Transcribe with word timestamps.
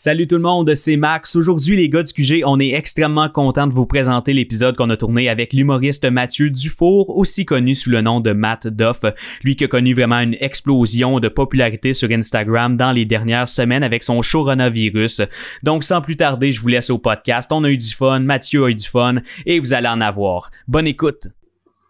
Salut 0.00 0.28
tout 0.28 0.36
le 0.36 0.42
monde, 0.42 0.72
c'est 0.76 0.96
Max. 0.96 1.34
Aujourd'hui, 1.34 1.76
les 1.76 1.88
gars 1.88 2.04
du 2.04 2.12
QG, 2.12 2.44
on 2.46 2.60
est 2.60 2.72
extrêmement 2.72 3.28
content 3.28 3.66
de 3.66 3.72
vous 3.72 3.84
présenter 3.84 4.32
l'épisode 4.32 4.76
qu'on 4.76 4.90
a 4.90 4.96
tourné 4.96 5.28
avec 5.28 5.52
l'humoriste 5.52 6.08
Mathieu 6.08 6.50
Dufour, 6.50 7.16
aussi 7.16 7.44
connu 7.44 7.74
sous 7.74 7.90
le 7.90 8.00
nom 8.00 8.20
de 8.20 8.30
Matt 8.30 8.68
Duff. 8.68 9.00
Lui 9.42 9.56
qui 9.56 9.64
a 9.64 9.66
connu 9.66 9.94
vraiment 9.94 10.20
une 10.20 10.36
explosion 10.38 11.18
de 11.18 11.26
popularité 11.26 11.94
sur 11.94 12.12
Instagram 12.12 12.76
dans 12.76 12.92
les 12.92 13.06
dernières 13.06 13.48
semaines 13.48 13.82
avec 13.82 14.04
son 14.04 14.20
coronavirus. 14.20 15.22
Donc, 15.64 15.82
sans 15.82 16.00
plus 16.00 16.14
tarder, 16.14 16.52
je 16.52 16.60
vous 16.60 16.68
laisse 16.68 16.90
au 16.90 16.98
podcast. 16.98 17.50
On 17.50 17.64
a 17.64 17.68
eu 17.68 17.76
du 17.76 17.92
fun, 17.92 18.20
Mathieu 18.20 18.66
a 18.66 18.68
eu 18.68 18.76
du 18.76 18.86
fun 18.86 19.16
et 19.46 19.58
vous 19.58 19.72
allez 19.72 19.88
en 19.88 20.00
avoir. 20.00 20.52
Bonne 20.68 20.86
écoute. 20.86 21.26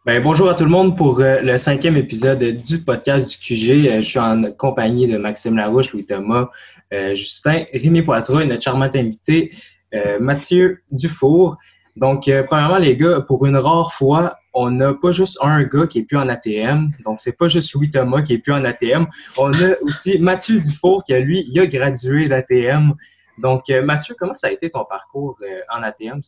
Ben, 0.07 0.23
bonjour 0.23 0.49
à 0.49 0.55
tout 0.55 0.65
le 0.65 0.71
monde 0.71 0.97
pour 0.97 1.21
euh, 1.21 1.43
le 1.43 1.59
cinquième 1.59 1.99
épisode 1.99 2.43
du 2.43 2.79
podcast 2.79 3.29
du 3.29 3.37
QG. 3.37 3.87
Euh, 3.87 3.97
je 3.97 4.09
suis 4.09 4.19
en 4.19 4.53
compagnie 4.53 5.07
de 5.07 5.19
Maxime 5.19 5.57
Larouche, 5.57 5.93
Louis 5.93 6.07
Thomas, 6.07 6.49
Justin, 6.93 7.65
Rémi 7.73 8.03
Poitras 8.03 8.41
et 8.41 8.47
notre 8.47 8.63
charmante 8.63 8.97
invité, 8.97 9.53
euh, 9.95 10.19
Mathieu 10.19 10.83
Dufour. 10.91 11.57
Donc, 11.97 12.29
euh, 12.29 12.43
premièrement, 12.45 12.79
les 12.79 12.97
gars, 12.97 13.21
pour 13.21 13.47
une 13.47 13.57
rare 13.57 13.93
fois, 13.93 14.37
on 14.55 14.71
n'a 14.71 14.95
pas 14.95 15.11
juste 15.11 15.39
un 15.43 15.63
gars 15.65 15.87
qui 15.87 16.01
est 16.01 16.05
plus 16.05 16.17
en 16.17 16.29
ATM. 16.29 16.91
Donc, 17.05 17.21
c'est 17.21 17.37
pas 17.37 17.49
juste 17.49 17.73
Louis 17.75 17.91
Thomas 17.91 18.23
qui 18.23 18.35
est 18.35 18.39
plus 18.39 18.53
en 18.53 18.65
ATM. 18.65 19.07
On 19.37 19.53
a 19.53 19.81
aussi 19.83 20.19
Mathieu 20.19 20.61
Dufour 20.61 21.05
qui, 21.05 21.15
lui, 21.15 21.45
il 21.49 21.61
a 21.61 21.67
gradué 21.67 22.29
d'ATM. 22.29 22.95
Donc, 23.39 23.69
Mathieu, 23.85 24.15
comment 24.19 24.37
ça 24.37 24.49
a 24.49 24.51
été 24.51 24.71
ton 24.71 24.85
parcours 24.85 25.39
en 25.75 25.83
ATM? 25.83 26.21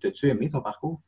T'as-tu 0.00 0.28
aimé 0.28 0.48
ton 0.50 0.60
parcours? 0.60 1.00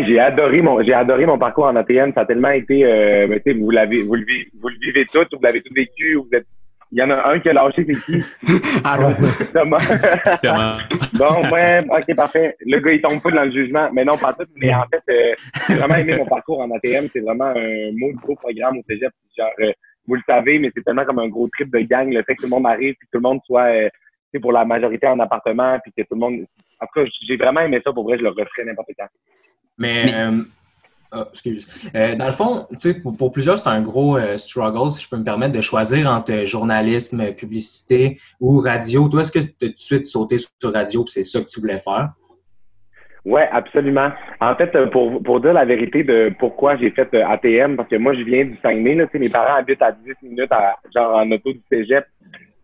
j'ai 0.00 0.18
adoré 0.18 0.62
mon 0.62 0.82
j'ai 0.82 0.94
adoré 0.94 1.26
mon 1.26 1.38
parcours 1.38 1.64
en 1.64 1.76
ATM. 1.76 2.12
Ça 2.14 2.22
a 2.22 2.26
tellement 2.26 2.50
été 2.50 2.84
euh, 2.84 3.26
ben, 3.26 3.60
vous 3.60 3.70
l'avez 3.70 4.02
vous 4.02 4.14
le 4.14 4.24
vivez 4.24 5.06
tout, 5.12 5.26
vous 5.32 5.42
l'avez 5.42 5.60
tout 5.60 5.74
vécu, 5.74 6.14
vous 6.14 6.28
êtes 6.32 6.46
il 6.92 6.98
y 6.98 7.02
en 7.02 7.08
a 7.10 7.30
un 7.30 7.40
qui 7.40 7.48
a 7.48 7.54
lâché, 7.54 7.86
c'est 7.86 8.00
qui? 8.04 8.22
Ah 8.84 8.98
Thomas. 9.54 10.78
bon, 11.14 11.50
ouais, 11.50 11.82
ok, 11.88 12.14
parfait. 12.14 12.54
Le 12.60 12.78
gars, 12.80 12.92
il 12.92 13.00
tombe 13.00 13.22
pas 13.22 13.30
dans 13.30 13.44
le 13.44 13.50
jugement. 13.50 13.88
Mais 13.94 14.04
non, 14.04 14.18
pas 14.18 14.34
tout. 14.34 14.44
Mais 14.56 14.74
en 14.74 14.84
fait, 14.84 15.02
euh, 15.08 15.34
j'ai 15.68 15.74
vraiment 15.76 15.94
aimé 15.94 16.16
mon 16.18 16.26
parcours 16.26 16.60
en 16.60 16.70
ATM. 16.70 17.08
C'est 17.10 17.20
vraiment 17.20 17.46
un 17.56 17.92
mot 17.92 18.12
gros 18.22 18.36
programme 18.36 18.78
au 18.78 18.82
cégep. 18.86 19.10
Genre, 19.36 19.50
euh, 19.60 19.72
vous 20.06 20.16
le 20.16 20.22
savez, 20.28 20.58
mais 20.58 20.70
c'est 20.74 20.82
tellement 20.84 21.06
comme 21.06 21.20
un 21.20 21.28
gros 21.28 21.48
trip 21.48 21.72
de 21.72 21.80
gang. 21.80 22.12
Le 22.12 22.22
fait 22.24 22.34
que 22.34 22.42
tout 22.42 22.48
le 22.48 22.56
monde 22.56 22.66
arrive, 22.66 22.94
puis 22.98 23.06
que 23.06 23.16
tout 23.16 23.22
le 23.24 23.28
monde 23.28 23.40
soit, 23.46 23.68
euh, 23.72 23.88
pour 24.42 24.52
la 24.52 24.66
majorité 24.66 25.06
en 25.06 25.18
appartement, 25.18 25.78
puis 25.82 25.92
que 25.96 26.02
tout 26.02 26.14
le 26.14 26.20
monde. 26.20 26.46
En 26.78 26.86
tout 26.86 27.00
cas, 27.00 27.10
j'ai 27.26 27.36
vraiment 27.36 27.60
aimé 27.60 27.80
ça. 27.82 27.92
Pour 27.92 28.04
vrai, 28.04 28.18
je 28.18 28.22
le 28.22 28.30
referais 28.30 28.64
n'importe 28.66 28.90
quand. 28.98 29.08
Mais, 29.78 30.14
euh, 30.14 30.42
ah, 31.12 31.28
excuse. 31.30 31.66
Euh, 31.94 32.12
dans 32.14 32.26
le 32.26 32.32
fond, 32.32 32.66
pour, 33.02 33.16
pour 33.16 33.32
plusieurs, 33.32 33.58
c'est 33.58 33.68
un 33.68 33.82
gros 33.82 34.16
euh, 34.16 34.38
struggle, 34.38 34.90
si 34.90 35.04
je 35.04 35.08
peux 35.10 35.18
me 35.18 35.24
permettre, 35.24 35.52
de 35.52 35.60
choisir 35.60 36.10
entre 36.10 36.46
journalisme, 36.46 37.34
publicité 37.34 38.18
ou 38.40 38.58
radio. 38.60 39.08
Toi, 39.10 39.20
est-ce 39.20 39.32
que 39.32 39.38
tu 39.40 39.46
as 39.46 39.68
tout 39.68 39.72
de 39.72 39.76
suite 39.76 40.06
sauté 40.06 40.38
sur 40.38 40.72
radio 40.72 41.04
et 41.04 41.08
c'est 41.08 41.22
ça 41.22 41.40
que 41.40 41.48
tu 41.48 41.60
voulais 41.60 41.78
faire? 41.78 42.12
Oui, 43.24 43.42
absolument. 43.52 44.10
En 44.40 44.56
fait, 44.56 44.72
pour, 44.90 45.22
pour 45.22 45.40
dire 45.40 45.52
la 45.52 45.64
vérité 45.64 46.02
de 46.02 46.32
pourquoi 46.38 46.76
j'ai 46.76 46.90
fait 46.90 47.12
euh, 47.14 47.26
ATM, 47.26 47.76
parce 47.76 47.88
que 47.88 47.96
moi, 47.96 48.14
je 48.14 48.22
viens 48.22 48.46
du 48.46 48.56
Saguenay, 48.62 48.94
là, 48.94 49.06
mes 49.12 49.28
parents 49.28 49.56
habitent 49.56 49.82
à 49.82 49.92
10 49.92 50.14
minutes 50.22 50.50
à, 50.50 50.76
genre 50.94 51.16
en 51.16 51.30
auto 51.30 51.52
du 51.52 51.62
cégep. 51.70 52.04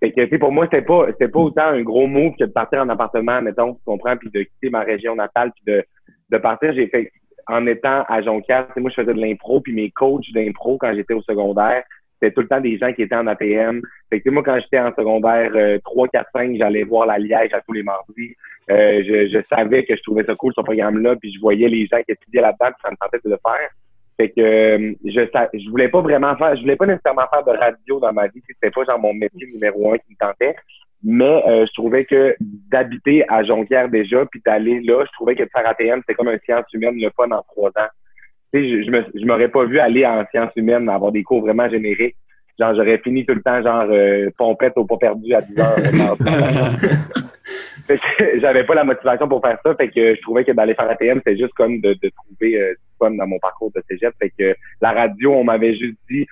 Fait 0.00 0.12
que, 0.12 0.36
pour 0.36 0.52
moi, 0.52 0.64
c'était 0.64 0.82
pas, 0.82 1.06
c'était 1.08 1.28
pas 1.28 1.40
autant 1.40 1.66
un 1.66 1.82
gros 1.82 2.06
move 2.06 2.32
que 2.38 2.44
de 2.44 2.50
partir 2.50 2.80
en 2.80 2.88
appartement, 2.88 3.42
mettons, 3.42 3.74
tu 3.74 3.80
comprends, 3.84 4.16
puis 4.16 4.30
de 4.30 4.42
quitter 4.42 4.70
ma 4.70 4.80
région 4.80 5.14
natale, 5.14 5.52
puis 5.52 5.74
de, 5.74 5.84
de 6.30 6.38
partir. 6.38 6.72
J'ai 6.72 6.88
fait, 6.88 7.12
en 7.48 7.66
étant 7.66 8.04
à 8.08 8.22
Jonquière, 8.22 8.68
moi, 8.76 8.90
je 8.90 9.02
faisais 9.02 9.14
de 9.14 9.20
l'impro, 9.20 9.60
puis 9.60 9.72
mes 9.72 9.90
coachs 9.90 10.30
d'impro 10.32 10.76
quand 10.78 10.94
j'étais 10.94 11.14
au 11.14 11.22
secondaire, 11.22 11.82
c'était 12.20 12.34
tout 12.34 12.40
le 12.40 12.48
temps 12.48 12.60
des 12.60 12.78
gens 12.78 12.92
qui 12.92 13.02
étaient 13.02 13.14
en 13.14 13.26
ATM. 13.26 13.80
Fait 14.10 14.20
que 14.20 14.30
moi, 14.30 14.42
quand 14.42 14.58
j'étais 14.60 14.80
en 14.80 14.92
secondaire 14.94 15.52
3, 15.84 16.08
4, 16.08 16.30
5, 16.32 16.56
j'allais 16.56 16.84
voir 16.84 17.06
la 17.06 17.18
Liège 17.18 17.52
à 17.52 17.60
tous 17.60 17.72
les 17.72 17.82
mardis. 17.82 18.34
Euh, 18.70 19.02
je, 19.06 19.28
je, 19.28 19.38
savais 19.48 19.84
que 19.84 19.96
je 19.96 20.02
trouvais 20.02 20.24
ça 20.24 20.34
cool, 20.34 20.52
ce 20.54 20.60
programme-là, 20.60 21.16
puis 21.16 21.32
je 21.32 21.40
voyais 21.40 21.68
les 21.68 21.86
gens 21.86 22.02
qui 22.02 22.12
étudiaient 22.12 22.42
là-dedans, 22.42 22.66
puis 22.66 22.82
ça 22.84 22.90
me 22.90 22.96
tentait 22.96 23.18
de 23.24 23.30
le 23.30 23.38
faire. 23.42 23.70
Fait 24.18 24.30
que 24.30 24.40
euh, 24.40 24.94
je 25.04 25.58
je 25.58 25.70
voulais 25.70 25.88
pas 25.88 26.00
vraiment 26.00 26.36
faire, 26.36 26.54
je 26.56 26.62
voulais 26.62 26.76
pas 26.76 26.86
nécessairement 26.86 27.26
faire 27.32 27.44
de 27.44 27.56
radio 27.56 28.00
dans 28.00 28.12
ma 28.12 28.26
vie, 28.26 28.42
c'était 28.46 28.70
pas 28.70 28.84
genre 28.84 28.98
mon 28.98 29.14
métier 29.14 29.46
numéro 29.46 29.92
un 29.92 29.98
qui 29.98 30.10
me 30.10 30.16
tentait. 30.16 30.56
Mais 31.04 31.42
euh, 31.46 31.64
je 31.66 31.72
trouvais 31.74 32.04
que 32.04 32.34
d'habiter 32.40 33.24
à 33.28 33.44
Jonquière 33.44 33.88
déjà, 33.88 34.26
puis 34.26 34.42
d'aller 34.44 34.80
là, 34.80 35.04
je 35.06 35.12
trouvais 35.12 35.36
que 35.36 35.44
de 35.44 35.50
faire 35.50 35.68
ATM, 35.68 36.00
c'était 36.00 36.14
comme 36.14 36.28
un 36.28 36.38
science 36.38 36.66
humaine 36.72 36.96
le 36.96 37.10
fun 37.16 37.30
en 37.30 37.42
trois 37.42 37.70
ans. 37.70 37.88
Tu 38.52 38.60
sais, 38.60 38.84
je, 38.84 39.20
je 39.20 39.26
m'aurais 39.26 39.48
pas 39.48 39.64
vu 39.64 39.78
aller 39.78 40.04
en 40.04 40.24
sciences 40.30 40.52
humaines, 40.56 40.88
avoir 40.88 41.12
des 41.12 41.22
cours 41.22 41.40
vraiment 41.40 41.68
génériques. 41.68 42.16
Genre, 42.58 42.74
j'aurais 42.74 42.98
fini 42.98 43.24
tout 43.24 43.34
le 43.34 43.42
temps, 43.42 43.62
genre, 43.62 43.86
euh, 43.88 44.30
pompette 44.36 44.72
au 44.76 44.84
pas 44.84 44.96
perdu 44.96 45.32
à 45.32 45.40
10 45.40 45.60
heures. 45.60 45.76
fait 47.86 47.98
que 47.98 48.40
j'avais 48.40 48.64
pas 48.64 48.74
la 48.74 48.82
motivation 48.82 49.28
pour 49.28 49.40
faire 49.40 49.60
ça. 49.64 49.76
Fait 49.76 49.88
que 49.88 50.16
je 50.16 50.20
trouvais 50.22 50.44
que 50.44 50.50
d'aller 50.50 50.74
faire 50.74 50.90
ATM, 50.90 51.18
c'était 51.18 51.38
juste 51.38 51.54
comme 51.54 51.80
de, 51.80 51.94
de 51.94 52.10
trouver 52.10 52.60
euh, 52.60 52.72
du 52.72 52.80
fun 52.98 53.12
dans 53.12 53.28
mon 53.28 53.38
parcours 53.38 53.70
de 53.76 53.82
cégep. 53.88 54.12
Fait 54.18 54.32
que 54.36 54.56
la 54.80 54.90
radio, 54.90 55.34
on 55.34 55.44
m'avait 55.44 55.76
juste 55.76 55.98
dit, 56.10 56.26
tu 56.26 56.28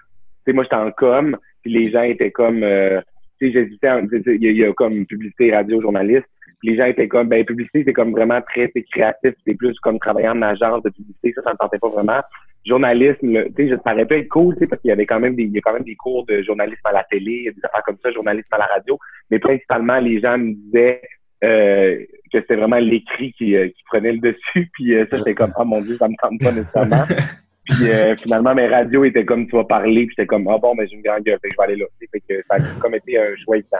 sais, 0.47 0.53
moi, 0.53 0.65
j'étais 0.65 0.75
en 0.75 0.91
com, 0.91 1.37
puis 1.63 1.73
les 1.73 1.93
gens 1.93 2.03
étaient 2.03 2.33
comme, 2.33 2.65
euh, 2.65 3.01
tu 3.39 3.47
sais, 3.47 3.53
j'hésitais, 3.53 3.89
il 4.27 4.57
y, 4.57 4.65
a 4.65 4.73
comme 4.73 5.07
publicité, 5.07 5.55
radio, 5.55 5.81
journaliste. 5.81 6.27
Les 6.63 6.77
gens 6.77 6.87
étaient 6.87 7.09
comme, 7.09 7.29
ben, 7.29 7.45
publicité, 7.45 7.83
c'est 7.85 7.93
comme 7.93 8.13
vraiment 8.13 8.41
très 8.41 8.73
créatif, 8.91 9.35
c'est 9.47 9.55
plus 9.55 9.79
comme 9.81 9.99
travailler 9.99 10.29
en 10.29 10.43
agence 10.43 10.83
de 10.83 10.91
publicité, 10.91 11.33
ça, 11.35 11.43
ça 11.43 11.53
me 11.53 11.57
tentait 11.59 11.79
pas 11.79 11.89
vraiment. 11.89 12.21
Journalisme, 12.65 13.45
tu 13.55 13.69
sais, 13.69 13.71
ça 13.71 13.79
paraît 13.79 14.07
pas 14.07 14.17
être 14.17 14.29
cool, 14.29 14.57
parce 14.69 14.81
qu'il 14.81 14.89
y 14.89 14.93
avait 14.93 15.07
quand 15.07 15.21
même 15.21 15.37
des, 15.37 15.45
il 15.45 15.53
y 15.53 15.59
a 15.59 15.61
quand 15.61 15.75
même 15.75 15.85
des 15.85 15.95
cours 15.95 16.25
de 16.27 16.43
journalisme 16.43 16.81
à 16.85 16.93
la 16.93 17.05
télé, 17.05 17.53
des 17.55 17.65
affaires 17.65 17.83
comme 17.85 17.99
ça, 18.03 18.11
journalisme 18.11 18.53
à 18.53 18.59
la 18.59 18.67
radio. 18.67 18.99
Mais 19.31 19.39
principalement, 19.39 19.99
les 19.99 20.21
gens 20.21 20.39
me 20.39 20.55
disaient, 20.55 21.03
euh, 21.45 21.99
que 22.33 22.41
c'était 22.41 22.57
vraiment 22.57 22.79
l'écrit 22.79 23.33
qui, 23.35 23.57
euh, 23.57 23.69
qui, 23.69 23.83
prenait 23.85 24.13
le 24.13 24.19
dessus. 24.19 24.71
Puis 24.73 24.95
euh, 24.95 25.07
ça, 25.11 25.19
c'était 25.19 25.35
comme, 25.35 25.53
oh 25.59 25.65
mon 25.65 25.81
Dieu, 25.81 25.97
ça 25.99 26.09
me 26.09 26.15
tente 26.21 26.41
pas 26.41 26.53
nécessairement. 26.53 27.05
Puis 27.67 27.91
euh, 27.91 28.17
finalement, 28.17 28.55
mes 28.55 28.69
radios 28.69 29.05
étaient 29.05 29.25
comme 29.25 29.47
tu 29.47 29.57
vas 29.57 29.65
parler, 29.65 30.07
puis 30.07 30.15
j'étais 30.17 30.27
comme 30.27 30.47
ah 30.49 30.59
bon, 30.59 30.75
mais 30.75 30.87
j'ai 30.87 30.97
une 30.97 31.03
grande 31.03 31.25
gueule, 31.25 31.39
fait 31.43 31.49
que 31.49 31.55
je 31.55 31.57
vais 31.59 31.65
aller 31.65 31.77
là. 31.77 31.87
Fait 32.13 32.21
que 32.21 32.43
ça 32.49 32.57
a 32.57 32.81
comme 32.81 32.95
été 32.95 33.19
un 33.19 33.35
choix 33.45 33.57
évident. 33.57 33.79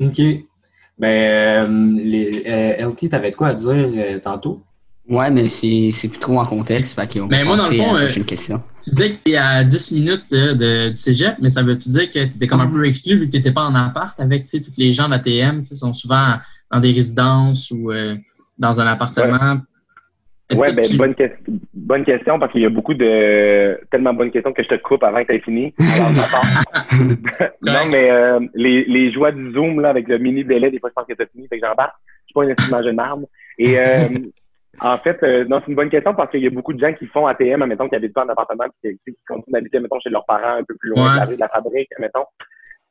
OK. 0.00 0.44
Ben, 0.98 1.08
euh, 1.08 1.96
les, 2.02 2.44
euh, 2.46 2.88
LT, 2.88 3.08
t'avais 3.08 3.30
de 3.30 3.36
quoi 3.36 3.48
à 3.48 3.54
dire 3.54 3.70
euh, 3.72 4.18
tantôt? 4.18 4.62
Ouais, 5.08 5.30
mais 5.30 5.48
c'est 5.48 6.08
plus 6.08 6.18
trop 6.20 6.38
en 6.38 6.44
contexte. 6.44 6.94
Fait 6.94 7.12
mais 7.16 7.28
ben, 7.28 7.44
moi, 7.44 7.56
dans 7.56 7.68
le 7.68 7.74
fond, 7.74 7.96
euh, 7.96 8.08
question. 8.24 8.62
tu 8.84 8.90
disais 8.90 9.12
que 9.12 9.16
tu 9.24 9.32
es 9.32 9.36
à 9.36 9.64
10 9.64 9.92
minutes 9.92 10.30
de, 10.30 10.90
du 10.90 10.96
cégep, 10.96 11.36
mais 11.40 11.48
ça 11.48 11.62
veut-tu 11.62 11.88
dire 11.88 12.06
que 12.06 12.24
tu 12.24 12.36
étais 12.36 12.46
comme 12.46 12.60
un 12.60 12.68
peu 12.68 12.86
exclu 12.86 13.18
vu 13.18 13.26
que 13.26 13.32
tu 13.32 13.38
n'étais 13.38 13.50
pas 13.50 13.64
en 13.64 13.74
appart 13.74 14.18
avec 14.20 14.46
tous 14.46 14.62
les 14.78 14.92
gens 14.92 15.06
de 15.06 15.10
l'ATM, 15.10 15.64
sont 15.64 15.92
souvent 15.92 16.34
dans 16.70 16.78
des 16.78 16.92
résidences 16.92 17.70
ou 17.72 17.90
dans 18.58 18.80
un 18.80 18.86
appartement. 18.86 19.60
Oui, 20.56 20.74
ben, 20.74 20.84
bonne, 20.96 21.14
bonne 21.74 22.04
question 22.04 22.38
parce 22.38 22.52
qu'il 22.52 22.62
y 22.62 22.66
a 22.66 22.70
beaucoup 22.70 22.94
de 22.94 23.80
tellement 23.90 24.14
bonnes 24.14 24.30
questions 24.30 24.52
que 24.52 24.62
je 24.62 24.68
te 24.68 24.76
coupe 24.76 25.02
avant 25.02 25.22
que 25.22 25.28
tu 25.28 25.34
aies 25.34 25.40
fini. 25.40 25.74
non, 25.78 25.86
mais 27.90 28.10
euh, 28.10 28.40
les, 28.54 28.84
les 28.84 29.12
joies 29.12 29.32
du 29.32 29.52
Zoom 29.52 29.80
là, 29.80 29.90
avec 29.90 30.08
le 30.08 30.18
mini 30.18 30.44
délai, 30.44 30.70
des 30.70 30.78
fois 30.78 30.90
je 30.90 30.94
pense 30.94 31.06
que 31.06 31.14
tu 31.14 31.22
as 31.22 31.26
fini, 31.26 31.48
fait 31.48 31.58
que 31.58 31.66
j'embarque. 31.66 31.96
Je 32.22 32.26
suis 32.26 32.34
pas 32.34 32.44
un 32.44 32.50
instrument 32.50 32.82
jeune 32.82 32.98
arme. 32.98 33.26
Et 33.58 33.78
euh, 33.78 34.08
en 34.80 34.98
fait, 34.98 35.22
euh, 35.22 35.44
non, 35.44 35.60
c'est 35.60 35.70
une 35.70 35.76
bonne 35.76 35.90
question 35.90 36.14
parce 36.14 36.30
qu'il 36.30 36.42
y 36.42 36.46
a 36.46 36.50
beaucoup 36.50 36.72
de 36.72 36.80
gens 36.80 36.92
qui 36.92 37.06
font 37.06 37.26
ATM, 37.26 37.62
admettons, 37.62 37.88
qui 37.88 37.96
habitent 37.96 38.14
pas 38.14 38.24
en 38.24 38.28
appartement, 38.28 38.64
qui, 38.82 38.98
qui 39.06 39.16
continuent 39.26 39.54
d'habiter, 39.54 39.80
mettons, 39.80 40.00
chez 40.00 40.10
leurs 40.10 40.26
parents 40.26 40.58
un 40.58 40.64
peu 40.64 40.74
plus 40.76 40.90
loin 40.90 41.14
de 41.14 41.18
la 41.18 41.24
rue 41.24 41.34
de 41.34 41.40
la 41.40 41.48
fabrique, 41.48 41.90
mettons. 41.98 42.24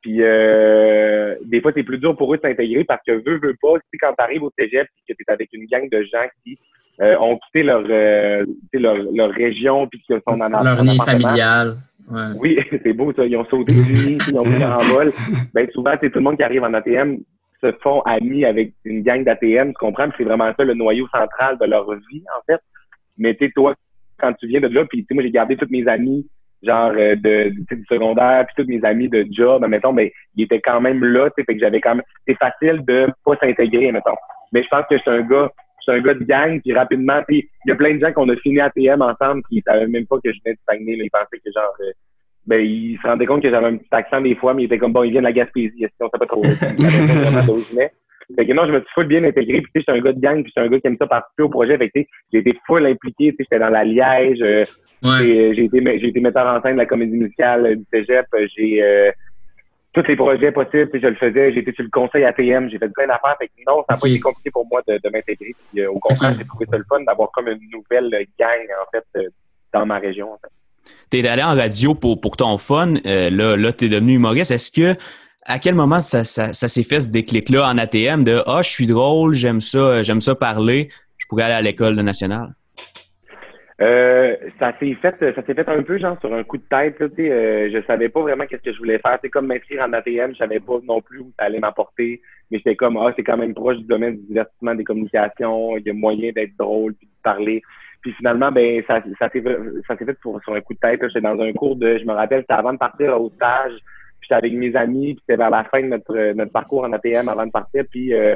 Puis 0.02 0.20
euh, 0.20 1.36
des 1.44 1.60
fois, 1.60 1.70
c'est 1.74 1.84
plus 1.84 1.98
dur 1.98 2.16
pour 2.16 2.34
eux 2.34 2.36
de 2.36 2.42
s'intégrer 2.42 2.84
parce 2.84 3.02
que 3.06 3.12
veut, 3.12 3.38
veut 3.38 3.56
pas, 3.62 3.74
tu 3.90 3.98
quand 3.98 4.12
tu 4.12 4.22
arrives 4.22 4.42
au 4.42 4.50
cégep 4.58 4.86
et 4.86 5.12
que 5.12 5.16
tu 5.16 5.24
es 5.26 5.32
avec 5.32 5.48
une 5.52 5.66
gang 5.66 5.88
de 5.88 6.02
gens 6.02 6.26
qui 6.44 6.58
euh, 7.00 7.16
ont 7.18 7.38
quitté 7.38 7.62
leur, 7.62 7.82
euh, 7.88 8.44
leur, 8.74 8.96
leur, 9.14 9.30
région 9.30 9.86
puis 9.88 10.00
qui 10.00 10.12
sont 10.12 10.40
en 10.40 10.48
Leur 10.48 10.84
nid 10.84 10.98
familial. 10.98 11.76
Ouais. 12.10 12.20
Oui, 12.36 12.58
c'est 12.82 12.92
beau 12.92 13.12
ça. 13.12 13.24
Ils 13.24 13.36
ont 13.36 13.44
sauté 13.46 13.74
du 13.74 13.92
nid, 13.92 14.18
ils 14.28 14.38
ont 14.38 14.44
pris 14.44 14.58
leur 14.58 14.76
envol. 14.80 15.12
Ben, 15.54 15.68
souvent, 15.72 15.94
c'est 16.00 16.10
tout 16.10 16.18
le 16.18 16.24
monde 16.24 16.36
qui 16.36 16.42
arrive 16.42 16.62
en 16.62 16.74
ATM 16.74 17.18
se 17.62 17.72
font 17.80 18.00
amis 18.02 18.44
avec 18.44 18.72
une 18.84 19.02
gang 19.02 19.22
d'ATM, 19.24 19.68
tu 19.68 19.74
comprends? 19.78 20.08
C'est 20.18 20.24
vraiment 20.24 20.52
ça 20.56 20.64
le 20.64 20.74
noyau 20.74 21.06
central 21.08 21.58
de 21.58 21.66
leur 21.66 21.88
vie, 22.10 22.24
en 22.36 22.42
fait. 22.46 22.60
Mais 23.18 23.34
tu 23.34 23.46
sais, 23.46 23.52
toi, 23.54 23.74
quand 24.18 24.32
tu 24.34 24.48
viens 24.48 24.60
de 24.60 24.66
là, 24.66 24.84
puis 24.84 25.06
moi, 25.12 25.22
j'ai 25.22 25.30
gardé 25.30 25.56
toutes 25.56 25.70
mes 25.70 25.86
amis 25.86 26.26
genre 26.62 26.92
euh, 26.96 27.16
de, 27.16 27.50
du 27.50 27.84
secondaire, 27.88 28.46
puis 28.46 28.64
tous 28.64 28.70
mes 28.70 28.84
amis 28.84 29.08
de 29.08 29.26
job, 29.30 29.64
mettons, 29.66 29.92
mais 29.92 30.06
ben, 30.06 30.10
ils 30.36 30.44
étaient 30.44 30.60
quand 30.60 30.80
même 30.80 31.04
là, 31.04 31.28
tu 31.30 31.34
sais, 31.36 31.44
fait 31.44 31.54
que 31.54 31.60
j'avais 31.60 31.80
quand 31.80 31.96
même, 31.96 32.04
c'est 32.26 32.38
facile 32.38 32.84
de 32.86 33.08
pas 33.24 33.36
s'intégrer, 33.36 33.90
mettons. 33.90 34.14
Mais 34.52 34.62
je 34.62 34.68
pense 34.68 34.84
que 34.88 34.96
je 34.96 35.02
suis 35.02 35.10
un 35.10 35.22
gars, 35.22 35.50
suis 35.82 35.92
un 35.92 36.00
gars 36.00 36.14
de 36.14 36.24
gang, 36.24 36.60
puis 36.60 36.72
rapidement, 36.72 37.22
puis 37.26 37.48
il 37.64 37.68
y 37.68 37.72
a 37.72 37.76
plein 37.76 37.94
de 37.94 38.00
gens 38.00 38.12
qu'on 38.12 38.28
a 38.28 38.36
fini 38.36 38.60
ATM 38.60 39.02
ensemble, 39.02 39.42
qui 39.48 39.62
savaient 39.66 39.86
même 39.86 40.06
pas 40.06 40.16
que 40.22 40.32
je 40.32 40.38
venais 40.44 40.54
de 40.54 40.60
Saguenay, 40.68 40.96
mais 40.96 41.04
ils 41.04 41.10
pensaient 41.10 41.38
que 41.44 41.52
genre, 41.54 41.74
euh, 41.80 41.92
ben, 42.46 42.60
ils 42.64 42.98
se 43.00 43.06
rendaient 43.06 43.26
compte 43.26 43.42
que 43.42 43.50
j'avais 43.50 43.66
un 43.66 43.76
petit 43.76 43.88
accent 43.92 44.20
des 44.20 44.34
fois, 44.34 44.54
mais 44.54 44.62
ils 44.62 44.66
étaient 44.66 44.78
comme, 44.78 44.92
bon, 44.92 45.04
ils 45.04 45.10
viennent 45.10 45.22
de 45.22 45.28
la 45.28 45.32
Gaspésie, 45.32 45.86
on 46.00 46.08
sait 46.08 46.18
pas 46.18 46.26
trop. 46.26 46.42
Fait 48.36 48.46
que 48.46 48.52
non, 48.52 48.66
je 48.66 48.72
me 48.72 48.78
suis 48.80 48.88
full 48.94 49.06
bien 49.06 49.24
intégré. 49.24 49.60
Puis, 49.60 49.72
tu 49.74 49.80
sais, 49.80 49.84
je 49.86 49.92
suis 49.92 50.00
un 50.00 50.02
gars 50.02 50.12
de 50.12 50.20
gang, 50.20 50.42
puis 50.42 50.52
je 50.54 50.60
suis 50.60 50.66
un 50.66 50.70
gars 50.70 50.80
qui 50.80 50.86
aime 50.86 50.96
ça 50.98 51.06
participer 51.06 51.42
au 51.42 51.48
projet. 51.48 51.76
Fait 51.76 51.88
que, 51.88 51.92
tu 51.94 52.02
sais, 52.02 52.08
j'ai 52.32 52.38
été 52.38 52.58
full 52.66 52.86
impliqué. 52.86 53.30
Tu 53.30 53.36
sais, 53.36 53.36
j'étais 53.44 53.58
dans 53.58 53.68
la 53.68 53.84
Liège. 53.84 54.38
Euh, 54.40 54.64
j'ai 55.02 55.64
été, 55.64 55.98
j'ai 56.00 56.08
été 56.08 56.20
metteur 56.20 56.46
en 56.46 56.62
scène 56.62 56.74
de 56.74 56.78
la 56.78 56.86
comédie 56.86 57.16
musicale 57.16 57.76
du 57.76 57.84
Cégep. 57.92 58.26
J'ai, 58.56 58.82
euh, 58.82 59.10
tous 59.92 60.04
les 60.08 60.16
projets 60.16 60.52
possibles, 60.52 60.90
je 60.94 61.06
le 61.06 61.14
faisais. 61.16 61.52
Été 61.52 61.72
sur 61.72 61.84
le 61.84 61.90
conseil 61.90 62.24
ATM, 62.24 62.70
j'ai 62.70 62.78
fait 62.78 62.88
plein 62.88 63.06
d'affaires. 63.06 63.36
Fait 63.38 63.48
que 63.48 63.52
non, 63.66 63.84
ça 63.88 63.94
n'a 63.94 64.00
pas 64.00 64.08
été 64.08 64.20
compliqué 64.20 64.50
pour 64.50 64.66
moi 64.66 64.80
de, 64.86 64.98
m'intégrer. 65.10 65.54
Euh, 65.78 65.88
au 65.88 65.98
contraire, 65.98 66.34
j'ai 66.38 66.46
trouvé 66.46 66.66
ça 66.70 66.78
le 66.78 66.84
fun 66.88 67.02
d'avoir 67.02 67.30
comme 67.32 67.48
une 67.48 67.60
nouvelle 67.70 68.10
gang, 68.38 68.66
en 68.80 68.90
fait, 68.90 69.04
euh, 69.16 69.28
dans 69.72 69.84
ma 69.84 69.98
région. 69.98 70.32
En 70.32 70.38
fait. 70.38 70.48
T'es 71.10 71.28
allé 71.28 71.42
en 71.42 71.54
radio 71.54 71.94
pour, 71.94 72.20
pour 72.20 72.36
ton 72.36 72.56
fun. 72.56 72.94
Euh, 73.06 73.28
là, 73.30 73.56
là 73.56 73.72
t'es 73.72 73.88
devenu 73.88 74.14
humoriste. 74.14 74.50
Est-ce 74.50 74.70
que 74.70 74.98
à 75.44 75.58
quel 75.58 75.74
moment 75.74 76.00
ça, 76.00 76.24
ça, 76.24 76.52
ça 76.52 76.68
s'est 76.68 76.84
fait 76.84 77.00
ce 77.00 77.10
déclic-là 77.10 77.68
en 77.68 77.76
ATM 77.76 78.24
de 78.24 78.42
Ah, 78.46 78.62
je 78.62 78.70
suis 78.70 78.86
drôle, 78.86 79.34
j'aime 79.34 79.60
ça, 79.60 80.02
j'aime 80.02 80.20
ça 80.20 80.34
parler, 80.34 80.88
je 81.18 81.26
pourrais 81.26 81.44
aller 81.44 81.54
à 81.54 81.62
l'école 81.62 81.96
de 81.96 82.02
nationale? 82.02 82.54
Euh, 83.80 84.36
ça 84.58 84.72
s'est 84.78 84.94
fait, 84.94 85.14
ça 85.18 85.42
s'est 85.44 85.54
fait 85.54 85.68
un 85.68 85.82
peu 85.82 85.98
genre 85.98 86.18
sur 86.20 86.32
un 86.32 86.44
coup 86.44 86.58
de 86.58 86.64
tête. 86.68 87.00
Là, 87.00 87.06
euh, 87.18 87.70
je 87.72 87.86
savais 87.86 88.08
pas 88.08 88.20
vraiment 88.20 88.44
qu'est-ce 88.46 88.62
que 88.62 88.72
je 88.72 88.78
voulais 88.78 88.98
faire. 88.98 89.18
C'est 89.22 89.30
comme 89.30 89.46
m'inscrire 89.46 89.82
en 89.82 89.92
ATM, 89.92 90.32
je 90.32 90.38
savais 90.38 90.60
pas 90.60 90.78
non 90.84 91.00
plus 91.00 91.20
où 91.20 91.32
ça 91.38 91.46
allait 91.46 91.58
m'apporter. 91.58 92.20
Mais 92.50 92.58
j'étais 92.58 92.76
comme 92.76 92.96
ah, 92.98 93.12
c'est 93.16 93.24
quand 93.24 93.36
même 93.36 93.54
proche 93.54 93.78
du 93.78 93.84
domaine 93.84 94.16
du 94.16 94.26
divertissement, 94.26 94.74
des 94.74 94.84
communications. 94.84 95.76
Il 95.78 95.86
y 95.86 95.90
a 95.90 95.94
moyen 95.94 96.32
d'être 96.32 96.56
drôle 96.56 96.94
puis 96.94 97.06
de 97.06 97.22
parler. 97.22 97.62
Puis 98.02 98.12
finalement, 98.12 98.52
ben 98.52 98.82
ça, 98.82 99.00
s'est 99.02 99.40
fait 99.40 100.18
sur, 100.20 100.54
un 100.54 100.60
coup 100.60 100.74
de 100.74 100.78
tête. 100.78 101.00
J'étais 101.02 101.20
dans 101.20 101.40
un 101.40 101.52
cours 101.52 101.76
de, 101.76 101.98
je 101.98 102.04
me 102.04 102.12
rappelle, 102.12 102.40
c'était 102.42 102.54
avant 102.54 102.72
de 102.72 102.78
partir 102.78 103.20
au 103.20 103.30
stage. 103.30 103.72
J'étais 104.20 104.34
avec 104.34 104.52
mes 104.52 104.74
amis, 104.76 105.14
puis 105.14 105.22
c'était 105.26 105.38
vers 105.38 105.50
la 105.50 105.64
fin 105.64 105.80
de 105.80 105.86
notre 105.86 106.32
notre 106.34 106.52
parcours 106.52 106.84
en 106.84 106.92
ATM 106.92 107.28
avant 107.28 107.46
de 107.46 107.50
partir. 107.50 107.84
Puis 107.90 108.12
euh, 108.12 108.34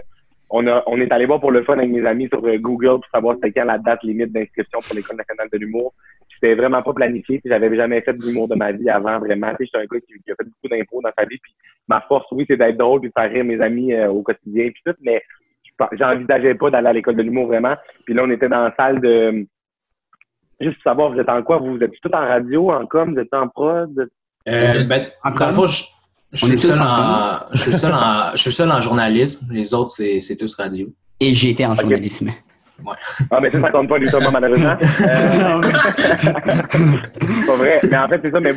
on, 0.50 0.66
a, 0.66 0.82
on 0.86 1.00
est 1.00 1.12
allé 1.12 1.26
voir 1.26 1.40
pour 1.40 1.50
le 1.50 1.64
fun 1.64 1.74
avec 1.74 1.90
mes 1.90 2.06
amis 2.06 2.28
sur 2.28 2.44
euh, 2.44 2.56
Google 2.58 3.00
pour 3.00 3.10
savoir 3.12 3.36
c'était 3.36 3.52
quand 3.52 3.64
la 3.64 3.78
date 3.78 4.02
limite 4.02 4.32
d'inscription 4.32 4.78
pour 4.80 4.94
l'École 4.94 5.16
nationale 5.16 5.48
de 5.52 5.58
l'humour. 5.58 5.92
C'était 6.32 6.54
vraiment 6.54 6.82
pas 6.82 6.92
planifié. 6.92 7.40
J'avais 7.44 7.74
jamais 7.74 8.00
fait 8.02 8.12
d'humour 8.12 8.46
de 8.46 8.54
ma 8.54 8.72
vie 8.72 8.88
avant, 8.90 9.18
vraiment. 9.18 9.52
J'étais 9.58 9.78
un 9.78 9.86
gars 9.86 10.00
qui, 10.00 10.30
a 10.30 10.34
fait 10.34 10.44
beaucoup 10.44 10.68
d'impôts 10.68 11.00
dans 11.02 11.10
sa 11.18 11.24
vie. 11.24 11.38
Puis 11.38 11.54
ma 11.88 12.00
force, 12.02 12.26
oui, 12.32 12.44
c'est 12.48 12.56
d'être 12.56 12.76
drôle 12.76 13.00
puis 13.00 13.08
de 13.08 13.14
faire 13.18 13.30
rire 13.30 13.44
mes 13.44 13.60
amis 13.60 13.92
euh, 13.92 14.08
au 14.08 14.22
quotidien 14.22 14.70
puis 14.70 14.82
tout, 14.84 14.94
mais 15.00 15.22
j'envisageais 15.92 16.54
pas 16.54 16.70
d'aller 16.70 16.88
à 16.88 16.92
l'école 16.92 17.16
de 17.16 17.22
l'humour 17.22 17.46
vraiment. 17.46 17.74
Puis 18.04 18.14
là, 18.14 18.22
on 18.24 18.30
était 18.30 18.48
dans 18.48 18.64
la 18.64 18.74
salle 18.76 19.00
de 19.00 19.46
juste 20.60 20.76
pour 20.76 20.90
savoir, 20.90 21.12
vous 21.12 21.18
êtes 21.18 21.28
en 21.28 21.42
quoi? 21.42 21.58
Vous, 21.58 21.78
êtes 21.78 21.92
tout 22.00 22.14
en 22.14 22.20
radio, 22.20 22.70
en 22.70 22.86
com, 22.86 23.14
vous 23.14 23.20
êtes 23.20 23.34
en 23.34 23.48
prod? 23.48 24.08
Euh, 24.48 24.84
ben, 24.84 25.06
en 25.24 25.32
com? 25.32 25.66
Je 25.66 25.82
suis, 26.36 26.58
seul 26.58 26.78
en, 26.80 27.38
je, 27.52 27.60
suis 27.62 27.72
seul 27.72 27.92
en, 27.92 28.32
je 28.32 28.38
suis 28.38 28.52
seul 28.52 28.70
en 28.70 28.80
journalisme. 28.80 29.46
Les 29.50 29.72
autres, 29.72 29.90
c'est 29.90 30.36
tous 30.36 30.54
radio. 30.54 30.88
Et 31.20 31.34
j'ai 31.34 31.50
été 31.50 31.64
en 31.64 31.74
journalisme. 31.74 32.30
Ouais. 32.84 32.92
Ah, 33.30 33.38
mais 33.40 33.50
ça, 33.50 33.60
ça 33.60 33.70
compte 33.70 33.88
pas 33.88 33.98
du 33.98 34.06
tout, 34.06 34.18
malheureusement. 34.30 34.76
Euh, 35.00 35.60
pas 37.46 37.56
vrai. 37.56 37.80
Mais 37.90 37.96
en 37.96 38.08
fait, 38.08 38.20
c'est 38.22 38.30
ça, 38.30 38.40
mais 38.40 38.52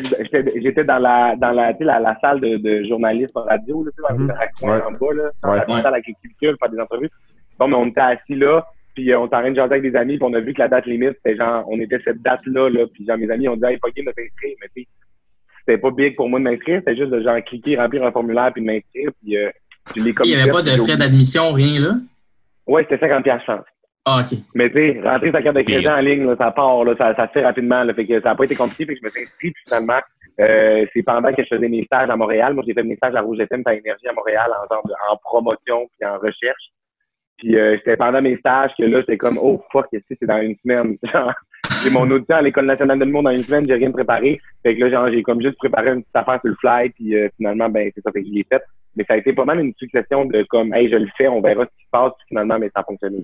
j'étais 0.61 0.83
dans 0.83 0.99
la, 0.99 1.35
dans 1.37 1.51
la, 1.51 1.73
la, 1.79 1.99
la 1.99 2.17
salle 2.19 2.41
de, 2.41 2.57
de 2.57 2.83
journalisme 2.87 3.37
radio, 3.37 3.85
là, 3.85 3.91
dans 4.09 4.15
mm 4.17 4.27
-hmm. 4.27 4.87
en 4.87 4.91
bas, 4.91 5.13
là, 5.13 5.29
dans 5.43 5.51
ouais. 5.51 5.59
la 5.67 5.83
salle 5.83 5.93
avec 5.93 6.07
les 6.07 6.15
cultures, 6.21 6.55
faire 6.59 6.69
des 6.69 6.79
entrevues. 6.79 7.09
Bon, 7.57 7.67
mais 7.67 7.75
on 7.75 7.87
était 7.87 8.01
assis 8.01 8.35
là, 8.35 8.65
puis 8.95 9.11
euh, 9.11 9.19
on 9.19 9.27
était 9.27 9.35
en 9.35 9.41
train 9.41 9.51
de 9.51 9.55
jaser 9.55 9.73
avec 9.75 9.83
des 9.89 9.95
amis, 9.97 10.17
puis 10.17 10.27
on 10.29 10.33
a 10.33 10.39
vu 10.39 10.53
que 10.53 10.61
la 10.61 10.67
date 10.67 10.85
limite, 10.85 11.15
c'était 11.17 11.37
genre, 11.37 11.63
on 11.67 11.79
était 11.79 12.01
cette 12.03 12.21
date-là, 12.21 12.69
là, 12.69 12.85
puis 12.93 13.05
genre, 13.05 13.17
mes 13.17 13.31
amis 13.31 13.47
ont 13.47 13.55
dit, 13.55 13.65
hey, 13.65 13.77
pas 13.77 13.89
game 13.95 14.05
de 14.05 14.11
t'inscrire, 14.11 14.55
mais 14.61 14.69
tu 14.75 14.87
c'était 15.69 15.81
pas 15.81 15.91
big 15.91 16.15
pour 16.15 16.29
moi 16.29 16.39
de 16.39 16.45
m'inscrire. 16.45 16.79
C'était 16.79 16.97
juste 16.97 17.11
de 17.11 17.21
genre 17.21 17.37
cliquer, 17.45 17.77
remplir 17.77 18.03
un 18.03 18.11
formulaire 18.11 18.51
puis 18.51 18.61
de 18.61 18.67
m'inscrire. 18.67 19.11
Puis, 19.21 19.37
euh, 19.37 19.49
Il 19.95 20.03
n'y 20.03 20.35
avait 20.35 20.51
pas 20.51 20.61
de 20.61 20.69
frais 20.69 20.97
d'admission, 20.97 21.51
rien 21.51 21.79
là? 21.79 21.93
Oui, 22.67 22.81
c'était 22.89 23.07
50 23.07 23.25
je 23.25 23.45
pense. 23.45 23.65
Ah, 24.05 24.21
OK. 24.21 24.37
Mais 24.55 24.69
tu 24.69 24.75
sais, 24.75 25.01
rentrer 25.03 25.31
sa 25.31 25.41
carte 25.41 25.57
de 25.57 25.61
crédit 25.61 25.87
en 25.87 25.99
ligne, 25.99 26.25
là, 26.25 26.35
ça 26.37 26.51
part, 26.51 26.83
là, 26.83 26.95
ça, 26.97 27.15
ça 27.15 27.27
se 27.27 27.33
fait 27.33 27.45
rapidement. 27.45 27.83
Là, 27.83 27.93
fait 27.93 28.05
que 28.05 28.21
ça 28.21 28.29
n'a 28.29 28.35
pas 28.35 28.45
été 28.45 28.55
compliqué. 28.55 28.85
Que 28.85 28.95
je 28.95 29.05
me 29.05 29.09
suis 29.09 29.21
inscrit, 29.21 29.51
puis 29.51 29.63
finalement, 29.67 29.99
euh, 30.39 30.85
c'est 30.93 31.03
pendant 31.03 31.33
que 31.33 31.43
je 31.43 31.47
faisais 31.55 31.67
mes 31.67 31.83
stages 31.83 32.09
à 32.09 32.15
Montréal. 32.15 32.53
Moi, 32.53 32.63
j'ai 32.65 32.73
fait 32.73 32.83
mes 32.83 32.95
stages 32.95 33.15
à 33.15 33.21
Rouge 33.21 33.39
FM, 33.39 33.63
par 33.63 33.73
Énergie 33.73 34.07
à 34.07 34.13
Montréal, 34.13 34.49
en, 34.71 35.11
en 35.13 35.17
promotion 35.17 35.87
puis 35.97 36.07
en 36.07 36.17
recherche. 36.17 36.71
Puis 37.37 37.57
euh, 37.57 37.77
c'était 37.77 37.97
pendant 37.97 38.21
mes 38.21 38.37
stages 38.37 38.71
que 38.77 38.83
là, 38.83 38.99
c'était 39.01 39.17
comme, 39.17 39.37
oh 39.41 39.61
fuck, 39.71 39.87
c'est 39.91 40.25
dans 40.25 40.41
une 40.41 40.55
semaine. 40.63 40.97
j'ai 41.83 41.89
mon 41.89 42.09
audition 42.09 42.35
à 42.35 42.41
l'École 42.41 42.65
nationale 42.65 42.99
de 42.99 43.05
l'humour 43.05 43.23
dans 43.23 43.31
une 43.31 43.43
semaine, 43.43 43.65
j'ai 43.67 43.75
rien 43.75 43.91
préparé. 43.91 44.39
Fait 44.63 44.75
que 44.75 44.79
là, 44.81 44.89
genre, 44.89 45.09
j'ai 45.11 45.23
comme 45.23 45.41
juste 45.41 45.57
préparé 45.57 45.89
une 45.89 46.01
petite 46.01 46.15
affaire 46.15 46.39
sur 46.41 46.49
le 46.49 46.55
fly, 46.55 46.89
puis 46.89 47.15
euh, 47.15 47.29
finalement, 47.37 47.69
ben, 47.69 47.91
c'est 47.93 48.01
ça 48.01 48.11
fait 48.11 48.21
que 48.21 48.27
je 48.27 48.33
l'ai 48.33 48.45
fait. 48.47 48.61
Mais 48.95 49.05
ça 49.05 49.13
a 49.13 49.17
été 49.17 49.33
pas 49.33 49.45
mal 49.45 49.59
une 49.59 49.73
succession 49.77 50.25
de 50.25 50.43
comme, 50.49 50.73
hey, 50.73 50.89
je 50.89 50.95
le 50.95 51.07
fais, 51.17 51.27
on 51.27 51.41
verra 51.41 51.65
ce 51.65 51.77
qui 51.77 51.85
se 51.85 51.89
passe, 51.91 52.11
puis 52.17 52.27
finalement, 52.29 52.59
mais 52.59 52.69
ça 52.73 52.81
a 52.81 52.83
fonctionné. 52.83 53.23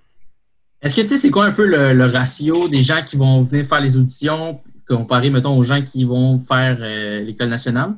Est-ce 0.81 0.94
que 0.94 1.02
tu 1.02 1.07
sais, 1.07 1.18
c'est 1.18 1.31
quoi 1.31 1.46
un 1.46 1.52
peu 1.52 1.66
le, 1.66 2.06
ratio 2.06 2.68
des 2.68 2.84
gens 2.84 3.02
qui 3.04 3.18
vont 3.18 3.42
venir 3.42 3.66
faire 3.66 3.81
les 3.81 3.98
auditions 3.98 4.60
comparé, 4.88 5.31
mettons, 5.31 5.58
aux 5.58 5.63
gens 5.63 5.81
qui 5.81 6.06
vont 6.06 6.38
faire 6.40 6.78
euh, 6.80 7.22
l'École 7.22 7.50
nationale? 7.50 7.94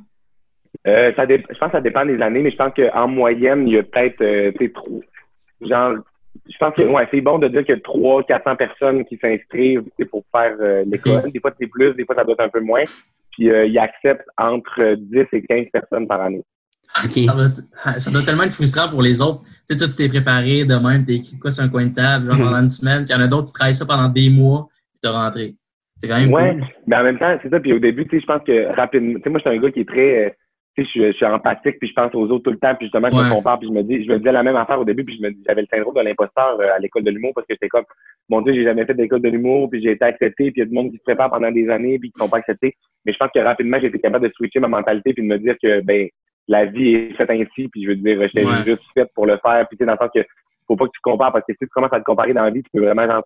Euh, 0.88 1.12
ça 1.16 1.26
je 1.28 1.58
pense 1.58 1.72
que 1.72 1.78
ça 1.78 1.82
dépend 1.82 2.06
des 2.06 2.22
années, 2.22 2.42
mais 2.42 2.52
je 2.52 2.56
pense 2.56 2.72
qu'en 2.74 3.08
moyenne, 3.08 3.68
il 3.68 3.74
y 3.74 3.78
a 3.78 3.84
peut-être 3.84 4.22
euh, 4.22 4.70
trop. 4.74 5.04
Genre, 5.62 5.96
je 6.50 6.58
pense 6.60 6.74
que 6.74 6.84
ouais, 6.84 7.08
c'est 7.12 7.22
bon 7.22 7.40
de 7.40 7.48
dire 7.48 7.64
qu'il 7.64 7.76
y 7.76 7.78
a 7.78 7.82
300, 7.82 8.26
400 8.28 8.56
personnes 8.56 9.06
qui 9.06 9.18
s'inscrivent 9.18 9.84
pour 10.10 10.24
faire 10.32 10.56
euh, 10.60 10.84
l'école. 10.86 11.32
Des 11.32 11.40
fois, 11.40 11.52
c'est 11.60 11.68
plus, 11.68 11.94
des 11.94 12.06
fois, 12.06 12.16
ça 12.16 12.24
doit 12.24 12.34
être 12.34 12.44
un 12.44 12.50
peu 12.50 12.60
moins. 12.60 12.84
Puis, 13.32 13.50
euh, 13.50 13.66
ils 13.66 13.78
acceptent 13.78 14.28
entre 14.38 14.96
10 14.96 15.26
et 15.32 15.42
15 15.44 15.66
personnes 15.72 16.08
par 16.08 16.22
année. 16.22 16.44
Ça, 16.96 18.12
doit, 18.12 18.22
tellement 18.26 18.44
être 18.44 18.54
frustrant 18.54 18.90
pour 18.90 19.02
les 19.02 19.22
autres. 19.22 19.42
Tu 19.44 19.50
sais, 19.66 19.78
toi, 19.78 19.88
tu 19.88 19.96
t'es 19.96 20.08
préparé 20.08 20.66
de 20.66 20.76
même, 20.76 21.06
t'es 21.06 21.16
écrit 21.16 21.38
quoi 21.38 21.52
sur 21.52 21.64
un 21.64 21.70
coin 21.70 21.86
de 21.86 21.94
table 21.94 22.30
pendant 22.30 22.56
une 22.56 22.70
semaine, 22.70 23.06
puis 23.06 23.14
il 23.14 23.18
y 23.18 23.22
en 23.22 23.24
a 23.24 23.28
d'autres 23.28 23.48
qui 23.48 23.54
travaillent 23.54 23.76
ça 23.76 23.86
pendant 23.86 24.10
des 24.10 24.30
mois, 24.30 24.68
puis 24.94 25.02
t'es 25.02 25.10
rentré. 25.10 25.54
C'est 25.98 26.08
quand 26.08 26.18
même 26.18 26.32
Ouais, 26.32 26.58
mais 26.88 26.96
en 26.96 27.04
même 27.04 27.20
temps, 27.20 27.38
c'est 27.44 27.50
ça. 27.50 27.60
Puis 27.60 27.74
au 27.74 27.80
début, 27.80 28.06
tu 28.08 28.18
sais, 28.18 28.22
je 28.22 28.26
pense 28.26 28.42
que 28.44 28.74
rapidement, 28.76 29.16
tu 29.16 29.24
sais, 29.24 29.30
moi, 29.30 29.40
je 29.44 29.50
suis 29.50 29.58
un 29.58 29.62
gars 29.62 29.72
qui 29.72 29.82
est 29.82 29.90
très 29.90 30.38
euh, 30.80 30.84
je, 30.94 31.08
je, 31.08 31.12
suis 31.12 31.26
empathique, 31.26 31.80
puis 31.80 31.90
je 31.90 31.94
pense 31.94 32.14
aux 32.14 32.30
autres 32.30 32.44
tout 32.44 32.52
le 32.52 32.60
temps, 32.60 32.76
puis 32.76 32.86
justement, 32.86 33.10
je 33.10 33.16
me 33.16 33.30
compare, 33.30 33.60
puis 33.60 33.68
je 33.68 33.74
me 33.74 33.84
dis, 33.84 34.04
je 34.06 34.12
me 34.12 34.18
disais 34.18 34.32
la 34.32 34.44
même 34.44 34.56
affaire 34.56 34.80
au 34.80 34.86
début, 34.86 35.04
puis 35.04 35.18
je 35.18 35.22
me 35.22 35.32
dis, 35.32 35.44
j'avais 35.48 35.62
le 35.62 35.68
syndrome 35.68 35.96
de 35.96 36.02
l'imposteur 36.02 36.60
euh, 36.60 36.76
à 36.76 36.80
l'école 36.80 37.04
de 37.04 37.12
l'humour, 37.12 37.32
parce 37.34 37.48
que 37.48 37.54
c'était 37.54 37.68
comme, 37.68 37.86
mon 38.30 38.42
Dieu, 38.42 38.54
j'ai 38.54 38.64
jamais 38.64 38.86
fait 38.86 38.94
d'école 38.94 39.22
de 39.22 39.30
l'humour, 39.30 39.70
puis 39.70 39.82
j'ai 39.82 39.92
été 39.92 40.06
accepté, 40.06 40.52
puis 40.52 40.54
il 40.58 40.60
y 40.60 40.62
a 40.62 40.66
du 40.66 40.74
monde 40.74 40.92
qui 40.92 40.98
se 40.98 41.04
prépare 41.04 41.30
pendant 41.30 41.52
des 41.52 41.70
années, 41.70 41.98
puis 42.00 42.12
qui 42.12 42.20
sont 42.20 42.30
pas 42.30 42.38
acceptés. 42.38 42.76
Mais 43.06 43.14
je 43.14 43.18
pense 43.18 43.30
que 43.34 43.40
rapidement, 43.40 43.80
j'ai 43.80 43.88
été 43.88 44.00
capable 44.00 44.28
de 44.28 44.34
switcher 44.34 44.60
ma 44.60 44.68
mentalité, 44.68 45.14
puis 45.14 45.24
de 45.24 45.28
me 45.28 45.40
dire 45.40 45.56
que, 45.62 45.82
ben, 45.82 46.08
la 46.48 46.66
vie 46.66 46.96
est 46.96 47.14
faite 47.14 47.30
ainsi, 47.30 47.68
puis 47.68 47.84
je 47.84 47.90
veux 47.90 47.96
dire, 47.96 48.22
j'étais 48.22 48.46
juste 48.66 48.84
faite 48.94 49.10
pour 49.14 49.26
le 49.26 49.38
faire, 49.38 49.68
puis 49.68 49.78
tu 49.78 49.84
sais, 49.84 49.86
dans 49.86 49.94
le 49.94 49.98
sens 49.98 50.12
que 50.14 50.22
faut 50.68 50.76
pas 50.76 50.86
que 50.86 50.92
tu 50.92 51.00
te 51.00 51.10
compares 51.10 51.32
parce 51.32 51.46
que 51.46 51.54
si 51.54 51.60
tu 51.60 51.68
commences 51.68 51.94
à 51.94 52.00
te 52.00 52.04
comparer 52.04 52.34
dans 52.34 52.44
la 52.44 52.50
vie, 52.52 52.64
tu 52.64 52.70
peux 52.74 52.84
vraiment 52.84 53.06
genre, 53.06 53.24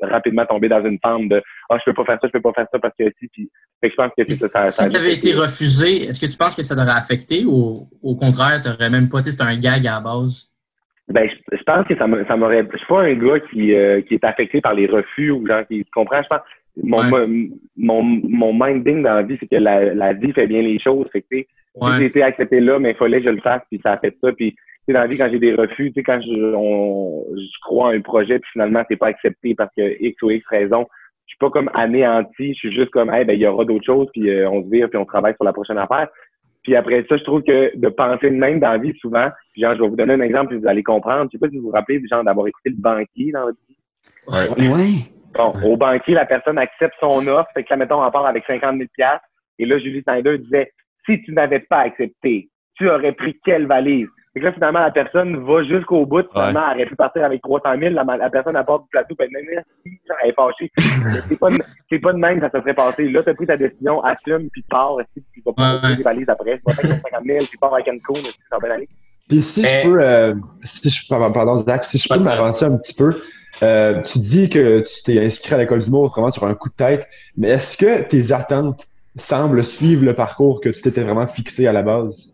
rapidement 0.00 0.46
tomber 0.46 0.68
dans 0.68 0.84
une 0.84 0.98
fente 1.02 1.28
de 1.28 1.42
ah 1.68 1.78
je 1.78 1.90
peux 1.90 1.94
pas 1.94 2.04
faire 2.04 2.18
ça, 2.20 2.28
je 2.28 2.32
peux 2.32 2.40
pas 2.40 2.52
faire 2.52 2.66
ça 2.72 2.78
parce 2.78 2.94
que 2.98 3.04
si 3.18 3.28
puis 3.28 3.50
je 3.82 3.94
pense 3.94 4.12
que 4.16 4.22
c'est 4.28 4.48
ça. 4.48 4.66
si 4.66 4.88
tu 4.88 4.96
avais 4.96 5.14
été 5.14 5.32
refusé, 5.32 6.04
est-ce 6.04 6.20
que 6.20 6.30
tu 6.30 6.38
penses 6.38 6.54
que 6.54 6.62
ça 6.62 6.74
t'aurait 6.74 6.96
affecté 6.96 7.44
ou 7.44 7.88
au 8.02 8.16
contraire, 8.16 8.60
tu 8.62 8.68
n'aurais 8.68 8.90
même 8.90 9.08
pas 9.08 9.22
c'était 9.22 9.42
un 9.42 9.58
gag 9.58 9.86
à 9.86 9.94
la 9.94 10.00
base? 10.00 10.48
Ben, 11.08 11.28
je, 11.28 11.62
pense 11.64 11.82
que 11.82 11.96
ça 11.96 12.06
m'aurait. 12.06 12.66
Je 12.72 12.78
suis 12.78 12.86
pas 12.86 13.02
un 13.02 13.14
gars 13.14 13.40
qui, 13.50 13.74
euh, 13.74 14.00
qui 14.02 14.14
est 14.14 14.24
affecté 14.24 14.60
par 14.60 14.72
les 14.72 14.86
refus 14.86 15.30
ou 15.30 15.46
genre 15.46 15.66
qui 15.66 15.84
comprend. 15.92 16.22
Je 16.22 16.28
pense 16.28 16.40
mon, 16.76 17.02
mon, 17.76 18.02
mon 18.02 18.52
minding 18.52 19.02
dans 19.02 19.14
la 19.14 19.22
vie, 19.22 19.36
c'est 19.40 19.48
que 19.48 19.56
la, 19.56 19.94
la 19.94 20.12
vie 20.12 20.32
fait 20.32 20.46
bien 20.46 20.62
les 20.62 20.78
choses. 20.78 21.06
Fait 21.12 21.22
que, 21.22 21.36
j'ai 21.98 22.04
été 22.04 22.22
accepté 22.22 22.60
là, 22.60 22.78
mais 22.78 22.90
il 22.90 22.96
fallait 22.96 23.18
que 23.18 23.26
je 23.26 23.34
le 23.34 23.40
fasse, 23.40 23.62
puis 23.70 23.80
ça 23.82 23.92
a 23.92 23.98
fait 23.98 24.16
ça. 24.22 24.32
Puis 24.32 24.54
dans 24.88 25.00
la 25.00 25.06
vie, 25.06 25.16
quand 25.16 25.28
j'ai 25.30 25.38
des 25.38 25.54
refus, 25.54 25.92
tu 25.92 25.94
sais, 25.94 26.02
quand 26.02 26.20
je, 26.20 26.54
on, 26.54 27.24
je 27.36 27.60
crois 27.62 27.90
à 27.90 27.94
un 27.94 28.00
projet, 28.00 28.38
puis 28.38 28.50
finalement, 28.52 28.82
c'est 28.88 28.96
pas 28.96 29.08
accepté 29.08 29.54
parce 29.54 29.70
que 29.76 29.96
X 30.02 30.20
ou 30.22 30.30
X 30.30 30.44
raison, 30.48 30.86
je 31.26 31.34
suis 31.34 31.38
pas 31.38 31.50
comme 31.50 31.70
anéanti, 31.72 32.54
je 32.54 32.58
suis 32.58 32.74
juste 32.74 32.90
comme, 32.90 33.10
hey, 33.10 33.24
ben, 33.24 33.34
il 33.34 33.40
y 33.40 33.46
aura 33.46 33.64
d'autres 33.64 33.86
choses, 33.86 34.08
puis 34.12 34.28
euh, 34.28 34.50
on 34.50 34.64
se 34.64 34.68
vire, 34.68 34.88
puis 34.88 34.98
on 34.98 35.04
travaille 35.04 35.34
sur 35.34 35.44
la 35.44 35.52
prochaine 35.52 35.78
affaire. 35.78 36.08
Puis 36.62 36.76
après 36.76 37.04
ça, 37.08 37.16
je 37.16 37.24
trouve 37.24 37.42
que 37.42 37.76
de 37.76 37.88
penser 37.88 38.30
de 38.30 38.36
même 38.36 38.60
dans 38.60 38.72
la 38.72 38.78
vie, 38.78 38.92
souvent, 39.00 39.28
genre, 39.56 39.74
je 39.76 39.82
vais 39.82 39.88
vous 39.88 39.96
donner 39.96 40.14
un 40.14 40.20
exemple, 40.20 40.48
puis 40.48 40.58
vous 40.58 40.68
allez 40.68 40.82
comprendre. 40.82 41.28
Je 41.32 41.36
sais 41.36 41.40
pas 41.40 41.48
si 41.48 41.58
vous 41.58 41.64
vous 41.64 41.70
rappelez, 41.70 42.00
genre, 42.08 42.24
d'avoir 42.24 42.46
écouté 42.46 42.70
le 42.70 42.76
banquier 42.76 43.32
dans 43.32 43.44
votre 43.44 43.58
vie. 43.68 43.76
Ouais. 44.28 44.48
Bon, 45.34 45.54
au 45.64 45.76
banquier, 45.76 46.14
la 46.14 46.26
personne 46.26 46.58
accepte 46.58 46.94
son 47.00 47.26
offre, 47.26 47.48
fait 47.54 47.64
que 47.64 47.70
là, 47.70 47.76
mettons, 47.76 48.04
on 48.04 48.10
part 48.10 48.26
avec 48.26 48.44
50 48.46 48.76
000 48.76 48.88
Et 49.58 49.66
là, 49.66 49.78
Julie 49.78 50.02
Snyder 50.02 50.38
disait, 50.38 50.72
si 51.06 51.22
tu 51.22 51.32
n'avais 51.32 51.60
pas 51.60 51.78
accepté, 51.78 52.48
tu 52.76 52.88
aurais 52.90 53.12
pris 53.12 53.38
quelle 53.44 53.66
valise? 53.66 54.08
Et 54.34 54.40
là, 54.40 54.52
finalement, 54.52 54.80
la 54.80 54.90
personne 54.90 55.44
va 55.44 55.62
jusqu'au 55.62 56.06
bout. 56.06 56.26
Finalement, 56.32 56.62
elle 56.70 56.78
aurait 56.78 56.86
pu 56.86 56.96
partir 56.96 57.24
avec 57.24 57.42
300 57.42 57.78
000. 57.78 57.94
La, 57.94 58.04
la 58.16 58.30
personne 58.30 58.56
apporte 58.56 58.84
du 58.84 58.88
plateau, 58.88 59.14
puis 59.14 59.28
elle 59.30 60.28
est 60.28 60.32
fâchée. 60.32 60.70
c'est 61.28 61.38
pas, 61.38 61.48
c'est 61.90 61.98
pas 61.98 62.12
de 62.14 62.18
même 62.18 62.40
que 62.40 62.46
ça 62.46 62.50
se 62.50 62.60
serait 62.60 62.74
passé. 62.74 63.08
Là, 63.10 63.22
t'as 63.22 63.34
pris 63.34 63.46
ta 63.46 63.58
décision, 63.58 64.02
assume, 64.02 64.48
puis 64.50 64.64
pars. 64.70 64.96
Si 65.14 65.22
tu 65.34 65.42
vas 65.44 65.52
pas 65.52 65.88
ouais. 65.88 65.96
des 65.96 66.02
valises 66.02 66.28
après. 66.28 66.58
Tu 66.58 66.62
vas 66.66 66.74
faire 66.74 67.00
50 67.12 67.24
000, 67.26 67.38
puis 67.44 67.58
pars 67.58 67.74
avec 67.74 67.88
une 67.88 68.00
cône, 68.00 68.16
ça 68.16 68.56
va 68.56 68.58
bien 68.66 68.76
aller. 68.76 68.88
Puis 69.28 69.42
si 69.42 69.62
je 69.64 69.82
peux, 69.82 70.02
euh, 70.02 70.34
si 70.64 70.90
je, 70.90 71.08
pardon, 71.08 71.56
Zach, 71.58 71.84
si 71.84 71.98
je 71.98 72.08
peux 72.08 72.22
m'avancer 72.22 72.64
un 72.64 72.76
petit 72.76 72.94
peu, 72.94 73.14
euh, 73.62 74.02
tu 74.02 74.18
dis 74.18 74.48
que 74.48 74.80
tu 74.80 75.02
t'es 75.04 75.24
inscrit 75.24 75.54
à 75.54 75.58
l'école 75.58 75.80
du 75.80 75.90
mot 75.90 76.06
vraiment 76.06 76.30
sur 76.30 76.44
un 76.44 76.54
coup 76.54 76.68
de 76.70 76.74
tête, 76.74 77.06
mais 77.36 77.48
est-ce 77.48 77.76
que 77.76 78.02
tes 78.02 78.32
attentes 78.32 78.88
semblent 79.16 79.62
suivre 79.62 80.04
le 80.04 80.14
parcours 80.14 80.60
que 80.60 80.70
tu 80.70 80.80
t'étais 80.80 81.02
vraiment 81.02 81.26
fixé 81.26 81.66
à 81.66 81.72
la 81.72 81.82
base? 81.82 82.31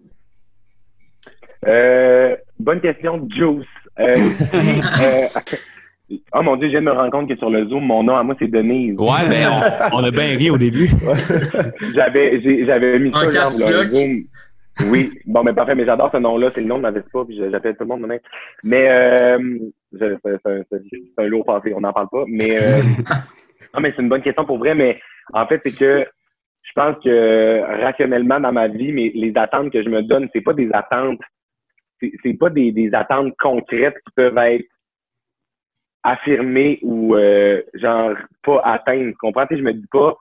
Euh, 1.66 2.36
bonne 2.58 2.80
question, 2.80 3.26
Juice. 3.30 3.66
Euh, 3.98 4.14
euh, 4.54 6.16
oh 6.34 6.42
mon 6.42 6.56
Dieu, 6.56 6.68
je 6.68 6.72
viens 6.72 6.80
de 6.80 6.86
me 6.86 6.92
rendre 6.92 7.10
compte 7.10 7.28
que 7.28 7.36
sur 7.36 7.50
le 7.50 7.68
Zoom, 7.68 7.84
mon 7.84 8.02
nom 8.02 8.16
à 8.16 8.22
moi, 8.22 8.36
c'est 8.38 8.50
Denise. 8.50 8.96
Ouais, 8.98 9.28
mais 9.28 9.44
on, 9.92 10.04
a 10.04 10.10
bien 10.10 10.36
ri 10.36 10.50
au 10.50 10.58
début. 10.58 10.90
j'avais, 11.94 12.40
j'avais 12.64 12.98
mis 12.98 13.12
ça 13.12 13.26
dans 13.26 13.46
le 13.46 13.90
Zoom. 13.90 14.24
Oui, 14.86 15.10
bon, 15.26 15.42
mais 15.42 15.52
parfait, 15.52 15.74
mais 15.74 15.84
j'adore 15.84 16.10
ce 16.12 16.18
nom-là. 16.18 16.50
C'est 16.54 16.60
le 16.60 16.68
nom 16.68 16.76
de 16.76 16.82
ma 16.82 16.90
Vespa, 16.90 17.24
puis 17.26 17.40
j'appelle 17.50 17.74
tout 17.74 17.82
le 17.82 17.88
monde 17.88 18.00
maintenant. 18.02 18.18
Mais 18.62 18.88
euh, 18.88 19.58
c'est 19.98 21.18
un 21.18 21.26
lourd 21.26 21.44
passé, 21.44 21.72
on 21.74 21.80
n'en 21.80 21.92
parle 21.92 22.08
pas. 22.08 22.24
Mais, 22.28 22.56
euh, 22.56 22.80
non, 23.74 23.80
mais 23.80 23.92
c'est 23.94 24.02
une 24.02 24.08
bonne 24.08 24.22
question 24.22 24.44
pour 24.44 24.58
vrai, 24.58 24.74
mais 24.74 25.00
en 25.32 25.46
fait, 25.46 25.60
c'est 25.64 25.76
que 25.76 26.06
je 26.62 26.72
pense 26.74 26.96
que 27.02 27.82
rationnellement 27.82 28.38
dans 28.40 28.52
ma 28.52 28.68
vie, 28.68 28.92
mais 28.92 29.10
les 29.14 29.32
attentes 29.36 29.72
que 29.72 29.82
je 29.82 29.88
me 29.88 30.02
donne, 30.02 30.28
c'est 30.32 30.42
pas 30.42 30.52
des 30.52 30.70
attentes, 30.72 31.20
c'est 32.00 32.38
pas 32.38 32.50
des, 32.50 32.90
attentes 32.92 33.34
concrètes 33.38 33.96
qui 34.06 34.12
peuvent 34.14 34.38
être 34.38 34.66
affirmées 36.02 36.78
ou 36.82 37.14
euh, 37.14 37.62
genre 37.74 38.14
pas 38.44 38.60
atteintes. 38.64 39.12
Tu 39.12 39.18
comprends? 39.18 39.46
je 39.50 39.56
me 39.56 39.72
dis 39.72 39.86
pas 39.90 40.16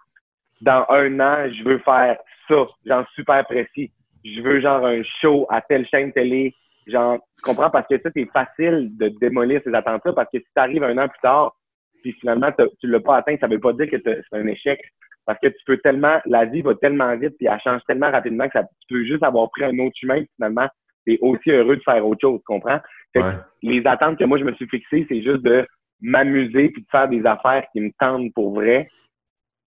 dans 0.62 0.86
un 0.89 1.19
an, 1.19 1.51
je 1.51 1.63
veux 1.63 1.79
faire 1.79 2.17
ça, 2.48 2.65
genre 2.86 3.05
super 3.13 3.46
précis. 3.46 3.91
Je 4.25 4.41
veux 4.41 4.60
genre 4.60 4.86
un 4.86 5.01
show 5.22 5.46
à 5.50 5.62
telle 5.62 5.88
chaîne 5.88 6.12
télé. 6.12 6.53
Genre, 6.88 7.19
tu 7.38 7.41
comprends? 7.43 7.69
Parce 7.69 7.88
que 7.88 8.00
ça, 8.01 8.10
c'est 8.15 8.29
facile 8.31 8.96
de 8.98 9.10
démolir 9.19 9.62
ces 9.63 9.74
attentes-là 9.74 10.13
parce 10.13 10.29
que 10.31 10.39
si 10.39 10.46
tu 10.46 10.62
arrives 10.62 10.84
un 10.84 10.98
an 10.98 11.07
plus 11.07 11.19
tard, 11.22 11.55
puis 12.01 12.13
finalement, 12.13 12.51
tu 12.79 12.88
l'as 12.88 13.00
pas 13.00 13.17
atteint, 13.17 13.36
ça 13.39 13.48
veut 13.48 13.60
pas 13.60 13.74
dire 13.74 13.89
que 13.89 13.98
c'est 14.03 14.24
un 14.31 14.48
échec. 14.48 14.79
Parce 15.25 15.39
que 15.39 15.48
tu 15.48 15.60
peux 15.65 15.77
tellement, 15.79 16.22
la 16.25 16.46
vie 16.46 16.62
va 16.62 16.74
tellement 16.75 17.15
vite, 17.17 17.36
puis 17.38 17.48
elle 17.48 17.60
change 17.60 17.81
tellement 17.86 18.10
rapidement 18.10 18.48
que 18.48 18.60
tu 18.60 18.88
peux 18.89 19.03
juste 19.03 19.24
avoir 19.24 19.50
pris 19.51 19.65
un 19.65 19.77
autre 19.79 19.96
chemin, 20.00 20.19
puis 20.19 20.29
finalement, 20.38 20.67
tu 21.07 21.13
es 21.13 21.19
aussi 21.21 21.51
heureux 21.51 21.77
de 21.77 21.81
faire 21.81 22.05
autre 22.05 22.21
chose, 22.21 22.39
tu 22.39 22.45
comprends? 22.45 22.79
les 23.63 23.81
attentes 23.85 24.19
que 24.19 24.25
moi, 24.25 24.37
je 24.37 24.43
me 24.43 24.53
suis 24.53 24.67
fixées, 24.67 25.05
c'est 25.09 25.23
juste 25.23 25.41
de 25.41 25.65
m'amuser 26.01 26.69
puis 26.69 26.83
de 26.83 26.87
faire 26.91 27.09
des 27.09 27.25
affaires 27.25 27.63
qui 27.71 27.81
me 27.81 27.89
tendent 27.99 28.31
pour 28.35 28.53
vrai, 28.53 28.87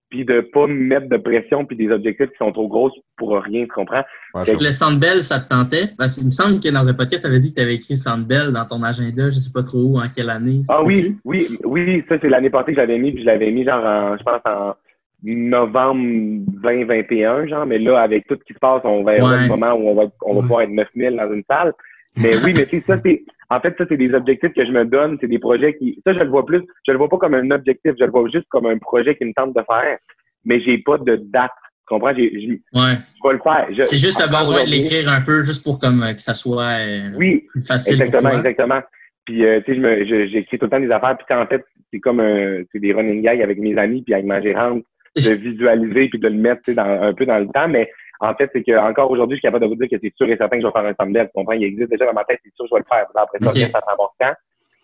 puis 0.08 0.24
de 0.24 0.40
pas 0.40 0.66
me 0.66 0.74
mettre 0.74 1.08
de 1.08 1.16
pression 1.16 1.64
puis 1.64 1.76
des 1.76 1.90
objectifs 1.90 2.30
qui 2.30 2.36
sont 2.36 2.52
trop 2.52 2.68
grosses 2.68 2.94
pour 3.16 3.32
rien, 3.42 3.64
tu 3.64 3.68
comprends? 3.68 4.04
le 4.34 4.70
Sandbell, 4.70 5.22
ça 5.22 5.40
te 5.40 5.48
tentait? 5.48 5.90
Parce 5.98 6.16
qu'il 6.16 6.26
me 6.26 6.30
semble 6.30 6.60
que 6.60 6.68
dans 6.68 6.88
un 6.88 6.94
podcast, 6.94 7.22
tu 7.22 7.28
avais 7.28 7.40
dit 7.40 7.50
que 7.50 7.56
tu 7.56 7.62
avais 7.62 7.74
écrit 7.74 7.96
Sandbell 7.96 8.52
dans 8.52 8.66
ton 8.66 8.82
agenda, 8.82 9.30
je 9.30 9.38
sais 9.38 9.52
pas 9.52 9.62
trop 9.62 9.78
où, 9.78 9.98
en 9.98 10.08
quelle 10.14 10.30
année. 10.30 10.62
Ah 10.68 10.82
oui, 10.84 11.16
oui, 11.24 11.58
oui, 11.64 12.04
ça 12.08 12.16
c'est 12.20 12.28
l'année 12.28 12.50
passée 12.50 12.72
que 12.72 12.80
j'avais 12.80 12.98
mis, 12.98 13.12
puis 13.12 13.22
je 13.22 13.26
l'avais 13.26 13.50
mis 13.50 13.64
genre 13.64 13.84
en, 13.84 14.16
je 14.16 14.22
pense 14.22 14.40
en 14.44 14.74
novembre 15.22 16.44
2021, 16.62 17.46
genre, 17.46 17.66
mais 17.66 17.78
là, 17.78 18.00
avec 18.00 18.26
tout 18.26 18.36
ce 18.38 18.44
qui 18.44 18.54
se 18.54 18.58
passe, 18.58 18.80
on 18.84 19.02
va 19.02 19.12
avoir 19.12 19.32
un 19.32 19.48
moment 19.48 19.72
où 19.72 19.88
on 19.88 19.94
va, 19.94 20.04
on 20.22 20.34
va 20.34 20.40
pouvoir 20.40 20.62
être 20.62 20.70
9000 20.70 21.16
dans 21.16 21.32
une 21.32 21.42
salle. 21.48 21.72
Mais 22.16 22.36
oui, 22.42 22.52
mais 22.54 22.66
c'est 22.70 22.80
ça, 22.80 22.98
c'est, 23.04 23.22
en 23.50 23.60
fait, 23.60 23.74
ça, 23.76 23.84
c'est 23.88 23.96
des 23.96 24.14
objectifs 24.14 24.52
que 24.54 24.64
je 24.64 24.70
me 24.70 24.84
donne, 24.84 25.18
c'est 25.20 25.28
des 25.28 25.38
projets 25.38 25.76
qui, 25.76 26.00
ça, 26.06 26.12
je 26.12 26.20
le 26.20 26.30
vois 26.30 26.46
plus, 26.46 26.62
je 26.86 26.92
le 26.92 26.98
vois 26.98 27.08
pas 27.08 27.18
comme 27.18 27.34
un 27.34 27.50
objectif, 27.50 27.92
je 27.98 28.04
le 28.04 28.10
vois 28.10 28.28
juste 28.32 28.46
comme 28.48 28.66
un 28.66 28.78
projet 28.78 29.16
qui 29.16 29.24
me 29.24 29.32
tente 29.34 29.54
de 29.54 29.62
faire, 29.62 29.98
mais 30.44 30.60
j'ai 30.60 30.78
pas 30.78 30.98
de 30.98 31.16
date. 31.16 31.50
Tu 31.88 31.94
comprends? 31.94 32.14
J'ai, 32.14 32.30
je, 32.32 32.78
ouais. 32.78 32.96
je 33.22 33.28
vais 33.28 33.34
le 33.34 33.40
faire. 33.42 33.86
C'est 33.86 33.96
juste 33.96 34.22
besoin 34.28 34.64
de 34.64 34.70
l'écrire 34.70 35.10
un 35.10 35.20
peu, 35.20 35.44
juste 35.44 35.64
pour 35.64 35.78
comme, 35.78 36.02
euh, 36.02 36.14
que 36.14 36.22
ça 36.22 36.34
soit 36.34 36.78
euh, 36.80 37.10
oui, 37.16 37.46
plus 37.50 37.66
facile. 37.66 37.94
Exactement, 37.94 38.30
pour 38.30 38.30
toi. 38.30 38.38
exactement. 38.38 38.80
Puis, 39.24 39.44
euh, 39.44 39.60
tu 39.66 39.72
sais, 39.72 39.76
je 39.76 39.80
me, 39.80 40.28
j'écris 40.28 40.58
tout 40.58 40.66
le 40.66 40.70
temps 40.70 40.80
des 40.80 40.90
affaires, 40.90 41.16
puis 41.16 41.36
en 41.36 41.46
fait, 41.46 41.64
c'est 41.92 42.00
comme 42.00 42.20
un, 42.20 42.62
c'est 42.72 42.78
des 42.78 42.92
running 42.92 43.22
gags 43.22 43.42
avec 43.42 43.58
mes 43.58 43.76
amis, 43.76 44.02
puis 44.02 44.14
avec 44.14 44.26
ma 44.26 44.40
gérante, 44.40 44.84
de 45.16 45.34
visualiser 45.34 46.08
puis 46.08 46.18
de 46.18 46.28
le 46.28 46.34
mettre 46.34 46.70
dans, 46.72 47.02
un 47.02 47.12
peu 47.14 47.26
dans 47.26 47.38
le 47.38 47.48
temps. 47.48 47.68
Mais 47.68 47.90
en 48.20 48.34
fait, 48.34 48.50
c'est 48.52 48.62
que 48.62 48.76
encore 48.76 49.10
aujourd'hui, 49.10 49.36
je 49.36 49.40
suis 49.40 49.48
capable 49.48 49.64
de 49.64 49.70
vous 49.70 49.76
dire 49.76 49.88
que 49.88 49.96
c'est 50.02 50.14
sûr 50.14 50.28
et 50.28 50.36
certain 50.36 50.56
que 50.56 50.62
je 50.62 50.66
vais 50.66 50.72
faire 50.72 50.84
un 50.84 50.94
thumbnail. 50.94 51.26
Tu 51.26 51.32
comprends? 51.34 51.54
Il 51.54 51.64
existe 51.64 51.90
déjà 51.90 52.06
dans 52.06 52.12
ma 52.12 52.24
tête, 52.24 52.40
c'est 52.44 52.54
sûr 52.54 52.64
que 52.64 52.70
je 52.70 52.74
vais 52.74 52.80
le 52.80 52.96
faire. 52.96 53.06
Après 53.14 53.38
ça, 53.40 53.50
okay. 53.50 53.66
ça 53.66 53.80
prend 53.80 54.10
temps. 54.18 54.34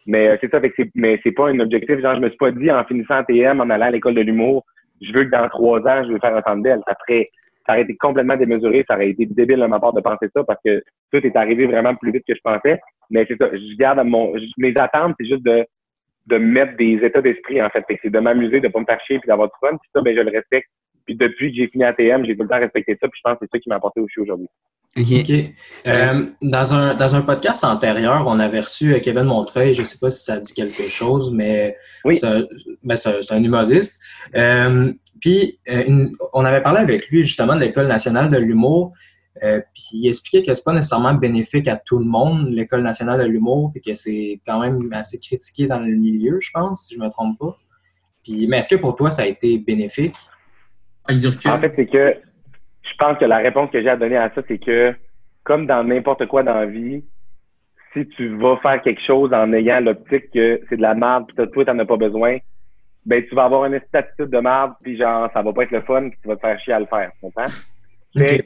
Mais 0.06 0.28
euh, 0.28 0.36
c'est 0.40 0.50
ça, 0.50 0.60
fait 0.60 0.70
que 0.70 0.82
mais 0.94 1.20
c'est 1.22 1.32
pas 1.32 1.48
un 1.48 1.60
objectif. 1.60 2.00
Genre, 2.00 2.14
je 2.14 2.20
me 2.20 2.28
suis 2.28 2.38
pas 2.38 2.52
dit 2.52 2.70
en 2.70 2.84
finissant 2.84 3.24
TM, 3.24 3.60
en 3.60 3.68
allant 3.70 3.86
à 3.86 3.90
l'école 3.90 4.14
de 4.14 4.20
l'humour, 4.22 4.64
je 5.02 5.12
veux 5.12 5.24
que 5.24 5.30
dans 5.30 5.48
trois 5.48 5.80
ans, 5.80 6.04
je 6.04 6.12
veux 6.12 6.18
faire 6.18 6.34
un 6.34 6.42
thumbnail. 6.42 6.80
Ça 6.86 6.94
ferait, 7.06 7.28
ça 7.66 7.72
aurait 7.72 7.82
été 7.82 7.96
complètement 7.96 8.36
démesuré, 8.36 8.84
ça 8.88 8.94
aurait 8.94 9.10
été 9.10 9.26
débile 9.26 9.60
de 9.60 9.66
ma 9.66 9.80
part 9.80 9.92
de 9.92 10.00
penser 10.00 10.28
ça 10.34 10.44
parce 10.44 10.60
que 10.64 10.82
tout 11.12 11.18
est 11.18 11.36
arrivé 11.36 11.66
vraiment 11.66 11.94
plus 11.94 12.12
vite 12.12 12.24
que 12.26 12.34
je 12.34 12.40
pensais. 12.42 12.80
Mais 13.10 13.26
c'est 13.28 13.36
ça, 13.36 13.50
je 13.52 13.76
garde 13.76 14.00
mon, 14.06 14.32
mes 14.58 14.74
attentes, 14.78 15.14
c'est 15.18 15.26
juste 15.26 15.44
de, 15.44 15.66
de 16.26 16.38
mettre 16.38 16.76
des 16.76 16.98
états 17.02 17.22
d'esprit, 17.22 17.62
en 17.62 17.70
fait. 17.70 17.84
C'est 18.02 18.10
de 18.10 18.18
m'amuser, 18.18 18.60
de 18.60 18.68
pas 18.68 18.80
me 18.80 18.84
faire 18.84 19.00
chier 19.06 19.18
puis 19.18 19.28
d'avoir 19.28 19.48
du 19.48 19.54
fun. 19.60 19.76
Puis 19.76 19.90
ça, 19.94 20.00
ben, 20.02 20.14
je 20.14 20.20
le 20.20 20.30
respecte. 20.30 20.68
Puis 21.04 21.14
depuis 21.14 21.50
que 21.50 21.56
j'ai 21.58 21.68
fini 21.68 21.84
ATM, 21.84 22.24
j'ai 22.24 22.36
tout 22.36 22.42
le 22.42 22.48
temps 22.48 22.58
respecté 22.58 22.98
ça. 23.00 23.08
Puis 23.08 23.20
je 23.24 23.28
pense 23.28 23.38
que 23.38 23.46
c'est 23.46 23.56
ça 23.56 23.60
qui 23.60 23.68
m'a 23.68 23.76
apporté 23.76 24.00
au 24.00 24.08
show 24.08 24.22
aujourd'hui. 24.22 24.48
OK. 24.98 25.30
Euh, 25.86 26.26
dans, 26.40 26.74
un, 26.74 26.94
dans 26.94 27.14
un 27.14 27.20
podcast 27.20 27.62
antérieur, 27.64 28.24
on 28.26 28.40
avait 28.40 28.60
reçu 28.60 28.94
euh, 28.94 28.98
Kevin 28.98 29.24
Montreuil. 29.24 29.74
Je 29.74 29.82
ne 29.82 29.86
sais 29.86 29.98
pas 29.98 30.10
si 30.10 30.24
ça 30.24 30.38
dit 30.38 30.54
quelque 30.54 30.84
chose, 30.84 31.30
mais 31.32 31.76
oui. 32.04 32.16
c'est 32.16 32.26
un, 32.26 32.44
ben, 32.82 32.96
un, 33.04 33.36
un, 33.36 33.42
humoriste. 33.42 34.00
Euh, 34.34 34.92
puis 35.20 35.58
une, 35.66 36.12
on 36.32 36.44
avait 36.44 36.62
parlé 36.62 36.80
avec 36.80 37.08
lui 37.08 37.24
justement 37.24 37.54
de 37.54 37.60
l'École 37.60 37.88
nationale 37.88 38.30
de 38.30 38.38
l'humour. 38.38 38.94
Euh, 39.42 39.60
puis 39.74 39.90
il 39.92 40.08
expliquait 40.08 40.42
que 40.42 40.54
c'est 40.54 40.64
pas 40.64 40.72
nécessairement 40.72 41.14
bénéfique 41.14 41.68
à 41.68 41.76
tout 41.76 41.98
le 41.98 42.04
monde, 42.04 42.48
l'École 42.50 42.82
nationale 42.82 43.20
de 43.20 43.26
l'humour, 43.26 43.70
puis 43.72 43.82
que 43.82 43.94
c'est 43.94 44.40
quand 44.46 44.60
même 44.60 44.92
assez 44.92 45.18
critiqué 45.18 45.66
dans 45.66 45.78
le 45.78 45.94
milieu, 45.94 46.38
je 46.40 46.50
pense, 46.52 46.86
si 46.86 46.94
je 46.94 47.00
me 47.00 47.08
trompe 47.08 47.38
pas. 47.38 47.56
Puis, 48.24 48.46
mais 48.48 48.58
est-ce 48.58 48.68
que 48.68 48.80
pour 48.80 48.96
toi, 48.96 49.10
ça 49.10 49.22
a 49.22 49.26
été 49.26 49.58
bénéfique? 49.58 50.16
En 51.08 51.60
fait, 51.60 51.72
c'est 51.76 51.86
que 51.86 52.16
je 52.82 52.96
pense 52.98 53.18
que 53.18 53.24
la 53.24 53.38
réponse 53.38 53.70
que 53.70 53.82
j'ai 53.82 53.88
à 53.88 53.96
donner 53.96 54.16
à 54.16 54.32
ça, 54.34 54.42
c'est 54.48 54.58
que 54.58 54.94
comme 55.44 55.66
dans 55.66 55.84
n'importe 55.84 56.26
quoi 56.26 56.42
dans 56.42 56.54
la 56.54 56.66
vie, 56.66 57.04
si 57.92 58.06
tu 58.08 58.36
vas 58.36 58.56
faire 58.58 58.82
quelque 58.82 59.00
chose 59.06 59.32
en 59.32 59.52
ayant 59.52 59.80
l'optique 59.80 60.30
que 60.32 60.60
c'est 60.68 60.76
de 60.76 60.82
la 60.82 60.94
merde, 60.94 61.26
puis 61.28 61.48
toi, 61.50 61.64
t'en 61.64 61.78
as 61.78 61.84
pas 61.84 61.96
besoin, 61.96 62.38
ben 63.06 63.24
tu 63.24 63.34
vas 63.34 63.44
avoir 63.44 63.64
une 63.64 63.74
attitude 63.74 64.30
de 64.30 64.38
merde, 64.38 64.72
puis 64.82 64.98
genre, 64.98 65.30
ça 65.32 65.42
va 65.42 65.52
pas 65.52 65.62
être 65.62 65.70
le 65.70 65.82
fun, 65.82 66.08
puis 66.08 66.18
tu 66.20 66.28
vas 66.28 66.36
te 66.36 66.40
faire 66.40 66.60
chier 66.60 66.72
à 66.72 66.80
le 66.80 66.86
faire, 66.86 67.10
tu 67.14 67.20
comprends? 67.20 67.44
Mais 68.14 68.44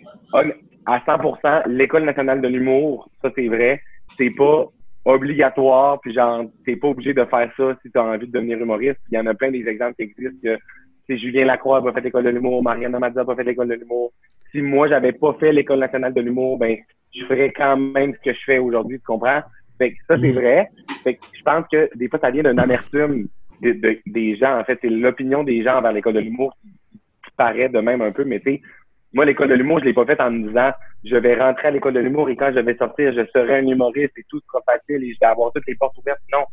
à 0.87 0.99
100% 1.01 1.69
l'École 1.69 2.05
nationale 2.05 2.41
de 2.41 2.49
l'humour, 2.49 3.11
ça 3.23 3.31
c'est 3.35 3.49
vrai, 3.49 3.81
c'est 4.17 4.31
pas 4.31 4.67
obligatoire, 5.05 6.01
puis 6.01 6.13
genre, 6.13 6.45
t'es 6.65 6.77
pas 6.77 6.89
obligé 6.89 7.15
de 7.15 7.25
faire 7.25 7.51
ça 7.57 7.77
si 7.83 7.91
tu 7.91 7.99
as 7.99 8.05
envie 8.05 8.27
de 8.27 8.33
devenir 8.33 8.59
humoriste. 8.59 9.01
Il 9.11 9.17
y 9.17 9.19
en 9.19 9.27
a 9.27 9.35
plein 9.35 9.51
des 9.51 9.67
exemples 9.67 9.95
qui 9.95 10.03
existent 10.03 10.39
que 10.43 10.59
si 11.07 11.19
Julien 11.19 11.47
Lacroix 11.47 11.81
n'a 11.81 11.87
pas 11.87 11.93
fait 11.95 12.05
l'école 12.05 12.25
de 12.25 12.31
l'humour, 12.31 12.63
Marianne 12.63 12.95
Amadza 12.95 13.21
n'a 13.21 13.25
pas 13.25 13.35
fait 13.35 13.45
l'école 13.45 13.69
de 13.69 13.75
l'humour. 13.75 14.13
Si 14.53 14.61
moi, 14.61 14.89
j'avais 14.89 15.13
pas 15.13 15.35
fait 15.41 15.53
l'école 15.53 15.79
nationale 15.79 16.15
de 16.15 16.21
l'humour, 16.21 16.59
ben, 16.59 16.77
je 17.15 17.25
ferais 17.25 17.53
quand 17.53 17.77
même 17.77 18.15
ce 18.15 18.31
que 18.31 18.37
je 18.37 18.45
fais 18.45 18.59
aujourd'hui, 18.59 18.99
tu 18.99 19.05
comprends? 19.05 19.43
Fait 19.79 19.93
que 19.93 19.97
ça, 20.07 20.17
c'est 20.21 20.33
vrai. 20.33 20.69
Fait 21.03 21.15
que 21.15 21.21
je 21.33 21.43
pense 21.43 21.65
que 21.73 21.89
des 21.97 22.09
fois, 22.09 22.19
ça 22.21 22.31
vient 22.31 22.43
d'une 22.43 22.61
amertume 22.61 23.29
de, 23.63 23.73
de, 23.73 23.99
des 24.07 24.37
gens. 24.37 24.59
En 24.59 24.65
fait, 24.65 24.79
c'est 24.83 24.91
l'opinion 24.91 25.43
des 25.43 25.63
gens 25.63 25.79
envers 25.79 25.93
l'école 25.93 26.15
de 26.15 26.21
l'humour 26.21 26.55
qui, 26.61 26.69
qui 26.93 27.31
paraît 27.37 27.69
de 27.69 27.81
même 27.81 28.03
un 28.03 28.13
peu, 28.13 28.25
mais 28.25 28.41
tu 28.41 28.53
sais, 28.53 28.63
moi, 29.13 29.25
l'école 29.25 29.49
de 29.49 29.55
l'humour, 29.55 29.81
je 29.81 29.87
l'ai 29.87 29.93
pas 29.93 30.07
faite 30.07 30.21
en 30.21 30.31
me 30.31 30.49
disant 30.49 30.71
je 31.05 31.17
vais 31.17 31.35
rentrer 31.35 31.69
à 31.69 31.71
l'école 31.71 31.95
de 31.95 32.01
l'humour 32.01 32.29
et 32.29 32.37
quand 32.37 32.53
je 32.55 32.61
vais 32.61 32.77
sortir, 32.77 33.13
je 33.13 33.27
serai 33.33 33.59
un 33.59 33.67
humoriste 33.67 34.17
et 34.17 34.25
tout 34.29 34.41
sera 34.47 34.61
facile 34.65 35.03
et 35.03 35.13
je 35.13 35.19
vais 35.21 35.27
avoir 35.27 35.53
toutes 35.53 35.67
les 35.67 35.75
portes 35.75 35.97
ouvertes. 35.99 36.21
Non. 36.33 36.45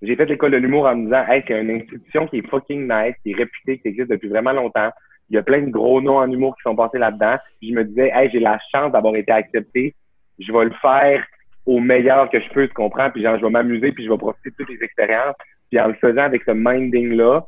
J'ai 0.00 0.16
fait 0.16 0.26
l'école 0.26 0.52
de 0.52 0.56
l'humour 0.56 0.86
en 0.86 0.96
me 0.96 1.04
disant 1.06 1.24
Hey, 1.28 1.42
c'est 1.46 1.60
une 1.60 1.70
institution 1.70 2.26
qui 2.28 2.38
est 2.38 2.48
fucking 2.48 2.88
nice, 2.88 3.14
qui 3.22 3.32
est 3.32 3.36
réputée, 3.36 3.78
qui 3.78 3.88
existe 3.88 4.10
depuis 4.10 4.28
vraiment 4.28 4.52
longtemps. 4.52 4.90
Il 5.30 5.34
y 5.34 5.38
a 5.38 5.42
plein 5.42 5.60
de 5.60 5.70
gros 5.70 6.00
noms 6.00 6.18
en 6.18 6.30
humour 6.30 6.56
qui 6.56 6.62
sont 6.62 6.76
passés 6.76 6.98
là-dedans. 6.98 7.36
Je 7.60 7.72
me 7.72 7.84
disais, 7.84 8.10
hey, 8.14 8.30
j'ai 8.32 8.40
la 8.40 8.58
chance 8.72 8.92
d'avoir 8.92 9.14
été 9.16 9.32
accepté. 9.32 9.94
Je 10.38 10.50
vais 10.52 10.64
le 10.64 10.74
faire 10.80 11.22
au 11.66 11.80
meilleur 11.80 12.30
que 12.30 12.40
je 12.40 12.48
peux, 12.50 12.66
tu 12.66 12.72
comprends? 12.72 13.10
Puis 13.10 13.22
genre, 13.22 13.36
je 13.36 13.44
vais 13.44 13.50
m'amuser, 13.50 13.92
puis 13.92 14.04
je 14.06 14.10
vais 14.10 14.16
profiter 14.16 14.50
de 14.50 14.54
toutes 14.54 14.70
les 14.70 14.82
expériences. 14.82 15.34
Puis 15.68 15.78
en 15.78 15.88
le 15.88 15.94
faisant 15.94 16.22
avec 16.22 16.42
ce 16.44 16.52
minding-là, 16.52 17.46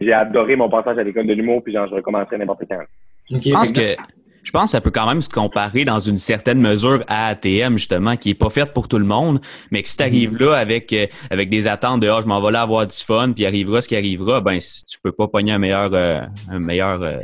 j'ai 0.00 0.14
adoré 0.14 0.56
mon 0.56 0.70
passage 0.70 0.96
à 0.96 1.02
l'école 1.02 1.26
de 1.26 1.34
l'humour, 1.34 1.62
puis 1.62 1.74
genre, 1.74 1.88
je 1.88 1.94
recommencerai 1.94 2.38
n'importe 2.38 2.64
quand. 2.68 2.84
Okay, 3.30 3.50
je 3.50 3.54
pense 3.54 3.72
que 3.72 3.96
je 4.44 4.50
pense 4.50 4.64
que 4.64 4.70
ça 4.70 4.80
peut 4.80 4.90
quand 4.90 5.08
même 5.08 5.22
se 5.22 5.30
comparer 5.30 5.84
dans 5.84 5.98
une 5.98 6.18
certaine 6.18 6.60
mesure 6.60 7.02
à 7.08 7.28
ATM, 7.28 7.78
justement, 7.78 8.16
qui 8.16 8.30
est 8.30 8.38
pas 8.38 8.50
faite 8.50 8.74
pour 8.74 8.88
tout 8.88 8.98
le 8.98 9.06
monde, 9.06 9.40
mais 9.72 9.82
que 9.82 9.88
si 9.88 9.96
tu 9.96 10.02
arrives 10.02 10.36
là 10.38 10.54
avec, 10.54 10.92
euh, 10.92 11.06
avec 11.30 11.48
des 11.48 11.66
attentes 11.66 12.00
de 12.00 12.08
ah, 12.08 12.20
je 12.22 12.28
m'en 12.28 12.42
vais 12.42 12.52
là 12.52 12.60
avoir 12.60 12.86
du 12.86 12.96
fun, 12.96 13.32
puis 13.34 13.46
arrivera 13.46 13.80
ce 13.80 13.88
qui 13.88 13.96
arrivera, 13.96 14.42
ben 14.42 14.60
si 14.60 14.84
tu 14.84 14.98
peux 15.02 15.12
pas 15.12 15.28
pogner 15.28 15.52
un 15.52 15.58
meilleur 15.58 15.90
euh, 15.94 16.20
un 16.50 16.58
meilleur 16.58 17.02
euh, 17.02 17.18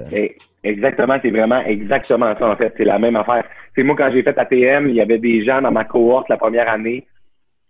Exactement, 0.63 1.19
c'est 1.23 1.31
vraiment 1.31 1.61
exactement 1.61 2.35
ça, 2.39 2.51
en 2.51 2.57
fait. 2.57 2.73
C'est 2.77 2.85
la 2.85 2.99
même 2.99 3.17
affaire. 3.17 3.45
C'est 3.75 3.83
moi, 3.83 3.97
quand 3.97 4.11
j'ai 4.13 4.23
fait 4.23 4.37
ATM, 4.37 4.89
il 4.89 4.95
y 4.95 5.01
avait 5.01 5.19
des 5.19 5.45
gens 5.45 5.63
dans 5.63 5.73
ma 5.73 5.85
cohorte 5.85 6.29
la 6.29 6.37
première 6.37 6.69
année 6.69 7.07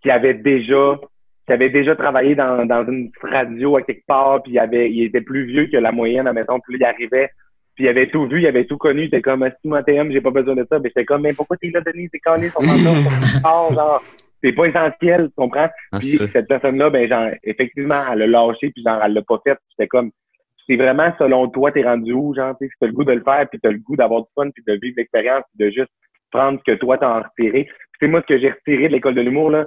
qui 0.01 0.09
avaient 0.09 0.33
déjà 0.33 0.99
qui 1.47 1.53
avaient 1.53 1.69
déjà 1.69 1.95
travaillé 1.95 2.35
dans, 2.35 2.65
dans 2.65 2.85
une 2.87 3.11
radio 3.21 3.77
à 3.77 3.81
quelque 3.81 4.05
part, 4.05 4.43
puis 4.43 4.53
il, 4.53 4.59
avait, 4.59 4.91
il 4.91 5.03
était 5.03 5.21
plus 5.21 5.45
vieux 5.45 5.67
que 5.67 5.77
la 5.77 5.91
moyenne, 5.91 6.27
admettons, 6.27 6.59
puis 6.59 6.77
il 6.77 6.83
arrivait 6.83 7.31
puis 7.75 7.85
il 7.85 7.87
avait 7.87 8.09
tout 8.09 8.27
vu, 8.27 8.41
il 8.41 8.47
avait 8.47 8.65
tout 8.65 8.77
connu. 8.77 9.03
J'étais 9.03 9.21
comme, 9.21 9.47
si 9.61 9.67
moi 9.67 9.83
TM, 9.83 10.11
j'ai 10.11 10.21
pas 10.21 10.31
besoin 10.31 10.55
de 10.55 10.65
ça. 10.69 10.79
Mais 10.79 10.89
j'étais 10.89 11.05
comme, 11.05 11.21
mais 11.21 11.33
pourquoi 11.33 11.57
t'es 11.57 11.69
là, 11.69 11.81
Denis? 11.81 12.09
C'est 12.11 12.19
calé 12.19 12.49
son 12.49 12.61
genre, 13.73 14.03
c'est 14.43 14.51
pas 14.53 14.65
essentiel, 14.65 15.27
tu 15.27 15.35
comprends? 15.35 15.69
Ah, 15.91 15.99
puis 15.99 16.19
cette 16.31 16.47
personne-là, 16.47 16.89
ben, 16.89 17.07
genre, 17.07 17.29
effectivement, 17.43 17.95
elle 18.11 18.19
l'a 18.19 18.27
lâché, 18.27 18.71
puis 18.71 18.83
genre, 18.83 18.99
elle 19.03 19.13
l'a 19.13 19.21
pas 19.21 19.39
fait. 19.45 19.57
J'étais 19.69 19.87
comme, 19.87 20.11
c'est 20.67 20.75
vraiment 20.75 21.11
selon 21.17 21.47
toi, 21.49 21.71
t'es 21.71 21.83
rendu 21.83 22.13
où, 22.13 22.33
genre, 22.33 22.55
tu 22.59 22.69
as 22.81 22.85
le 22.85 22.93
goût 22.93 23.03
de 23.03 23.13
le 23.13 23.23
faire, 23.23 23.47
puis 23.49 23.59
t'as 23.61 23.71
le 23.71 23.79
goût 23.79 23.95
d'avoir 23.95 24.21
du 24.21 24.27
fun, 24.35 24.49
puis 24.49 24.63
de 24.65 24.73
vivre 24.81 24.95
l'expérience, 24.97 25.43
puis 25.53 25.65
de 25.65 25.71
juste 25.71 25.91
prendre 26.31 26.59
ce 26.59 26.71
que 26.71 26.77
toi 26.77 26.97
t'as 26.97 27.19
en 27.19 27.21
retiré. 27.21 27.67
c'est 27.99 28.07
moi 28.07 28.21
ce 28.21 28.27
que 28.27 28.39
j'ai 28.39 28.49
retiré 28.49 28.87
de 28.87 28.93
l'école 28.93 29.15
de 29.15 29.21
l'humour, 29.21 29.49
là. 29.49 29.65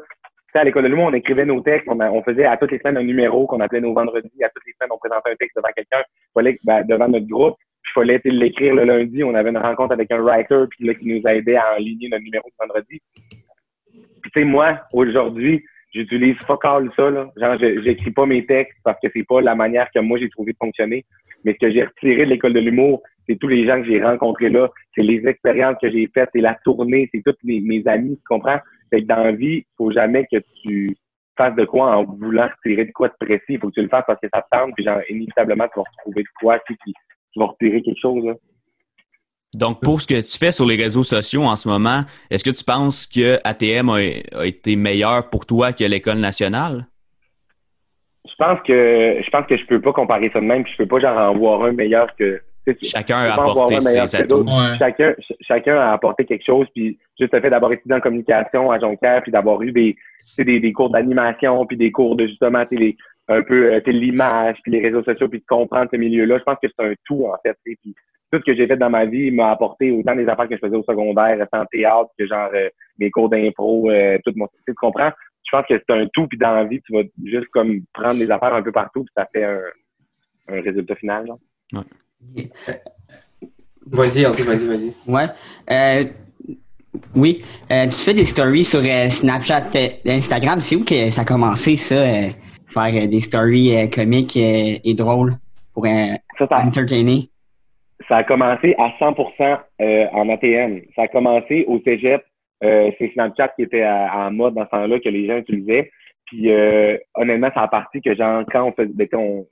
à 0.55 0.65
l'école 0.65 0.85
de 0.85 0.89
l'humour, 0.89 1.07
on 1.07 1.13
écrivait 1.13 1.45
nos 1.45 1.61
textes, 1.61 1.87
on, 1.89 2.01
on, 2.01 2.23
faisait 2.23 2.47
à 2.47 2.57
toutes 2.57 2.73
les 2.73 2.79
semaines 2.79 2.97
un 2.97 3.03
numéro 3.03 3.47
qu'on 3.47 3.61
appelait 3.61 3.81
nos 3.81 3.93
vendredis, 3.93 4.43
à 4.43 4.49
toutes 4.49 4.65
les 4.67 4.73
semaines, 4.73 4.93
on 4.93 4.99
présentait 4.99 5.31
un 5.31 5.37
texte 5.37 5.57
devant 5.57 5.69
quelqu'un, 5.75 6.03
ben, 6.65 6.87
devant 6.87 7.09
notre 7.09 7.27
groupe. 7.27 7.57
Il 7.87 7.93
fallait 7.93 8.21
l'écrire 8.25 8.75
le 8.75 8.85
lundi. 8.85 9.23
On 9.23 9.35
avait 9.35 9.51
une 9.51 9.59
rencontre 9.59 9.93
avec 9.93 10.11
un 10.11 10.21
writer 10.21 10.65
puis 10.71 10.87
là, 10.87 10.95
qui 10.95 11.07
nous 11.07 11.21
a 11.25 11.35
aidé 11.35 11.57
à 11.57 11.77
enligner 11.77 12.09
notre 12.09 12.25
numéro 12.25 12.49
de 12.49 12.55
vendredi. 12.59 13.01
Puis 14.23 14.31
tu 14.33 14.41
sais, 14.41 14.45
moi, 14.45 14.81
aujourd'hui, 14.93 15.63
j'utilise 15.93 16.37
fuck 16.47 16.65
all 16.65 16.91
ça. 16.97 17.11
Là. 17.11 17.31
Genre, 17.37 17.59
j'écris 17.59 18.11
pas 18.11 18.27
mes 18.27 18.45
textes 18.47 18.79
parce 18.85 18.99
que 19.01 19.09
c'est 19.15 19.27
pas 19.27 19.41
la 19.41 19.55
manière 19.55 19.89
que 19.95 20.01
moi 20.01 20.19
j'ai 20.19 20.29
trouvé 20.31 20.53
de 20.53 20.59
fonctionner. 20.59 21.05
Mais 21.45 21.53
ce 21.53 21.67
que 21.67 21.73
j'ai 21.73 21.85
retiré 21.85 22.25
de 22.25 22.31
l'école 22.31 22.55
de 22.55 22.61
l'humour, 22.61 23.03
c'est 23.27 23.37
tous 23.39 23.49
les 23.49 23.67
gens 23.67 23.81
que 23.81 23.87
j'ai 23.87 24.03
rencontrés 24.03 24.51
là, 24.51 24.71
c'est 24.95 25.03
les 25.03 25.27
expériences 25.27 25.77
que 25.81 25.91
j'ai 25.91 26.09
faites, 26.13 26.31
c'est 26.35 26.41
la 26.41 26.57
tournée, 26.65 27.09
c'est 27.13 27.23
tous 27.23 27.37
mes 27.45 27.83
amis, 27.87 28.17
tu 28.17 28.25
comprends? 28.27 28.59
Fait 28.91 29.03
que 29.03 29.07
dans 29.07 29.23
la 29.23 29.33
vie, 29.33 29.65
faut 29.77 29.91
jamais 29.91 30.27
que 30.31 30.39
tu 30.63 30.97
fasses 31.37 31.55
de 31.57 31.65
quoi 31.65 31.97
en 31.97 32.05
voulant 32.05 32.49
retirer 32.49 32.85
de 32.85 32.93
quoi 32.93 33.09
de 33.09 33.15
précis. 33.19 33.45
Il 33.49 33.59
faut 33.59 33.69
que 33.69 33.75
tu 33.75 33.83
le 33.83 33.89
fasses 33.89 34.05
parce 34.07 34.21
que 34.21 34.29
ça 34.33 34.43
te 34.43 34.57
tente, 34.57 34.73
puis 34.75 34.85
genre, 34.85 35.01
inévitablement, 35.09 35.67
tu 35.69 35.81
vas 35.81 35.85
retrouver 35.99 36.23
de 36.23 36.29
quoi, 36.41 36.59
tu, 36.67 36.77
tu 37.35 37.41
vas 37.41 37.47
retirer 37.47 37.83
quelque 37.83 38.01
chose. 38.01 38.25
Là. 38.25 38.35
Donc, 39.55 39.81
pour 39.81 40.01
ce 40.01 40.07
que 40.07 40.21
tu 40.21 40.39
fais 40.39 40.51
sur 40.51 40.67
les 40.67 40.77
réseaux 40.77 41.05
sociaux 41.05 41.45
en 41.45 41.57
ce 41.57 41.69
moment, 41.69 42.03
est-ce 42.31 42.45
que 42.45 42.51
tu 42.51 42.65
penses 42.65 43.07
que 43.07 43.39
ATM 43.45 43.89
a, 43.89 44.47
été 44.47 44.75
meilleur 44.75 45.31
pour 45.31 45.47
toi 45.47 45.73
que 45.73 45.85
l'École 45.85 46.19
nationale? 46.19 46.87
Je 48.27 48.35
pense 48.37 48.59
que 48.67 49.21
je 49.25 49.31
pense 49.31 49.47
que 49.47 49.57
je 49.57 49.65
peux 49.67 49.81
pas 49.81 49.93
comparer 49.93 50.31
ça 50.33 50.41
de 50.41 50.45
même, 50.45 50.65
puis 50.65 50.73
je 50.73 50.79
peux 50.79 50.89
pas 50.89 50.99
genre 50.99 51.17
en 51.17 51.37
voir 51.37 51.63
un 51.65 51.73
meilleur 51.73 52.15
que. 52.17 52.41
Chacun 52.83 53.19
a 53.19 53.35
apporté 53.35 53.79
ses 53.81 54.17
atouts. 54.17 54.47
Chacun, 54.79 55.15
chacun 55.43 55.77
a 55.77 55.93
apporté 55.93 56.25
quelque 56.25 56.47
chose, 56.47 56.67
puis 56.75 56.99
juste 57.21 57.35
le 57.35 57.41
fait 57.43 57.51
d'avoir 57.51 57.71
étudié 57.73 57.95
en 57.95 58.01
communication 58.01 58.71
à 58.71 58.81
Jonquière, 58.81 59.23
puis 59.23 59.31
d'avoir 59.31 59.61
eu 59.61 59.71
des, 59.71 59.95
des, 60.39 60.61
des 60.61 60.73
cours 60.73 60.89
d'animation, 60.89 61.67
puis 61.67 61.77
des 61.77 61.93
cours 61.93 62.17
de 62.17 62.27
justement 62.27 62.65
un 63.29 63.43
peu 63.43 63.75
euh, 63.75 63.81
l'image, 63.87 64.57
puis 64.63 64.73
les 64.73 64.81
réseaux 64.81 65.03
sociaux, 65.03 65.29
puis 65.29 65.41
de 65.41 65.47
comprendre 65.47 65.89
ce 65.93 65.97
milieu-là. 65.97 66.39
Je 66.39 66.45
pense 66.45 66.59
que 66.63 66.69
c'est 66.69 66.85
un 66.85 66.95
tout, 67.05 67.27
en 67.27 67.37
fait. 67.45 67.57
Puis 67.65 67.79
tout 67.85 68.39
ce 68.39 68.45
que 68.45 68.55
j'ai 68.55 68.67
fait 68.67 68.77
dans 68.77 68.91
ma 68.91 69.07
vie 69.07 69.31
m'a 69.31 69.51
apporté 69.51 69.91
autant 69.91 70.17
des 70.17 70.29
affaires 70.29 70.49
que 70.49 70.57
je 70.57 70.61
faisais 70.61 70.77
au 70.77 70.83
secondaire, 70.83 71.47
en 71.53 71.65
théâtre, 71.67 72.11
que 72.19 72.27
genre 72.27 72.51
euh, 72.55 72.69
mes 72.99 73.11
cours 73.11 73.29
d'impro, 73.29 73.91
euh, 73.91 74.19
tout 74.25 74.33
mon 74.37 74.49
tu 74.67 74.75
comprends? 74.75 75.11
Je 75.47 75.57
pense 75.57 75.67
que 75.67 75.75
c'est 75.79 75.95
un 75.95 76.07
tout, 76.13 76.27
puis 76.27 76.39
dans 76.39 76.55
la 76.55 76.65
vie, 76.65 76.81
tu 76.83 76.93
vas 76.93 77.03
juste 77.25 77.49
comme 77.53 77.81
prendre 77.93 78.19
des 78.19 78.31
affaires 78.31 78.55
un 78.55 78.63
peu 78.63 78.73
partout, 78.73 79.05
puis 79.05 79.13
ça 79.17 79.29
fait 79.33 79.45
un, 79.45 79.61
un 80.49 80.61
résultat 80.63 80.95
final. 80.97 81.27
Ouais. 81.73 82.51
Vas-y, 83.87 84.25
vas-y, 84.25 84.67
vas-y. 84.67 84.95
Ouais. 85.07 85.27
Euh, 85.71 86.05
oui. 87.15 87.45
Euh, 87.71 87.87
tu 87.87 87.97
fais 87.97 88.15
des 88.15 88.25
stories 88.25 88.65
sur 88.65 88.81
euh, 88.81 89.09
Snapchat, 89.09 89.71
Instagram. 90.07 90.61
C'est 90.61 90.77
où 90.77 90.85
que 90.85 91.11
ça 91.11 91.23
a 91.23 91.25
commencé, 91.25 91.77
ça, 91.77 91.95
faire 92.75 93.09
des 93.09 93.21
stories 93.21 93.89
comiques 93.91 94.37
et 94.37 94.95
drôles 94.95 95.35
pour 95.73 95.87
ça, 95.87 96.47
entertainer? 96.51 97.29
ça 98.09 98.19
a 98.19 98.25
commencé 98.25 98.75
à 98.79 98.89
100% 99.01 99.59
euh, 99.81 100.07
en 100.13 100.29
ATM. 100.29 100.81
Ça 100.95 101.03
a 101.03 101.09
commencé 101.09 101.65
au 101.69 101.81
cégep. 101.81 102.23
Euh, 102.63 102.91
c'est 102.99 103.13
Snapchat 103.13 103.49
qui 103.49 103.63
était 103.63 103.85
en 103.85 104.31
mode 104.31 104.55
dans 104.55 104.65
ce 104.65 104.71
temps-là 104.71 105.01
que 105.01 105.09
les 105.09 105.27
gens 105.27 105.37
utilisaient. 105.37 105.91
Puis 106.27 106.51
euh, 106.51 106.97
honnêtement, 107.15 107.51
ça 107.55 107.63
a 107.63 107.69
parti 107.69 108.01
que 108.01 108.15
genre 108.15 108.45
quand 108.51 108.65
on 108.65 108.73
fait 108.73 108.87
ben, 108.87 109.07
on, 109.15 109.47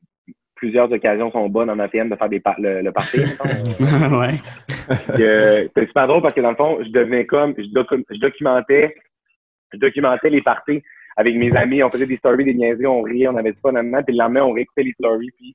plusieurs 0.55 0.91
occasions 0.91 1.31
sont 1.31 1.49
bonnes 1.49 1.71
en 1.71 1.79
ATM 1.79 2.09
de 2.09 2.17
faire 2.17 2.29
des 2.29 2.43
le, 2.59 2.83
le 2.83 2.93
party. 2.93 3.19
ouais. 3.21 5.69
c'est 5.75 5.87
super 5.87 6.07
drôle 6.07 6.23
parce 6.23 6.35
que 6.35 6.41
dans 6.41 6.51
le 6.51 6.57
fond, 6.57 6.79
je 6.83 6.91
devenais 6.91 7.27
comme 7.27 7.55
je, 7.59 7.65
je 7.65 8.19
documentais 8.19 8.95
je 9.73 9.79
documentais 9.79 10.31
les 10.31 10.43
parties 10.43 10.83
avec 11.17 11.37
mes 11.37 11.55
amis. 11.57 11.83
On 11.83 11.91
faisait 11.91 12.07
des 12.07 12.17
stories, 12.17 12.45
des 12.45 12.55
niaiseries, 12.55 12.87
on 12.87 13.03
riait, 13.03 13.29
on 13.29 13.37
avait 13.37 13.53
pas 13.53 13.73
maintenant. 13.73 14.03
Puis 14.03 14.15
le 14.15 14.23
lendemain, 14.23 14.43
on 14.43 14.53
réécoutait 14.53 14.85
les 14.85 14.93
stories. 14.93 15.31
Puis 15.39 15.55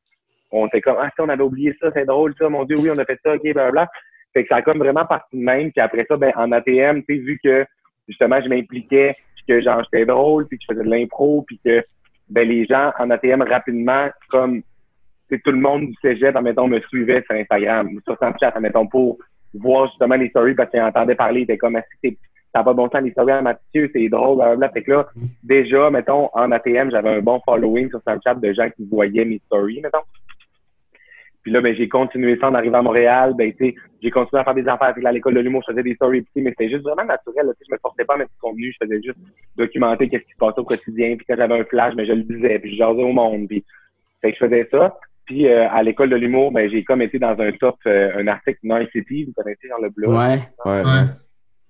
on 0.51 0.67
était 0.67 0.81
comme, 0.81 0.97
ah, 0.99 1.09
ça, 1.15 1.23
on 1.23 1.29
avait 1.29 1.43
oublié 1.43 1.75
ça, 1.79 1.89
c'est 1.93 2.05
drôle, 2.05 2.33
ça, 2.37 2.47
mon 2.49 2.63
Dieu, 2.63 2.77
oui, 2.79 2.89
on 2.89 2.97
a 2.97 3.05
fait 3.05 3.19
ça, 3.23 3.33
ok, 3.35 3.41
blablabla. 3.41 3.87
Fait 4.33 4.43
que 4.43 4.49
ça 4.49 4.57
a 4.57 4.61
comme 4.61 4.79
vraiment 4.79 5.05
parti 5.05 5.37
de 5.37 5.43
même. 5.43 5.71
Puis 5.71 5.81
après 5.81 6.05
ça, 6.07 6.15
ben, 6.17 6.31
en 6.35 6.51
ATM, 6.51 7.03
tu 7.03 7.15
sais, 7.15 7.21
vu 7.21 7.39
que, 7.43 7.65
justement, 8.07 8.41
je 8.41 8.49
m'impliquais, 8.49 9.15
que, 9.47 9.61
genre, 9.61 9.83
j'étais 9.83 10.05
drôle, 10.05 10.47
puis 10.47 10.57
que 10.57 10.63
je 10.67 10.73
faisais 10.73 10.85
de 10.85 10.89
l'impro, 10.89 11.43
puis 11.47 11.59
que, 11.63 11.83
ben, 12.29 12.47
les 12.47 12.65
gens 12.65 12.91
en 12.99 13.09
ATM, 13.09 13.41
rapidement, 13.41 14.09
comme, 14.29 14.61
c'est 15.29 15.41
tout 15.41 15.51
le 15.51 15.59
monde 15.59 15.87
du 15.87 15.95
cégep, 16.01 16.35
admettons, 16.35 16.67
me 16.67 16.79
suivait 16.81 17.23
sur 17.23 17.35
Instagram, 17.35 17.89
sur 18.03 18.17
Snapchat, 18.17 18.49
admettons, 18.49 18.87
pour 18.87 19.17
voir 19.53 19.87
justement 19.87 20.15
les 20.15 20.29
stories, 20.29 20.55
parce 20.55 20.69
qu'ils 20.69 20.81
entendaient 20.81 21.15
parler, 21.15 21.41
ils 21.41 21.43
étaient 21.43 21.57
comme, 21.57 21.79
c'est 22.03 22.17
ça 22.53 22.63
pas 22.63 22.73
bon 22.73 22.87
temps 22.87 22.99
les 22.99 23.11
stories 23.11 23.33
à 23.33 23.41
Mathieu, 23.41 23.89
c'est 23.93 24.09
drôle, 24.09 24.37
blablabla. 24.37 24.69
Fait 24.69 24.83
que 24.83 24.91
là, 24.91 25.07
déjà, 25.43 25.89
mettons, 25.89 26.29
en 26.33 26.51
ATM, 26.51 26.91
j'avais 26.91 27.09
un 27.09 27.21
bon 27.21 27.39
following 27.45 27.89
sur 27.89 28.01
Snapchat 28.01 28.35
de 28.35 28.53
gens 28.53 28.69
qui 28.69 28.85
voyaient 28.85 29.25
mes 29.25 29.39
stories, 29.45 29.81
mettons. 29.81 30.03
Puis 31.43 31.53
là, 31.53 31.61
ben, 31.61 31.73
j'ai 31.73 31.87
continué 31.87 32.37
ça 32.37 32.49
en 32.49 32.55
arrivant 32.55 32.79
à 32.79 32.81
Montréal. 32.81 33.33
Ben, 33.37 33.53
j'ai 33.57 34.11
continué 34.11 34.41
à 34.41 34.43
faire 34.43 34.53
des 34.53 34.67
affaires 34.67 34.89
avec 34.89 35.03
l'école 35.13 35.35
de 35.35 35.39
l'humour. 35.39 35.63
Je 35.65 35.71
faisais 35.71 35.83
des 35.83 35.95
stories, 35.95 36.25
mais 36.35 36.49
c'était 36.49 36.69
juste 36.69 36.83
vraiment 36.83 37.05
naturel. 37.05 37.45
Là, 37.45 37.53
je 37.65 37.71
me 37.71 37.77
forçais 37.77 38.03
pas 38.03 38.15
à 38.15 38.17
mettre 38.17 38.31
du 38.31 38.39
contenu. 38.41 38.73
Je 38.73 38.85
faisais 38.85 39.01
juste 39.01 39.17
documenter 39.55 40.09
qu'est-ce 40.09 40.25
qui 40.25 40.33
se 40.33 40.37
passait 40.37 40.59
au 40.59 40.65
quotidien. 40.65 41.15
Puis 41.15 41.25
quand 41.25 41.37
j'avais 41.37 41.57
un 41.57 41.63
flash, 41.63 41.95
ben, 41.95 42.05
je 42.05 42.11
le 42.11 42.23
disais. 42.23 42.59
Puis 42.59 42.71
je 42.71 42.75
jasais 42.75 43.01
au 43.01 43.13
monde. 43.13 43.47
Puis, 43.47 43.63
fait 44.21 44.33
que 44.33 44.37
je 44.37 44.45
faisais 44.45 44.67
ça. 44.69 44.97
Puis 45.25 45.47
euh, 45.47 45.69
à 45.69 45.83
l'école 45.83 46.09
de 46.09 46.17
l'humour, 46.17 46.51
ben, 46.51 46.69
j'ai 46.69 46.83
comme 46.83 47.01
été 47.01 47.17
dans 47.17 47.39
un 47.39 47.51
top, 47.53 47.77
euh, 47.85 48.11
un 48.17 48.27
article 48.27 48.59
non 48.63 48.85
City, 48.91 49.23
vous 49.23 49.33
connaissez 49.33 49.69
genre 49.69 49.81
le 49.81 49.89
blog? 49.89 50.09
Ouais, 50.09 50.39
ouais, 50.65 50.83
ouais. 50.83 51.03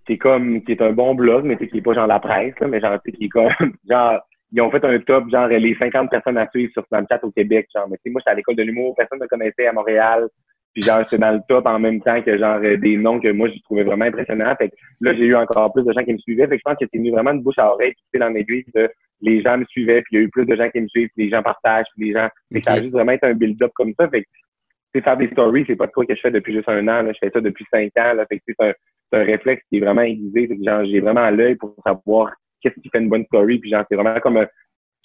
Qui 0.08 0.14
est 0.14 0.18
comme, 0.18 0.64
qui 0.64 0.72
est 0.72 0.82
un 0.82 0.94
bon 0.94 1.14
blog, 1.14 1.46
mais 1.46 1.58
qui 1.58 1.78
est 1.78 1.82
pas 1.82 1.94
genre 1.94 2.08
la 2.08 2.20
presse, 2.20 2.58
là, 2.60 2.68
mais 2.68 2.80
genre, 2.80 3.00
qui 3.04 3.26
est 3.26 3.30
comme, 3.30 3.52
genre, 3.90 4.20
ils 4.52 4.62
ont 4.62 4.72
fait 4.72 4.84
un 4.84 4.98
top, 5.00 5.30
genre 5.30 5.48
les 5.48 5.76
50 5.76 6.10
personnes 6.10 6.38
à 6.38 6.50
suivre 6.50 6.72
sur 6.72 6.86
Snapchat 6.88 7.20
au 7.24 7.32
Québec. 7.32 7.68
Genre, 7.76 7.88
mais 7.90 7.98
moi, 8.12 8.22
j'étais 8.22 8.32
à 8.32 8.36
l'école 8.36 8.56
de 8.56 8.64
l'humour, 8.64 8.96
personne 8.96 9.20
ne 9.20 9.24
me 9.24 9.28
connaissait 9.28 9.68
à 9.68 9.74
Montréal. 9.74 10.28
Puis 10.74 10.84
genre, 10.84 11.00
j'étais 11.04 11.18
dans 11.18 11.32
le 11.32 11.42
top 11.50 11.66
en 11.66 11.80
même 11.80 12.02
temps 12.02 12.22
que 12.22 12.38
genre 12.38 12.60
des 12.60 12.98
noms 12.98 13.20
que 13.20 13.32
moi, 13.32 13.50
je 13.50 13.60
trouvais 13.64 13.84
vraiment 13.84 14.06
impressionnants. 14.06 14.56
Fait 14.56 14.70
que 14.70 14.76
là, 15.02 15.14
j'ai 15.14 15.26
eu 15.26 15.36
encore 15.36 15.74
plus 15.74 15.84
de 15.84 15.92
gens 15.92 16.04
qui 16.04 16.14
me 16.14 16.20
suivaient. 16.20 16.48
Fait 16.48 16.58
que 16.58 16.62
je 16.66 16.70
pense 16.70 16.78
que 16.80 16.86
c'est 16.92 16.98
venu 16.98 17.12
vraiment 17.12 17.34
de 17.34 17.42
bouche 17.42 17.58
à 17.58 17.72
oreille, 17.72 17.94
puis 17.94 18.04
c'est 18.14 18.20
dans 18.20 18.30
l'aiguille 18.30 18.66
de 18.74 18.90
les 19.22 19.42
gens 19.42 19.58
me 19.58 19.66
suivaient, 19.66 20.02
puis 20.04 20.16
il 20.16 20.20
y 20.20 20.22
a 20.22 20.26
eu 20.26 20.30
plus 20.30 20.46
de 20.46 20.56
gens 20.56 20.70
qui 20.70 20.80
me 20.80 20.88
suivent, 20.88 21.10
puis 21.16 21.26
les 21.26 21.32
gens 21.32 21.42
partagent, 21.42 21.88
puis 21.96 22.08
les 22.08 22.14
gens. 22.14 22.30
Okay. 22.52 22.62
ça 22.62 22.74
a 22.74 22.80
juste 22.80 22.92
vraiment 22.92 23.14
été 23.14 23.26
un 23.26 23.34
build-up 23.34 23.72
comme 23.74 23.94
ça. 24.00 24.08
Fait 24.08 24.22
que 24.22 25.02
faire 25.02 25.18
des 25.18 25.30
stories, 25.30 25.66
c'est 25.68 25.76
pas 25.76 25.88
de 25.88 25.92
quoi 25.92 26.06
que 26.06 26.16
je 26.16 26.22
fais 26.22 26.32
depuis 26.32 26.54
juste 26.54 26.70
un 26.70 26.88
an. 26.88 27.02
Là. 27.02 27.12
Je 27.14 27.20
fais 27.20 27.32
ça 27.32 27.42
depuis 27.42 27.66
cinq 27.72 27.92
ans. 27.98 28.14
Là. 28.14 28.26
Fait 28.26 28.38
que 28.38 28.44
c'est 28.48 28.64
un, 28.64 28.74
un, 29.12 29.24
réflexe 29.24 29.64
qui 29.70 29.78
est 29.78 29.82
vraiment 29.82 30.02
aiguisé. 30.02 30.48
Fait 30.48 30.58
que 30.58 30.64
genre, 30.64 30.86
j'ai 30.86 31.00
vraiment 31.00 31.30
l'œil 31.30 31.56
pour 31.56 31.76
savoir 31.86 32.32
qu'est-ce 32.62 32.80
qui 32.80 32.90
fait 32.90 33.00
une 33.00 33.10
bonne 33.10 33.26
story. 33.26 33.60
Puis 33.60 33.70
genre, 33.70 33.86
c'est 33.90 33.96
vraiment 33.96 34.20
comme 34.20 34.38
un, 34.38 34.48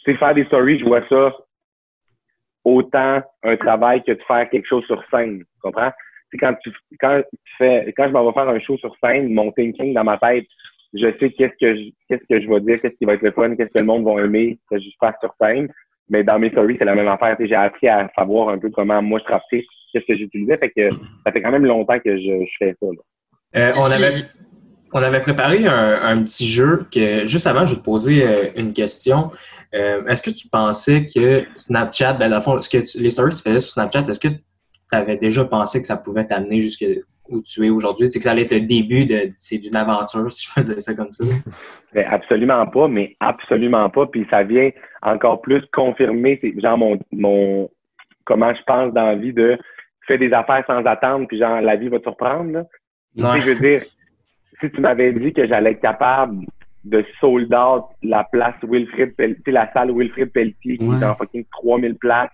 sais, 0.05 0.15
faire 0.17 0.35
des 0.35 0.45
stories, 0.45 0.79
je 0.79 0.85
vois 0.85 1.07
ça 1.09 1.33
autant 2.65 3.21
un 3.43 3.57
travail 3.57 4.03
que 4.05 4.13
de 4.13 4.23
faire 4.27 4.49
quelque 4.51 4.69
chose 4.69 4.85
sur 4.87 5.03
scène. 5.11 5.39
Tu 5.41 5.61
comprends? 5.61 5.91
C'est 6.31 6.39
quand 6.39 6.55
tu, 6.63 6.73
quand 7.01 7.23
tu 7.29 7.53
fais, 7.59 7.93
quand 7.97 8.07
je 8.07 8.13
m'en 8.13 8.25
vais 8.25 8.33
faire 8.33 8.49
un 8.49 8.61
show 8.61 8.77
sur 8.79 8.95
scène, 9.03 9.33
mon 9.33 9.51
thinking 9.53 9.95
dans 9.95 10.05
ma 10.05 10.17
tête, 10.19 10.47
je 10.95 11.07
sais 11.19 11.31
qu'est-ce 11.31 11.57
que 11.61 11.77
je, 11.77 11.91
qu'est-ce 12.09 12.25
que 12.29 12.41
je 12.41 12.49
vais 12.49 12.61
dire, 12.61 12.81
qu'est-ce 12.81 12.97
qui 12.97 13.05
va 13.05 13.15
être 13.15 13.23
le 13.23 13.33
fun, 13.33 13.57
qu'est-ce 13.57 13.73
que 13.73 13.79
le 13.79 13.85
monde 13.85 14.05
va 14.05 14.25
aimer, 14.25 14.59
que 14.71 14.79
je 14.79 14.89
fasse 15.01 15.17
sur 15.21 15.35
scène. 15.41 15.73
Mais 16.09 16.23
dans 16.23 16.39
mes 16.39 16.51
stories, 16.51 16.77
c'est 16.79 16.85
la 16.85 16.95
même 16.95 17.09
affaire. 17.09 17.37
J'ai 17.41 17.55
appris 17.55 17.89
à 17.89 18.11
savoir 18.17 18.51
un 18.51 18.59
peu 18.59 18.71
comment 18.71 19.03
moi 19.03 19.19
je 19.19 19.25
travaillais, 19.25 19.67
qu'est-ce 19.93 20.07
que 20.07 20.17
j'utilisais. 20.17 20.57
Fait 20.59 20.71
que 20.71 20.91
ça 21.25 21.33
fait 21.33 21.43
quand 21.43 21.53
même 21.53 21.67
longtemps 21.67 21.99
que 21.99 22.17
je, 22.17 22.45
je 22.45 22.57
fais 22.59 22.75
ça. 22.81 22.87
Euh, 23.57 23.73
on 23.77 23.91
avait 23.91 24.27
on 24.93 25.03
avait 25.03 25.21
préparé 25.21 25.67
un, 25.67 26.03
un, 26.03 26.23
petit 26.23 26.47
jeu 26.47 26.87
que 26.93 27.25
juste 27.25 27.47
avant, 27.47 27.65
je 27.65 27.75
vais 27.75 27.81
te 27.81 27.85
poser 27.85 28.27
euh, 28.27 28.51
une 28.57 28.73
question. 28.73 29.31
Euh, 29.75 30.05
est-ce 30.07 30.23
que 30.23 30.31
tu 30.31 30.49
pensais 30.49 31.07
que 31.07 31.45
Snapchat, 31.57 32.15
ben, 32.15 32.29
dans 32.29 32.37
le 32.37 32.43
fond, 32.43 32.61
ce 32.61 32.69
que 32.69 32.79
les 32.99 33.11
stories 33.11 33.31
que 33.31 33.37
tu 33.37 33.43
faisais 33.43 33.59
sur 33.59 33.73
Snapchat, 33.73 34.03
est-ce 34.03 34.21
que 34.21 34.29
tu 34.29 34.39
avais 34.93 35.17
déjà 35.17 35.45
pensé 35.45 35.81
que 35.81 35.87
ça 35.87 35.97
pouvait 35.97 36.27
t'amener 36.27 36.61
jusqu'à 36.61 36.87
où 37.29 37.41
tu 37.41 37.65
es 37.67 37.71
aujourd'hui? 37.71 38.09
C'est 38.09 38.19
que 38.19 38.25
ça 38.25 38.33
allait 38.33 38.43
être 38.43 38.53
le 38.53 38.61
début 38.61 39.07
de, 39.07 39.33
c'est 39.41 39.57
d'une 39.57 39.77
aventure, 39.77 40.31
si 40.33 40.47
je 40.47 40.51
faisais 40.51 40.79
ça 40.81 40.95
comme 40.95 41.13
ça? 41.13 41.25
Ben, 41.95 42.07
absolument 42.11 42.67
pas, 42.67 42.87
mais 42.87 43.17
absolument 43.21 43.89
pas. 43.89 44.07
Puis 44.07 44.27
ça 44.29 44.43
vient 44.43 44.71
encore 45.01 45.41
plus 45.41 45.63
confirmer, 45.73 46.39
genre 46.59 46.77
mon, 46.77 46.99
mon, 47.13 47.71
comment 48.25 48.55
je 48.55 48.63
pense 48.67 48.93
dans 48.93 49.07
la 49.07 49.15
vie 49.15 49.33
de 49.33 49.59
faire 50.07 50.19
des 50.19 50.33
affaires 50.33 50.65
sans 50.67 50.85
attendre, 50.85 51.27
puis 51.29 51.39
genre 51.39 51.63
la 51.63 51.77
vie 51.77 51.89
va 51.89 51.99
te 51.99 52.05
surprendre. 52.05 52.67
Je 53.17 53.51
veux 53.51 53.61
dire, 53.61 53.83
si 54.61 54.71
tu 54.71 54.81
m'avais 54.81 55.13
dit 55.13 55.33
que 55.33 55.47
j'allais 55.47 55.73
être 55.73 55.81
capable 55.81 56.47
de 56.85 57.05
sold 57.21 57.53
out 57.55 57.85
la 58.03 58.25
place 58.25 58.55
Wilfrid 58.63 59.15
Pelletier, 59.17 59.53
la 59.53 59.73
salle 59.73 59.93
Wilfrid 59.93 60.33
Pelletier, 60.33 60.79
qui 60.79 60.85
est 60.85 61.01
dans 61.01 61.15
fucking 61.15 61.45
3000 61.53 61.97
places, 61.97 62.31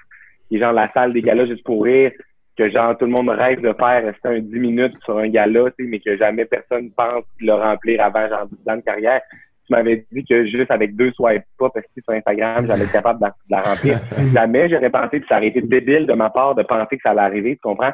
qui 0.49 0.57
est 0.57 0.61
genre 0.61 0.73
la 0.73 0.91
salle 0.93 1.13
des 1.13 1.23
galas 1.23 1.47
juste 1.47 1.65
pour 1.65 1.85
rire, 1.85 2.13
que 2.57 2.71
genre 2.71 2.97
tout 2.97 3.05
le 3.05 3.11
monde 3.11 3.29
rêve 3.29 3.61
de 3.61 3.73
faire 3.73 4.05
rester 4.05 4.29
un 4.29 4.41
10 4.41 4.59
minutes 4.59 4.95
sur 5.05 5.19
un 5.19 5.29
gala, 5.29 5.71
mais 5.79 6.01
que 6.01 6.17
jamais 6.17 6.45
personne 6.45 6.91
pense 6.91 7.25
le 7.41 7.53
remplir 7.53 8.03
avant 8.03 8.29
genre 8.29 8.47
10 8.47 8.73
ans 8.73 8.77
de 8.77 8.83
carrière. 8.83 9.21
Tu 9.67 9.75
m'avais 9.75 10.07
dit 10.11 10.25
que 10.25 10.47
juste 10.47 10.71
avec 10.71 10.97
deux 10.97 11.13
swipe 11.13 11.45
pas 11.59 11.69
parce 11.69 11.85
que 11.95 12.01
sur 12.03 12.15
Instagram, 12.15 12.67
j'allais 12.67 12.85
être 12.85 12.93
capable 12.93 13.21
de 13.21 13.27
la, 13.51 13.61
remplir. 13.61 14.01
jamais 14.33 14.71
j'aurais 14.71 14.89
pensé 14.89 15.21
que 15.21 15.27
ça 15.27 15.37
aurait 15.37 15.49
été 15.49 15.61
débile 15.61 16.07
de 16.07 16.15
ma 16.15 16.31
part 16.31 16.55
de 16.55 16.63
penser 16.63 16.97
que 16.97 17.03
ça 17.03 17.11
allait 17.11 17.21
arriver, 17.21 17.57
tu 17.57 17.61
comprends? 17.61 17.93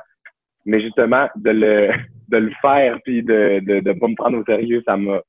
Mais 0.66 0.80
justement, 0.80 1.28
de 1.34 1.50
le, 1.50 1.90
de 2.28 2.36
le 2.36 2.52
faire 2.60 2.98
puis 3.04 3.22
de, 3.22 3.60
de, 3.60 3.80
de 3.80 3.92
pas 3.92 4.08
me 4.08 4.16
prendre 4.16 4.38
au 4.38 4.44
sérieux, 4.44 4.82
ça 4.86 4.96
m'a, 4.96 5.20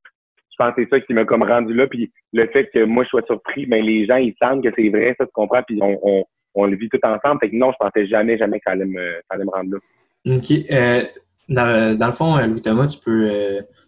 je 0.58 0.64
pense 0.64 0.76
que 0.76 0.84
c'est 0.84 0.90
ça 0.90 1.00
qui 1.02 1.14
m'a 1.14 1.26
comme 1.26 1.44
rendu 1.44 1.74
là. 1.74 1.88
Puis 1.88 2.12
le 2.34 2.48
fait 2.48 2.70
que 2.74 2.84
moi, 2.86 3.04
je 3.04 3.10
sois 3.10 3.24
surpris, 3.26 3.66
ben 3.66 3.84
les 3.84 4.06
gens, 4.06 4.18
ils 4.18 4.36
sentent 4.42 4.64
que 4.64 4.70
c'est 4.76 4.90
vrai, 4.90 5.16
ça, 5.18 5.26
tu 5.26 5.32
comprends, 5.34 5.62
puis 5.64 5.80
on, 5.82 6.00
on, 6.02 6.24
on, 6.56 6.66
le 6.66 6.78
vit 6.78 6.90
tout 6.90 7.00
ensemble. 7.04 7.40
Fait 7.42 7.50
que 7.50 7.56
non, 7.56 7.72
je 7.72 7.78
pensais 7.78 8.08
jamais, 8.08 8.38
jamais 8.38 8.60
que 8.60 8.64
ça 8.66 8.72
allait 8.72 8.86
me, 8.86 9.16
ça 9.30 9.36
allait 9.36 9.44
me 9.44 9.50
rendre 9.50 9.72
là. 9.72 10.36
OK. 10.36 10.52
Euh, 10.72 11.02
dans, 11.50 11.98
dans, 11.98 12.06
le 12.08 12.12
fond, 12.12 12.38
Louis 12.38 12.62
Thomas, 12.62 12.88
tu 12.88 13.00
peux, 13.00 13.30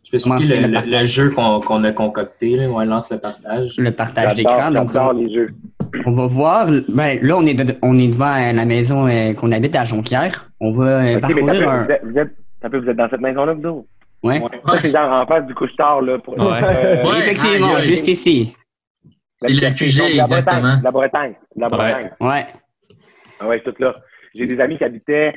tu 0.03 0.11
peux 0.11 0.17
expliquer 0.17 0.67
le, 0.67 1.05
jeu 1.05 1.31
qu'on 1.31 1.83
a 1.83 1.91
concocté. 1.91 2.57
Là, 2.57 2.69
on 2.69 2.83
lance 2.83 3.09
le 3.11 3.17
partage. 3.17 3.75
Le 3.77 3.91
partage 3.91 4.35
d'écran. 4.35 4.71
Donc, 4.71 4.91
les 5.15 5.33
jeux. 5.33 5.49
On 6.05 6.11
va 6.11 6.27
voir. 6.27 6.67
Ben, 6.89 7.17
là, 7.21 7.35
on 7.37 7.45
est, 7.45 7.79
on 7.81 7.97
est 7.97 8.09
devant 8.09 8.53
la 8.53 8.65
maison 8.65 9.07
qu'on 9.35 9.51
habite 9.51 9.75
à 9.75 9.85
Jonquière. 9.85 10.51
On 10.59 10.71
va 10.71 11.17
parcourir 11.19 11.67
un... 11.67 11.85
Vous 11.85 11.91
êtes, 11.91 12.01
vous, 12.03 12.19
êtes, 12.19 12.35
dans 12.61 13.09
cette 13.09 13.21
maison-là, 13.21 13.53
vous 13.53 13.65
autres? 13.65 13.87
Ouais. 14.23 14.41
Ça, 14.65 14.81
c'est 14.81 14.91
genre 14.91 15.11
en 15.11 15.25
face 15.25 15.45
du 15.45 15.53
couche-tard, 15.53 16.01
là. 16.01 16.17
Pour, 16.17 16.37
ouais. 16.37 16.63
Euh, 16.63 17.17
effectivement, 17.19 17.79
juste 17.79 18.07
ici. 18.07 18.55
C'est 19.39 19.53
le 19.53 19.69
QG, 19.69 20.19
exactement. 20.19 20.79
La 20.83 20.91
Bretagne. 20.91 21.35
La 21.55 21.69
Bretagne. 21.69 22.11
Ouais. 22.19 22.45
Ah 23.39 23.47
ouais, 23.47 23.59
tout 23.59 23.73
là. 23.79 23.93
J'ai 24.33 24.47
des 24.47 24.59
amis 24.59 24.77
qui 24.77 24.83
habitaient. 24.83 25.33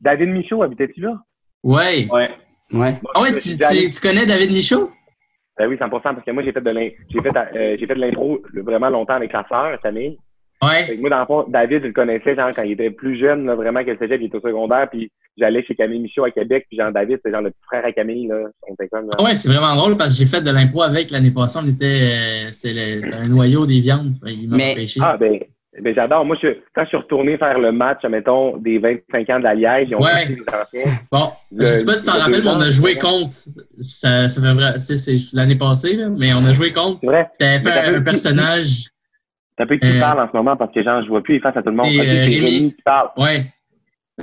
David 0.00 0.28
Michaud, 0.28 0.62
habitais-tu 0.62 1.00
là? 1.00 1.18
Ouais. 1.62 2.06
Ouais. 2.10 2.30
Ouais. 2.72 2.94
Ah 3.14 3.22
ouais, 3.22 3.38
tu, 3.38 3.56
tu, 3.56 4.00
connais 4.00 4.26
David 4.26 4.52
Michaud? 4.52 4.90
Ben 5.58 5.68
oui, 5.68 5.76
100%, 5.76 5.88
parce 5.88 6.24
que 6.24 6.30
moi, 6.32 6.42
j'ai 6.42 6.52
fait 6.52 6.60
de 6.60 7.94
l'impro 7.94 8.42
euh, 8.54 8.62
vraiment 8.62 8.90
longtemps 8.90 9.14
avec 9.14 9.32
sa 9.32 9.46
sœur, 9.48 9.80
Camille. 9.82 10.18
Ouais. 10.62 10.96
moi, 10.98 11.10
dans 11.10 11.20
le 11.20 11.26
fond, 11.26 11.44
David, 11.48 11.82
je 11.82 11.86
le 11.88 11.92
connaissais, 11.92 12.34
genre, 12.34 12.50
quand 12.54 12.62
il 12.62 12.72
était 12.72 12.90
plus 12.90 13.18
jeune, 13.18 13.46
là, 13.46 13.54
vraiment, 13.54 13.84
qu'elle 13.84 13.98
faisait, 13.98 14.16
il 14.16 14.24
était 14.24 14.36
au 14.36 14.40
secondaire, 14.40 14.88
puis 14.90 15.10
j'allais 15.36 15.62
chez 15.64 15.74
Camille 15.74 16.00
Michaud 16.00 16.24
à 16.24 16.30
Québec, 16.30 16.66
puis 16.68 16.78
Jean 16.78 16.90
David, 16.90 17.18
c'est 17.24 17.30
genre 17.30 17.42
le 17.42 17.50
petit 17.50 17.64
frère 17.66 17.84
à 17.84 17.92
Camille, 17.92 18.28
là. 18.28 18.36
comme, 18.90 19.10
Ouais, 19.24 19.34
c'est 19.34 19.48
vraiment 19.48 19.76
drôle 19.76 19.96
parce 19.96 20.12
que 20.12 20.18
j'ai 20.18 20.26
fait 20.26 20.40
de 20.40 20.50
l'impro 20.50 20.82
avec 20.82 21.10
l'année 21.10 21.30
passée, 21.30 21.58
on 21.62 21.68
était, 21.68 21.84
euh, 21.84 22.52
c'était 22.52 23.02
un 23.14 23.28
noyau 23.28 23.66
des 23.66 23.80
viandes. 23.80 24.14
Il 24.26 24.48
m'a 24.48 24.56
Mais... 24.56 24.86
Ah, 25.00 25.16
ben, 25.18 25.40
ben 25.78 25.94
j'adore. 25.94 26.24
Moi, 26.24 26.36
je, 26.42 26.48
quand 26.74 26.84
je 26.84 26.88
suis 26.88 26.96
retourné 26.96 27.36
faire 27.36 27.58
le 27.58 27.70
match, 27.70 28.02
mettons, 28.08 28.56
des 28.56 28.78
25 28.78 29.30
ans 29.30 29.38
de 29.38 29.44
la 29.44 29.54
Liège, 29.54 29.88
ils 29.90 29.96
ont 29.96 30.00
ouais. 30.00 30.26
les 30.28 30.42
anciens. 30.48 30.92
Bon, 31.12 31.28
je 31.58 31.66
sais 31.66 31.84
pas 31.84 31.94
si 31.94 32.04
tu 32.04 32.10
t'en 32.10 32.18
rappelles, 32.18 32.42
mais 32.42 32.50
on 32.50 32.60
a 32.60 32.70
joué 32.70 32.96
contre. 32.96 33.34
Ça, 33.82 34.28
ça 34.30 34.40
fait 34.40 34.54
vrai, 34.54 34.78
c'est 34.78 35.16
l'année 35.34 35.56
passée, 35.56 35.96
là, 35.96 36.08
mais 36.08 36.32
on 36.32 36.44
a 36.46 36.54
joué 36.54 36.72
contre. 36.72 37.04
Vrai. 37.04 37.28
T'avais 37.38 37.60
fait 37.60 37.70
un, 37.70 37.96
un 37.96 38.00
personnage. 38.00 38.86
T'as 39.56 39.66
peu 39.66 39.76
qui 39.76 39.86
euh, 39.86 40.00
parle 40.00 40.20
en 40.20 40.28
ce 40.30 40.36
moment 40.36 40.56
parce 40.56 40.72
que 40.72 40.82
genre, 40.82 41.02
je 41.02 41.08
vois 41.08 41.22
plus 41.22 41.34
les 41.34 41.40
faces 41.40 41.56
à 41.56 41.62
tout 41.62 41.70
le 41.70 41.76
monde. 41.76 41.86
Et, 41.86 42.00
euh, 42.00 42.24
Rémi, 42.24 42.74
qui 42.74 42.82
parle. 42.82 43.08
Ouais. 43.16 43.46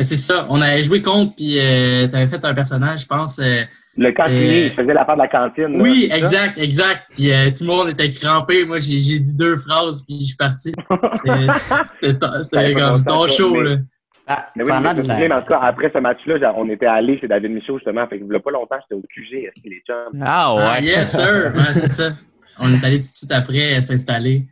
C'est 0.01 0.17
ça. 0.17 0.47
On 0.49 0.59
avait 0.59 0.81
joué 0.81 1.01
contre, 1.01 1.35
puis 1.35 1.59
euh, 1.59 2.07
tu 2.07 2.15
avais 2.15 2.27
fait 2.27 2.43
un 2.43 2.53
personnage, 2.53 3.01
je 3.01 3.05
pense. 3.05 3.37
Euh, 3.39 3.61
le 3.95 4.11
cantinier, 4.11 4.65
il 4.65 4.71
faisait 4.71 4.93
l'affaire 4.93 5.15
de 5.15 5.21
la 5.21 5.27
cantine. 5.27 5.79
oui, 5.79 6.09
exact, 6.11 6.57
exact. 6.57 7.03
Puis 7.15 7.31
euh, 7.31 7.51
tout 7.51 7.63
le 7.63 7.67
monde 7.67 7.89
était 7.89 8.09
crampé. 8.09 8.65
Moi, 8.65 8.79
j'ai 8.79 8.97
dit 8.97 9.35
deux 9.35 9.55
phrases, 9.57 10.03
puis 10.03 10.19
je 10.21 10.25
suis 10.25 10.35
parti. 10.35 10.71
C'était 11.91 12.73
comme 12.73 13.03
ton 13.05 13.27
show, 13.27 13.61
là. 13.61 13.77
Ah, 14.25 14.45
mais 14.55 14.63
oui, 14.63 14.71
mais 14.81 15.27
je 15.27 15.33
en 15.33 15.41
tout 15.41 15.47
cas, 15.47 15.59
après 15.59 15.91
ce 15.93 15.97
match-là, 15.97 16.53
on 16.55 16.69
était 16.69 16.85
allé 16.85 17.19
chez 17.19 17.27
David 17.27 17.51
Michaud, 17.51 17.77
justement. 17.77 18.07
Fait 18.07 18.17
que, 18.17 18.23
il 18.23 18.39
pas 18.39 18.51
longtemps, 18.51 18.77
j'étais 18.81 18.95
au 18.95 19.01
QG, 19.01 19.51
les 19.65 19.83
chums? 19.85 20.21
Ah, 20.23 20.55
ouais. 20.55 20.63
Ah, 20.65 20.79
yes, 20.79 21.11
sir. 21.11 21.51
ouais, 21.53 21.73
c'est 21.73 21.89
ça. 21.89 22.11
On 22.57 22.73
est 22.73 22.83
allé 22.85 23.01
tout 23.01 23.09
de 23.09 23.15
suite 23.15 23.31
après 23.33 23.81
s'installer. 23.81 24.47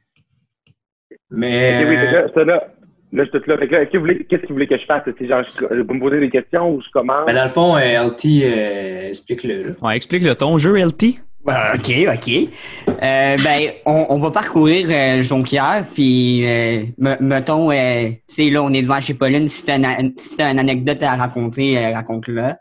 Mais. 1.31 1.85
oui, 1.87 1.97
c'est 2.01 2.11
ça, 2.11 2.33
ça 2.33 2.43
là. 2.43 2.67
Là, 3.13 3.25
je 3.25 3.29
suis 3.29 3.41
tout 3.41 3.49
là. 3.49 3.57
Qu'est-ce 3.57 3.91
que, 3.91 3.97
vous 3.97 4.03
voulez, 4.03 4.25
qu'est-ce 4.25 4.43
que 4.43 4.47
vous 4.47 4.53
voulez 4.53 4.67
que 4.67 4.77
je 4.77 4.85
fasse? 4.85 5.03
C'est 5.05 5.27
genre, 5.27 5.43
je, 5.43 5.81
vous 5.81 5.93
me 5.93 5.99
poser 5.99 6.19
des 6.21 6.29
questions 6.29 6.73
ou 6.73 6.81
je 6.81 6.89
commence? 6.91 7.25
Ben, 7.25 7.35
dans 7.35 7.43
le 7.43 7.49
fond, 7.49 7.75
euh, 7.75 8.07
LT, 8.07 8.25
euh, 8.25 9.09
explique-le. 9.09 9.75
Ouais, 9.81 9.97
explique-le 9.97 10.33
ton 10.35 10.57
jeu, 10.57 10.77
LT. 10.77 11.19
Ben, 11.43 11.73
OK, 11.73 11.91
OK. 12.07 12.49
Euh, 12.87 13.37
ben, 13.37 13.71
on, 13.85 14.05
on, 14.09 14.19
va 14.19 14.31
parcourir 14.31 14.87
euh, 14.89 15.23
Jonquière, 15.23 15.83
puis 15.93 16.45
euh, 16.47 16.83
mettons, 17.19 17.71
euh, 17.71 18.09
tu 18.27 18.35
sais, 18.35 18.49
là, 18.49 18.61
on 18.63 18.71
est 18.73 18.83
devant 18.83 19.01
chez 19.01 19.15
Pauline. 19.15 19.47
Si 19.49 19.65
t'as 19.65 19.77
une, 19.77 20.13
si 20.17 20.39
une 20.39 20.59
anecdote 20.59 21.01
à 21.01 21.15
raconter, 21.15 21.93
raconte-la. 21.93 22.57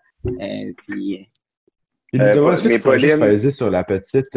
puis... 0.86 1.28
Est-ce 2.12 2.64
que 2.64 2.72
tu 2.72 2.80
peux 2.80 3.38
juste 3.38 3.58
sur 3.58 3.70
la 3.70 3.84
petite 3.84 4.36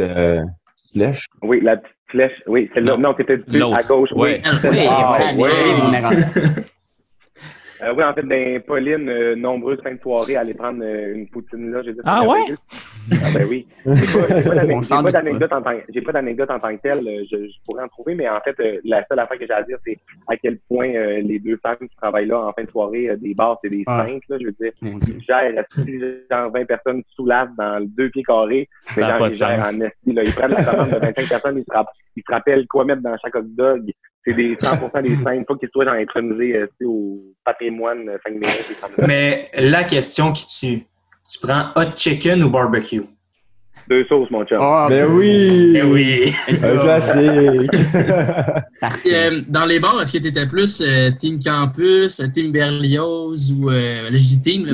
flèche? 0.93 1.25
Oui, 1.41 1.59
la 1.61 1.77
petite 1.77 1.95
flèche. 2.13 2.41
Oui, 2.47 2.69
c'est 2.73 2.81
là. 2.81 2.95
Non, 2.97 3.13
t'étais 3.13 3.37
dessus 3.37 3.61
à 3.61 3.83
gauche. 3.83 4.09
Oui, 4.15 4.37
oui, 4.63 4.87
ah, 4.89 5.17
oui. 5.35 5.49
Euh, 7.83 7.93
oui, 7.97 8.03
en 8.03 8.13
fait, 8.13 8.21
ben, 8.21 8.61
Pauline, 8.61 9.09
euh, 9.09 9.35
nombreuses 9.35 9.81
fins 9.83 9.93
de 9.93 9.99
soirée, 9.99 10.37
aller 10.37 10.53
prendre 10.53 10.81
euh, 10.81 11.15
une 11.15 11.27
poutine 11.27 11.71
là. 11.71 11.81
Dit, 11.81 11.89
ah 12.05 12.25
ouais? 12.25 12.45
Ah 13.11 13.29
ben 13.33 13.47
oui. 13.49 13.67
J'ai 13.85 14.19
pas, 14.19 15.11
d'anecdote 15.11 15.51
en 15.51 15.61
tant 15.61 15.71
j'ai 15.89 16.01
pas 16.01 16.11
d'anecdote 16.11 16.51
en 16.51 16.59
tant 16.59 16.75
que 16.75 16.81
telle. 16.81 17.03
Je, 17.31 17.47
je, 17.47 17.53
pourrais 17.65 17.83
en 17.83 17.87
trouver, 17.87 18.15
mais 18.15 18.29
en 18.29 18.39
fait, 18.41 18.55
la 18.83 19.05
seule 19.07 19.19
affaire 19.19 19.37
que 19.37 19.45
j'ai 19.45 19.53
à 19.53 19.63
dire, 19.63 19.77
c'est 19.85 19.97
à 20.27 20.37
quel 20.37 20.59
point 20.67 20.87
les 20.87 21.39
deux 21.39 21.57
femmes 21.57 21.77
qui 21.79 21.95
travaillent 21.95 22.27
là 22.27 22.39
en 22.39 22.53
fin 22.53 22.63
de 22.63 22.69
soirée, 22.69 23.09
des 23.17 23.33
bars, 23.33 23.59
c'est 23.63 23.69
des 23.69 23.83
ah. 23.87 24.05
là. 24.07 24.37
Je 24.39 24.45
veux 24.45 24.55
dire, 24.59 24.71
ils 24.81 25.23
gèrent 25.23 25.65
genre 26.31 26.51
20 26.51 26.65
personnes 26.65 27.03
sous 27.15 27.25
l'as 27.25 27.49
dans 27.57 27.85
deux 27.85 28.09
pieds 28.09 28.23
carrés. 28.23 28.69
Mais 28.95 29.03
genre, 29.03 29.27
ils 29.27 29.33
gèrent 29.33 29.59
en 29.59 29.81
esti, 29.81 30.13
là. 30.13 30.23
Ils 30.23 30.33
prennent 30.33 30.51
la 30.51 30.63
commande 30.63 30.91
de 30.91 30.99
25 30.99 31.29
personnes, 31.29 31.57
ils 31.57 31.63
se, 31.63 31.79
ils 32.15 32.23
se 32.27 32.33
rappellent 32.33 32.67
quoi 32.67 32.85
mettre 32.85 33.01
dans 33.01 33.17
chaque 33.17 33.35
hot 33.35 33.43
dog 33.43 33.91
c'est 34.25 34.33
des 34.33 34.55
100% 34.55 35.01
des 35.01 35.15
scènes, 35.17 35.45
pas 35.45 35.55
qu'ils 35.55 35.69
soient 35.69 35.85
dans 35.85 35.93
euh, 35.93 36.67
au 36.85 37.21
patrimoine 37.43 38.05
5 38.05 38.11
euh, 38.27 38.31
minutes. 38.31 38.83
Mais 39.07 39.49
la 39.55 39.83
question 39.83 40.31
qui 40.31 40.47
tue, 40.47 40.87
tu 41.33 41.39
prends 41.39 41.69
hot 41.75 41.95
chicken 41.95 42.43
ou 42.43 42.49
barbecue? 42.49 43.03
Deux 43.89 44.05
sauces, 44.05 44.29
mon 44.31 44.45
chum. 44.45 44.59
Ah, 44.61 44.87
ben 44.89 45.11
oui! 45.11 45.73
Ben 45.73 45.91
oui! 45.91 46.33
Un 46.47 46.77
classique! 46.77 47.69
euh, 49.07 49.41
dans 49.49 49.65
les 49.65 49.79
bars, 49.79 50.01
est-ce 50.01 50.13
que 50.13 50.19
tu 50.19 50.27
étais 50.27 50.47
plus 50.47 50.79
euh, 50.81 51.11
Team 51.19 51.37
Campus, 51.43 52.21
Team 52.33 52.51
Berlioz 52.51 53.51
ou 53.51 53.69
euh, 53.69 54.09
le 54.09 54.17
J-Team? 54.17 54.67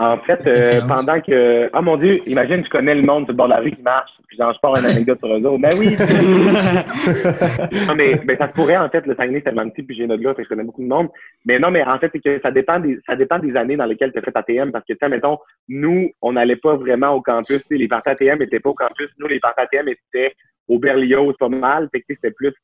En 0.00 0.16
fait, 0.18 0.40
euh, 0.46 0.80
pendant 0.86 1.20
que. 1.20 1.68
Ah 1.72 1.82
mon 1.82 1.96
Dieu, 1.96 2.20
imagine, 2.26 2.62
tu 2.62 2.68
connais 2.68 2.94
le 2.94 3.02
monde 3.02 3.24
sur 3.24 3.32
le 3.32 3.36
bord 3.36 3.48
de 3.48 3.54
la 3.54 3.58
rue 3.58 3.72
qui 3.72 3.82
marche, 3.82 4.12
puis 4.28 4.36
j'en 4.38 4.52
pars 4.62 4.78
une 4.78 4.86
anecdote 4.86 5.18
sur 5.18 5.28
eux 5.28 5.44
autres. 5.44 5.58
Ben 5.58 5.76
oui! 5.76 5.96
non, 7.88 7.96
mais, 7.96 8.20
mais 8.24 8.36
ça 8.36 8.46
se 8.46 8.52
pourrait, 8.52 8.76
en 8.76 8.88
fait, 8.90 9.04
le 9.06 9.16
Saguenay, 9.16 9.38
c'est 9.38 9.46
tellement 9.46 9.68
petit, 9.68 9.82
puis 9.82 9.96
j'ai 9.96 10.06
notre 10.06 10.22
gars, 10.22 10.34
fait 10.34 10.42
que 10.42 10.44
je 10.44 10.48
connais 10.50 10.62
beaucoup 10.62 10.84
de 10.84 10.88
monde. 10.88 11.08
Mais 11.46 11.58
non, 11.58 11.72
mais 11.72 11.82
en 11.82 11.98
fait, 11.98 12.10
c'est 12.12 12.22
que 12.22 12.40
ça 12.40 12.52
dépend 12.52 12.78
des, 12.78 13.00
ça 13.06 13.16
dépend 13.16 13.40
des 13.40 13.56
années 13.56 13.76
dans 13.76 13.86
lesquelles 13.86 14.12
tu 14.12 14.20
as 14.20 14.22
fait 14.22 14.36
ATM, 14.36 14.70
parce 14.70 14.84
que, 14.84 14.92
tu 14.92 14.98
sais, 15.02 15.08
mettons, 15.08 15.38
nous, 15.68 16.12
on 16.22 16.34
n'allait 16.34 16.54
pas 16.54 16.76
vraiment 16.76 17.10
au 17.14 17.20
campus, 17.20 17.64
les 17.68 17.88
parties 17.88 18.10
ATM 18.10 18.38
n'étaient 18.38 18.60
pas 18.60 18.70
au 18.70 18.74
campus. 18.74 19.10
Nous, 19.18 19.26
les 19.26 19.40
parties 19.40 19.62
ATM 19.62 19.88
étaient 19.88 20.32
au 20.68 20.78
Berlioz, 20.78 21.34
pas 21.40 21.48
mal, 21.48 21.88
fait 21.90 22.02
que 22.02 22.06
c'était 22.10 22.30
plus 22.30 22.54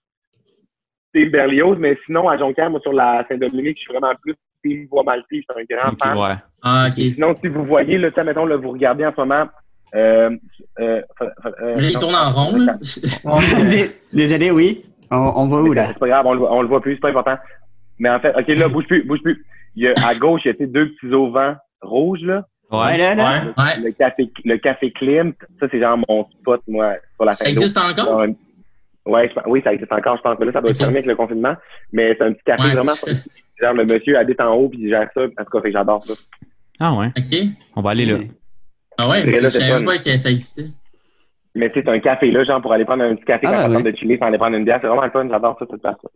Team 1.15 1.31
Berlioz, 1.31 1.77
mais 1.79 1.97
sinon, 2.05 2.29
à 2.29 2.37
Jonquière, 2.37 2.71
moi, 2.71 2.81
sur 2.81 2.93
la 2.93 3.25
Saint-Dominique, 3.29 3.79
je 3.79 3.83
suis 3.83 3.93
vraiment 3.93 4.13
plus 4.21 4.35
Team 4.63 4.87
Voix 4.91 5.05
Maltais. 5.05 5.27
Je 5.31 5.41
suis 5.41 5.47
un 5.57 5.77
grand 5.77 5.97
fan. 6.03 6.19
Ouais. 6.19 6.37
Ah, 6.63 6.89
ok. 6.89 6.95
Sinon, 6.95 7.35
si 7.41 7.49
vous 7.49 7.65
voyez, 7.65 7.99
là, 7.99 8.11
mettons, 8.25 8.47
là, 8.47 8.57
vous 8.57 8.71
regardez 8.71 9.07
en 9.07 9.13
ce 9.13 9.21
moment. 9.21 9.47
Euh, 9.95 10.31
euh, 10.81 11.03
euh, 11.63 11.77
il 11.79 11.97
tourne 11.99 12.17
en 12.17 12.31
rond, 12.33 12.59
Désolé, 14.13 14.51
oui. 14.51 14.85
On, 15.11 15.33
on 15.37 15.47
va 15.47 15.63
où, 15.63 15.73
là? 15.73 15.87
C'est 15.87 15.99
pas 15.99 16.09
grave, 16.09 16.27
on 16.27 16.35
le, 16.35 16.43
on 16.43 16.63
le 16.63 16.69
voit 16.69 16.81
plus, 16.81 16.95
c'est 16.95 17.01
pas 17.01 17.11
important. 17.11 17.37
Mais 18.01 18.11
en 18.11 18.19
fait, 18.19 18.35
OK, 18.37 18.49
là, 18.49 18.69
bouge 18.69 18.87
plus, 18.87 19.05
bouge 19.05 19.23
plus. 19.23 19.45
Il 19.77 19.85
y 19.85 19.89
a, 19.89 19.95
à 20.05 20.15
gauche, 20.17 20.41
il 20.45 20.49
y 20.49 20.63
a 20.63 20.67
deux 20.67 20.91
petits 20.91 21.15
auvents 21.15 21.55
rouges, 21.81 22.23
là. 22.23 22.45
Ouais, 22.73 22.99
là, 22.99 23.15
là. 23.15 23.45
Ouais. 23.57 23.81
Le, 23.85 23.93
café, 23.93 24.29
le 24.45 24.57
café 24.57 24.91
Klimt, 24.91 25.35
ça, 25.61 25.67
c'est 25.71 25.79
genre 25.79 25.99
mon 26.09 26.27
spot, 26.41 26.61
moi, 26.67 26.95
sur 27.15 27.25
la 27.25 27.33
Ça 27.35 27.49
existe 27.49 27.79
encore? 27.79 28.27
Ouais, 29.07 29.31
oui, 29.47 29.61
ça 29.63 29.73
existe 29.73 29.93
encore, 29.93 30.17
je 30.17 30.23
pense. 30.23 30.39
que 30.39 30.45
là, 30.45 30.53
ça 30.53 30.61
doit 30.61 30.71
être 30.71 30.79
fermé 30.79 30.99
avec 30.99 31.07
le 31.07 31.17
confinement. 31.17 31.55
Mais 31.93 32.15
c'est 32.17 32.25
un 32.25 32.33
petit 32.33 32.45
café 32.45 32.71
vraiment. 32.71 32.95
Genre, 33.61 33.75
le 33.75 33.85
monsieur 33.85 34.19
habite 34.19 34.41
en 34.41 34.55
haut 34.55 34.69
puis 34.69 34.81
il 34.83 34.89
gère 34.89 35.09
ça. 35.15 35.23
En 35.25 35.45
tout 35.45 35.61
cas, 35.61 35.71
j'adore 35.71 36.05
ça. 36.05 36.15
Ah 36.81 36.93
ouais? 36.95 37.09
OK. 37.17 37.49
On 37.77 37.83
va 37.83 37.91
aller 37.91 38.07
là. 38.07 38.19
Ah 38.99 39.09
ouais, 39.09 39.25
mais 39.25 39.39
je 39.39 39.49
savais 39.49 39.85
pas 39.85 39.99
que 39.99 40.19
ça 40.19 40.31
existait. 40.31 40.67
Mais 41.55 41.71
c'est 41.73 41.87
un 41.89 42.01
café 42.01 42.31
là, 42.31 42.43
genre, 42.45 42.61
pour 42.61 42.73
aller 42.73 42.85
prendre 42.85 43.05
un 43.05 43.15
petit 43.15 43.25
café 43.25 43.47
ah, 43.49 43.67
quand 43.67 43.77
ouais. 43.77 43.93
de 43.93 43.97
chiller 43.97 44.19
sans 44.19 44.27
aller 44.27 44.39
prendre 44.39 44.57
une 44.57 44.65
bière. 44.65 44.79
C'est 44.81 44.89
vraiment 44.89 45.05
le 45.05 45.11
fun. 45.11 45.29
J'adore 45.29 45.57
ça, 45.59 45.67
toute 45.67 45.83
façon. 45.83 46.09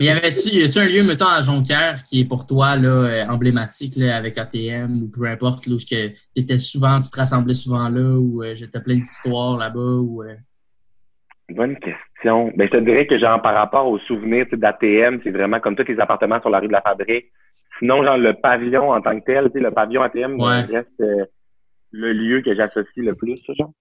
Y 0.00 0.08
avait-tu, 0.08 0.48
y 0.48 0.62
a-tu 0.62 0.78
un 0.78 0.86
lieu, 0.86 1.02
mettons, 1.04 1.26
à 1.26 1.40
Jonquière 1.40 2.02
qui 2.04 2.20
est 2.20 2.24
pour 2.24 2.46
toi, 2.46 2.76
là, 2.76 2.88
euh, 2.88 3.26
emblématique, 3.28 3.94
là, 3.96 4.16
avec 4.16 4.36
ATM 4.38 5.02
ou 5.02 5.08
peu 5.08 5.26
importe, 5.26 5.66
là, 5.66 5.74
où 5.74 5.78
tu 5.78 5.94
étais 6.34 6.58
souvent, 6.58 7.00
tu 7.00 7.10
te 7.10 7.16
rassemblais 7.16 7.54
souvent 7.54 7.88
là, 7.88 8.18
ou 8.18 8.42
euh, 8.42 8.54
j'étais 8.56 8.80
plein 8.80 8.96
d'histoires 8.96 9.56
là-bas, 9.56 9.78
ou. 9.80 10.22
Euh... 10.22 10.34
Bonne 11.50 11.76
question. 11.76 12.52
Ben, 12.56 12.66
je 12.66 12.78
te 12.78 12.84
dirais 12.84 13.06
que, 13.06 13.18
genre, 13.18 13.40
par 13.42 13.54
rapport 13.54 13.86
aux 13.86 13.98
souvenirs 14.00 14.46
d'ATM, 14.52 15.20
c'est 15.22 15.30
vraiment 15.30 15.60
comme 15.60 15.76
tous 15.76 15.86
les 15.86 16.00
appartements 16.00 16.40
sur 16.40 16.50
la 16.50 16.58
rue 16.58 16.68
de 16.68 16.72
la 16.72 16.80
Fabrique. 16.80 17.26
Sinon, 17.78 18.02
genre, 18.02 18.16
le 18.16 18.34
pavillon 18.34 18.92
en 18.92 19.00
tant 19.00 19.18
que 19.18 19.24
tel, 19.24 19.50
le 19.52 19.70
pavillon 19.70 20.02
ATM 20.02 20.40
reste 20.40 20.88
euh, 21.00 21.26
le 21.90 22.12
lieu 22.12 22.40
que 22.40 22.54
j'associe 22.54 23.04
le 23.04 23.14
plus, 23.14 23.40
genre. 23.56 23.72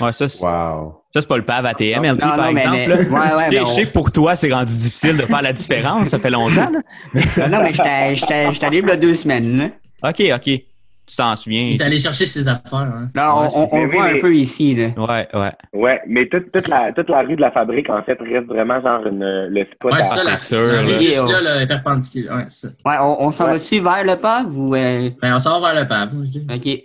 Ouais, 0.00 0.12
ça, 0.12 0.28
c'est, 0.28 0.44
wow. 0.44 1.02
ça, 1.12 1.20
c'est 1.20 1.26
pas 1.26 1.36
le 1.36 1.44
PAV 1.44 1.66
ATM, 1.66 2.04
LT, 2.04 2.20
par 2.20 2.46
exemple. 2.46 2.76
Ouais, 2.76 3.34
ouais, 3.36 3.60
je 3.60 3.64
sais 3.64 3.86
que 3.86 3.92
pour 3.92 4.12
toi, 4.12 4.36
c'est 4.36 4.52
rendu 4.52 4.72
difficile 4.72 5.16
de 5.16 5.22
faire 5.22 5.42
la 5.42 5.52
différence. 5.52 6.08
Ça 6.08 6.18
fait 6.20 6.30
longtemps. 6.30 6.70
Là. 6.70 6.80
non, 7.48 7.62
mais 7.62 7.72
j'étais 8.14 8.90
a 8.90 8.96
deux 8.96 9.14
semaines. 9.14 9.58
Là. 9.58 10.10
OK, 10.10 10.22
OK. 10.34 10.69
Tu 11.10 11.16
t'en 11.16 11.34
souviens. 11.34 11.62
Il 11.62 11.80
est 11.80 11.84
allé 11.84 11.98
chercher 11.98 12.24
ses 12.26 12.46
affaires. 12.46 12.72
Hein. 12.72 13.10
Là, 13.16 13.34
on, 13.36 13.68
on, 13.72 13.86
voit 13.86 14.04
un 14.04 14.20
peu 14.20 14.32
ici. 14.32 14.76
Là. 14.76 14.86
Ouais, 14.96 15.26
ouais. 15.34 15.50
Ouais, 15.72 16.00
mais 16.06 16.28
toute, 16.28 16.52
toute, 16.52 16.68
la, 16.68 16.92
toute 16.92 17.08
la 17.08 17.22
rue 17.22 17.34
de 17.34 17.40
la 17.40 17.50
fabrique, 17.50 17.90
en 17.90 18.00
fait, 18.04 18.16
reste 18.20 18.46
vraiment 18.46 18.80
genre 18.80 19.04
une, 19.06 19.48
le 19.50 19.64
spot. 19.74 19.92
Ouais, 19.92 19.98
à... 19.98 20.04
ça, 20.04 20.18
c'est 20.18 20.30
la, 20.30 20.36
sûr, 20.36 20.66
la 20.72 20.80
rue 20.82 20.92
là. 20.92 20.98
juste 20.98 21.28
là, 21.28 21.60
le 21.60 21.66
perpendiculaire. 21.66 22.36
Ouais, 22.36 22.46
ça. 22.50 22.68
Ouais, 22.86 22.94
on, 23.00 23.26
on 23.26 23.32
s'en 23.32 23.46
Ouais. 23.46 23.52
va-tu 23.54 23.80
vers 23.80 24.04
le 24.04 24.14
pub 24.16 24.56
ou. 24.56 24.74
euh, 24.76 25.10
Ben, 25.20 25.34
on 25.34 25.38
sort 25.40 25.60
vers 25.60 25.74
le 25.74 25.88
pub. 25.88 26.50
Ok. 26.54 26.78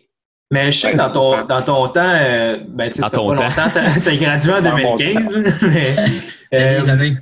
Mais 0.51 0.71
je 0.71 0.79
sais 0.79 0.91
que 0.93 0.97
dans 0.97 1.09
ton, 1.11 1.45
dans 1.45 1.61
ton 1.61 1.87
temps, 1.89 2.01
euh, 2.03 2.57
ben, 2.67 2.87
tu 2.89 2.93
sais, 2.95 3.01
pas 3.01 3.09
temps. 3.09 3.29
longtemps, 3.31 3.47
t'as 3.55 3.69
t'as 3.99 4.15
gradué 4.15 4.53
en 4.53 4.61
Dans 4.61 4.77
mon 4.77 4.95
2015. 4.95 5.37
mais, 5.63 5.95
euh, 6.53 6.81
des 6.81 6.89
années. 6.89 7.13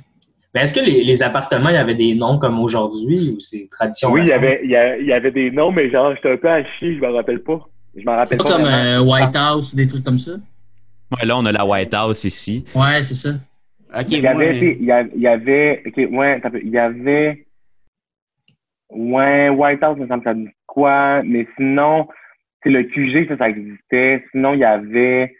Mais 0.54 0.62
est-ce 0.62 0.74
que 0.74 0.80
les, 0.84 1.02
les 1.04 1.22
appartements, 1.22 1.68
il 1.70 1.74
y 1.74 1.78
avait 1.78 1.94
des 1.94 2.14
noms 2.14 2.38
comme 2.38 2.60
aujourd'hui 2.60 3.34
ou 3.36 3.40
c'est 3.40 3.68
tradition 3.70 4.10
Oui, 4.12 4.20
il 4.22 4.28
y, 4.28 4.32
avait, 4.32 4.60
il, 4.64 4.70
y 4.70 4.76
a- 4.76 4.96
il 4.98 5.06
y 5.06 5.12
avait 5.12 5.30
des 5.32 5.50
noms, 5.50 5.72
mais 5.72 5.90
genre, 5.90 6.14
j'étais 6.14 6.30
un 6.32 6.36
peu 6.36 6.48
à 6.48 6.64
chier, 6.64 6.94
je 6.96 7.00
me 7.00 7.08
rappelle 7.08 7.42
pas. 7.42 7.60
Je 7.96 8.04
m'en 8.04 8.12
C'est 8.12 8.18
rappelle 8.18 8.38
pas 8.38 8.44
pas. 8.44 8.50
comme 8.56 8.64
euh, 8.66 9.00
White 9.00 9.36
House 9.36 9.72
ou 9.72 9.76
des 9.76 9.86
trucs 9.86 10.04
comme 10.04 10.18
ça? 10.18 10.32
Ouais, 10.32 11.26
là, 11.26 11.36
on 11.36 11.44
a 11.46 11.52
la 11.52 11.64
White 11.66 11.92
House 11.94 12.24
ici. 12.24 12.64
Ouais, 12.74 13.02
c'est 13.04 13.14
ça. 13.14 13.30
Ok, 13.96 14.06
il 14.10 14.20
y 14.20 14.26
avait, 14.26 14.52
tu 14.54 14.58
sais, 14.60 14.76
il 14.80 14.84
y 14.86 14.92
a- 14.92 15.02
il 15.14 15.20
y 15.22 15.26
avait, 15.28 15.82
ok, 15.86 15.96
ouais, 16.10 16.40
il 16.62 16.70
y 16.70 16.78
avait, 16.78 17.46
ouais, 18.90 19.48
White 19.50 19.82
House, 19.82 19.98
me 19.98 20.06
semble 20.08 20.52
quoi, 20.66 21.22
mais 21.22 21.46
sinon, 21.56 22.08
c'est 22.62 22.70
le 22.70 22.82
QG, 22.84 23.28
ça, 23.28 23.36
ça 23.36 23.48
existait. 23.48 24.24
Sinon, 24.32 24.54
il 24.54 24.60
y 24.60 24.64
avait, 24.64 25.36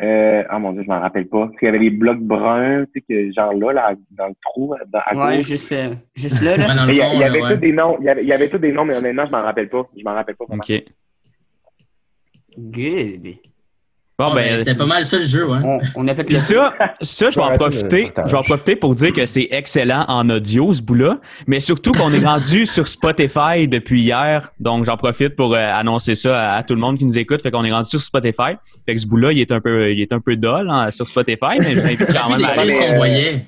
euh, 0.00 0.44
ah 0.48 0.58
mon 0.60 0.72
dieu, 0.72 0.82
je 0.84 0.88
m'en 0.88 1.00
rappelle 1.00 1.26
pas. 1.26 1.50
Il 1.60 1.64
y 1.64 1.68
avait 1.68 1.78
des 1.80 1.90
blocs 1.90 2.20
bruns, 2.20 2.84
tu 2.94 3.00
sais, 3.00 3.00
que 3.08 3.32
genre 3.32 3.52
là, 3.54 3.72
là, 3.72 3.94
dans 4.12 4.28
le 4.28 4.34
trou, 4.42 4.74
dans, 4.86 5.00
à 5.04 5.14
Ouais, 5.14 5.36
gauche. 5.38 5.46
juste, 5.46 5.72
euh, 5.72 5.94
juste 6.14 6.40
là, 6.40 6.56
là. 6.56 6.86
Il 6.88 6.94
y, 6.94 6.98
fond, 7.00 7.20
avait 7.20 7.42
ouais. 7.42 7.54
tous 7.54 7.60
des 7.60 7.72
noms, 7.72 7.96
il 8.00 8.04
y 8.04 8.08
avait, 8.08 8.22
il 8.22 8.28
y 8.28 8.32
avait 8.32 8.48
tous 8.48 8.58
des 8.58 8.70
noms, 8.72 8.84
mais 8.84 8.96
honnêtement, 8.96 9.26
je 9.26 9.32
m'en 9.32 9.42
rappelle 9.42 9.68
pas. 9.68 9.88
Je 9.96 10.04
m'en 10.04 10.14
rappelle 10.14 10.36
pas 10.36 10.44
vraiment. 10.46 10.62
OK. 10.62 10.84
Good. 12.56 13.38
Bon, 14.18 14.30
Ouais, 14.30 14.34
ben, 14.34 14.50
ben. 14.50 14.58
C'était 14.58 14.74
pas 14.74 14.86
mal 14.86 15.04
ça 15.04 15.18
le 15.18 15.26
jeu, 15.26 15.46
ouais. 15.48 15.58
On, 15.62 15.78
on 15.94 16.08
a 16.08 16.14
fait 16.14 16.24
Puis 16.24 16.34
le. 16.34 16.40
ça, 16.40 16.74
ça, 17.00 17.30
je 17.30 17.36
vais 17.36 17.44
en 17.46 17.56
profiter. 17.56 18.12
Je 18.26 18.32
vais 18.32 18.38
en 18.38 18.42
profiter 18.42 18.74
pour 18.74 18.94
dire 18.96 19.12
que 19.12 19.26
c'est 19.26 19.46
excellent 19.52 20.04
en 20.08 20.28
audio, 20.28 20.72
ce 20.72 20.82
bout-là. 20.82 21.20
Mais 21.46 21.60
surtout 21.60 21.92
qu'on 21.92 22.12
est 22.12 22.24
rendu 22.24 22.66
sur 22.66 22.88
Spotify 22.88 23.68
depuis 23.68 24.02
hier. 24.02 24.50
Donc, 24.58 24.86
j'en 24.86 24.96
profite 24.96 25.36
pour 25.36 25.54
euh, 25.54 25.58
annoncer 25.58 26.16
ça 26.16 26.54
à, 26.54 26.56
à 26.56 26.62
tout 26.64 26.74
le 26.74 26.80
monde 26.80 26.98
qui 26.98 27.04
nous 27.04 27.16
écoute. 27.16 27.42
Fait 27.42 27.52
qu'on 27.52 27.64
est 27.64 27.70
rendu 27.70 27.90
sur 27.90 28.00
Spotify. 28.00 28.56
Fait 28.86 28.96
que 28.96 29.00
ce 29.00 29.06
bout-là, 29.06 29.30
il 29.30 29.38
est 29.38 29.52
un 29.52 29.60
peu, 29.60 29.92
il 29.92 30.00
est 30.00 30.12
un 30.12 30.20
peu 30.20 30.34
dull 30.34 30.68
hein, 30.68 30.90
sur 30.90 31.08
Spotify, 31.08 31.58
mais 31.60 31.74
je 31.76 32.04
quand 32.04 32.26
vu 32.26 32.42
même 32.42 32.44
à 32.44 32.60
aller, 32.60 33.44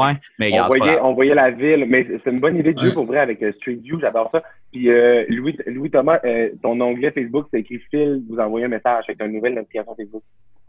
Ouais, 0.00 0.12
mais 0.38 0.50
On 0.60 0.66
voyait, 0.66 0.84
grave. 0.84 0.98
on 1.04 1.12
voyait 1.14 1.34
la 1.34 1.50
ville, 1.50 1.84
mais 1.88 2.06
c'est 2.24 2.30
une 2.30 2.40
bonne 2.40 2.56
idée 2.56 2.72
de 2.72 2.80
jeu 2.80 2.88
Ouais. 2.88 2.94
pour 2.94 3.06
vrai 3.06 3.18
avec 3.20 3.42
euh, 3.42 3.52
Street 3.52 3.78
View, 3.82 3.98
j'adore 4.00 4.30
ça. 4.32 4.42
Puis 4.72 4.88
euh, 4.90 5.24
Louis, 5.28 5.56
Louis 5.66 5.90
Thomas, 5.90 6.18
euh, 6.24 6.50
ton 6.62 6.80
onglet 6.80 7.10
Facebook, 7.10 7.46
c'est 7.52 7.60
écrit 7.60 7.80
Phil, 7.90 8.22
vous 8.30 8.38
envoyez 8.38 8.66
un 8.66 8.68
message 8.68 9.04
avec 9.08 9.20
une 9.20 9.32
nouvelle 9.32 9.54
notification 9.54 9.94
Facebook. 9.96 10.22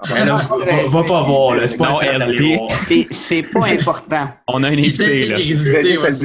Ben 0.09 0.25
là, 0.25 0.41
Va, 0.49 0.87
va 0.99 1.03
pas 1.03 1.21
voir, 1.21 1.55
là. 1.55 1.67
C'est 1.67 1.77
pas 1.77 1.89
Non. 2.57 2.67
C'est- 2.71 3.53
pas 3.53 3.67
important. 3.71 4.25
On 4.47 4.63
a 4.63 4.69
un 4.69 4.71
invité, 4.71 5.27
là. 5.27 5.35
voulais 5.53 5.97
ouais, 5.99 6.11
je 6.13 6.23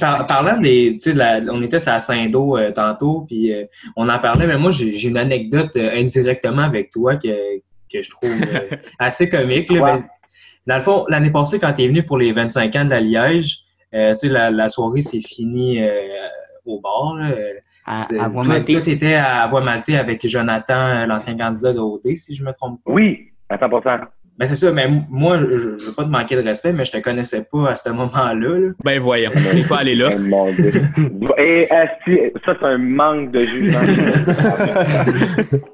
par- 0.00 0.26
parlant 0.26 0.60
des, 0.60 0.98
la- 1.14 1.40
on 1.52 1.62
était 1.62 1.76
à 1.88 1.98
Saint-Do 2.00 2.56
euh, 2.56 2.72
tantôt, 2.72 3.24
puis 3.28 3.52
euh, 3.52 3.64
on 3.96 4.08
en 4.08 4.18
parlait, 4.18 4.46
mais 4.48 4.58
moi 4.58 4.70
j'ai 4.72 4.90
j'ai 4.92 5.08
une 5.10 5.16
anecdote 5.16 5.70
euh, 5.76 5.90
indirectement 5.94 6.62
avec 6.62 6.90
toi 6.90 7.16
que, 7.16 7.28
que 7.94 8.02
je 8.02 8.10
trouve 8.10 8.30
euh, 8.30 8.76
assez 8.98 9.28
comique. 9.28 9.70
là. 9.70 9.82
Ouais. 9.82 9.92
Ben, 9.94 10.04
dans 10.66 10.76
le 10.76 10.82
fond, 10.82 11.04
l'année 11.08 11.30
passée, 11.30 11.58
quand 11.58 11.72
tu 11.72 11.82
es 11.82 11.88
venu 11.88 12.02
pour 12.02 12.18
les 12.18 12.32
25 12.32 12.74
ans 12.76 12.84
de 12.84 12.90
la 12.90 13.00
Liège, 13.00 13.58
euh, 13.94 14.12
tu 14.12 14.18
sais, 14.18 14.28
la, 14.28 14.50
la 14.50 14.68
soirée 14.68 15.02
s'est 15.02 15.20
finie 15.20 15.82
euh, 15.82 15.90
au 16.66 16.80
bar. 16.80 17.14
Là. 17.16 17.30
À, 17.86 17.98
C'était- 17.98 18.18
à 18.18 18.28
Voie 18.28 18.44
Maltais. 18.44 19.14
à 19.14 19.46
Voie 19.46 19.60
Maltais 19.60 19.96
avec 19.96 20.26
Jonathan, 20.26 21.06
l'ancien 21.06 21.36
candidat 21.36 21.72
de 21.74 21.78
OD, 21.80 22.16
si 22.16 22.34
je 22.34 22.42
me 22.42 22.52
trompe 22.52 22.80
pas. 22.82 22.90
Oui, 22.92 23.28
à 23.50 23.56
100%. 23.58 24.00
Ben 24.36 24.46
c'est 24.46 24.56
ça, 24.56 24.72
mais 24.72 24.88
moi, 25.08 25.38
je, 25.38 25.78
je 25.78 25.86
veux 25.86 25.92
pas 25.94 26.02
te 26.04 26.08
manquer 26.08 26.34
de 26.34 26.42
respect, 26.42 26.72
mais 26.72 26.84
je 26.84 26.90
te 26.90 26.98
connaissais 26.98 27.44
pas 27.44 27.70
à 27.70 27.76
ce 27.76 27.88
moment-là. 27.90 28.32
là. 28.58 28.72
Ben 28.84 28.98
voyons, 29.00 29.30
on 29.34 29.54
n'est 29.54 29.62
pas 29.62 29.78
allé 29.78 29.94
là. 29.94 30.10
Mon 30.18 30.46
Dieu. 30.50 30.72
Et 31.38 31.68
ça, 31.68 32.56
c'est 32.58 32.64
un 32.66 32.78
manque 32.78 33.30
de 33.30 33.40
jugement. 33.40 33.78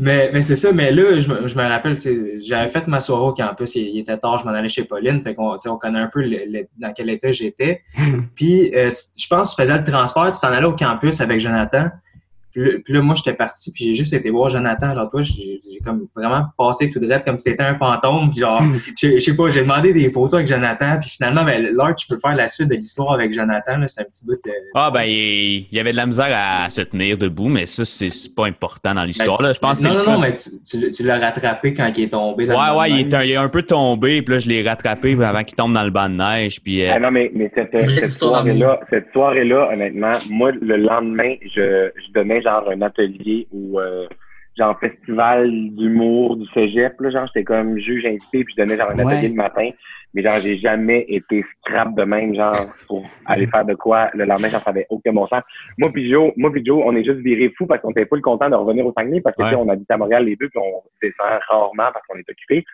Mais, 0.00 0.30
mais 0.32 0.42
c'est 0.42 0.56
ça, 0.56 0.72
mais 0.72 0.90
là, 0.90 1.20
je, 1.20 1.28
me- 1.30 1.46
je 1.46 1.56
me 1.56 1.62
rappelle, 1.62 1.94
tu 1.94 2.00
sais, 2.00 2.18
j'avais 2.40 2.68
fait 2.68 2.84
ma 2.88 2.98
soirée 2.98 3.26
au 3.26 3.32
campus, 3.32 3.76
il, 3.76 3.90
il 3.90 4.00
était 4.00 4.18
tard, 4.18 4.38
je 4.38 4.44
m'en 4.44 4.50
allais 4.50 4.68
chez 4.68 4.82
Pauline, 4.82 5.22
fait 5.22 5.34
qu'on 5.34 5.52
tu 5.52 5.60
sais, 5.60 5.68
on 5.68 5.76
connaît 5.78 6.00
un 6.00 6.08
peu 6.12 6.20
le- 6.20 6.40
le- 6.48 6.66
dans 6.80 6.92
quel 6.92 7.10
état 7.10 7.30
j'étais. 7.30 7.82
Puis, 8.34 8.72
euh, 8.74 8.90
tu- 8.90 9.22
je 9.22 9.28
pense 9.28 9.54
que 9.54 9.62
tu 9.62 9.68
faisais 9.68 9.78
le 9.78 9.84
transfert, 9.84 10.32
tu 10.32 10.40
t'en 10.40 10.52
allais 10.52 10.66
au 10.66 10.72
campus 10.74 11.20
avec 11.20 11.38
Jonathan. 11.38 11.90
Puis 12.54 12.64
là, 12.64 12.78
puis 12.84 12.94
là, 12.94 13.00
moi, 13.02 13.14
j'étais 13.16 13.34
parti, 13.36 13.72
puis 13.72 13.84
j'ai 13.86 13.94
juste 13.94 14.12
été 14.12 14.30
voir 14.30 14.48
Jonathan. 14.48 14.94
Genre, 14.94 15.10
toi, 15.10 15.22
j'ai 15.22 15.60
j'ai 15.68 15.78
comme 15.84 16.06
vraiment 16.14 16.44
passé 16.56 16.88
tout 16.88 17.00
droit 17.00 17.18
comme 17.18 17.38
si 17.38 17.50
c'était 17.50 17.64
un 17.64 17.74
fantôme. 17.74 18.30
Puis 18.30 18.40
genre, 18.40 18.62
je 19.00 19.14
je 19.14 19.18
sais 19.18 19.34
pas, 19.36 19.50
j'ai 19.50 19.60
demandé 19.62 19.92
des 19.92 20.10
photos 20.10 20.34
avec 20.34 20.46
Jonathan. 20.48 20.98
Puis 21.00 21.10
finalement, 21.10 21.44
ben, 21.44 21.74
là, 21.74 21.92
tu 21.94 22.06
peux 22.06 22.16
faire 22.18 22.36
la 22.36 22.48
suite 22.48 22.68
de 22.68 22.74
l'histoire 22.76 23.12
avec 23.14 23.32
Jonathan. 23.32 23.78
là, 23.78 23.88
C'est 23.88 24.00
un 24.00 24.04
petit 24.04 24.24
bout 24.24 24.34
de... 24.34 24.50
Ah, 24.74 24.90
ben, 24.92 25.02
il 25.02 25.66
il 25.70 25.76
y 25.76 25.80
avait 25.80 25.92
de 25.92 25.96
la 25.96 26.06
misère 26.06 26.28
à 26.30 26.70
se 26.70 26.82
tenir 26.82 27.18
debout, 27.18 27.48
mais 27.48 27.66
ça, 27.66 27.84
c'est 27.84 28.08
pas 28.36 28.46
important 28.46 28.94
dans 28.94 29.04
l'histoire, 29.04 29.42
là. 29.42 29.52
Je 29.52 29.58
pense 29.58 29.82
que 29.82 29.88
non, 29.88 29.94
le 29.94 30.04
non, 30.04 30.12
non, 30.12 30.18
mais 30.20 30.34
tu, 30.34 30.50
tu 30.64 30.80
l'as- 30.80 30.90
tu 30.90 31.02
l'as 31.02 31.18
rattrapé 31.18 31.72
quand 31.74 31.90
il 31.96 32.04
est 32.04 32.08
tombé 32.08 32.46
dans 32.46 32.54
Ouais, 32.54 32.70
le 32.70 32.78
ouais, 32.78 32.90
il 32.90 33.00
est, 33.08 33.14
un, 33.14 33.22
il 33.24 33.30
est 33.32 33.36
un 33.36 33.48
peu 33.48 33.62
tombé, 33.62 34.22
puis 34.22 34.34
là, 34.34 34.38
je 34.38 34.48
l'ai 34.48 34.62
rattrapé 34.62 35.12
avant 35.22 35.42
qu'il 35.42 35.56
tombe 35.56 35.72
dans 35.72 35.82
le 35.82 35.90
banc 35.90 36.08
de 36.08 36.14
neige, 36.14 36.60
puis... 36.62 36.84
euh, 36.84 36.92
Ah 36.94 37.00
non, 37.00 37.10
mais, 37.10 37.30
mais 37.34 37.50
cette, 37.54 37.70
cette 37.72 38.10
soirée-là, 38.10 38.80
cette 38.90 39.10
soirée-là, 39.12 39.70
honnêtement, 39.72 40.12
moi, 40.30 40.52
le 40.52 40.76
lendemain, 40.76 41.34
je, 41.42 41.90
je 41.96 42.12
donnais 42.12 42.42
genre 42.44 42.70
un 42.70 42.80
atelier 42.82 43.48
ou 43.52 43.80
euh, 43.80 44.06
genre 44.56 44.78
festival 44.78 45.50
d'humour 45.50 46.36
du 46.36 46.46
cégep, 46.54 47.00
là, 47.00 47.10
genre 47.10 47.26
j'étais 47.26 47.42
comme 47.44 47.76
juge 47.78 48.04
invité, 48.06 48.44
puis 48.44 48.54
je 48.56 48.62
donnais 48.62 48.76
genre 48.76 48.90
un 48.90 48.98
Ouais. 48.98 49.12
atelier 49.14 49.28
le 49.30 49.34
matin, 49.34 49.68
mais 50.14 50.22
genre 50.22 50.38
j'ai 50.40 50.56
jamais 50.58 51.04
été 51.08 51.44
scrap 51.58 51.92
de 51.96 52.04
même, 52.04 52.36
genre 52.36 52.54
pour 52.86 53.04
aller 53.26 53.48
faire 53.48 53.64
de 53.64 53.74
quoi 53.74 54.10
le 54.14 54.24
lendemain, 54.24 54.48
genre 54.50 54.62
ça 54.62 54.70
avait 54.70 54.86
aucun 54.90 55.12
bon 55.12 55.26
sens. 55.26 55.42
Moi 55.78 55.90
puis 55.92 56.08
Joe, 56.08 56.32
moi 56.36 56.52
puis 56.52 56.64
Joe, 56.64 56.80
on 56.86 56.94
est 56.94 57.02
juste 57.04 57.18
viré 57.18 57.52
fou 57.58 57.66
parce 57.66 57.80
qu'on 57.82 57.90
était 57.90 58.06
pas 58.06 58.14
le 58.16 58.22
content 58.22 58.48
de 58.48 58.54
revenir 58.54 58.86
au 58.86 58.92
Saguenay 58.96 59.20
parce 59.20 59.34
que 59.36 59.42
Ouais. 59.42 59.54
on 59.56 59.68
habite 59.68 59.90
à 59.90 59.96
Montréal 59.96 60.24
les 60.24 60.36
deux, 60.36 60.48
puis 60.48 60.60
on 60.62 60.82
descend 61.02 61.26
rarement 61.48 61.90
parce 61.92 62.06
qu'on 62.06 62.16
est 62.18 62.30
occupé. 62.30 62.64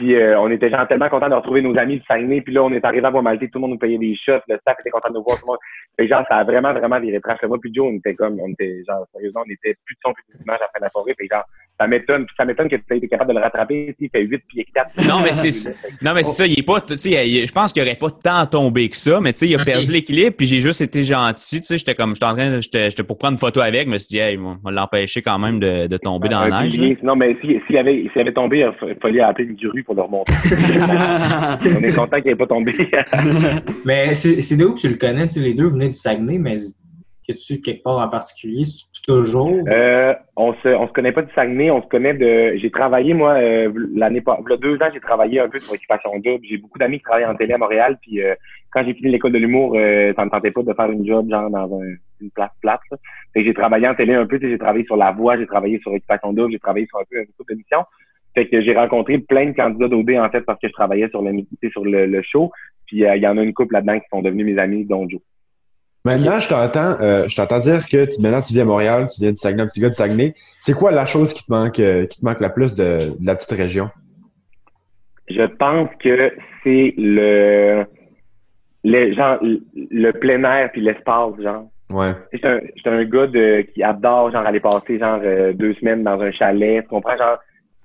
Puis 0.00 0.16
euh, 0.16 0.40
on 0.40 0.50
était 0.50 0.70
genre 0.70 0.88
tellement 0.88 1.10
contents 1.10 1.28
de 1.28 1.34
retrouver 1.34 1.60
nos 1.60 1.76
amis 1.76 1.98
du 1.98 2.04
Saguenay. 2.06 2.40
Puis 2.40 2.54
là, 2.54 2.62
on 2.64 2.72
est 2.72 2.82
arrivé 2.86 3.06
à 3.06 3.10
Bois-Maltais, 3.10 3.48
tout 3.48 3.58
le 3.58 3.60
monde 3.60 3.72
nous 3.72 3.78
payait 3.78 3.98
des 3.98 4.16
shots, 4.16 4.40
le 4.48 4.56
staff 4.56 4.80
était 4.80 4.88
content 4.88 5.10
de 5.10 5.14
nous 5.16 5.22
voir, 5.22 5.38
tout 5.38 5.44
le 5.44 5.50
monde. 5.50 5.58
Fait 5.94 6.08
genre, 6.08 6.24
ça 6.26 6.36
a 6.36 6.44
vraiment, 6.44 6.72
vraiment 6.72 6.98
viré 6.98 7.20
trash. 7.20 7.42
Moi 7.42 7.58
puis 7.60 7.70
Joe, 7.74 7.88
on 7.92 7.96
était 7.98 8.14
comme, 8.14 8.40
on 8.40 8.48
était 8.48 8.82
genre, 8.88 9.04
sérieusement, 9.12 9.42
on 9.46 9.50
était 9.50 9.76
plus 9.84 9.94
de 9.96 10.00
son, 10.02 10.14
plus 10.14 10.24
d'image 10.38 10.60
après 10.62 10.80
la. 10.80 10.88
Fait 10.88 11.14
que 11.14 11.34
genre, 11.34 11.44
ça 11.80 11.86
m'étonne, 11.86 12.26
ça 12.36 12.44
m'étonne 12.44 12.68
que 12.68 12.76
tu 12.76 12.82
aies 12.90 12.98
été 12.98 13.08
capable 13.08 13.30
de 13.32 13.38
le 13.38 13.42
rattraper. 13.42 13.94
Il 13.98 14.10
fait 14.10 14.20
8 14.22 14.38
pieds 14.48 14.66
4. 14.74 15.08
Non, 15.08 15.20
mais 15.22 15.32
c'est 15.32 15.70
non, 16.02 16.12
mais 16.14 16.22
c'est 16.22 16.42
ça, 16.42 16.46
il 16.46 16.58
est 16.58 16.62
pas, 16.62 16.80
tu 16.82 16.94
sais, 16.96 17.26
je 17.46 17.52
pense 17.52 17.72
qu'il 17.72 17.80
aurait 17.82 17.94
pas 17.94 18.10
tant 18.10 18.44
tombé 18.46 18.88
que 18.90 18.96
ça, 18.96 19.18
mais 19.20 19.32
tu 19.32 19.38
sais, 19.40 19.48
il 19.48 19.58
a 19.58 19.64
perdu 19.64 19.90
l'équilibre, 19.90 20.36
puis 20.36 20.46
j'ai 20.46 20.60
juste 20.60 20.82
été 20.82 21.02
gentil, 21.02 21.60
tu 21.60 21.66
sais, 21.66 21.78
j'étais 21.78 21.94
comme, 21.94 22.14
j'étais 22.14 22.26
en 22.26 22.34
train, 22.34 22.50
de- 22.58 22.60
j'étais 22.60 23.02
pour 23.02 23.16
prendre 23.16 23.32
une 23.32 23.38
photo 23.38 23.60
avec, 23.60 23.86
je 23.86 23.92
me 23.92 23.98
suis 23.98 24.08
dit, 24.08 24.18
hey, 24.18 24.36
on 24.36 24.58
va 24.62 24.70
l'empêcher 24.70 25.22
quand 25.22 25.38
même 25.38 25.58
de, 25.58 25.86
de 25.86 25.96
tomber 25.96 26.28
dans 26.28 26.46
la 26.46 26.62
neige. 26.64 26.78
Non, 27.02 27.16
mais 27.16 27.34
s'il 27.40 27.60
s'il 27.66 27.78
avait, 27.78 28.04
s'il 28.12 28.20
avait 28.20 28.32
tombé, 28.34 28.58
il 28.82 28.96
fallait 29.00 29.20
appeler 29.20 29.48
une 29.48 29.56
grue 29.56 29.82
pour 29.82 29.94
le 29.94 30.02
remonter. 30.02 30.32
on 31.64 31.82
est 31.82 31.94
content 31.96 32.20
qu'il 32.20 32.30
n'ait 32.30 32.36
pas 32.36 32.46
tombé. 32.46 32.72
Mais 33.84 34.14
c'est 34.14 34.40
c'est 34.40 34.56
d'où 34.56 34.74
que 34.74 34.80
tu 34.80 34.88
le 34.88 34.96
connais? 34.96 35.26
Tu 35.26 35.34
sais, 35.34 35.40
les 35.40 35.54
deux 35.54 35.68
venaient 35.68 35.88
du 35.88 35.92
Saguenay, 35.94 36.38
mais 36.38 36.56
tu 37.32 37.60
quelque 37.60 37.82
part 37.82 37.98
en 37.98 38.08
particulier? 38.08 38.64
Toujours? 39.06 39.58
Euh, 39.68 40.14
on 40.36 40.52
se, 40.54 40.68
on 40.68 40.86
se 40.86 40.92
connaît 40.92 41.12
pas 41.12 41.22
du 41.22 41.32
Saguenay, 41.34 41.70
on 41.70 41.82
se 41.82 41.88
connaît 41.88 42.14
de. 42.14 42.56
J'ai 42.58 42.70
travaillé 42.70 43.14
moi 43.14 43.32
euh, 43.34 43.72
l'année 43.94 44.20
pas, 44.20 44.38
deux 44.60 44.76
ans, 44.76 44.88
j'ai 44.92 45.00
travaillé 45.00 45.40
un 45.40 45.48
peu 45.48 45.58
sur 45.58 45.72
Occupation 45.72 46.10
Double. 46.18 46.44
J'ai 46.48 46.58
beaucoup 46.58 46.78
d'amis 46.78 46.98
qui 46.98 47.04
travaillent 47.04 47.26
en 47.26 47.34
télé 47.34 47.54
à 47.54 47.58
Montréal, 47.58 47.98
puis 48.02 48.22
euh, 48.22 48.34
quand 48.70 48.84
j'ai 48.84 48.94
fini 48.94 49.10
l'école 49.10 49.32
de 49.32 49.38
l'humour, 49.38 49.74
euh, 49.76 50.12
ça 50.14 50.24
me 50.24 50.30
tentait 50.30 50.50
pas 50.50 50.62
de 50.62 50.72
faire 50.72 50.90
une 50.90 51.06
job 51.06 51.28
genre 51.30 51.50
dans 51.50 51.80
un- 51.80 51.94
une 52.20 52.30
place 52.30 52.50
plate. 52.60 52.80
Fait 53.32 53.42
j'ai 53.44 53.54
travaillé 53.54 53.88
en 53.88 53.94
télé 53.94 54.14
un 54.14 54.26
peu, 54.26 54.38
j'ai 54.40 54.58
travaillé 54.58 54.84
sur 54.84 54.96
La 54.96 55.12
Voix, 55.12 55.38
j'ai 55.38 55.46
travaillé 55.46 55.78
sur 55.80 55.92
Occupation 55.92 56.32
Double, 56.32 56.52
j'ai 56.52 56.58
travaillé 56.58 56.86
sur 56.86 56.98
un 56.98 57.04
peu 57.10 57.18
un 57.18 57.24
couple 57.36 57.54
d'émissions. 57.54 57.84
Fait 58.34 58.46
que 58.46 58.60
j'ai 58.62 58.74
rencontré 58.76 59.18
plein 59.18 59.46
de 59.46 59.52
candidats 59.56 59.88
d'OD 59.88 60.10
en 60.18 60.28
fait 60.30 60.42
parce 60.42 60.60
que 60.60 60.68
je 60.68 60.72
travaillais 60.72 61.08
sur 61.08 61.20
le, 61.22 61.32
sur 61.72 61.84
le, 61.84 62.06
le 62.06 62.22
show. 62.22 62.52
Puis 62.86 63.04
euh, 63.04 63.16
il 63.16 63.22
y 63.22 63.26
en 63.26 63.36
a 63.38 63.42
une 63.42 63.54
couple 63.54 63.74
là-dedans 63.74 63.98
qui 63.98 64.06
sont 64.12 64.22
devenus 64.22 64.46
mes 64.46 64.58
amis, 64.60 64.84
dont 64.84 65.08
Joe. 65.08 65.20
Maintenant, 66.04 66.40
je 66.40 66.48
t'entends, 66.48 66.98
euh, 67.00 67.28
je 67.28 67.36
t'entends 67.36 67.58
dire 67.58 67.86
que 67.86 68.06
tu, 68.06 68.20
maintenant 68.22 68.40
tu 68.40 68.54
vis 68.54 68.60
à 68.60 68.64
Montréal, 68.64 69.08
tu 69.14 69.20
viens 69.20 69.32
du 69.32 69.36
Saguenay, 69.36 69.62
un 69.64 69.66
petit 69.66 69.80
gars 69.80 69.90
du 69.90 69.94
Saguenay. 69.94 70.34
C'est 70.58 70.72
quoi 70.72 70.92
la 70.92 71.04
chose 71.04 71.34
qui 71.34 71.44
te 71.44 71.52
manque, 71.52 71.78
euh, 71.78 72.06
qui 72.06 72.20
te 72.20 72.24
manque 72.24 72.40
la 72.40 72.48
plus 72.48 72.74
de, 72.74 73.14
de 73.18 73.26
la 73.26 73.34
petite 73.34 73.50
région? 73.52 73.90
Je 75.28 75.42
pense 75.42 75.90
que 76.02 76.32
c'est 76.64 76.94
le, 76.96 77.84
le 78.84 79.14
genre 79.14 79.38
le 79.42 80.10
plein 80.12 80.42
air 80.44 80.70
puis 80.72 80.80
l'espace 80.80 81.34
genre. 81.40 81.66
Ouais. 81.90 82.14
J'étais 82.32 82.48
un, 82.48 82.92
un 82.92 83.04
gars 83.04 83.26
de, 83.26 83.62
qui 83.74 83.82
adore 83.82 84.30
genre 84.30 84.46
aller 84.46 84.60
passer 84.60 84.98
genre 84.98 85.20
euh, 85.22 85.52
deux 85.52 85.74
semaines 85.74 86.02
dans 86.02 86.20
un 86.20 86.30
chalet, 86.32 86.82
tu 86.82 86.88
comprends 86.88 87.16
genre 87.18 87.38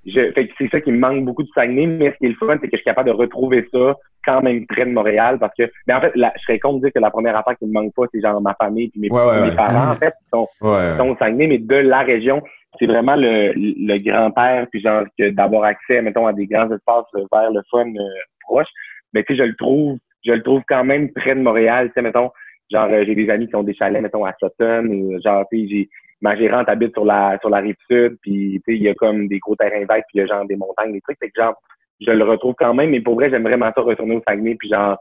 je, 0.05 0.31
fait 0.33 0.47
que 0.47 0.53
c'est 0.57 0.69
ça 0.69 0.81
qui 0.81 0.91
me 0.91 0.99
manque 0.99 1.25
beaucoup 1.25 1.43
du 1.43 1.49
Saguenay, 1.53 1.87
mais 1.87 2.11
ce 2.11 2.17
qui 2.17 2.25
est 2.25 2.29
le 2.29 2.35
fun, 2.35 2.57
c'est 2.61 2.67
que 2.67 2.73
je 2.73 2.77
suis 2.77 2.85
capable 2.85 3.09
de 3.09 3.15
retrouver 3.15 3.67
ça 3.71 3.95
quand 4.25 4.41
même 4.41 4.65
près 4.67 4.85
de 4.85 4.91
Montréal 4.91 5.37
parce 5.39 5.53
que, 5.57 5.69
mais 5.87 5.93
en 5.93 6.01
fait, 6.01 6.11
je 6.15 6.21
serais 6.41 6.59
con 6.59 6.73
de 6.73 6.81
dire 6.81 6.93
que 6.93 6.99
la 6.99 7.11
première 7.11 7.37
affaire 7.37 7.57
qui 7.57 7.65
me 7.65 7.73
manque 7.73 7.93
pas, 7.95 8.03
c'est 8.13 8.21
genre 8.21 8.41
ma 8.41 8.55
famille 8.55 8.89
puis 8.89 9.01
mes, 9.01 9.09
parents, 9.09 9.91
en 9.91 9.95
fait, 9.95 10.13
qui 10.21 10.29
sont, 10.33 10.47
sont 10.61 11.09
au 11.09 11.15
Saguenay, 11.17 11.47
mais 11.47 11.57
de 11.57 11.75
la 11.75 12.01
région, 12.01 12.41
c'est 12.79 12.85
vraiment 12.85 13.15
le, 13.15 13.53
le 13.55 13.97
grand-père 13.99 14.67
puis 14.71 14.81
genre 14.81 15.03
que 15.17 15.29
d'avoir 15.29 15.63
accès, 15.63 16.01
mettons, 16.01 16.27
à 16.27 16.33
des 16.33 16.47
grands 16.47 16.71
espaces 16.71 17.05
vers 17.13 17.51
le 17.51 17.61
fun 17.71 17.87
euh, 17.87 18.09
proche. 18.41 18.67
Mais 19.13 19.23
tu 19.23 19.33
sais, 19.33 19.43
je 19.43 19.47
le 19.47 19.55
trouve, 19.55 19.97
je 20.25 20.33
le 20.33 20.43
trouve 20.43 20.61
quand 20.67 20.83
même 20.83 21.11
près 21.13 21.35
de 21.35 21.41
Montréal, 21.41 21.87
tu 21.87 21.93
sais, 21.93 22.01
mettons, 22.01 22.31
genre, 22.71 22.89
euh, 22.91 23.03
j'ai 23.05 23.15
des 23.15 23.29
amis 23.29 23.47
qui 23.47 23.55
ont 23.55 23.63
des 23.63 23.73
chalets, 23.73 24.01
mettons, 24.01 24.25
à 24.25 24.33
Sutton, 24.39 24.85
ou 24.87 25.21
genre, 25.23 25.45
tu 25.51 25.61
sais, 25.61 25.67
j'ai, 25.69 25.89
ma 26.25 26.35
gérante 26.35 26.67
habite 26.69 26.93
sur 26.93 27.05
la 27.05 27.37
sur 27.39 27.49
la 27.49 27.59
rive 27.59 27.75
sud, 27.87 28.17
puis 28.21 28.61
il 28.67 28.83
y 28.83 28.89
a 28.89 28.95
comme 28.95 29.27
des 29.27 29.37
gros 29.37 29.55
terrains 29.55 29.85
verts, 29.85 30.03
puis 30.07 30.15
il 30.15 30.17
y 30.19 30.21
a 30.21 30.25
genre 30.25 30.45
des 30.45 30.55
montagnes, 30.55 30.91
des 30.91 31.01
trucs. 31.01 31.19
Fait 31.19 31.29
que 31.29 31.39
genre, 31.39 31.53
je 32.01 32.11
le 32.11 32.23
retrouve 32.23 32.55
quand 32.57 32.73
même, 32.73 32.89
mais 32.89 33.01
pour 33.01 33.15
vrai, 33.15 33.29
j'aimerais 33.29 33.55
vraiment 33.55 33.71
ça 33.75 33.81
retourner 33.81 34.15
au 34.15 34.23
Saguenay, 34.27 34.55
puis 34.59 34.69
genre 34.69 34.97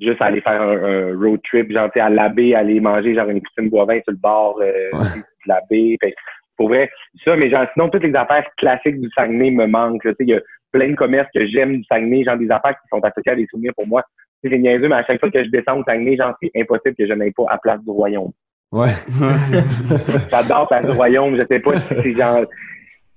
juste 0.00 0.22
aller 0.22 0.40
faire 0.40 0.62
un, 0.62 1.14
road 1.18 1.40
trip, 1.44 1.70
genre 1.70 1.90
à 1.94 2.08
la 2.08 2.28
baie, 2.30 2.54
aller 2.54 2.80
manger 2.80 3.14
genre 3.14 3.28
une 3.28 3.42
poutine 3.42 3.68
boivin 3.68 4.00
sur 4.02 4.12
le 4.12 4.18
bord 4.18 4.58
euh, 4.62 4.90
de 4.94 5.48
la 5.48 5.60
baie. 5.70 5.96
Fait 6.00 6.14
pour 6.56 6.68
vrai, 6.68 6.90
ça, 7.24 7.36
mais 7.36 7.50
genre 7.50 7.66
sinon 7.74 7.90
toutes 7.90 8.04
les 8.04 8.14
affaires 8.14 8.46
classiques 8.56 9.00
du 9.00 9.10
Saguenay 9.14 9.50
me 9.50 9.66
manquent. 9.66 10.08
Il 10.18 10.28
y 10.28 10.34
a 10.34 10.40
plein 10.72 10.88
de 10.88 10.96
commerces 10.96 11.28
que 11.34 11.46
j'aime 11.46 11.76
du 11.76 11.84
Saguenay, 11.84 12.24
genre 12.24 12.38
des 12.38 12.50
affaires 12.50 12.74
qui 12.80 12.88
sont 12.90 13.04
associées 13.04 13.32
à 13.32 13.36
des 13.36 13.46
souvenirs 13.50 13.74
pour 13.76 13.86
moi. 13.86 14.02
C'est 14.42 14.56
niaiseux, 14.56 14.88
mais 14.88 14.96
à 14.96 15.04
chaque 15.04 15.20
fois 15.20 15.30
que 15.30 15.44
je 15.44 15.50
descends 15.50 15.78
au 15.78 15.84
Saguenay, 15.84 16.16
genre 16.16 16.34
c'est 16.40 16.50
impossible 16.56 16.96
que 16.96 17.06
je 17.06 17.12
n'aille 17.12 17.32
pas 17.32 17.44
à 17.48 17.58
Place 17.58 17.82
du 17.82 17.90
Royaume. 17.90 18.32
Ouais. 18.70 18.92
J'adore 20.30 20.68
Place 20.68 20.84
du 20.84 20.92
Royaume. 20.92 21.36
Je 21.36 21.46
sais 21.46 21.60
pas 21.60 21.78
si 21.80 21.94
c'est 22.02 22.16
genre. 22.16 22.44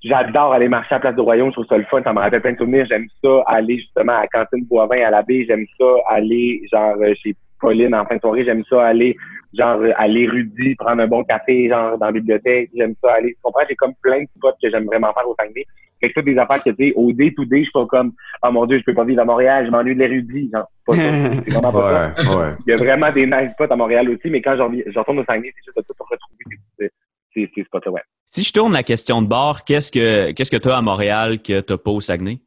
J'adore 0.04 0.54
aller 0.54 0.70
marcher 0.70 0.96
à 0.96 1.00
Place 1.00 1.16
du 1.16 1.22
Royaume. 1.22 1.50
Je 1.50 1.54
trouve 1.54 1.68
ça 1.68 1.78
le 1.78 1.84
fun. 1.86 2.02
Ça 2.04 2.14
me 2.14 2.20
rappelle 2.20 2.42
plein 2.42 2.54
de 2.54 2.58
souvenirs. 2.58 2.86
J'aime 2.90 3.08
ça 3.24 3.44
aller 3.48 3.78
justement 3.78 4.18
à 4.18 4.28
Cantine 4.28 4.66
Boivin 4.66 5.06
à 5.06 5.10
la 5.10 5.22
baie. 5.22 5.46
J'aime 5.48 5.66
ça 5.78 5.86
aller 6.10 6.62
genre 6.72 6.96
chez 7.22 7.36
Pauline 7.60 7.94
en 7.94 8.06
fin 8.06 8.16
de 8.16 8.22
soirée. 8.22 8.46
J'aime 8.46 8.64
ça 8.70 8.88
aller 8.88 9.18
genre 9.54 9.82
à 9.98 10.08
l'érudit, 10.08 10.76
prendre 10.76 11.02
un 11.02 11.08
bon 11.08 11.24
café, 11.26 11.68
genre 11.68 11.98
dans 11.98 12.06
la 12.06 12.12
bibliothèque. 12.14 12.70
J'aime 12.74 12.96
ça 13.04 13.14
aller. 13.14 13.34
Tu 13.34 13.42
comprends? 13.42 13.64
J'ai 13.68 13.76
comme 13.76 13.94
plein 14.02 14.22
de 14.22 14.28
spots 14.38 14.54
que 14.62 14.70
j'aime 14.70 14.86
vraiment 14.86 15.14
faire 15.14 15.28
au 15.28 15.36
Saguenay. 15.38 15.66
Fait 16.02 16.10
que 16.10 16.14
ça, 16.16 16.22
des 16.22 16.38
affaires 16.38 16.64
que 16.64 16.72
tu 16.72 16.90
sais, 16.90 16.94
au 16.96 17.14
day 17.14 17.32
to 17.36 17.46
day, 17.46 17.60
je 17.60 17.64
suis 17.64 17.72
pas 17.72 17.86
comme 17.86 18.14
Oh 18.44 18.52
mon 18.52 18.66
Dieu, 18.66 18.80
je 18.80 18.84
peux 18.84 18.94
pas 18.94 19.06
vivre 19.06 19.22
à 19.22 19.26
Montréal, 19.26 19.66
je 19.66 19.72
m'ennuie 19.72 19.96
de 19.96 20.00
l'érudit. 20.00 20.50
Genre, 20.52 20.68
pas 20.86 20.96
ça. 20.96 21.02
C'est 21.46 21.54
vraiment 21.54 21.72
pas 21.72 22.14
ça. 22.16 22.38
Ouais. 22.38 22.54
Il 22.66 22.72
y 22.72 22.74
a 22.74 22.78
vraiment 22.78 23.12
des 23.12 23.26
nice 23.26 23.52
spots 23.54 23.72
à 23.72 23.76
Montréal 23.76 24.10
aussi, 24.10 24.30
mais 24.30 24.42
quand 24.42 24.56
je 24.58 24.98
retourne 24.98 25.20
au 25.20 25.26
Saguenay, 25.26 25.54
c'est 25.56 25.66
juste 25.66 25.78
de 25.78 25.84
tout 25.84 25.94
retrouver 26.00 26.92
ces, 27.34 27.50
ces 27.56 27.64
spots-là, 27.64 27.92
ouais. 27.92 28.02
Si 28.26 28.44
je 28.44 28.54
tourne 28.54 28.74
la 28.74 28.84
question 28.84 29.22
de 29.22 29.28
bord, 29.28 29.64
qu'est-ce 29.64 29.92
que 29.92 30.32
qu'est-ce 30.32 30.52
que 30.52 30.58
tu 30.58 30.70
as 30.70 30.78
à 30.78 30.82
Montréal 30.82 31.42
que 31.42 31.60
tu 31.60 31.78
pas 31.78 31.92
au 31.92 32.02
Saguenay? 32.02 32.40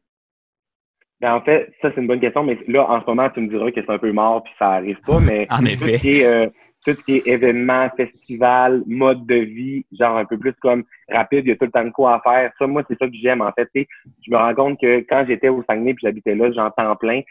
Ben, 1.21 1.33
en 1.33 1.41
fait, 1.41 1.71
ça, 1.81 1.91
c'est 1.93 2.01
une 2.01 2.07
bonne 2.07 2.19
question, 2.19 2.43
mais 2.43 2.57
là, 2.67 2.89
en 2.89 3.01
ce 3.01 3.05
moment, 3.05 3.29
tu 3.29 3.39
me 3.39 3.47
diras 3.47 3.71
que 3.71 3.81
c'est 3.81 3.91
un 3.91 3.97
peu 3.97 4.11
mort 4.11 4.43
puis 4.43 4.53
ça 4.59 4.71
arrive 4.71 4.97
pas, 5.05 5.19
mais 5.25 5.47
en 5.49 5.63
effet. 5.65 6.51
Tout 6.85 6.93
ce 6.93 7.01
qui 7.03 7.15
est 7.17 7.27
événements, 7.27 7.89
festivals, 7.97 8.83
mode 8.85 9.25
de 9.25 9.35
vie, 9.35 9.85
genre 9.97 10.17
un 10.17 10.25
peu 10.25 10.37
plus 10.37 10.53
comme 10.61 10.83
rapide, 11.09 11.45
il 11.45 11.49
y 11.49 11.51
a 11.51 11.55
tout 11.55 11.65
le 11.65 11.71
temps 11.71 11.83
de 11.83 11.89
quoi 11.89 12.15
à 12.15 12.19
faire. 12.21 12.51
Ça, 12.59 12.67
moi, 12.67 12.83
c'est 12.87 12.97
ça 12.99 13.07
que 13.07 13.15
j'aime, 13.15 13.41
en 13.41 13.51
fait. 13.53 13.69
je 13.73 14.31
me 14.31 14.37
rends 14.37 14.53
compte 14.53 14.79
que 14.79 14.99
quand 15.09 15.25
j'étais 15.27 15.49
au 15.49 15.63
Saguenay 15.63 15.93
puis 15.93 16.03
j'habitais 16.03 16.35
là, 16.35 16.51
j'en 16.51 16.69
temps 16.69 16.95
plein, 16.95 17.21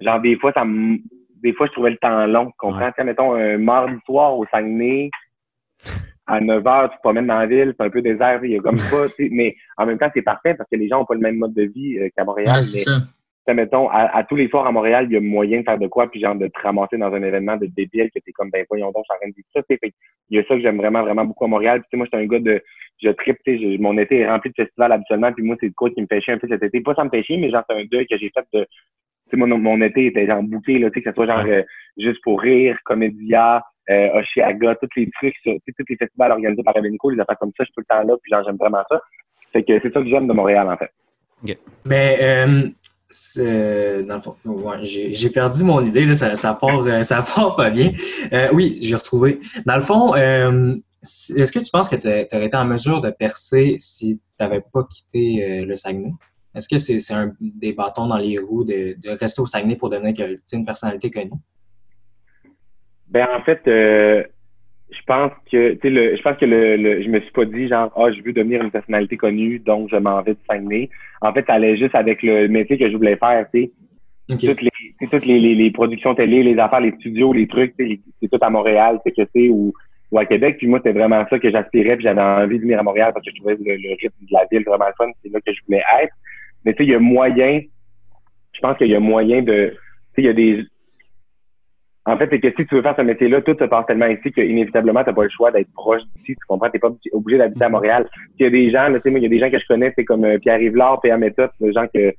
genre 0.00 0.20
des 0.20 0.36
fois, 0.36 0.52
ça 0.52 0.64
me 0.64 0.98
des 1.42 1.52
fois, 1.54 1.66
je 1.66 1.72
trouvais 1.72 1.90
le 1.90 1.96
temps 1.96 2.26
long. 2.26 2.46
Tu 2.46 2.52
comprends? 2.58 2.90
Ouais. 2.96 3.04
mettons, 3.04 3.34
un 3.34 3.58
mardi 3.58 3.96
soir 4.04 4.36
au 4.36 4.46
Saguenay, 4.50 5.10
à 6.26 6.40
9 6.40 6.62
h, 6.62 6.90
tu 6.90 6.96
te 6.96 7.00
promènes 7.02 7.26
dans 7.26 7.38
la 7.38 7.46
ville, 7.46 7.74
c'est 7.76 7.84
un 7.84 7.90
peu 7.90 8.02
désert, 8.02 8.44
il 8.44 8.52
y 8.52 8.56
a 8.56 8.60
comme 8.60 8.78
ça, 8.78 9.06
mais 9.30 9.56
en 9.76 9.86
même 9.86 9.98
temps, 9.98 10.10
c'est 10.14 10.22
parfait 10.22 10.54
parce 10.54 10.68
que 10.70 10.76
les 10.76 10.88
gens 10.88 10.98
n'ont 10.98 11.04
pas 11.04 11.14
le 11.14 11.20
même 11.20 11.36
mode 11.36 11.54
de 11.54 11.62
vie 11.62 11.98
euh, 11.98 12.08
qu'à 12.16 12.24
Montréal. 12.24 12.62
mais, 12.72 12.84
mettons, 13.48 13.88
à, 13.90 14.24
tous 14.28 14.36
les 14.36 14.48
soirs 14.48 14.66
à 14.66 14.72
Montréal, 14.72 15.06
il 15.08 15.14
y 15.14 15.16
a 15.16 15.20
moyen 15.20 15.60
de 15.60 15.64
faire 15.64 15.78
de 15.78 15.88
quoi, 15.88 16.10
puis 16.10 16.20
genre 16.20 16.34
de 16.34 16.46
te 16.46 16.60
ramasser 16.60 16.98
dans 16.98 17.12
un 17.12 17.22
événement 17.22 17.56
de 17.56 17.66
débile 17.66 18.10
que 18.14 18.20
t'es 18.20 18.32
comme, 18.32 18.50
ben 18.50 18.64
voyons 18.68 18.92
donc, 18.92 19.04
je 19.08 19.14
suis 19.14 19.16
en 19.16 19.20
train 19.20 19.28
de 19.28 19.34
dire 19.34 19.44
ça. 19.52 19.62
Fait, 19.66 19.78
il 20.28 20.36
y 20.36 20.40
a 20.40 20.44
ça 20.44 20.54
que 20.54 20.60
j'aime 20.60 20.76
vraiment, 20.76 21.02
vraiment 21.02 21.24
beaucoup 21.24 21.44
à 21.44 21.48
Montréal. 21.48 21.82
Puis 21.88 21.98
moi, 21.98 22.06
je 22.10 22.16
suis 22.16 22.24
un 22.24 22.28
gars 22.28 22.38
de, 22.38 22.62
je 23.02 23.10
tripe, 23.10 23.38
mon 23.80 23.98
été 23.98 24.20
est 24.20 24.28
rempli 24.28 24.50
de 24.50 24.54
festivals 24.54 24.92
habituellement, 24.92 25.32
puis 25.32 25.44
moi, 25.44 25.56
c'est 25.60 25.70
de 25.70 25.74
quoi 25.74 25.90
qui 25.90 26.00
me 26.00 26.06
fait 26.06 26.20
chier 26.20 26.34
un 26.34 26.38
peu 26.38 26.48
cet 26.48 26.62
été. 26.62 26.80
Pas 26.80 26.94
ça 26.94 27.04
me 27.04 27.10
fait 27.10 27.22
chier, 27.22 27.38
mais 27.38 27.50
genre, 27.50 27.64
c'est 27.68 27.76
un 27.76 27.84
deuil 27.90 28.06
que 28.06 28.16
j'ai 28.18 28.30
fait 28.30 28.46
de, 28.52 28.64
tu 28.64 28.68
sais, 29.30 29.36
mon, 29.36 29.58
mon 29.58 29.80
été 29.80 30.06
était 30.06 30.26
genre 30.26 30.42
bouclé, 30.42 30.78
là, 30.78 30.90
tu 30.90 30.94
sais, 30.94 31.04
que 31.04 31.10
ce 31.10 31.14
soit 31.14 31.26
genre 31.26 31.44
euh, 31.46 31.62
juste 31.96 32.20
pour 32.22 32.40
rire, 32.40 32.78
comédia, 32.84 33.62
euh, 33.88 34.20
Oshiaga, 34.20 34.76
tous 34.76 34.88
les 34.96 35.10
trucs, 35.10 35.34
tous 35.44 35.84
les 35.88 35.96
festivals 35.96 36.32
organisés 36.32 36.62
par 36.62 36.76
Evenco, 36.76 37.10
les 37.10 37.20
affaires 37.20 37.38
comme 37.38 37.52
ça, 37.56 37.64
je 37.64 37.66
suis 37.66 37.74
tout 37.74 37.80
le 37.80 37.86
temps 37.86 38.02
là, 38.02 38.16
puis 38.22 38.30
genre, 38.30 38.44
j'aime 38.44 38.56
vraiment 38.56 38.84
ça. 38.88 39.00
Fait 39.52 39.64
que 39.64 39.80
c'est 39.80 39.92
ça 39.92 40.00
que 40.00 40.08
j'aime 40.08 40.28
de 40.28 40.32
Montréal, 40.32 40.68
en 40.68 40.76
fait. 40.76 40.90
Mais, 41.84 42.18
euh, 42.20 42.68
fond, 43.10 44.36
j'ai 44.82 45.30
perdu 45.30 45.64
mon 45.64 45.84
idée, 45.84 46.06
là, 46.06 46.14
ça, 46.14 46.36
ça, 46.36 46.54
part, 46.54 46.84
euh, 46.84 47.02
ça 47.02 47.22
part 47.22 47.56
pas 47.56 47.70
bien. 47.70 47.92
Euh, 48.32 48.48
oui, 48.52 48.78
j'ai 48.82 48.94
retrouvé. 48.94 49.40
Dans 49.66 49.76
le 49.76 49.82
fond, 49.82 50.14
euh, 50.14 50.76
est-ce 51.02 51.50
que 51.50 51.58
tu 51.58 51.70
penses 51.70 51.88
que 51.88 51.96
tu 51.96 52.06
aurais 52.06 52.46
été 52.46 52.56
en 52.56 52.64
mesure 52.64 53.00
de 53.00 53.10
percer 53.10 53.74
si 53.78 54.18
tu 54.18 54.24
n'avais 54.38 54.60
pas 54.60 54.84
quitté 54.84 55.64
le 55.64 55.74
Saguenay? 55.74 56.12
Est-ce 56.54 56.68
que 56.68 56.78
c'est 56.78 57.14
un 57.14 57.32
des 57.40 57.72
bâtons 57.72 58.06
dans 58.06 58.18
les 58.18 58.38
roues 58.38 58.64
de, 58.64 58.96
de 59.00 59.18
rester 59.18 59.40
au 59.40 59.46
Saguenay 59.46 59.76
pour 59.76 59.90
devenir 59.90 60.14
une 60.52 60.64
personnalité 60.64 61.10
connue? 61.10 61.30
Ben 63.08 63.26
en 63.36 63.42
fait, 63.42 63.60
je 64.90 65.02
pense 65.06 65.32
que 65.50 65.72
tu 65.74 65.78
sais 65.82 65.90
le 65.90 66.16
je 66.16 66.22
pense 66.22 66.36
que 66.36 66.44
le, 66.44 66.76
le, 66.76 67.02
je 67.02 67.08
me 67.08 67.20
suis 67.20 67.30
pas 67.30 67.44
dit 67.44 67.68
genre 67.68 67.92
ah 67.96 68.10
je 68.12 68.22
veux 68.22 68.32
devenir 68.32 68.62
une 68.62 68.70
personnalité 68.70 69.16
connue 69.16 69.58
donc 69.58 69.88
je 69.90 69.96
m'en 69.96 70.20
vais 70.22 70.32
de 70.32 70.38
Saguenay. 70.48 70.90
En 71.20 71.32
fait, 71.32 71.44
ça 71.46 71.54
allait 71.54 71.76
juste 71.76 71.94
avec 71.94 72.22
le 72.22 72.48
métier 72.48 72.78
que 72.78 72.90
je 72.90 72.96
voulais 72.96 73.16
faire, 73.16 73.46
tu 73.52 73.62
sais. 73.62 73.72
Toutes 74.28 74.62
les 74.62 74.70
toutes 75.10 75.26
les, 75.26 75.40
les, 75.40 75.70
productions 75.72 76.14
télé, 76.14 76.44
les 76.44 76.56
affaires, 76.58 76.80
les 76.80 76.92
studios, 76.92 77.32
les 77.32 77.48
trucs, 77.48 77.74
c'est 77.76 78.28
tout 78.30 78.38
à 78.40 78.48
Montréal, 78.48 79.00
c'est 79.04 79.10
que 79.10 79.28
c'est 79.34 79.48
ou 79.48 79.72
ou 80.10 80.18
à 80.18 80.24
Québec. 80.24 80.56
Puis 80.58 80.66
moi, 80.66 80.78
c'était 80.78 80.96
vraiment 80.98 81.24
ça 81.28 81.38
que 81.38 81.50
j'aspirais, 81.50 81.96
puis 81.96 82.04
j'avais 82.04 82.20
envie 82.20 82.56
de 82.56 82.62
venir 82.62 82.78
à 82.78 82.82
Montréal 82.82 83.12
parce 83.12 83.24
que 83.24 83.32
je 83.32 83.36
trouvais 83.36 83.56
le, 83.58 83.96
rythme 84.00 84.14
de 84.20 84.32
la 84.32 84.46
ville 84.50 84.64
vraiment 84.64 84.90
fun, 84.96 85.10
c'est 85.22 85.32
là 85.32 85.40
que 85.44 85.52
je 85.52 85.60
voulais 85.66 85.82
être. 86.02 86.14
Mais 86.64 86.74
tu 86.74 86.78
sais, 86.78 86.84
il 86.84 86.92
y 86.92 86.94
a 86.94 86.98
moyen, 86.98 87.60
je 88.52 88.60
pense 88.60 88.76
qu'il 88.76 88.88
y 88.88 88.94
a 88.94 89.00
moyen 89.00 89.42
de, 89.42 89.70
tu 90.14 90.22
sais, 90.22 90.22
il 90.22 90.24
y 90.24 90.28
a 90.28 90.32
des, 90.32 90.64
en 92.10 92.18
fait, 92.18 92.28
c'est 92.30 92.40
que 92.40 92.50
si 92.50 92.66
tu 92.66 92.74
veux 92.74 92.82
faire 92.82 92.96
ce 92.96 93.02
métier-là, 93.02 93.40
tout 93.42 93.56
se 93.58 93.64
passe 93.64 93.86
tellement 93.86 94.06
ici 94.06 94.32
qu'inévitablement, 94.32 95.02
tu 95.02 95.10
n'as 95.10 95.14
pas 95.14 95.22
le 95.24 95.30
choix 95.30 95.50
d'être 95.50 95.72
proche 95.72 96.02
d'ici. 96.16 96.34
Tu 96.34 96.46
comprends? 96.48 96.68
Tu 96.68 96.76
n'es 96.76 96.80
pas 96.80 96.90
obligé 97.12 97.38
d'habiter 97.38 97.64
à 97.64 97.68
mm-hmm. 97.68 97.72
Montréal. 97.72 98.08
Il 98.38 98.42
y 98.44 98.46
a 98.46 98.50
des 98.50 98.70
gens, 98.70 98.86
tu 98.92 99.00
sais, 99.00 99.10
moi, 99.10 99.20
il 99.20 99.22
y 99.22 99.26
a 99.26 99.28
des 99.28 99.38
gens 99.38 99.50
que 99.50 99.58
je 99.58 99.66
connais, 99.66 99.92
c'est 99.96 100.04
comme 100.04 100.24
euh, 100.24 100.38
Pierre 100.38 100.58
Rivlard, 100.58 101.00
Pierre 101.00 101.18
Méthode, 101.18 101.50
des 101.60 101.72
gens 101.72 101.86
que, 101.86 102.10
tu 102.10 102.16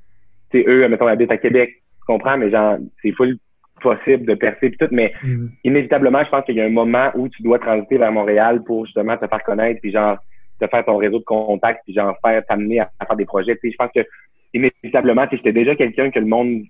sais, 0.52 0.64
eux, 0.66 0.88
mettons, 0.88 1.06
habitent 1.06 1.32
à 1.32 1.36
Québec. 1.36 1.70
Tu 1.74 2.04
comprends? 2.06 2.38
Mais 2.38 2.50
genre, 2.50 2.78
c'est 3.02 3.12
full 3.12 3.36
possible 3.82 4.24
de 4.24 4.34
percer 4.34 4.70
puis 4.70 4.78
tout. 4.78 4.88
Mais 4.90 5.12
mm-hmm. 5.22 5.48
inévitablement, 5.64 6.24
je 6.24 6.30
pense 6.30 6.44
qu'il 6.44 6.56
y 6.56 6.60
a 6.60 6.64
un 6.64 6.70
moment 6.70 7.10
où 7.14 7.28
tu 7.28 7.42
dois 7.42 7.58
transiter 7.58 7.98
vers 7.98 8.12
Montréal 8.12 8.62
pour 8.64 8.86
justement 8.86 9.16
te 9.16 9.26
faire 9.26 9.42
connaître 9.42 9.80
puis 9.80 9.92
genre, 9.92 10.16
te 10.60 10.66
faire 10.66 10.84
ton 10.84 10.96
réseau 10.96 11.18
de 11.18 11.24
contacts 11.24 11.82
puis 11.84 11.94
genre, 11.94 12.16
faire 12.24 12.42
t'amener 12.46 12.80
à, 12.80 12.90
faire 13.06 13.16
des 13.16 13.24
projets. 13.24 13.58
Je 13.62 13.76
pense 13.76 13.90
que 13.94 14.06
inévitablement, 14.54 15.26
j'étais 15.30 15.52
déjà 15.52 15.74
quelqu'un 15.74 16.10
que 16.10 16.18
le 16.18 16.26
monde 16.26 16.62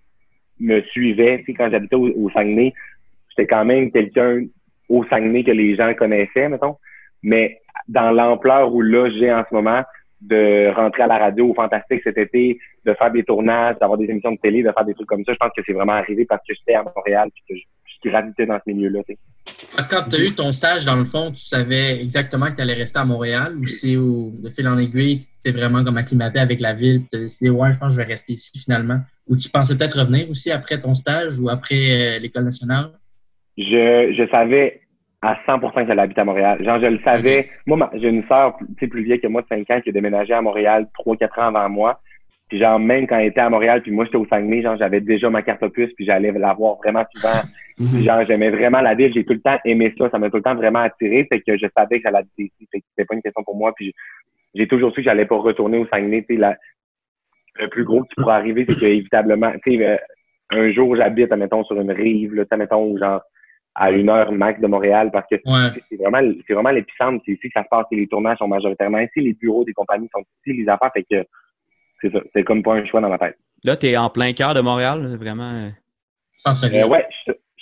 me 0.61 0.81
suivait, 0.83 1.39
tu 1.39 1.47
sais, 1.47 1.55
quand 1.55 1.71
j'habitais 1.71 1.97
au, 1.97 2.09
au 2.09 2.31
Saguenay 2.31 2.73
j'étais 3.37 3.49
quand 3.49 3.65
même 3.65 3.91
quelqu'un 3.91 4.43
au 4.89 5.05
Saguenay 5.05 5.45
que 5.45 5.51
les 5.51 5.77
gens 5.77 5.93
connaissaient, 5.95 6.49
mettons. 6.49 6.77
Mais 7.23 7.61
dans 7.89 8.11
l'ampleur 8.11 8.73
où 8.75 8.81
là, 8.81 9.11
j'ai 9.11 9.33
en 9.33 9.45
ce 9.49 9.55
moment, 9.55 9.83
de 10.21 10.73
rentrer 10.75 11.03
à 11.03 11.07
la 11.09 11.19
radio 11.19 11.49
au 11.49 11.55
Fantastique 11.55 12.01
cet 12.05 12.17
été, 12.17 12.59
de 12.87 12.95
faire 12.95 13.11
des 13.11 13.25
tournages, 13.25 13.77
d'avoir 13.81 13.99
des 13.99 14.05
émissions 14.07 14.33
de 14.33 14.39
télé, 14.39 14.63
de 14.63 14.71
faire 14.71 14.85
des 14.85 14.95
trucs 14.95 15.09
comme 15.09 15.25
ça, 15.25 15.33
je 15.33 15.39
pense 15.39 15.51
que 15.57 15.63
c'est 15.67 15.73
vraiment 15.73 15.95
arrivé 15.95 16.25
parce 16.25 16.43
que 16.47 16.55
j'étais 16.55 16.75
à 16.75 16.85
Montréal 16.85 17.29
et 17.29 17.53
que 17.53 17.59
je, 17.59 17.65
gravité 18.05 18.47
dans 18.47 18.59
ce 18.65 18.73
milieu-là. 18.73 19.01
Quand 19.89 20.09
tu 20.09 20.21
as 20.21 20.25
eu 20.25 20.35
ton 20.35 20.53
stage, 20.53 20.85
dans 20.85 20.97
le 20.97 21.05
fond, 21.05 21.33
tu 21.33 21.45
savais 21.45 22.01
exactement 22.03 22.47
que 22.47 22.57
tu 22.57 22.63
allais 22.63 22.75
rester 22.75 22.99
à 22.99 23.05
Montréal 23.05 23.57
ou 23.57 23.67
c'est 23.67 23.95
de 23.95 24.51
fil 24.51 24.67
en 24.69 24.79
aiguille, 24.79 25.21
tu 25.21 25.51
étais 25.51 25.57
vraiment 25.57 25.85
comme 25.85 25.97
acclimaté 25.97 26.39
avec 26.39 26.61
la 26.61 26.75
ville, 26.75 27.03
tu 27.11 27.17
as 27.17 27.21
décidé, 27.21 27.51
ouais, 27.51 27.73
je 27.73 27.79
pense 27.79 27.89
que 27.89 27.93
je 27.95 27.99
vais 27.99 28.09
rester 28.09 28.33
ici 28.33 28.51
finalement. 28.59 29.01
Ou 29.29 29.37
tu 29.37 29.49
pensais 29.49 29.77
peut-être 29.77 29.99
revenir 30.01 30.29
aussi 30.31 30.51
après 30.51 30.81
ton 30.81 30.95
stage 30.95 31.39
ou 31.39 31.49
après 31.49 32.17
euh, 32.17 32.19
l'École 32.19 32.45
nationale? 32.45 32.91
Je, 33.59 34.15
je 34.17 34.29
savais 34.31 34.81
à 35.23 35.39
100% 35.47 35.87
qu'elle 35.87 35.99
habite 35.99 36.19
à 36.19 36.25
Montréal. 36.25 36.63
Genre, 36.65 36.81
je 36.81 36.87
le 36.87 36.99
savais. 37.05 37.49
Moi, 37.67 37.91
j'ai 37.95 38.09
une 38.09 38.27
sœur 38.27 38.57
plus 38.77 39.03
vieille 39.03 39.21
que 39.21 39.29
moi 39.29 39.43
de 39.43 39.47
5 39.47 39.71
ans 39.71 39.81
qui 39.81 39.91
a 39.91 39.93
déménagé 39.93 40.33
à 40.33 40.43
Montréal 40.43 40.89
3-4 40.99 41.41
ans 41.41 41.55
avant 41.55 41.69
moi. 41.69 42.01
Puis 42.49 42.59
genre, 42.59 42.79
même 42.79 43.07
quand 43.07 43.19
elle 43.19 43.29
était 43.29 43.41
à 43.41 43.49
Montréal, 43.49 43.81
puis 43.83 43.93
moi, 43.93 44.05
j'étais 44.05 44.19
au 44.19 44.27
Saguenay, 44.27 44.63
genre, 44.63 44.77
j'avais 44.77 45.01
déjà 45.01 45.31
ma 45.31 45.43
carte 45.43 45.63
opus, 45.63 45.91
puis 45.95 46.05
j'allais 46.05 46.33
la 46.33 46.53
voir 46.53 46.77
vraiment 46.77 47.05
souvent. 47.15 47.41
Mhm. 47.79 48.03
genre, 48.03 48.23
j'aimais 48.27 48.51
vraiment 48.51 48.83
la 48.83 48.95
ville. 48.95 49.11
J'ai 49.15 49.25
tout 49.25 49.33
le 49.33 49.41
temps 49.41 49.59
aimé 49.65 49.95
ça. 49.97 50.11
Ça 50.11 50.19
m'a 50.19 50.29
tout 50.29 50.37
le 50.37 50.43
temps 50.43 50.55
vraiment 50.55 50.81
attiré. 50.81 51.25
Fait 51.25 51.41
que 51.41 51.57
je 51.57 51.67
savais 51.75 51.97
que 51.97 52.03
j'allais 52.05 52.19
habiter 52.19 52.43
ici. 52.45 52.69
Fait 52.71 52.81
que 52.81 52.85
c'était 52.91 53.07
pas 53.07 53.15
une 53.15 53.23
question 53.23 53.43
pour 53.43 53.57
moi. 53.57 53.73
Puis 53.75 53.95
j'ai 54.55 54.69
toujours 54.69 54.91
su 54.91 54.97
que 54.97 55.05
j'allais 55.05 55.25
pas 55.25 55.39
retourner 55.39 55.79
au 55.79 55.87
Saguenay. 55.87 56.23
Tu 56.29 56.37
sais, 56.37 56.55
le 57.59 57.69
plus 57.69 57.85
gros 57.85 58.03
qui 58.03 58.15
pourrait 58.17 58.35
arriver, 58.35 58.67
c'est 58.69 58.79
qu'évitablement, 58.79 59.53
tu 59.65 59.79
sais, 59.79 59.87
euh, 59.87 59.97
un 60.51 60.71
jour, 60.71 60.95
j'habite, 60.97 61.33
admettons, 61.33 61.65
sur 61.65 61.81
une 61.81 61.91
rive, 61.91 62.35
là, 62.35 62.45
mettons, 62.59 62.97
genre, 62.99 63.23
à 63.75 63.91
une 63.91 64.09
heure 64.09 64.33
max 64.33 64.61
de 64.61 64.67
Montréal 64.67 65.11
parce 65.13 65.27
que 65.31 65.37
c'est 65.45 65.97
vraiment 65.97 66.21
c'est 66.47 66.55
vraiment 66.55 66.71
l'épicentre. 66.71 67.23
C'est 67.25 67.33
ici 67.33 67.49
que 67.49 67.55
ça 67.55 67.65
se 67.65 67.69
passe. 67.71 67.87
Les 67.91 68.07
tournages 68.07 68.39
sont 68.39 68.49
majoritairement 68.49 68.99
ici. 68.99 69.21
Les 69.21 69.33
bureaux 69.33 69.65
des 69.65 69.73
compagnies 69.73 70.09
sont 70.13 70.23
ici. 70.45 70.59
Les 70.59 70.69
affaires, 70.69 70.91
fait 70.93 71.05
que 71.05 71.25
c'est 72.01 72.13
ça. 72.13 72.21
C'est 72.35 72.45
comme 72.45 72.63
pas 72.63 72.75
un 72.75 72.85
choix 72.85 73.01
dans 73.01 73.09
ma 73.09 73.19
tête. 73.19 73.37
Là, 73.65 73.77
tu 73.77 73.87
es 73.87 73.97
en 73.97 74.11
plein 74.11 74.33
cœur 74.33 74.55
de 74.55 74.61
Montréal, 74.61 75.17
vraiment? 75.17 75.71
Euh, 76.45 76.87
ouais, 76.89 77.07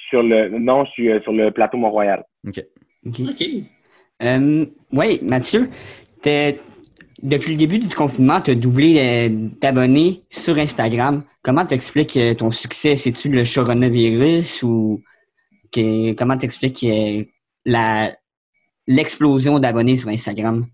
sur 0.08 0.22
le, 0.22 0.48
non, 0.48 0.84
je 0.86 0.90
suis 0.92 1.22
sur 1.22 1.32
le 1.32 1.50
plateau 1.50 1.76
Mont-Royal. 1.76 2.24
OK. 2.46 2.64
OK. 3.06 3.44
oui, 4.92 5.20
Mathieu, 5.22 5.68
depuis 7.22 7.52
le 7.52 7.58
début 7.58 7.78
du 7.78 7.94
confinement, 7.94 8.40
tu 8.40 8.52
as 8.52 8.54
doublé 8.54 9.28
d'abonnés 9.60 10.22
sur 10.30 10.56
Instagram. 10.56 11.22
Comment 11.42 11.66
t'expliques 11.66 12.18
ton 12.38 12.50
succès? 12.50 12.96
C'est-tu 12.96 13.28
le 13.28 13.44
coronavirus 13.54 14.62
ou 14.62 15.02
comment 16.16 16.36
t'expliques 16.36 16.84
l'explosion 18.86 19.58
d'abonnés 19.58 19.96
sur 19.96 20.08
Instagram? 20.08 20.66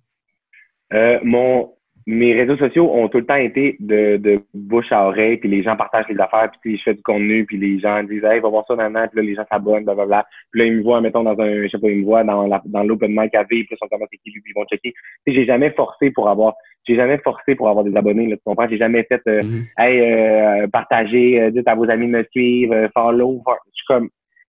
Euh, 0.92 1.18
mon, 1.24 1.72
mes 2.06 2.34
réseaux 2.34 2.56
sociaux 2.56 2.88
ont 2.94 3.08
tout 3.08 3.18
le 3.18 3.26
temps 3.26 3.34
été 3.34 3.76
de, 3.80 4.16
de 4.16 4.40
bouche 4.54 4.92
à 4.92 5.08
oreille, 5.08 5.38
puis 5.38 5.48
les 5.48 5.64
gens 5.64 5.76
partagent 5.76 6.08
les 6.08 6.20
affaires, 6.20 6.50
puis 6.62 6.78
je 6.78 6.82
fais 6.84 6.94
du 6.94 7.02
contenu, 7.02 7.44
puis 7.44 7.58
les 7.58 7.80
gens 7.80 8.02
disent 8.04 8.22
Hey, 8.22 8.38
va 8.38 8.48
voir 8.48 8.64
ça 8.68 8.76
maintenant, 8.76 9.08
puis 9.08 9.20
là, 9.20 9.22
les 9.28 9.34
gens 9.34 9.44
s'abonnent, 9.50 9.84
blablabla. 9.84 10.24
Puis 10.52 10.60
là, 10.60 10.66
ils 10.66 10.76
me 10.76 10.82
voient, 10.82 11.00
mettons, 11.00 11.24
dans 11.24 11.38
un, 11.40 11.64
je 11.64 11.68
sais 11.68 11.78
pas, 11.78 11.90
ils 11.90 11.98
me 11.98 12.04
voient 12.04 12.22
dans, 12.22 12.46
la, 12.46 12.62
dans 12.64 12.84
l'open 12.84 13.10
mic 13.10 13.34
AV, 13.34 13.48
puis 13.48 13.66
ils 13.70 13.76
sont 13.76 13.88
comme 13.88 14.06
c'est 14.10 14.18
qui, 14.18 14.30
puis 14.30 14.42
ils 14.46 14.54
vont 14.54 14.64
checker. 14.66 14.94
Tu 15.26 15.34
j'ai 15.34 15.46
jamais 15.46 15.70
forcé 15.70 16.12
pour 16.12 16.28
avoir, 16.28 16.54
j'ai 16.86 16.94
jamais 16.94 17.18
forcé 17.18 17.56
pour 17.56 17.68
avoir 17.68 17.84
des 17.84 17.96
abonnés, 17.96 18.28
là, 18.28 18.36
tu 18.36 18.42
comprends? 18.44 18.68
J'ai 18.68 18.78
jamais 18.78 19.02
fait 19.02 19.22
euh, 19.26 19.42
mm-hmm. 19.42 19.64
Hey, 19.76 20.00
euh, 20.00 20.68
partagez, 20.68 21.50
dites 21.50 21.66
à 21.66 21.74
vos 21.74 21.90
amis 21.90 22.06
de 22.06 22.12
me 22.12 22.24
suivre, 22.30 22.88
follow, 22.94 23.42
je 23.48 23.70
suis 23.74 23.86
comme 23.88 24.08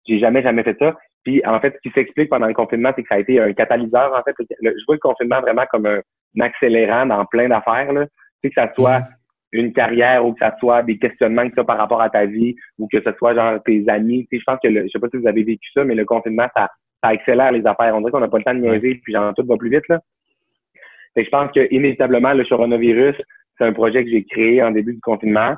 j'ai 0.07 0.19
jamais, 0.19 0.43
jamais 0.43 0.63
fait 0.63 0.77
ça. 0.79 0.95
Puis 1.23 1.41
en 1.45 1.59
fait, 1.59 1.73
ce 1.75 1.89
qui 1.89 1.93
s'explique 1.93 2.29
pendant 2.29 2.47
le 2.47 2.53
confinement, 2.53 2.91
c'est 2.95 3.03
que 3.03 3.07
ça 3.07 3.15
a 3.15 3.19
été 3.19 3.39
un 3.39 3.53
catalyseur. 3.53 4.13
En 4.13 4.23
fait, 4.23 4.35
je 4.39 4.85
vois 4.85 4.95
le 4.95 4.99
confinement 4.99 5.41
vraiment 5.41 5.65
comme 5.71 5.85
un, 5.85 6.01
accélérant 6.39 7.05
dans 7.05 7.25
plein 7.25 7.47
d'affaires. 7.47 7.93
Là. 7.93 8.05
Tu 8.05 8.11
sais, 8.43 8.49
que 8.49 8.61
ça 8.61 8.73
soit 8.73 9.03
une 9.53 9.71
carrière 9.71 10.25
ou 10.25 10.33
que 10.33 10.39
ça 10.39 10.55
soit 10.59 10.81
des 10.83 10.97
questionnements 10.97 11.47
que 11.47 11.53
tu 11.53 11.59
as 11.59 11.63
par 11.63 11.77
rapport 11.77 12.01
à 12.01 12.09
ta 12.09 12.25
vie 12.25 12.55
ou 12.79 12.87
que 12.91 13.01
ce 13.01 13.11
soit 13.17 13.35
genre 13.35 13.61
tes 13.63 13.87
amis. 13.87 14.27
Tu 14.29 14.37
sais, 14.37 14.39
je 14.39 14.43
pense 14.45 14.59
que 14.61 14.67
le, 14.67 14.83
je 14.83 14.87
sais 14.89 14.99
pas 14.99 15.07
si 15.09 15.17
vous 15.17 15.27
avez 15.27 15.43
vécu 15.43 15.69
ça, 15.73 15.83
mais 15.83 15.95
le 15.95 16.05
confinement, 16.05 16.47
ça, 16.55 16.69
ça 17.03 17.09
accélère 17.09 17.51
les 17.51 17.65
affaires. 17.65 17.95
On 17.95 17.99
dirait 17.99 18.11
qu'on 18.11 18.19
n'a 18.19 18.27
pas 18.27 18.39
le 18.39 18.43
temps 18.43 18.53
de 18.53 18.59
niaiser, 18.59 18.99
puis 19.03 19.13
genre 19.13 19.33
tout 19.35 19.45
va 19.45 19.57
plus 19.57 19.69
vite. 19.69 19.87
Là. 19.87 19.99
Fait 21.13 21.23
je 21.23 21.29
pense 21.29 21.51
que 21.51 21.67
inévitablement, 21.71 22.33
le 22.33 22.43
coronavirus, 22.43 23.15
c'est 23.57 23.65
un 23.65 23.73
projet 23.73 24.03
que 24.03 24.09
j'ai 24.09 24.23
créé 24.23 24.63
en 24.63 24.71
début 24.71 24.93
du 24.93 25.01
confinement. 25.01 25.55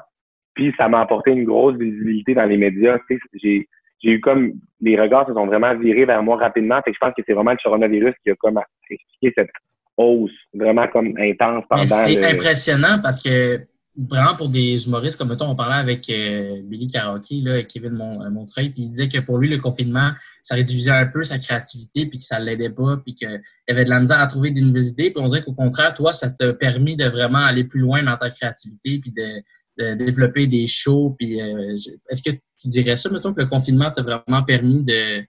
Puis 0.54 0.74
ça 0.78 0.88
m'a 0.88 1.02
apporté 1.02 1.32
une 1.32 1.46
grosse 1.46 1.78
visibilité 1.78 2.34
dans 2.34 2.46
les 2.46 2.58
médias. 2.58 3.00
Tu 3.10 3.16
sais, 3.16 3.22
j'ai 3.41 3.68
j'ai 4.04 4.12
eu 4.12 4.22
comme 4.22 4.54
les 4.82 5.00
regards 5.00 5.28
se 5.28 5.34
sont 5.34 5.48
vraiment 5.48 5.76
virés 5.76 6.06
vers 6.06 6.22
moi 6.22 6.38
rapidement. 6.38 6.82
Fait 6.84 6.91
que 6.91 6.96
je 6.96 7.06
pense 7.06 7.14
que 7.16 7.24
c'est 7.26 7.34
vraiment 7.34 7.52
le 7.52 7.58
coronavirus 7.64 8.14
qui 8.24 8.32
a 8.32 8.36
comme 8.36 8.60
expliqué 8.89 9.34
cette 9.36 9.50
hausse 9.98 10.32
vraiment 10.54 10.88
comme 10.88 11.14
intense 11.18 11.64
pendant. 11.70 11.86
C'est 11.86 12.24
impressionnant 12.24 13.00
parce 13.02 13.22
que 13.22 13.60
vraiment 13.98 14.36
pour 14.36 14.50
des 14.50 14.86
humoristes 14.86 15.18
comme 15.18 15.30
mettons, 15.30 15.50
on 15.50 15.56
parlait 15.56 15.76
avec 15.76 16.10
euh, 16.10 16.62
Billy 16.64 16.88
Karaoke, 16.88 17.41
là, 17.41 17.64
Kevin 17.64 17.93
Mon 17.93 18.30
Montreuil, 18.30 18.70
puis 18.70 18.84
il 18.84 18.89
disait 18.89 19.08
que 19.08 19.20
pour 19.20 19.38
lui, 19.38 19.50
le 19.50 19.58
confinement, 19.58 20.12
ça 20.43 20.56
réduisait 20.56 20.91
un 20.91 21.06
peu 21.06 21.24
sa 21.24 21.39
créativité, 21.39 22.06
puis 22.06 22.20
que 22.20 22.26
ça 22.26 22.39
l'aidait 22.39 22.70
pas, 22.70 22.98
puis 22.98 23.16
qu'il 23.16 23.41
avait 23.70 23.86
de 23.86 23.89
la 23.89 24.00
misère 24.00 24.20
à 24.20 24.28
trouver 24.28 24.52
des 24.52 24.62
nouvelles 24.62 24.88
idées. 24.88 25.12
Puis 25.12 25.24
on 25.24 25.28
dirait 25.28 25.43
qu'au 25.43 25.54
contraire, 25.54 25.93
toi, 25.93 26.14
ça 26.14 26.30
t'a 26.30 26.54
permis 26.54 26.98
de 26.98 27.06
vraiment 27.06 27.39
aller 27.39 27.64
plus 27.64 27.80
loin 27.80 28.04
dans 28.04 28.18
ta 28.18 28.30
créativité, 28.30 29.00
puis 29.00 29.12
de 29.12 29.41
développer 29.78 30.47
des 30.47 30.67
shows. 30.67 31.15
Puis 31.17 31.41
euh, 31.41 31.76
est-ce 32.09 32.21
que 32.21 32.36
tu 32.59 32.67
dirais 32.67 32.97
ça, 32.97 33.09
mettons, 33.11 33.34
que 33.34 33.41
le 33.41 33.47
confinement 33.47 33.91
t'a 33.91 34.01
vraiment 34.01 34.43
permis 34.43 34.84
de, 34.84 35.21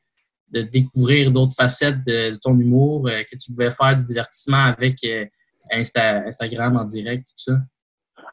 de 0.52 0.62
découvrir 0.62 1.30
d'autres 1.30 1.54
facettes 1.56 2.04
de, 2.06 2.36
ton 2.42 2.58
humour, 2.58 3.08
euh, 3.08 3.22
que 3.30 3.36
tu 3.36 3.52
pouvais 3.52 3.70
faire 3.72 3.96
du 3.96 4.06
divertissement 4.06 4.72
avec 4.76 4.96
euh, 5.04 5.24
Instagram 5.72 6.76
en 6.76 6.84
direct, 6.84 7.24
tout 7.28 7.52
ça? 7.52 7.58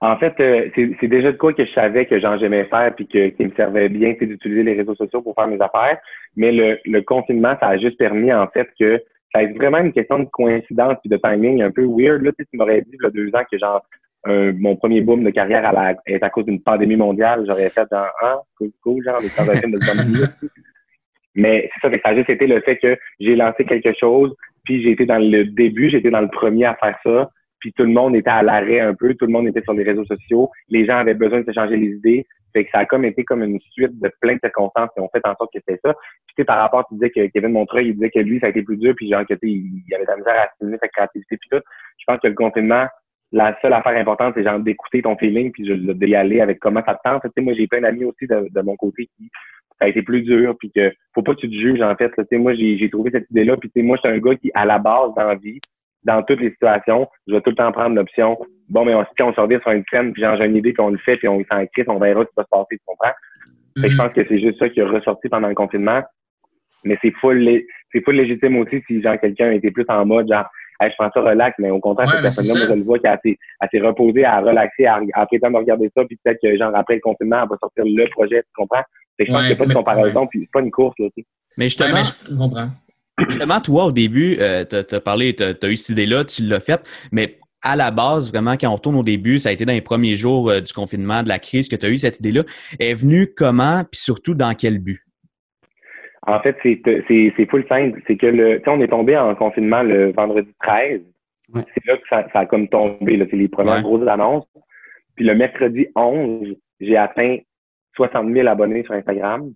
En 0.01 0.17
fait, 0.17 0.33
c'est 0.75 1.07
déjà 1.07 1.31
de 1.31 1.37
quoi 1.37 1.53
que 1.53 1.65
je 1.65 1.71
savais 1.71 2.05
que 2.05 2.19
j'aimais 2.19 2.65
faire 2.65 2.93
puis 2.93 3.07
que, 3.07 3.29
qui 3.29 3.45
me 3.45 3.55
servait 3.55 3.87
bien 3.87 4.13
d'utiliser 4.19 4.63
les 4.63 4.73
réseaux 4.73 4.95
sociaux 4.95 5.21
pour 5.21 5.33
faire 5.33 5.47
mes 5.47 5.61
affaires. 5.61 5.97
Mais 6.35 6.51
le, 6.51 6.77
le 6.83 7.01
confinement, 7.03 7.55
ça 7.61 7.67
a 7.69 7.77
juste 7.77 7.97
permis, 7.97 8.33
en 8.33 8.45
fait, 8.47 8.67
que 8.77 9.01
ça 9.33 9.39
a 9.39 9.43
été 9.43 9.53
vraiment 9.53 9.79
une 9.79 9.93
question 9.93 10.19
de 10.19 10.25
coïncidence 10.25 10.97
puis 11.01 11.09
de 11.09 11.17
timing 11.17 11.61
un 11.61 11.71
peu 11.71 11.85
weird. 11.85 12.21
Là, 12.21 12.31
tu 12.37 12.45
m'aurais 12.53 12.81
dit 12.81 12.91
il 12.93 12.99
y 13.01 13.05
a 13.05 13.09
deux 13.09 13.29
ans 13.29 13.43
que 13.49 13.57
genre 13.57 13.81
mon 14.25 14.75
premier 14.75 15.01
boom 15.01 15.23
de 15.23 15.29
carrière 15.29 15.65
à 15.65 15.71
la, 15.71 15.95
est 16.05 16.23
à 16.23 16.29
cause 16.29 16.45
d'une 16.45 16.61
pandémie 16.61 16.95
mondiale. 16.95 17.43
J'aurais 17.47 17.69
fait 17.69 17.87
dans 17.91 18.05
un 18.21 18.39
cool, 18.57 18.71
cool, 18.81 19.03
genre, 19.03 19.21
des 19.21 19.29
films 19.29 19.71
de 19.71 19.81
zombies. 19.81 20.49
Mais 21.35 21.69
c'est 21.73 21.89
ça, 21.89 21.97
ça 22.03 22.09
a 22.09 22.15
juste 22.15 22.29
été 22.29 22.45
le 22.47 22.61
fait 22.61 22.77
que 22.77 22.97
j'ai 23.19 23.35
lancé 23.35 23.65
quelque 23.65 23.93
chose, 23.99 24.35
puis 24.63 24.83
j'ai 24.83 24.91
été 24.91 25.05
dans 25.05 25.17
le 25.17 25.45
début, 25.45 25.89
j'étais 25.89 26.11
dans 26.11 26.21
le 26.21 26.29
premier 26.29 26.65
à 26.65 26.75
faire 26.75 26.97
ça, 27.03 27.29
puis 27.59 27.73
tout 27.73 27.83
le 27.83 27.89
monde 27.89 28.15
était 28.15 28.29
à 28.29 28.43
l'arrêt 28.43 28.79
un 28.79 28.93
peu, 28.93 29.15
tout 29.15 29.25
le 29.25 29.31
monde 29.31 29.47
était 29.47 29.63
sur 29.63 29.73
les 29.73 29.83
réseaux 29.83 30.05
sociaux, 30.05 30.51
les 30.69 30.85
gens 30.85 30.97
avaient 30.97 31.15
besoin 31.15 31.41
de 31.41 31.45
se 31.45 31.51
changer 31.51 31.75
les 31.75 31.95
idées, 31.95 32.27
fait 32.53 32.65
que 32.65 32.71
ça 32.71 32.79
a 32.79 32.85
comme 32.85 33.03
été 33.03 33.23
comme 33.23 33.41
une 33.41 33.59
suite 33.71 33.99
de 33.99 34.11
plein 34.21 34.35
de 34.35 34.39
circonstances 34.43 34.89
qui 34.93 35.01
ont 35.01 35.09
fait 35.11 35.25
en 35.25 35.35
sorte 35.35 35.51
que 35.51 35.59
c'était 35.67 35.81
ça. 35.83 35.93
Puis 35.93 36.35
tu 36.35 36.41
sais, 36.41 36.45
par 36.45 36.59
rapport, 36.59 36.85
tu 36.87 36.93
disais 36.93 37.09
que 37.09 37.25
Kevin 37.27 37.53
Montreuil, 37.53 37.87
il 37.87 37.93
disait 37.95 38.11
que 38.11 38.19
lui, 38.19 38.39
ça 38.39 38.45
a 38.45 38.49
été 38.49 38.61
plus 38.61 38.77
dur, 38.77 38.93
puis 38.95 39.09
genre 39.09 39.25
que 39.25 39.33
il 39.41 39.83
avait 39.95 40.05
de 40.05 40.11
la 40.11 40.17
misère 40.17 40.35
à 40.39 40.49
stimuler 40.53 40.77
sa 40.79 40.87
créativité 40.87 41.37
puis 41.37 41.49
tout. 41.51 41.63
Je 41.97 42.03
pense 42.05 42.19
que 42.19 42.27
le 42.27 42.35
confinement, 42.35 42.85
la 43.33 43.57
seule 43.61 43.73
affaire 43.73 43.97
importante, 43.97 44.35
c'est 44.37 44.43
genre 44.43 44.59
d'écouter 44.59 45.01
ton 45.01 45.17
feeling 45.17 45.51
puis 45.51 45.63
d'y 45.63 46.15
aller 46.15 46.39
avec 46.39 46.59
comment 46.59 46.83
ça 46.85 46.93
te 46.93 46.99
tente. 47.03 47.23
Tu 47.23 47.29
sais, 47.35 47.41
moi, 47.41 47.53
j'ai 47.55 47.67
plein 47.67 47.81
d'amis 47.81 48.05
aussi 48.05 48.27
de, 48.27 48.47
de, 48.49 48.61
mon 48.61 48.75
côté 48.75 49.09
qui 49.17 49.29
ça 49.79 49.85
a 49.85 49.87
été 49.87 50.03
plus 50.03 50.21
dur 50.21 50.55
puis 50.59 50.71
que 50.71 50.93
faut 51.15 51.23
pas 51.23 51.33
que 51.33 51.39
tu 51.39 51.49
te 51.49 51.55
juges 51.55 51.81
en 51.81 51.95
fait. 51.95 52.09
Tu 52.15 52.23
sais, 52.29 52.37
moi, 52.37 52.53
j'ai 52.53 52.89
trouvé 52.91 53.09
cette 53.11 53.29
idée-là 53.31 53.57
puis 53.57 53.69
tu 53.71 53.81
sais, 53.81 53.85
moi, 53.85 53.97
je 53.97 54.07
suis 54.07 54.17
un 54.17 54.19
gars 54.19 54.35
qui, 54.35 54.51
à 54.53 54.65
la 54.65 54.77
base 54.77 55.15
dans 55.17 55.25
la 55.25 55.35
vie, 55.35 55.59
dans 56.03 56.21
toutes 56.21 56.41
les 56.41 56.51
situations, 56.51 57.07
je 57.27 57.33
vais 57.33 57.41
tout 57.41 57.49
le 57.49 57.55
temps 57.55 57.71
prendre 57.71 57.95
l'option. 57.95 58.37
Bon, 58.69 58.85
mais 58.85 58.93
on, 58.93 59.03
si 59.03 59.23
on 59.23 59.33
sort 59.33 59.49
sur 59.49 59.71
une 59.71 59.83
scène 59.89 60.13
puis 60.13 60.21
genre 60.21 60.37
j'ai 60.37 60.45
une 60.45 60.55
idée 60.55 60.73
puis 60.73 60.83
on 60.83 60.91
le 60.91 60.99
fait 60.99 61.17
puis 61.17 61.27
on 61.27 61.43
s'en 61.51 61.65
on 61.87 61.99
verra 61.99 62.21
ce 62.21 62.27
qui 62.27 62.35
va 62.37 62.43
se 62.43 62.49
passer, 62.49 62.77
tu 62.77 62.83
comprends? 62.85 63.13
Fait 63.81 63.89
je 63.89 63.93
mm-hmm. 63.93 63.97
pense 63.97 64.13
que 64.13 64.25
c'est 64.27 64.39
juste 64.39 64.59
ça 64.59 64.69
qui 64.69 64.79
a 64.79 64.87
ressorti 64.87 65.27
pendant 65.27 65.47
le 65.47 65.55
confinement. 65.55 66.03
Mais 66.83 66.99
c'est 67.01 67.11
full, 67.19 67.63
c'est 67.91 68.07
légitime 68.09 68.57
aussi 68.57 68.83
si 68.85 69.01
genre 69.01 69.19
quelqu'un 69.19 69.51
était 69.51 69.71
plus 69.71 69.85
en 69.87 70.05
mode 70.05 70.27
genre 70.29 70.45
je 70.81 70.93
prends 70.97 71.09
ça 71.13 71.21
relax, 71.21 71.55
mais 71.59 71.69
au 71.69 71.79
contraire, 71.79 72.09
cette 72.11 72.21
personne-là, 72.21 72.53
moi, 72.55 72.67
je 72.69 72.73
le 72.73 72.83
vois 72.83 72.99
qu'elle 72.99 73.19
s'est 73.23 73.79
reposée, 73.79 74.25
à 74.25 74.41
relaxer, 74.41 74.85
à, 74.85 74.99
à 75.13 75.25
temps 75.25 75.51
de 75.51 75.57
regarder 75.57 75.91
ça, 75.95 76.03
puis 76.05 76.19
peut-être 76.23 76.39
que, 76.41 76.57
genre, 76.57 76.75
après 76.75 76.95
le 76.95 77.01
confinement, 77.01 77.43
elle 77.43 77.49
va 77.49 77.57
sortir 77.59 77.83
le 77.85 78.09
projet, 78.11 78.41
tu 78.41 78.49
comprends? 78.55 78.83
Fait 79.17 79.25
que 79.25 79.31
je 79.31 79.33
pense 79.33 79.41
qu'il 79.41 79.49
n'y 79.49 79.53
a 79.53 79.57
pas 79.57 79.65
de 79.65 79.73
comparaison, 79.73 80.27
puis 80.27 80.39
c'est 80.41 80.51
pas 80.51 80.61
une 80.61 80.71
course, 80.71 80.95
là, 80.99 81.05
aussi. 81.07 81.25
Mais 81.57 81.65
justement, 81.65 82.03
je 82.03 82.35
comprends. 82.35 82.69
Justement, 83.29 83.61
toi, 83.61 83.85
au 83.85 83.91
début, 83.91 84.37
euh, 84.39 84.65
tu 84.65 84.95
as, 84.95 84.99
parlé, 84.99 85.35
tu 85.35 85.43
as, 85.43 85.69
eu 85.69 85.77
cette 85.77 85.89
idée-là, 85.89 86.25
tu 86.25 86.41
l'as 86.41 86.59
faite, 86.59 86.81
mais 87.11 87.37
à 87.61 87.75
la 87.75 87.91
base, 87.91 88.31
vraiment, 88.31 88.57
quand 88.57 88.69
on 88.69 88.75
retourne 88.75 88.95
au 88.95 89.03
début, 89.03 89.37
ça 89.37 89.49
a 89.49 89.51
été 89.51 89.65
dans 89.65 89.73
les 89.73 89.81
premiers 89.81 90.15
jours 90.15 90.49
euh, 90.49 90.61
du 90.61 90.73
confinement, 90.73 91.21
de 91.21 91.29
la 91.29 91.37
crise, 91.37 91.69
que 91.69 91.75
tu 91.75 91.85
as 91.85 91.89
eu 91.89 91.99
cette 91.99 92.19
idée-là. 92.19 92.43
est 92.79 92.93
venue 92.93 93.31
comment, 93.35 93.83
puis 93.89 94.01
surtout 94.01 94.33
dans 94.33 94.53
quel 94.55 94.79
but? 94.79 95.01
En 96.25 96.39
fait, 96.39 96.57
c'est, 96.63 96.81
c'est, 97.07 97.33
c'est 97.35 97.49
full 97.49 97.65
simple. 97.67 98.01
C'est 98.07 98.17
que 98.17 98.27
le, 98.27 98.61
on 98.67 98.81
est 98.81 98.87
tombé 98.87 99.17
en 99.17 99.35
confinement 99.35 99.83
le 99.83 100.11
vendredi 100.13 100.51
13. 100.61 101.01
C'est 101.53 101.85
là 101.85 101.97
que 101.97 102.07
ça, 102.09 102.25
ça, 102.31 102.39
a 102.39 102.45
comme 102.45 102.67
tombé. 102.67 103.17
Là. 103.17 103.25
C'est 103.29 103.35
les 103.35 103.49
premières 103.49 103.81
grosses 103.81 104.07
annonces. 104.07 104.47
Puis 105.15 105.25
le 105.25 105.35
mercredi 105.35 105.87
11, 105.95 106.55
j'ai 106.79 106.97
atteint 106.97 107.37
60 107.95 108.31
000 108.31 108.47
abonnés 108.47 108.83
sur 108.83 108.93
Instagram. 108.93 109.51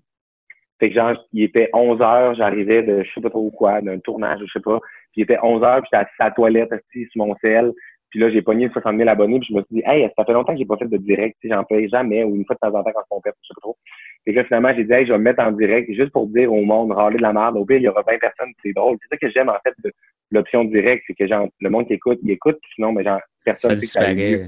Fait 0.80 0.90
que 0.90 0.96
genre, 0.96 1.16
il 1.34 1.44
était 1.44 1.70
11 1.74 2.02
heures, 2.02 2.36
j'arrivais 2.36 2.84
de 2.84 3.04
je 3.04 3.12
sais 3.14 3.22
pas 3.22 3.32
trop 3.32 3.50
quoi, 3.50 3.82
d'un 3.82 3.98
tournage, 4.00 4.40
je 4.46 4.52
sais 4.52 4.60
pas. 4.60 4.80
Puis 5.12 5.22
il 5.22 5.24
était 5.24 5.40
11 5.42 5.64
heures, 5.64 5.82
puis 5.82 5.90
j'étais 5.92 6.04
assis 6.04 6.14
à 6.20 6.26
la 6.26 6.32
toilette, 6.32 6.72
assis 6.72 7.08
sur 7.12 7.26
mon 7.26 7.36
sel. 7.38 7.74
Puis 8.10 8.20
là, 8.20 8.30
j'ai 8.30 8.42
pogné 8.42 8.70
60 8.70 8.98
000 8.98 9.10
abonnés, 9.10 9.40
puis 9.40 9.50
je 9.52 9.56
me 9.56 9.64
suis 9.64 9.76
dit, 9.76 9.84
hey, 9.86 10.10
ça 10.18 10.24
fait 10.24 10.32
longtemps 10.32 10.54
que 10.54 10.60
j'ai 10.60 10.66
pas 10.66 10.78
fait 10.78 10.88
de 10.88 10.98
direct, 10.98 11.38
tu 11.42 11.48
sais, 11.48 11.54
j'en 11.54 11.66
fais 11.66 11.90
jamais, 11.90 12.24
ou 12.24 12.36
une 12.36 12.46
fois 12.46 12.56
de 12.56 12.60
temps 12.60 12.78
en 12.78 12.84
temps 12.84 12.92
quand 12.94 13.18
on 13.18 13.22
perd, 13.22 13.36
je 13.42 13.48
sais 13.48 13.54
pas 13.56 13.62
trop. 13.62 13.78
Et 14.26 14.32
là, 14.32 14.44
finalement, 14.46 14.74
j'ai 14.76 14.86
dit, 14.86 14.94
hey, 14.94 15.06
je 15.06 15.12
vais 15.12 15.18
me 15.18 15.24
mettre 15.24 15.44
en 15.44 15.52
direct, 15.52 15.92
juste 15.94 16.12
pour 16.12 16.28
dire 16.28 16.52
au 16.52 16.64
monde, 16.64 16.92
râler 16.92 17.18
de 17.18 17.22
la 17.22 17.34
merde. 17.34 17.58
Au 17.58 17.66
pire, 17.66 17.78
il 17.78 17.84
y 17.84 17.88
aura 17.88 18.04
20 18.08 18.18
personnes, 18.20 18.54
c'est 18.64 18.74
drôle. 18.74 18.98
C'est 19.02 19.10
ça 19.10 19.18
que 19.18 19.30
j'aime, 19.32 19.50
en 19.50 19.58
fait, 19.64 19.74
de 19.84 19.92
l'option 20.32 20.64
direct, 20.64 21.04
c'est 21.08 21.16
que 21.16 21.28
genre, 21.28 21.50
le 21.60 21.70
monde 21.70 21.88
qui 21.88 21.94
écoute, 21.94 22.20
il 22.24 22.32
écoute, 22.32 22.60
sinon, 22.76 22.94
mais 22.94 23.04
genre, 23.04 23.20
personne 23.44 23.76
ça 23.76 24.06
sait 24.06 24.16
que 24.16 24.46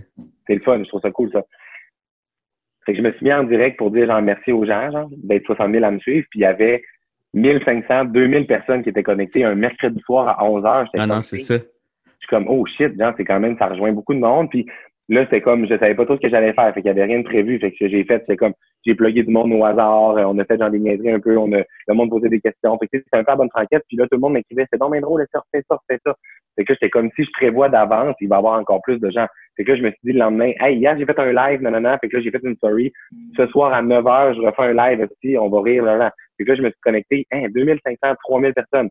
C'est 0.48 0.56
le 0.56 0.62
fun, 0.62 0.82
je 0.82 0.88
trouve 0.88 1.02
ça 1.02 1.12
cool, 1.12 1.30
ça. 1.32 1.44
Fait 2.86 2.94
que 2.94 2.98
je 2.98 3.04
me 3.04 3.12
suis 3.14 3.26
mis 3.26 3.34
en 3.34 3.44
direct 3.44 3.78
pour 3.78 3.92
dire, 3.92 4.08
genre, 4.08 4.22
merci 4.22 4.54
aux 4.54 4.66
gens, 4.66 4.90
genre, 4.92 5.10
d'être 5.12 5.46
60 5.46 5.72
000 5.72 5.84
à 5.84 5.92
me 5.92 6.00
suivre, 6.00 6.26
puis 6.30 6.40
il 6.40 6.44
y 6.44 6.46
avait 6.46 6.82
1500, 7.34 8.06
2000 8.06 8.48
personnes 8.48 8.84
qui 8.84 8.90
étaient 8.90 9.04
connectées 9.04 9.44
un 9.44 9.56
mercredi 9.56 10.00
soir 10.02 10.30
à 10.30 10.50
11 10.50 10.64
h 10.64 10.88
Ah 10.98 11.06
non, 11.06 11.22
c'est 11.22 11.38
ça 11.38 11.56
comme, 12.30 12.48
oh 12.48 12.66
shit, 12.66 12.98
genre, 12.98 13.14
c'est 13.18 13.26
quand 13.26 13.40
même, 13.40 13.58
ça 13.58 13.68
rejoint 13.68 13.92
beaucoup 13.92 14.14
de 14.14 14.20
monde. 14.20 14.50
Puis 14.50 14.66
là, 15.10 15.26
c'est 15.30 15.42
comme, 15.42 15.68
je 15.68 15.78
savais 15.78 15.96
pas 15.96 16.06
tout 16.06 16.16
ce 16.16 16.22
que 16.22 16.30
j'allais 16.30 16.54
faire. 16.54 16.74
Fait 16.74 16.82
qu'il 16.82 16.88
y 16.88 16.92
avait 16.92 17.04
rien 17.04 17.20
de 17.20 17.24
prévu. 17.24 17.60
Fait 17.60 17.72
que 17.72 17.78
ce 17.78 17.86
que 17.86 17.90
j'ai 17.90 18.04
fait, 18.04 18.24
c'est 18.28 18.38
comme, 18.38 18.54
j'ai 18.86 18.96
plugué 18.96 19.24
du 19.24 19.32
monde 19.32 19.52
au 19.52 19.64
hasard. 19.66 20.16
On 20.16 20.38
a 20.40 20.46
fait 20.46 20.58
genre 20.58 20.70
des 20.70 20.80
niaiseries 20.80 21.12
un 21.12 21.20
peu. 21.20 21.38
On 21.38 21.52
a, 21.54 21.58
le 21.88 21.94
monde 21.94 22.10
posait 22.10 22.30
des 22.30 22.40
questions. 22.40 22.78
Fait 22.78 22.88
que 22.88 22.98
c'était 22.98 23.18
un 23.18 23.24
peu 23.24 23.32
à 23.32 23.36
bonne 23.36 23.50
franquette. 23.50 23.84
Puis 23.88 23.98
là, 23.98 24.06
tout 24.06 24.16
le 24.16 24.22
monde 24.22 24.34
m'écrivait, 24.34 24.66
c'est 24.72 24.80
donc 24.80 24.92
bien 24.92 25.02
drôle, 25.02 25.26
ça, 25.32 25.42
fais 25.52 25.64
ça, 25.70 25.78
fais 25.90 26.00
ça. 26.06 26.16
Fait 26.56 26.66
que 26.66 26.74
j'étais 26.74 26.90
comme 26.90 27.10
si 27.16 27.24
je 27.24 27.30
prévois 27.34 27.70
d'avance, 27.70 28.16
il 28.22 28.28
va 28.28 28.36
y 28.36 28.40
avoir 28.40 28.60
encore 28.60 28.82
plus 28.82 29.00
de 29.00 29.10
gens. 29.10 29.28
Fait 29.56 29.64
que 29.64 29.72
là, 29.72 29.78
je 29.78 29.84
me 29.84 29.90
suis 29.90 30.00
dit 30.04 30.14
le 30.14 30.20
lendemain, 30.20 30.52
hey, 30.60 30.78
hier, 30.78 30.98
j'ai 30.98 31.06
fait 31.06 31.20
un 31.20 31.32
live, 31.32 31.62
nanana. 31.62 31.98
Fait 32.00 32.10
que 32.10 32.18
là, 32.18 32.24
j'ai 32.24 32.32
fait 32.32 32.42
une 32.44 32.56
story. 32.56 32.92
Ce 33.36 33.48
soir, 33.48 33.74
à 33.74 33.82
9 33.82 34.04
h, 34.04 34.36
je 34.36 34.42
refais 34.42 34.64
un 34.64 34.74
live 34.74 35.08
aussi. 35.10 35.38
On 35.38 35.50
va 35.50 35.62
rire, 35.62 35.84
là, 35.84 36.12
Fait 36.38 36.46
que 36.46 36.50
là, 36.50 36.56
je 36.56 36.62
me 36.62 36.70
suis 36.70 36.80
connecté, 36.82 37.26
hey, 37.32 37.48
2500, 37.50 38.16
3000 38.24 38.54
personnes. 38.54 38.90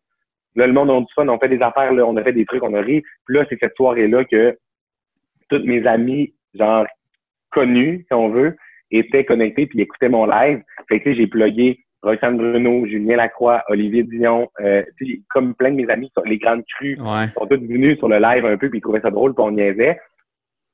Là, 0.55 0.67
le 0.67 0.73
monde 0.73 0.91
a 0.91 0.99
du 0.99 1.13
fun, 1.15 1.29
on 1.29 1.39
fait 1.39 1.49
des 1.49 1.63
affaires, 1.63 1.93
là, 1.93 2.05
on 2.07 2.17
a 2.17 2.23
fait 2.23 2.33
des 2.33 2.45
trucs, 2.45 2.63
on 2.63 2.75
a 2.75 2.81
ri. 2.81 3.03
Puis 3.27 3.37
là, 3.37 3.45
c'est 3.49 3.59
cette 3.61 3.77
soirée-là 3.77 4.25
que 4.25 4.57
toutes 5.49 5.65
mes 5.65 5.87
amis, 5.87 6.35
genre 6.55 6.87
connus, 7.51 8.05
si 8.07 8.15
on 8.15 8.29
veut, 8.29 8.57
étaient 8.91 9.25
connectés 9.25 9.67
puis 9.67 9.81
écoutaient 9.81 10.09
mon 10.09 10.27
live. 10.27 10.63
Fait 10.89 11.01
que 11.01 11.15
j'ai 11.15 11.27
plugué 11.27 11.81
Roxane 12.03 12.37
Bruno, 12.37 12.87
Julien 12.87 13.17
Lacroix, 13.17 13.63
Olivier 13.69 14.05
Dion, 14.05 14.49
euh, 14.61 14.85
comme 15.31 15.55
plein 15.55 15.71
de 15.71 15.77
mes 15.77 15.91
amis, 15.91 16.11
les 16.25 16.39
grandes 16.39 16.65
crues, 16.77 16.97
sont 16.97 17.47
tous 17.47 17.57
venus 17.57 17.99
sur 17.99 18.09
le 18.09 18.19
live 18.19 18.47
un 18.47 18.57
peu 18.57 18.71
puis 18.71 18.79
ils 18.79 18.83
trouvaient 18.83 19.01
ça 19.01 19.11
drôle 19.11 19.35
qu'on 19.35 19.57
y 19.57 19.63
avait. 19.63 19.99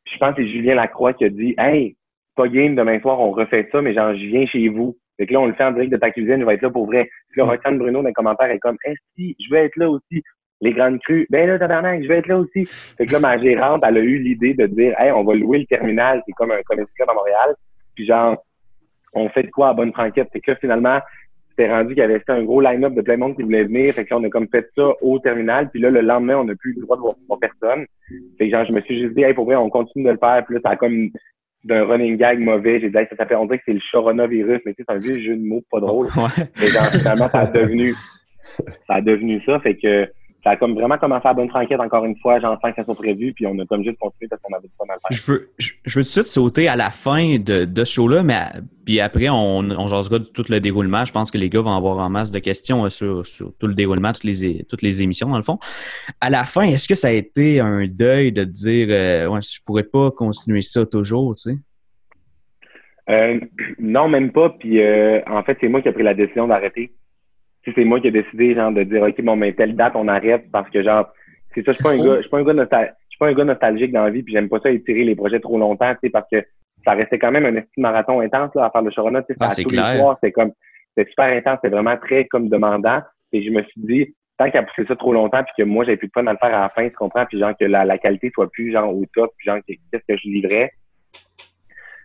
je 0.05 0.19
pense 0.19 0.35
que 0.35 0.43
c'est 0.43 0.49
Julien 0.49 0.75
Lacroix 0.75 1.15
qui 1.15 1.25
a 1.25 1.31
dit 1.31 1.55
Hey, 1.57 1.97
pas 2.37 2.49
game 2.49 2.75
demain 2.75 3.01
soir, 3.01 3.21
on 3.21 3.31
refait 3.31 3.69
ça, 3.73 3.81
mais 3.81 3.95
genre 3.95 4.15
je 4.15 4.27
viens 4.27 4.47
chez 4.47 4.69
vous. 4.69 4.97
Fait 5.17 5.27
que 5.27 5.33
là, 5.33 5.41
on 5.41 5.47
le 5.47 5.55
fait 5.55 5.65
en 5.65 5.73
direct 5.73 5.93
de 5.93 5.97
ta 5.97 6.11
cuisine, 6.11 6.41
je 6.41 6.45
vais 6.45 6.55
être 6.55 6.63
là 6.63 6.71
pour 6.71 6.87
vrai. 6.87 7.09
Puis 7.31 7.41
là, 7.41 7.47
Roxane 7.47 7.79
Bruno, 7.79 8.03
dans 8.03 8.09
les 8.09 8.13
commentaires, 8.13 8.51
est 8.51 8.59
comme 8.59 8.77
Est-ce 8.85 9.01
si, 9.17 9.37
je 9.39 9.51
vais 9.51 9.67
être 9.67 9.77
là 9.77 9.91
aussi. 9.91 10.23
Les 10.61 10.73
grandes 10.73 11.01
crues, 11.01 11.27
ben 11.31 11.47
là, 11.49 11.59
tabarnak, 11.59 12.03
je 12.03 12.09
vais 12.09 12.19
être 12.19 12.29
là 12.29 12.39
aussi. 12.39 12.65
Fait 12.97 13.07
que 13.07 13.13
là, 13.13 13.21
ma 13.21 13.39
gérante, 13.39 13.83
elle 13.87 13.99
a 13.99 14.01
eu 14.01 14.19
l'idée 14.19 14.55
de 14.55 14.67
dire 14.67 14.95
Hey, 14.99 15.13
on 15.13 15.25
va 15.25 15.35
louer 15.35 15.59
le 15.59 15.67
terminal, 15.67 16.23
c'est 16.27 16.33
comme 16.33 16.53
un 16.53 16.63
commerce 16.65 16.89
à 17.07 17.15
Montréal. 17.15 17.55
Puis 17.95 18.07
genre, 18.07 18.43
on 19.13 19.29
fait 19.29 19.45
de 19.45 19.51
quoi 19.51 19.71
à 19.71 19.75
bonne 19.75 19.93
franquette? 19.93 20.29
Fait 20.33 20.41
que 20.41 20.53
là, 20.53 20.57
finalement, 20.61 21.01
c'était 21.51 21.71
rendu 21.71 21.95
qu'il 21.95 21.99
y 21.99 22.03
avait 22.03 22.21
un 22.29 22.43
gros 22.43 22.61
line-up 22.61 22.95
de 22.95 23.01
plein 23.01 23.15
de 23.15 23.21
monde 23.21 23.37
qui 23.37 23.43
voulait 23.43 23.63
venir. 23.63 23.95
Fait 23.95 24.05
que 24.05 24.11
là, 24.13 24.21
on 24.21 24.25
a 24.25 24.29
comme 24.29 24.49
fait 24.49 24.69
ça 24.77 24.91
au 25.03 25.19
terminal. 25.21 25.71
Puis 25.71 25.81
là, 25.81 25.91
le 25.91 26.01
lendemain, 26.01 26.39
on 26.39 26.45
n'a 26.45 26.55
plus 26.57 26.75
le 26.75 26.83
droit 26.83 26.97
de 26.97 27.03
voir, 27.03 27.15
personne. 27.41 27.87
Fait 28.39 28.47
que 28.47 28.51
genre, 28.51 28.65
je 28.65 28.73
me 28.73 28.81
suis 28.81 29.01
juste 29.01 29.15
dit, 29.15 29.23
hey, 29.23 29.35
pour 29.35 29.45
vrai, 29.45 29.55
on 29.55 29.71
continue 29.71 30.05
de 30.05 30.11
le 30.11 30.19
faire. 30.19 30.45
Puis 30.45 30.57
là, 30.57 30.61
ça 30.65 30.71
a 30.71 30.77
comme 30.77 31.11
d'un 31.65 31.85
running 31.85 32.17
gag 32.17 32.39
mauvais. 32.39 32.81
J'ai 32.81 32.91
dit, 32.91 32.97
hey, 32.97 33.07
ça 33.11 33.17
s'appelle, 33.17 33.39
on 33.39 33.47
dirait 33.47 33.59
que 33.59 33.65
c'est 33.67 33.73
le 33.73 33.81
coronavirus, 33.93 34.61
mais 34.65 34.75
tu 34.75 34.83
sais, 34.83 34.85
c'est 34.89 34.95
un 34.95 34.99
vieux 34.99 35.21
jeu 35.21 35.37
de 35.37 35.45
mots 35.45 35.63
pas 35.71 35.81
drôle. 35.81 36.09
Et 36.63 36.67
genre, 36.67 36.87
finalement, 36.93 37.29
ça 37.31 37.41
a 37.41 37.47
devenu, 37.47 37.95
ça 38.87 38.95
a 38.95 39.01
devenu 39.01 39.41
ça. 39.45 39.59
Fait 39.61 39.77
que, 39.77 40.09
ça 40.45 40.51
a 40.51 40.57
comme 40.57 40.75
vraiment 40.75 40.99
commencé 40.99 41.27
à 41.27 41.33
bonne 41.33 41.49
franquette 41.49 41.81
encore 41.81 42.05
une 42.05 42.17
fois, 42.19 42.39
genre 42.39 42.59
sans 42.63 42.71
que 42.71 42.77
ça 42.77 42.85
soit 42.85 42.95
prévu, 42.95 43.33
puis 43.33 43.47
on 43.47 43.59
a 43.59 43.65
comme 43.65 43.83
juste 43.83 43.99
continué 43.99 44.29
parce 44.29 44.41
qu'on 44.43 44.55
avait 44.55 44.69
pas 44.79 44.85
mal 44.87 44.99
faire. 45.09 45.17
Je 45.17 45.33
veux, 45.33 45.51
je, 45.59 45.73
veux 45.99 46.03
tout 46.03 46.09
de 46.09 46.13
suite 46.13 46.27
sauter 46.27 46.69
à 46.69 46.77
la 46.77 46.91
fin 46.91 47.39
de, 47.39 47.65
de 47.65 47.85
ce 47.85 47.95
show-là, 47.95 48.23
mais 48.23 48.41
puis 48.85 49.01
après, 49.01 49.31
on, 49.31 49.61
on 49.71 49.89
jasera 49.89 50.19
de 50.19 50.25
tout 50.25 50.45
le 50.51 50.61
déroulement. 50.61 51.07
Je 51.07 51.13
pense 51.13 51.31
que 51.31 51.39
les 51.39 51.49
gars 51.49 51.63
vont 51.63 51.75
avoir 51.75 51.97
en 51.99 52.11
masse 52.11 52.31
de 52.31 52.39
questions 52.39 52.85
euh, 52.85 52.91
sur, 52.91 53.27
sur 53.27 53.57
tout 53.59 53.67
le 53.67 53.75
déroulement, 53.75 54.13
toutes 54.13 54.25
les, 54.25 54.65
toutes 54.65 54.83
les 54.83 55.01
émissions, 55.01 55.31
dans 55.31 55.39
le 55.39 55.43
fond. 55.43 55.59
À 56.21 56.29
la 56.29 56.45
fin, 56.45 56.65
est-ce 56.65 56.87
que 56.87 56.95
ça 56.95 57.09
a 57.09 57.13
été 57.13 57.61
un 57.61 57.87
deuil 57.87 58.31
de 58.31 58.45
dire 58.45 58.89
euh, 58.91 59.27
ouais, 59.29 59.41
je 59.41 59.63
pourrais 59.65 59.85
pas 59.85 60.11
continuer 60.11 60.61
ça 60.61 60.85
toujours, 60.85 61.35
tu 61.37 61.51
sais? 61.51 61.57
Euh, 63.11 63.39
non, 63.79 64.09
même 64.09 64.33
pas. 64.33 64.51
Puis 64.51 64.81
euh, 64.81 65.21
en 65.27 65.43
fait, 65.43 65.57
c'est 65.61 65.69
moi 65.69 65.83
qui 65.83 65.89
ai 65.89 65.93
pris 65.93 66.03
la 66.03 66.15
décision 66.15 66.47
d'arrêter 66.47 66.93
c'est 67.75 67.85
moi 67.85 68.01
qui 68.01 68.09
ai 68.09 68.11
décidé 68.11 68.55
genre 68.55 68.73
de 68.73 68.83
dire 68.83 69.03
ok 69.03 69.21
bon 69.23 69.37
mais 69.37 69.53
telle 69.53 69.77
date 69.77 69.95
on 69.97 70.09
arrête 70.09 70.51
parce 70.51 70.69
que 70.71 70.83
genre 70.83 71.09
c'est 71.55 71.65
ça 71.65 71.73
je 71.73 71.77
suis 71.77 71.85
pas 71.85 71.93
un 71.93 72.05
gars 72.05 72.17
je 72.17 72.21
suis 72.23 72.31
pas 72.31 72.39
un 72.39 72.45
gars 72.45 72.53
je 72.53 72.89
suis 73.09 73.19
pas 73.19 73.27
un 73.29 73.33
gars 73.33 73.45
nostalgique 73.45 73.93
dans 73.93 74.05
la 74.05 74.11
vie 74.11 74.23
puis 74.23 74.35
j'aime 74.35 74.49
pas 74.49 74.61
ça 74.61 74.71
étirer 74.71 75.05
les 75.05 75.15
projets 75.15 75.41
trop 75.41 75.59
longtemps 75.59 75.93
tu 75.95 76.01
sais 76.05 76.11
parce 76.11 76.27
que 76.31 76.45
ça 76.85 76.93
restait 76.93 77.19
quand 77.19 77.31
même 77.31 77.47
un 77.47 77.57
estime 77.57 77.83
marathon 77.83 78.21
intense 78.21 78.55
là 78.55 78.67
à 78.67 78.71
faire 78.71 78.83
le 78.83 78.91
Sharona 78.91 79.23
tu 79.23 79.35
sais 79.35 79.39
ah, 79.41 79.51
tous 79.55 79.71
les 79.71 79.99
soirs 79.99 80.19
c'était 80.21 80.33
comme 80.33 80.53
c'était 80.97 81.11
super 81.11 81.27
intense 81.27 81.59
c'était 81.63 81.75
vraiment 81.75 81.97
très 81.97 82.27
comme 82.27 82.49
demandant 82.49 83.01
et 83.33 83.43
je 83.43 83.51
me 83.51 83.63
suis 83.63 83.81
dit 83.81 84.15
tant 84.39 84.51
qu'à 84.51 84.63
pousser 84.63 84.87
ça 84.87 84.97
trop 84.97 85.13
longtemps 85.13 85.43
puis 85.45 85.55
que 85.59 85.63
moi 85.63 85.85
j'avais 85.85 85.97
plus 85.97 86.09
de 86.09 86.13
fun 86.13 86.27
à 86.27 86.33
le 86.33 86.39
faire 86.39 86.55
à 86.55 86.63
la 86.63 86.69
fin 86.71 86.89
tu 86.89 86.95
comprends 86.95 87.25
puis 87.27 87.39
genre 87.39 87.57
que 87.59 87.65
la, 87.65 87.85
la 87.85 87.99
qualité 87.99 88.31
soit 88.35 88.51
plus 88.51 88.73
genre 88.73 88.95
au 88.95 89.05
top 89.15 89.31
puis 89.39 89.47
genre 89.47 89.59
qu'est-ce 89.67 90.05
que 90.07 90.17
je 90.17 90.29
livrais 90.29 90.71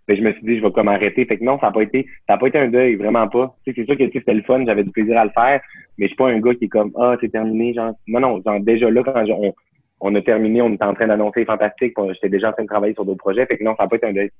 mais 0.09 0.17
je 0.17 0.23
me 0.23 0.33
suis 0.33 0.41
dit, 0.41 0.57
je 0.57 0.63
vais 0.63 0.71
comme 0.71 0.87
arrêter. 0.87 1.23
Fait 1.25 1.37
que 1.37 1.43
non, 1.43 1.59
ça 1.59 1.67
n'a 1.67 1.71
pas 1.71 1.83
été, 1.83 2.07
ça 2.27 2.33
a 2.33 2.37
pas 2.39 2.47
été 2.47 2.57
un 2.57 2.67
deuil, 2.67 2.95
vraiment 2.95 3.27
pas. 3.27 3.55
Tu 3.63 3.71
sais, 3.71 3.79
c'est 3.79 3.85
sûr 3.85 3.95
que 3.95 4.11
c'était 4.11 4.33
le 4.33 4.41
fun, 4.41 4.65
j'avais 4.65 4.83
du 4.83 4.89
plaisir 4.89 5.19
à 5.19 5.23
le 5.23 5.29
faire, 5.29 5.61
mais 5.99 6.05
je 6.05 6.07
suis 6.07 6.15
pas 6.15 6.29
un 6.29 6.39
gars 6.39 6.55
qui 6.55 6.65
est 6.65 6.69
comme, 6.69 6.91
ah, 6.99 7.15
c'est 7.21 7.31
terminé, 7.31 7.75
genre, 7.75 7.93
non, 8.07 8.19
non, 8.19 8.41
genre, 8.43 8.59
déjà 8.59 8.89
là, 8.89 9.03
quand 9.03 9.23
on, 9.29 9.53
on 10.01 10.15
a 10.15 10.21
terminé, 10.23 10.63
on 10.63 10.73
était 10.73 10.83
en 10.83 10.95
train 10.95 11.05
d'annoncer 11.05 11.45
Fantastique, 11.45 11.93
j'étais 12.13 12.29
déjà 12.29 12.49
en 12.49 12.53
train 12.53 12.63
de 12.63 12.67
travailler 12.67 12.95
sur 12.95 13.05
d'autres 13.05 13.19
projets, 13.19 13.45
fait 13.45 13.59
que 13.59 13.63
non, 13.63 13.75
ça 13.77 13.83
n'a 13.83 13.89
pas 13.89 13.97
été 13.97 14.07
un 14.07 14.13
deuil. 14.13 14.31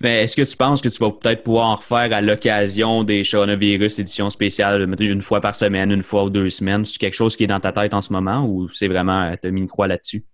Mais 0.00 0.24
est-ce 0.24 0.34
que 0.34 0.42
tu 0.42 0.56
penses 0.56 0.82
que 0.82 0.88
tu 0.88 0.98
vas 0.98 1.12
peut-être 1.12 1.44
pouvoir 1.44 1.66
en 1.66 1.74
refaire 1.76 2.12
à 2.12 2.20
l'occasion 2.20 3.04
des 3.04 3.22
coronavirus 3.22 4.00
édition 4.00 4.28
spéciale, 4.28 4.92
une 4.98 5.22
fois 5.22 5.40
par 5.40 5.54
semaine, 5.54 5.92
une 5.92 6.02
fois 6.02 6.24
ou 6.24 6.30
deux 6.30 6.50
semaines? 6.50 6.84
C'est 6.84 6.98
quelque 6.98 7.14
chose 7.14 7.36
qui 7.36 7.44
est 7.44 7.48
dans 7.48 7.60
ta 7.60 7.70
tête 7.70 7.94
en 7.94 8.02
ce 8.02 8.12
moment 8.12 8.44
ou 8.44 8.68
c'est 8.70 8.88
vraiment, 8.88 9.32
t'as 9.40 9.50
mis 9.52 9.60
une 9.60 9.68
croix 9.68 9.86
là-dessus? 9.86 10.24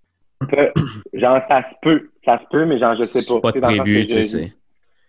Euh, 0.54 0.70
genre, 1.12 1.40
ça 1.46 1.62
se 1.62 1.74
peut, 1.82 2.08
ça 2.24 2.38
se 2.38 2.44
peut, 2.50 2.64
mais 2.64 2.78
genre, 2.78 2.96
je 2.98 3.04
sais 3.04 3.20
pas. 3.26 3.50
C'est 3.52 3.60
pas 3.60 3.66
prévu, 3.66 4.06
tu 4.06 4.22
sais. 4.22 4.54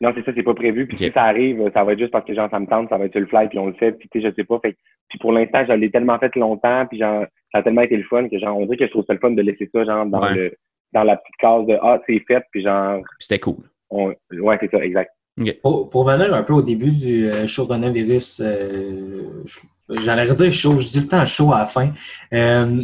Non, 0.02 0.12
c'est 0.16 0.24
ça, 0.24 0.32
c'est 0.34 0.44
pas 0.44 0.54
prévu. 0.54 0.88
Puis 0.88 0.98
si 0.98 1.12
ça 1.12 1.24
arrive, 1.24 1.70
ça 1.74 1.84
va 1.84 1.94
être 1.94 2.00
juste 2.00 2.12
parce 2.12 2.26
que 2.26 2.34
genre 2.34 2.50
ça 2.50 2.60
me 2.60 2.68
tente, 2.68 2.90
ça 2.90 2.98
va 2.98 3.06
être 3.06 3.12
sur 3.12 3.22
le 3.22 3.28
fly, 3.28 3.50
puis 3.50 3.60
on 3.60 3.68
le 3.68 3.74
fait, 3.74 3.92
puis 3.92 4.08
tu 4.10 4.22
sais, 4.22 4.30
je 4.30 4.34
sais 4.34 4.44
pas. 4.46 4.60
Fait 4.60 4.78
puis 5.10 5.20
pour 5.20 5.32
l'instant, 5.32 5.66
je 5.68 5.74
l'ai 5.74 5.92
tellement 5.92 6.18
fait 6.20 6.36
longtemps, 6.36 6.86
puis 6.86 7.00
genre, 7.00 7.26
ça 7.52 7.60
a 7.60 7.64
tellement 7.64 7.82
été 7.82 7.98
le 7.98 8.04
fun 8.04 8.30
que 8.30 8.40
genre, 8.40 8.58
on 8.58 8.66
dirait 8.66 8.78
que 8.78 8.86
je 8.86 8.92
trouve 8.92 9.06
ça 9.06 9.14
le 9.14 9.20
fun 9.20 9.32
de 9.32 9.42
laisser 9.42 9.70
ça, 9.74 9.84
genre, 9.84 10.06
dans 10.06 10.30
le 10.30 10.54
dans 10.94 11.04
la 11.04 11.18
petite 11.18 11.36
case 11.38 11.66
de 11.68 11.78
Ah, 11.82 12.00
c'est 12.08 12.20
fait, 12.28 12.44
puis 12.52 12.64
genre. 12.64 13.02
C'était 13.20 13.40
cool. 13.40 13.58
On, 13.90 14.14
ouais, 14.32 14.58
c'est 14.60 14.72
ça, 14.72 14.78
exact. 14.84 15.12
Pour, 15.62 15.90
pour, 15.90 16.04
venir 16.04 16.34
un 16.34 16.44
peu 16.44 16.54
au 16.54 16.62
début 16.62 16.92
du 16.92 17.26
euh, 17.26 17.48
show 17.48 17.66
coronavirus, 17.66 18.42
euh, 18.44 19.44
j'allais 19.90 20.26
dire 20.34 20.52
chaud, 20.52 20.80
je 20.80 20.88
dis 20.88 21.00
le 21.00 21.08
temps 21.08 21.26
chaud 21.26 21.54
à 21.54 21.60
la 21.60 21.66
fin. 21.66 21.92
Euh, 22.34 22.84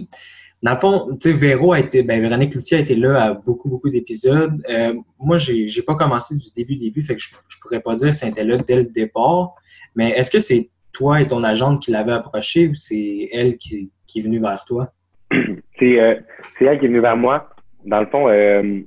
dans 0.66 0.72
le 0.72 0.78
fond, 0.78 1.08
tu 1.22 1.30
sais, 1.30 1.32
Véro 1.32 1.74
a 1.74 1.80
été, 1.80 2.02
ben, 2.02 2.20
Véronique 2.20 2.56
Loutier 2.56 2.78
a 2.78 2.80
été 2.80 2.96
là 2.96 3.22
à 3.22 3.34
beaucoup, 3.36 3.70
beaucoup 3.70 3.92
d'épisodes. 3.92 4.66
Euh, 4.68 4.96
moi, 5.20 5.38
j'ai, 5.38 5.68
j'ai 5.68 5.84
pas 5.84 5.94
commencé 5.94 6.36
du 6.36 6.48
début, 6.56 6.76
début, 6.76 7.04
fait 7.04 7.14
que 7.14 7.22
je, 7.22 7.36
je 7.48 7.58
pourrais 7.62 7.82
pas 7.82 7.94
dire 7.94 8.12
si 8.16 8.26
elle 8.26 8.32
était 8.32 8.44
là 8.44 8.58
dès 8.58 8.78
le 8.78 8.90
départ. 8.90 9.54
Mais 9.96 10.10
est-ce 10.14 10.32
que 10.32 10.40
c'est 10.40 10.72
toi 10.92 11.22
et 11.22 11.28
ton 11.28 11.44
agente 11.44 11.84
qui 11.84 11.92
l'avait 11.92 12.14
approché 12.14 12.68
ou 12.68 12.74
c'est 12.74 13.30
elle 13.32 13.58
qui, 13.58 13.92
est 14.16 14.22
venue 14.22 14.40
vers 14.40 14.66
toi? 14.66 14.92
C'est, 15.78 16.00
euh, 16.00 16.16
c'est 16.58 16.66
elle 16.66 16.80
qui 16.80 16.86
est 16.86 16.88
venue 16.88 17.02
vers 17.02 17.18
moi. 17.18 17.50
Dans 17.84 18.00
le 18.00 18.06
fond, 18.06 18.30
euh, 18.30 18.80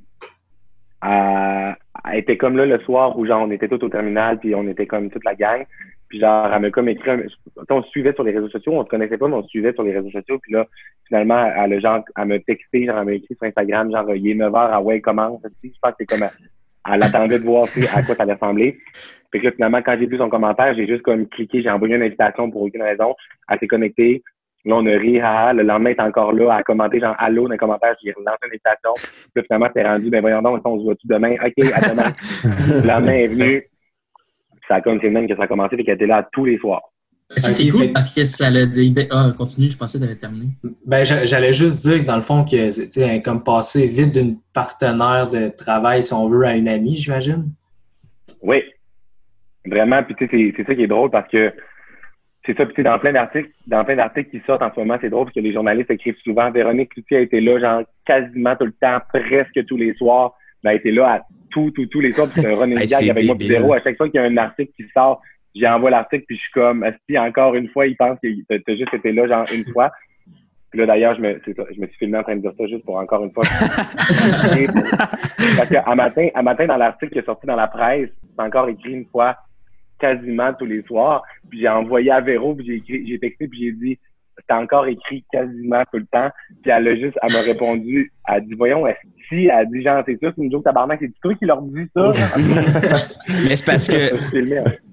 elle, 1.02 1.76
elle, 2.10 2.18
était 2.18 2.38
comme 2.38 2.56
là 2.56 2.64
le 2.64 2.80
soir 2.80 3.16
où 3.18 3.26
genre 3.26 3.42
on 3.42 3.50
était 3.50 3.68
tous 3.68 3.84
au 3.84 3.90
terminal 3.90 4.40
puis 4.40 4.54
on 4.54 4.66
était 4.66 4.86
comme 4.86 5.10
toute 5.10 5.24
la 5.24 5.34
gang. 5.34 5.66
Puis 6.08 6.20
genre, 6.20 6.50
elle 6.52 6.62
m'a 6.62 6.70
comme 6.70 6.88
écrit, 6.88 7.10
un... 7.10 7.22
on 7.70 7.82
se 7.82 7.88
suivait 7.90 8.14
sur 8.14 8.24
les 8.24 8.32
réseaux 8.32 8.48
sociaux, 8.48 8.72
on 8.72 8.84
se 8.84 8.88
connaissait 8.88 9.18
pas, 9.18 9.28
mais 9.28 9.34
on 9.34 9.42
se 9.42 9.48
suivait 9.48 9.72
sur 9.74 9.82
les 9.82 9.92
réseaux 9.92 10.10
sociaux. 10.10 10.38
Puis 10.40 10.52
là, 10.52 10.66
finalement, 11.06 11.44
elle 11.54 11.74
a 11.74 11.80
genre, 11.80 12.04
elle 12.16 12.24
m'a 12.24 12.38
texté, 12.38 12.86
genre, 12.86 12.98
elle 12.98 13.04
m'a 13.04 13.12
écrit 13.12 13.34
sur 13.34 13.46
Instagram, 13.46 13.90
genre, 13.90 14.14
il 14.14 14.30
est 14.30 14.34
9 14.34 14.52
h 14.52 14.56
à 14.56 14.80
ouais, 14.80 15.00
comment? 15.00 15.40
Je 15.44 15.68
pense 15.80 15.92
que 15.92 15.96
c'est 16.00 16.06
comme, 16.06 16.28
elle, 16.90 17.02
attendait 17.02 17.38
de 17.38 17.44
voir 17.44 17.64
à 17.94 18.02
quoi 18.02 18.14
ça 18.14 18.22
allait 18.22 18.34
ressembler. 18.34 18.78
Puis 19.30 19.42
là, 19.42 19.52
finalement, 19.52 19.82
quand 19.82 19.96
j'ai 19.98 20.06
vu 20.06 20.16
son 20.16 20.30
commentaire, 20.30 20.74
j'ai 20.74 20.86
juste 20.86 21.02
comme 21.02 21.26
cliqué, 21.28 21.62
j'ai 21.62 21.70
envoyé 21.70 21.96
une 21.96 22.02
invitation 22.02 22.50
pour 22.50 22.62
aucune 22.62 22.82
raison. 22.82 23.14
Elle 23.50 23.58
s'est 23.58 23.66
connectée. 23.66 24.22
Là, 24.64 24.76
on 24.76 24.86
a 24.86 24.96
ri, 24.96 25.20
ah, 25.20 25.52
le 25.52 25.62
lendemain, 25.62 25.90
elle 25.90 25.96
est 25.96 26.08
encore 26.08 26.32
là, 26.32 26.54
à 26.54 26.62
commenter, 26.62 27.00
genre, 27.00 27.14
allô, 27.18 27.44
dans 27.44 27.52
les 27.52 27.58
commentaires, 27.58 27.94
j'ai 28.02 28.12
relancé 28.12 28.38
une 28.44 28.48
invitation. 28.48 28.94
Puis 29.34 29.44
finalement, 29.44 29.68
c'est 29.74 29.82
rendu, 29.82 30.10
ben 30.10 30.20
voyons 30.20 30.42
donc, 30.42 30.60
on 30.64 30.78
se 30.78 30.84
voit 30.84 30.94
tout 30.94 31.06
demain? 31.06 31.34
OK, 31.34 31.72
à 31.74 31.88
demain. 31.90 32.12
le 32.82 32.86
lendemain 32.86 33.12
est 33.12 33.26
venu 33.28 33.62
ça 34.68 34.76
a 34.76 34.80
comme 34.80 34.98
même 34.98 35.26
que 35.26 35.34
ça 35.34 35.42
a 35.42 35.46
commencé 35.46 35.76
et 35.76 35.84
qu'elle 35.84 35.96
était 35.96 36.06
là 36.06 36.28
tous 36.32 36.44
les 36.44 36.58
soirs. 36.58 36.82
c'est 37.36 37.68
cool 37.70 37.92
parce 37.92 38.10
que 38.10 38.24
ça 38.24 38.46
allait. 38.46 38.66
Ah, 39.10 39.32
continue, 39.36 39.70
je 39.70 39.76
pensais 39.76 39.98
que 39.98 40.04
tu 40.04 40.16
terminé. 40.18 40.48
Ben, 40.86 41.02
j'allais 41.02 41.52
juste 41.52 41.86
dire 41.86 42.02
que 42.02 42.06
dans 42.06 42.16
le 42.16 42.22
fond, 42.22 42.44
que 42.44 42.88
tu 42.88 43.22
comme 43.22 43.42
passer 43.42 43.86
vite 43.86 44.12
d'une 44.14 44.36
partenaire 44.52 45.28
de 45.30 45.48
travail, 45.48 46.02
si 46.02 46.12
on 46.12 46.28
veut, 46.28 46.44
à 46.44 46.56
une 46.56 46.68
amie, 46.68 46.96
j'imagine. 46.96 47.50
Oui. 48.42 48.62
Vraiment, 49.66 50.02
puis 50.02 50.14
tu 50.14 50.26
sais, 50.28 50.54
c'est 50.56 50.66
ça 50.66 50.74
qui 50.74 50.82
est 50.82 50.86
drôle 50.86 51.10
parce 51.10 51.28
que 51.30 51.52
c'est 52.46 52.56
ça, 52.56 52.64
puis 52.64 52.82
dans 52.82 52.98
plein 52.98 53.12
d'articles, 53.12 53.50
dans 53.66 53.84
plein 53.84 53.96
d'articles 53.96 54.30
qui 54.30 54.42
sortent 54.46 54.62
en 54.62 54.72
ce 54.72 54.80
moment, 54.80 54.96
c'est 55.00 55.10
drôle 55.10 55.26
parce 55.26 55.34
que 55.34 55.40
les 55.40 55.52
journalistes 55.52 55.90
écrivent 55.90 56.16
souvent 56.24 56.50
Véronique 56.50 56.90
Cloutier 56.90 57.18
a 57.18 57.20
été 57.20 57.40
là, 57.40 57.58
genre 57.60 57.82
quasiment 58.06 58.56
tout 58.56 58.64
le 58.64 58.72
temps, 58.72 59.00
presque 59.12 59.66
tous 59.66 59.76
les 59.76 59.92
soirs. 59.94 60.34
Ben, 60.62 60.70
elle 60.70 60.76
a 60.76 60.78
été 60.78 60.90
là 60.90 61.12
à 61.12 61.22
tout, 61.50 61.70
tout, 61.70 61.86
tous 61.86 62.00
les 62.00 62.12
soirs, 62.12 62.28
puis 62.28 62.40
c'est 62.40 62.52
un 62.52 62.56
running 62.56 62.78
gag 62.86 63.10
avec 63.10 63.26
moi 63.26 63.36
zéro. 63.40 63.72
À 63.72 63.82
chaque 63.82 63.96
fois 63.96 64.08
qu'il 64.08 64.20
y 64.20 64.24
a 64.24 64.26
un 64.26 64.36
article 64.36 64.72
qui 64.76 64.84
sort, 64.94 65.20
j'envoie 65.54 65.90
l'article, 65.90 66.24
puis 66.26 66.36
je 66.36 66.42
suis 66.42 66.52
comme, 66.52 66.84
si 67.08 67.18
encore 67.18 67.54
une 67.54 67.68
fois, 67.68 67.86
il 67.86 67.96
pense 67.96 68.18
que 68.22 68.28
t'as 68.48 68.74
juste 68.74 68.94
été 68.94 69.12
là, 69.12 69.26
genre, 69.26 69.46
une 69.54 69.64
fois? 69.72 69.90
Puis 70.70 70.80
là, 70.80 70.86
d'ailleurs, 70.86 71.14
je 71.14 71.22
me, 71.22 71.40
je 71.46 71.80
me 71.80 71.86
suis 71.86 71.96
filmé 71.98 72.18
en 72.18 72.22
train 72.22 72.36
de 72.36 72.42
dire 72.42 72.52
ça 72.58 72.66
juste 72.66 72.84
pour 72.84 72.96
encore 72.96 73.24
une 73.24 73.32
fois. 73.32 73.44
Parce 75.56 75.70
qu'à 75.70 75.94
matin, 75.94 76.28
à 76.34 76.42
matin, 76.42 76.66
dans 76.66 76.76
l'article 76.76 77.12
qui 77.12 77.18
est 77.20 77.24
sorti 77.24 77.46
dans 77.46 77.56
la 77.56 77.68
presse, 77.68 78.10
c'est 78.36 78.42
encore 78.42 78.68
écrit 78.68 78.92
une 78.92 79.06
fois, 79.06 79.34
quasiment 79.98 80.52
tous 80.52 80.66
les 80.66 80.82
soirs. 80.82 81.22
Puis 81.48 81.60
j'ai 81.60 81.68
envoyé 81.68 82.10
à 82.10 82.20
Véro, 82.20 82.54
puis 82.54 82.66
j'ai 82.66 82.74
écrit, 82.74 83.08
j'ai 83.08 83.18
texté, 83.18 83.48
puis 83.48 83.60
j'ai 83.60 83.72
dit, 83.72 83.98
c'était 84.38 84.54
encore 84.54 84.86
écrit 84.86 85.24
quasiment 85.32 85.82
tout 85.92 85.98
le 85.98 86.06
temps. 86.06 86.30
Puis 86.62 86.70
elle 86.70 86.88
a 86.88 86.96
juste, 86.96 87.18
elle 87.22 87.32
m'a 87.32 87.40
répondu, 87.40 88.12
elle 88.26 88.34
a 88.34 88.40
dit, 88.40 88.54
voyons, 88.54 88.86
est-ce 88.86 88.98
si? 89.28 89.46
Elle 89.46 89.68
dit 89.72 89.82
genre 89.82 90.02
c'est 90.06 90.18
ça, 90.20 90.32
c'est 90.34 90.42
une 90.42 90.50
joke 90.50 90.64
tabarnak, 90.64 90.98
c'est 91.00 91.12
toi 91.22 91.34
qui 91.34 91.44
leur 91.44 91.62
dis 91.62 91.86
ça? 91.94 92.12
Mais 93.28 93.56
c'est 93.56 93.64
parce 93.64 93.88
que 93.88 94.14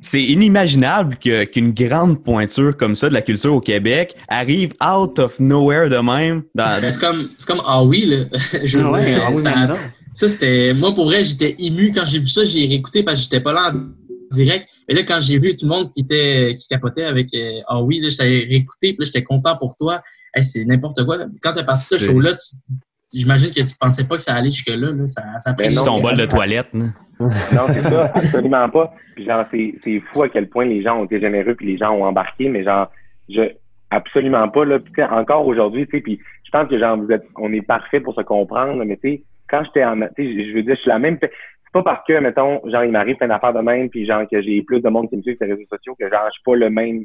c'est 0.02 0.24
inimaginable 0.24 1.16
qu'une 1.18 1.72
grande 1.72 2.24
pointure 2.24 2.76
comme 2.78 2.96
ça 2.96 3.10
de 3.10 3.14
la 3.14 3.22
culture 3.22 3.54
au 3.54 3.62
Québec 3.62 4.16
arrive 4.28 4.74
out 4.84 5.20
of 5.20 5.40
nowhere 5.40 5.90
de 5.90 5.98
même. 5.98 6.44
Ben, 6.54 6.80
c'est 6.82 7.00
comme 7.00 7.28
c'est 7.38 7.48
comme 7.48 7.62
ah 7.66 7.84
oui 7.84 8.06
là. 8.06 8.18
Je 8.64 8.78
veux 8.78 9.04
dire, 9.04 9.24
ah 9.28 9.36
ça, 9.36 9.76
ça 10.14 10.28
c'était 10.28 10.74
moi 10.80 10.94
pour 10.94 11.06
vrai 11.06 11.24
j'étais 11.24 11.56
ému 11.60 11.92
quand 11.94 12.06
j'ai 12.06 12.20
vu 12.20 12.28
ça, 12.28 12.44
j'ai 12.44 12.68
réécouté 12.68 13.04
parce 13.04 13.18
que 13.18 13.24
j'étais 13.24 13.42
pas 13.42 13.54
là 13.54 13.72
en 13.72 14.05
direct. 14.32 14.68
Mais 14.88 14.96
là 14.96 15.04
quand 15.04 15.20
j'ai 15.22 15.38
vu 15.38 15.56
tout 15.58 15.66
le 15.66 15.70
monde 15.70 15.92
qui 15.92 16.02
était 16.02 16.56
qui 16.60 16.68
capotait 16.68 17.06
avec 17.06 17.34
euh, 17.34 17.62
ah 17.68 17.82
oui 17.82 18.00
là 18.00 18.10
j'étais 18.10 18.24
réécouté 18.24 18.94
puis 18.94 18.98
là 19.00 19.06
j'étais 19.06 19.24
content 19.24 19.58
pour 19.58 19.76
toi. 19.78 20.02
c'est 20.42 20.66
n'importe 20.66 21.06
quoi. 21.06 21.18
Quand 21.42 21.54
tu 21.54 21.60
as 21.60 21.64
passé 21.64 21.98
ce 21.98 22.04
show 22.04 22.20
là, 22.20 22.34
tu 22.34 22.56
j'imagine 23.16 23.50
que 23.50 23.62
tu 23.62 23.76
pensais 23.80 24.06
pas 24.06 24.18
que 24.18 24.24
ça 24.24 24.36
allait 24.36 24.52
jusque-là. 24.52 24.92
Là. 24.92 25.08
Ça, 25.08 25.24
ça 25.40 25.52
a 25.52 25.54
pris 25.54 25.68
ben 25.68 25.72
son 25.72 26.02
bol 26.02 26.18
de 26.18 26.26
toilette. 26.26 26.68
Non, 27.18 27.68
c'est 27.70 27.82
ça, 27.82 28.12
absolument 28.14 28.68
pas. 28.68 28.94
Puis 29.16 29.24
genre, 29.24 29.46
c'est 29.50 30.02
fou 30.12 30.24
à 30.24 30.28
quel 30.28 30.50
point 30.50 30.66
les 30.66 30.82
gens 30.82 31.00
ont 31.00 31.06
été 31.06 31.22
généreux 31.22 31.56
puis 31.56 31.66
les 31.66 31.78
gens 31.78 31.92
ont 31.92 32.04
embarqué, 32.04 32.50
mais 32.50 32.66
genre, 32.66 32.92
je 33.30 33.42
absolument 33.90 34.50
pas. 34.50 34.66
Là. 34.66 34.80
Puis, 34.80 35.02
encore 35.02 35.48
aujourd'hui, 35.48 35.86
tu 35.88 35.96
sais, 35.96 36.02
puis 36.02 36.20
je 36.44 36.52
pense 36.52 36.68
que 36.68 36.78
genre, 36.78 36.98
vous 36.98 37.10
êtes, 37.12 37.24
on 37.38 37.54
est 37.54 37.62
parfait 37.62 38.02
pour 38.02 38.16
se 38.16 38.22
comprendre, 38.22 38.84
mais 38.84 38.98
tu 38.98 39.10
sais, 39.10 39.24
quand 39.50 39.64
j'étais 39.64 39.86
en. 39.86 39.98
Tu 40.02 40.08
sais, 40.18 40.50
je 40.50 40.54
veux 40.56 40.64
dire, 40.64 40.76
je 40.76 40.82
suis 40.82 40.90
la 40.90 41.00
même. 41.00 41.18
C'est 41.76 41.84
pas 41.84 41.96
parce 41.96 42.08
que, 42.08 42.18
mettons, 42.20 42.62
genre, 42.70 42.86
il 42.86 42.92
m'arrive 42.92 43.18
plein 43.18 43.28
d'affaires 43.28 43.52
de 43.52 43.60
même, 43.60 43.90
puis 43.90 44.06
genre, 44.06 44.24
que 44.32 44.42
j'ai 44.42 44.62
plus 44.62 44.80
de 44.80 44.88
monde 44.88 45.10
qui 45.10 45.18
me 45.18 45.22
suit 45.22 45.36
sur 45.36 45.46
les 45.46 45.56
réseaux 45.56 45.68
sociaux, 45.70 45.94
que 46.00 46.10
genre, 46.10 46.24
je 46.28 46.32
suis 46.32 46.44
pas 46.46 46.56
le 46.56 46.70
même 46.70 47.04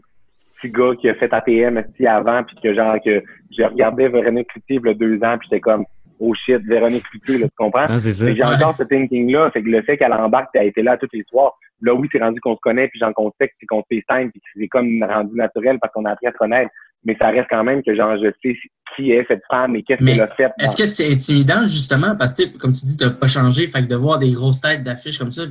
petit 0.54 0.70
gars 0.70 0.92
qui 1.00 1.08
a 1.08 1.14
fait 1.14 1.32
ATM 1.32 1.82
avant, 2.06 2.44
puis 2.44 2.54
que 2.62 2.72
genre, 2.72 2.94
que 3.04 3.20
j'ai 3.50 3.64
regardé 3.64 4.06
Véronique 4.06 4.46
Cloutier 4.46 4.76
il 4.80 4.86
y 4.86 4.90
a 4.90 4.94
deux 4.94 5.16
ans, 5.24 5.38
puis 5.38 5.48
j'étais 5.50 5.60
comme, 5.60 5.84
oh 6.20 6.32
shit, 6.34 6.62
Véronique 6.70 7.02
Cloutier, 7.10 7.38
là, 7.38 7.48
tu 7.48 7.54
comprends? 7.58 7.86
Ah, 7.88 7.98
c'est 7.98 8.12
ça. 8.12 8.32
J'ai 8.32 8.44
encore 8.44 8.76
ce 8.78 8.84
thinking-là, 8.84 9.50
fait 9.50 9.60
que 9.60 9.68
le 9.68 9.82
fait 9.82 9.96
qu'elle 9.96 10.12
embarque, 10.12 10.50
elle 10.54 10.60
a 10.60 10.64
été 10.66 10.82
là 10.82 10.96
toutes 10.96 11.14
les 11.14 11.24
soirs, 11.24 11.58
là, 11.80 11.92
oui, 11.92 12.08
c'est 12.12 12.22
rendu 12.22 12.40
qu'on 12.40 12.54
se 12.54 12.60
connaît, 12.60 12.86
puis 12.86 13.00
j'en 13.00 13.12
contexte, 13.12 13.56
puis 13.58 13.66
qu'on 13.66 13.82
se 13.82 13.86
FaceTime, 13.92 14.30
puis 14.30 14.40
c'est 14.54 14.68
comme 14.68 15.02
rendu 15.02 15.34
naturel 15.34 15.78
parce 15.80 15.92
qu'on 15.92 16.04
a 16.04 16.12
appris 16.12 16.28
à 16.28 16.32
se 16.32 16.36
connaître 16.36 16.70
mais 17.04 17.16
ça 17.20 17.28
reste 17.30 17.48
quand 17.50 17.64
même 17.64 17.82
que 17.82 17.94
genre 17.94 18.16
je 18.16 18.30
sais 18.42 18.56
qui 18.96 19.12
est 19.12 19.24
cette 19.28 19.42
femme 19.48 19.76
et 19.76 19.82
qu'est-ce 19.82 20.04
qu'elle 20.04 20.20
a 20.20 20.26
fait. 20.28 20.50
Est-ce 20.58 20.76
que 20.76 20.86
c'est 20.86 21.12
intimidant 21.12 21.62
justement? 21.62 22.16
Parce 22.16 22.32
que 22.34 22.58
comme 22.58 22.72
tu 22.72 22.84
dis 22.84 22.96
tu 22.96 23.04
n'as 23.04 23.10
pas 23.10 23.28
changé, 23.28 23.68
fait 23.68 23.82
que 23.82 23.88
de 23.88 23.96
voir 23.96 24.18
des 24.18 24.32
grosses 24.32 24.60
têtes 24.60 24.82
d'affiches 24.82 25.18
comme 25.18 25.32
ça 25.32 25.42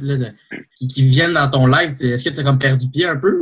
qui, 0.75 1.09
viennent 1.09 1.33
dans 1.33 1.49
ton 1.49 1.65
live, 1.65 1.95
est-ce 2.01 2.27
que 2.27 2.33
tu 2.33 2.41
as 2.41 2.43
comme 2.43 2.59
perdu 2.59 2.87
pied 2.91 3.05
un 3.05 3.17
peu 3.17 3.41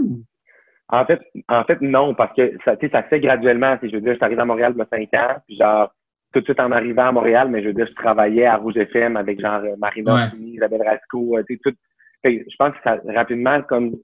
En 0.90 1.06
fait, 1.06 1.20
en 1.50 1.64
fait 1.64 1.82
non 1.82 2.14
parce 2.14 2.36
que 2.36 2.54
ça 2.64 2.76
ça 2.92 3.04
se 3.04 3.08
fait 3.08 3.20
graduellement, 3.20 3.78
je 3.82 3.88
veux 3.88 4.02
dire 4.02 4.14
je 4.14 4.18
suis 4.18 4.26
arrivé 4.26 4.42
à 4.42 4.46
Montréal 4.46 4.74
il 4.76 4.80
y 4.80 4.82
a 4.82 4.88
cinq 4.90 5.14
ans, 5.14 5.36
puis 5.48 5.58
genre 5.58 5.92
tout 6.34 6.42
de 6.42 6.46
suite 6.46 6.60
en 6.60 6.72
arrivant 6.72 7.08
à 7.08 7.12
Montréal, 7.12 7.50
mais 7.50 7.62
je 7.62 7.68
veux 7.68 7.74
dire 7.74 7.88
je 7.88 7.96
travaillais 7.96 8.46
à 8.46 8.58
Rouge 8.58 8.78
FM 8.78 9.18
avec 9.18 9.42
genre 9.42 9.62
Marina 9.80 10.16
ouais. 10.16 10.40
Isabelle 10.40 10.84
Rasco, 10.86 11.38
tu 11.48 11.56
sais 11.56 11.60
tout 11.64 11.78
je 12.24 12.56
pense 12.58 12.74
que 12.74 12.84
ça 12.84 12.98
rapidement 13.14 13.62
comme 13.64 13.96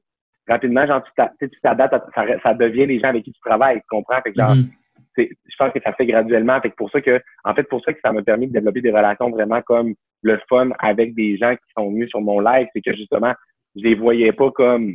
rapidement, 0.47 0.85
genre, 0.85 1.03
tu 1.39 1.49
t'adaptes, 1.61 1.95
ça, 2.15 2.25
ça 2.41 2.53
devient 2.53 2.85
les 2.85 2.99
gens 2.99 3.09
avec 3.09 3.23
qui 3.23 3.31
tu 3.31 3.39
travailles, 3.39 3.77
tu 3.77 3.87
comprends? 3.89 4.21
Fait 4.21 4.31
que, 4.31 4.39
genre, 4.39 4.55
mm-hmm. 4.55 4.69
je 5.17 5.55
pense 5.57 5.73
que 5.73 5.79
ça 5.83 5.93
fait 5.93 6.05
graduellement. 6.05 6.59
Fait 6.61 6.69
que 6.69 6.75
pour 6.75 6.89
ça 6.91 7.01
que, 7.01 7.21
en 7.43 7.53
fait, 7.53 7.63
pour 7.63 7.83
ça 7.83 7.93
que 7.93 7.99
ça 8.03 8.11
m'a 8.11 8.21
permis 8.21 8.47
de 8.47 8.53
développer 8.53 8.81
des 8.81 8.91
relations 8.91 9.29
vraiment 9.29 9.61
comme 9.61 9.93
le 10.21 10.39
fun 10.49 10.69
avec 10.79 11.15
des 11.15 11.37
gens 11.37 11.53
qui 11.53 11.71
sont 11.77 11.89
venus 11.89 12.09
sur 12.09 12.21
mon 12.21 12.39
live, 12.39 12.67
c'est 12.73 12.81
que 12.81 12.95
justement, 12.95 13.33
je 13.75 13.83
les 13.83 13.95
voyais 13.95 14.31
pas 14.31 14.51
comme, 14.51 14.93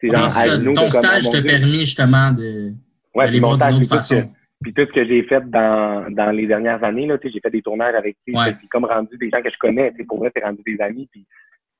c'est 0.00 0.10
genre, 0.10 0.30
ça, 0.30 0.58
nous, 0.58 0.74
ton 0.74 0.90
stage 0.90 1.30
t'a 1.30 1.42
permis 1.42 1.80
justement 1.80 2.32
de, 2.32 2.70
ouais, 3.14 3.30
de 3.30 3.40
mon 3.40 3.54
stage, 3.54 4.26
puis 4.62 4.72
tout 4.72 4.86
ce 4.86 4.92
que 4.92 5.04
j'ai 5.04 5.22
fait 5.24 5.42
dans, 5.50 6.10
dans 6.10 6.30
les 6.30 6.46
dernières 6.46 6.82
années, 6.82 7.06
là, 7.06 7.18
j'ai 7.22 7.40
fait 7.40 7.50
des 7.50 7.60
tournages 7.60 7.94
avec, 7.94 8.16
ouais. 8.28 8.54
comme 8.70 8.86
rendu 8.86 9.16
des 9.18 9.28
gens 9.28 9.42
que 9.42 9.50
je 9.50 9.58
connais, 9.58 9.90
pour 10.08 10.18
vrai, 10.18 10.32
c'est 10.34 10.42
rendu 10.42 10.62
des 10.64 10.80
amis, 10.80 11.06
puis 11.12 11.26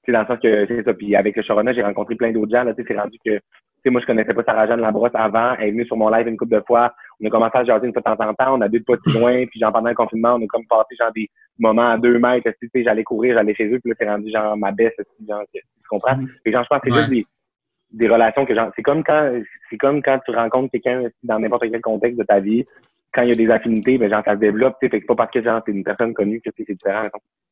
c'est 0.04 0.12
dans 0.12 0.20
le 0.20 0.26
sens 0.26 0.38
que 0.40 0.66
c'est 0.66 0.84
ça. 0.84 0.94
Puis 0.94 1.14
avec 1.16 1.36
le 1.36 1.42
Sharona, 1.42 1.72
j'ai 1.72 1.82
rencontré 1.82 2.14
plein 2.14 2.32
d'autres 2.32 2.52
gens. 2.52 2.64
Là, 2.64 2.72
c'est 2.76 2.96
rendu 2.96 3.18
que 3.24 3.38
sais, 3.84 3.90
moi, 3.90 4.00
je 4.00 4.06
connaissais 4.06 4.34
pas 4.34 4.42
Sarah-Jeanne 4.42 4.80
Labrosse 4.80 5.10
avant. 5.14 5.54
Elle 5.58 5.68
est 5.68 5.72
venue 5.72 5.86
sur 5.86 5.96
mon 5.96 6.08
live 6.08 6.26
une 6.26 6.36
couple 6.36 6.56
de 6.56 6.62
fois. 6.66 6.92
On 7.20 7.26
a 7.26 7.30
commencé 7.30 7.58
à 7.58 7.64
jaser 7.64 7.86
une 7.86 7.92
fois 7.92 8.02
de 8.02 8.16
temps 8.16 8.28
en 8.28 8.34
temps. 8.34 8.56
On 8.56 8.60
a 8.60 8.68
deux 8.68 8.80
pas 8.80 8.94
si 9.06 9.18
loin. 9.18 9.44
Puis, 9.46 9.60
genre, 9.60 9.72
pendant 9.72 9.90
le 9.90 9.94
confinement, 9.94 10.34
on 10.34 10.42
a 10.42 10.46
comme 10.46 10.66
passé, 10.66 10.96
genre, 10.98 11.12
des 11.14 11.28
moments 11.58 11.90
à 11.90 11.98
deux 11.98 12.18
mètres. 12.18 12.50
Tu 12.60 12.70
sais, 12.74 12.82
j'allais 12.82 13.04
courir, 13.04 13.34
j'allais 13.34 13.54
chez 13.54 13.66
eux. 13.66 13.78
Puis 13.80 13.90
là, 13.90 13.96
c'est 13.98 14.08
rendu, 14.08 14.30
genre, 14.30 14.56
ma 14.56 14.72
baisse. 14.72 14.94
Genre, 15.28 15.42
tu 15.52 15.60
comprends? 15.88 16.16
Mm-hmm. 16.16 16.28
Et 16.46 16.52
genre, 16.52 16.64
je 16.64 16.68
pense 16.68 16.80
que 16.80 16.90
c'est 16.90 16.96
juste 16.96 17.10
des, 17.10 17.26
des 17.92 18.08
relations 18.08 18.46
que, 18.46 18.54
genre, 18.54 18.70
c'est 18.74 18.82
comme 18.82 19.04
quand, 19.04 19.32
c'est 19.70 19.78
comme 19.78 20.02
quand 20.02 20.18
tu 20.24 20.34
rencontres 20.34 20.70
quelqu'un 20.72 21.08
dans 21.22 21.38
n'importe 21.38 21.64
quel 21.70 21.80
contexte 21.80 22.18
de 22.18 22.24
ta 22.24 22.40
vie 22.40 22.64
quand 23.14 23.22
il 23.22 23.28
y 23.28 23.32
a 23.32 23.36
des 23.36 23.48
affinités, 23.48 23.96
ben, 23.96 24.10
genre, 24.10 24.22
ça 24.24 24.34
se 24.34 24.40
développe. 24.40 24.74
Fait 24.80 24.88
que 24.88 25.06
pas 25.06 25.14
parce 25.14 25.30
que 25.30 25.42
genre, 25.42 25.62
t'es 25.64 25.72
une 25.72 25.84
personne 25.84 26.12
connue 26.12 26.40
que 26.44 26.50
c'est 26.56 26.70
différent. 26.70 27.02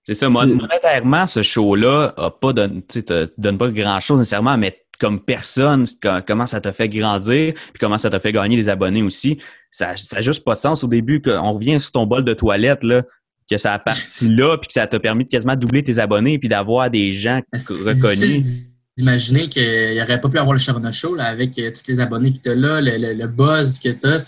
C'est 0.03 0.15
ça. 0.15 0.29
Monétairement, 0.29 1.27
ce 1.27 1.43
show-là 1.43 2.13
a 2.17 2.31
pas 2.31 2.53
donne, 2.53 2.83
te 2.83 3.29
donne 3.39 3.59
pas 3.59 3.71
grand-chose 3.71 4.19
nécessairement, 4.19 4.59
mais 4.59 4.83
comme 4.99 5.21
personne, 5.21 5.85
comment 6.27 6.47
ça 6.47 6.61
t'a 6.61 6.73
fait 6.73 6.89
grandir, 6.89 7.55
puis 7.55 7.79
comment 7.81 7.99
ça 7.99 8.11
t'a 8.11 8.21
fait 8.21 8.33
gagner 8.33 8.57
des 8.57 8.69
abonnés 8.69 9.03
aussi. 9.03 9.39
Ça 9.71 9.95
n'a 10.13 10.21
juste 10.21 10.45
pas 10.45 10.55
de 10.55 10.61
sens 10.61 10.85
au 10.85 10.89
début 10.89 11.23
qu'on 11.23 11.53
revient 11.53 11.81
sur 11.81 11.93
ton 11.93 12.07
bol 12.07 12.25
de 12.25 12.35
toilette, 12.35 12.85
là, 12.85 13.03
que 13.49 13.57
ça 13.57 13.73
a 13.73 13.79
parti 13.79 14.29
là, 14.29 14.59
puis 14.59 14.69
que 14.69 14.73
ça 14.73 14.87
t'a 14.87 15.01
permis 15.01 15.25
de 15.25 15.29
quasiment 15.31 15.57
doubler 15.57 15.83
tes 15.83 15.99
abonnés, 15.99 16.39
puis 16.39 16.49
d'avoir 16.49 16.91
des 16.91 17.13
gens 17.13 17.41
reconnus. 17.53 18.69
D'imaginer 18.97 19.49
qu'il 19.49 19.93
n'y 19.93 20.03
aurait 20.03 20.21
pas 20.21 20.29
pu 20.29 20.37
avoir 20.37 20.53
le 20.53 20.59
Sharona 20.59 20.93
Show 20.93 21.15
là, 21.15 21.25
avec 21.25 21.59
euh, 21.59 21.71
tous 21.71 21.91
les 21.91 21.99
abonnés 21.99 22.35
que 22.35 22.43
tu 22.43 22.51
as 22.51 22.55
là, 22.55 22.79
le, 22.83 23.15
le 23.15 23.27
buzz 23.27 23.79
que 23.79 23.89
tu 23.89 24.07
as, 24.07 24.19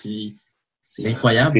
c'est 1.02 1.10
incroyable. 1.10 1.58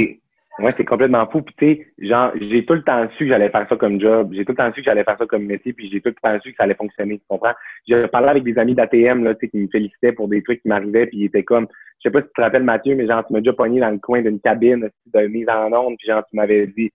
Ouais, 0.61 0.73
c'est 0.77 0.85
complètement 0.85 1.27
fou. 1.27 1.43
Puis 1.43 1.55
tu 1.59 1.67
sais, 1.67 2.07
genre, 2.07 2.31
j'ai 2.41 2.65
tout 2.65 2.75
le 2.75 2.83
temps 2.85 3.09
su 3.17 3.25
que 3.25 3.31
j'allais 3.31 3.49
faire 3.49 3.67
ça 3.69 3.77
comme 3.77 4.01
job. 4.01 4.31
J'ai 4.33 4.45
tout 4.45 4.53
le 4.53 4.57
temps 4.57 4.73
su 4.73 4.81
que 4.81 4.85
j'allais 4.85 5.03
faire 5.03 5.19
ça 5.19 5.27
comme 5.27 5.45
métier. 5.45 5.73
Puis 5.73 5.91
j'ai 5.91 6.01
tout 6.01 6.11
le 6.11 6.15
temps 6.15 6.41
su 6.41 6.51
que 6.51 6.57
ça 6.57 6.63
allait 6.63 6.77
fonctionner. 6.77 7.19
Tu 7.19 7.25
comprends? 7.29 7.55
J'ai 7.89 8.07
parlé 8.07 8.29
avec 8.29 8.45
des 8.45 8.57
amis 8.57 8.75
d'ATM 8.75 9.25
là, 9.25 9.35
tu 9.35 9.41
sais, 9.41 9.49
qui 9.49 9.59
me 9.59 9.69
félicitaient 9.69 10.13
pour 10.13 10.29
des 10.29 10.43
trucs 10.43 10.63
qui 10.63 10.69
m'arrivaient. 10.69 11.07
Puis 11.07 11.19
ils 11.19 11.25
étaient 11.25 11.43
comme, 11.43 11.67
je 11.99 12.09
sais 12.09 12.13
pas 12.13 12.21
si 12.21 12.29
tu 12.29 12.33
te 12.35 12.41
rappelles 12.41 12.63
Mathieu, 12.63 12.95
mais 12.95 13.07
genre, 13.07 13.27
tu 13.27 13.33
m'as 13.33 13.41
déjà 13.41 13.53
pogné 13.53 13.81
dans 13.81 13.91
le 13.91 13.99
coin 13.99 14.23
d'une 14.23 14.39
cabine 14.39 14.89
de 15.13 15.21
mise 15.27 15.49
en 15.49 15.73
onde. 15.73 15.97
Puis 15.99 16.07
genre, 16.07 16.25
tu 16.31 16.37
m'avais 16.37 16.69
dit, 16.69 16.93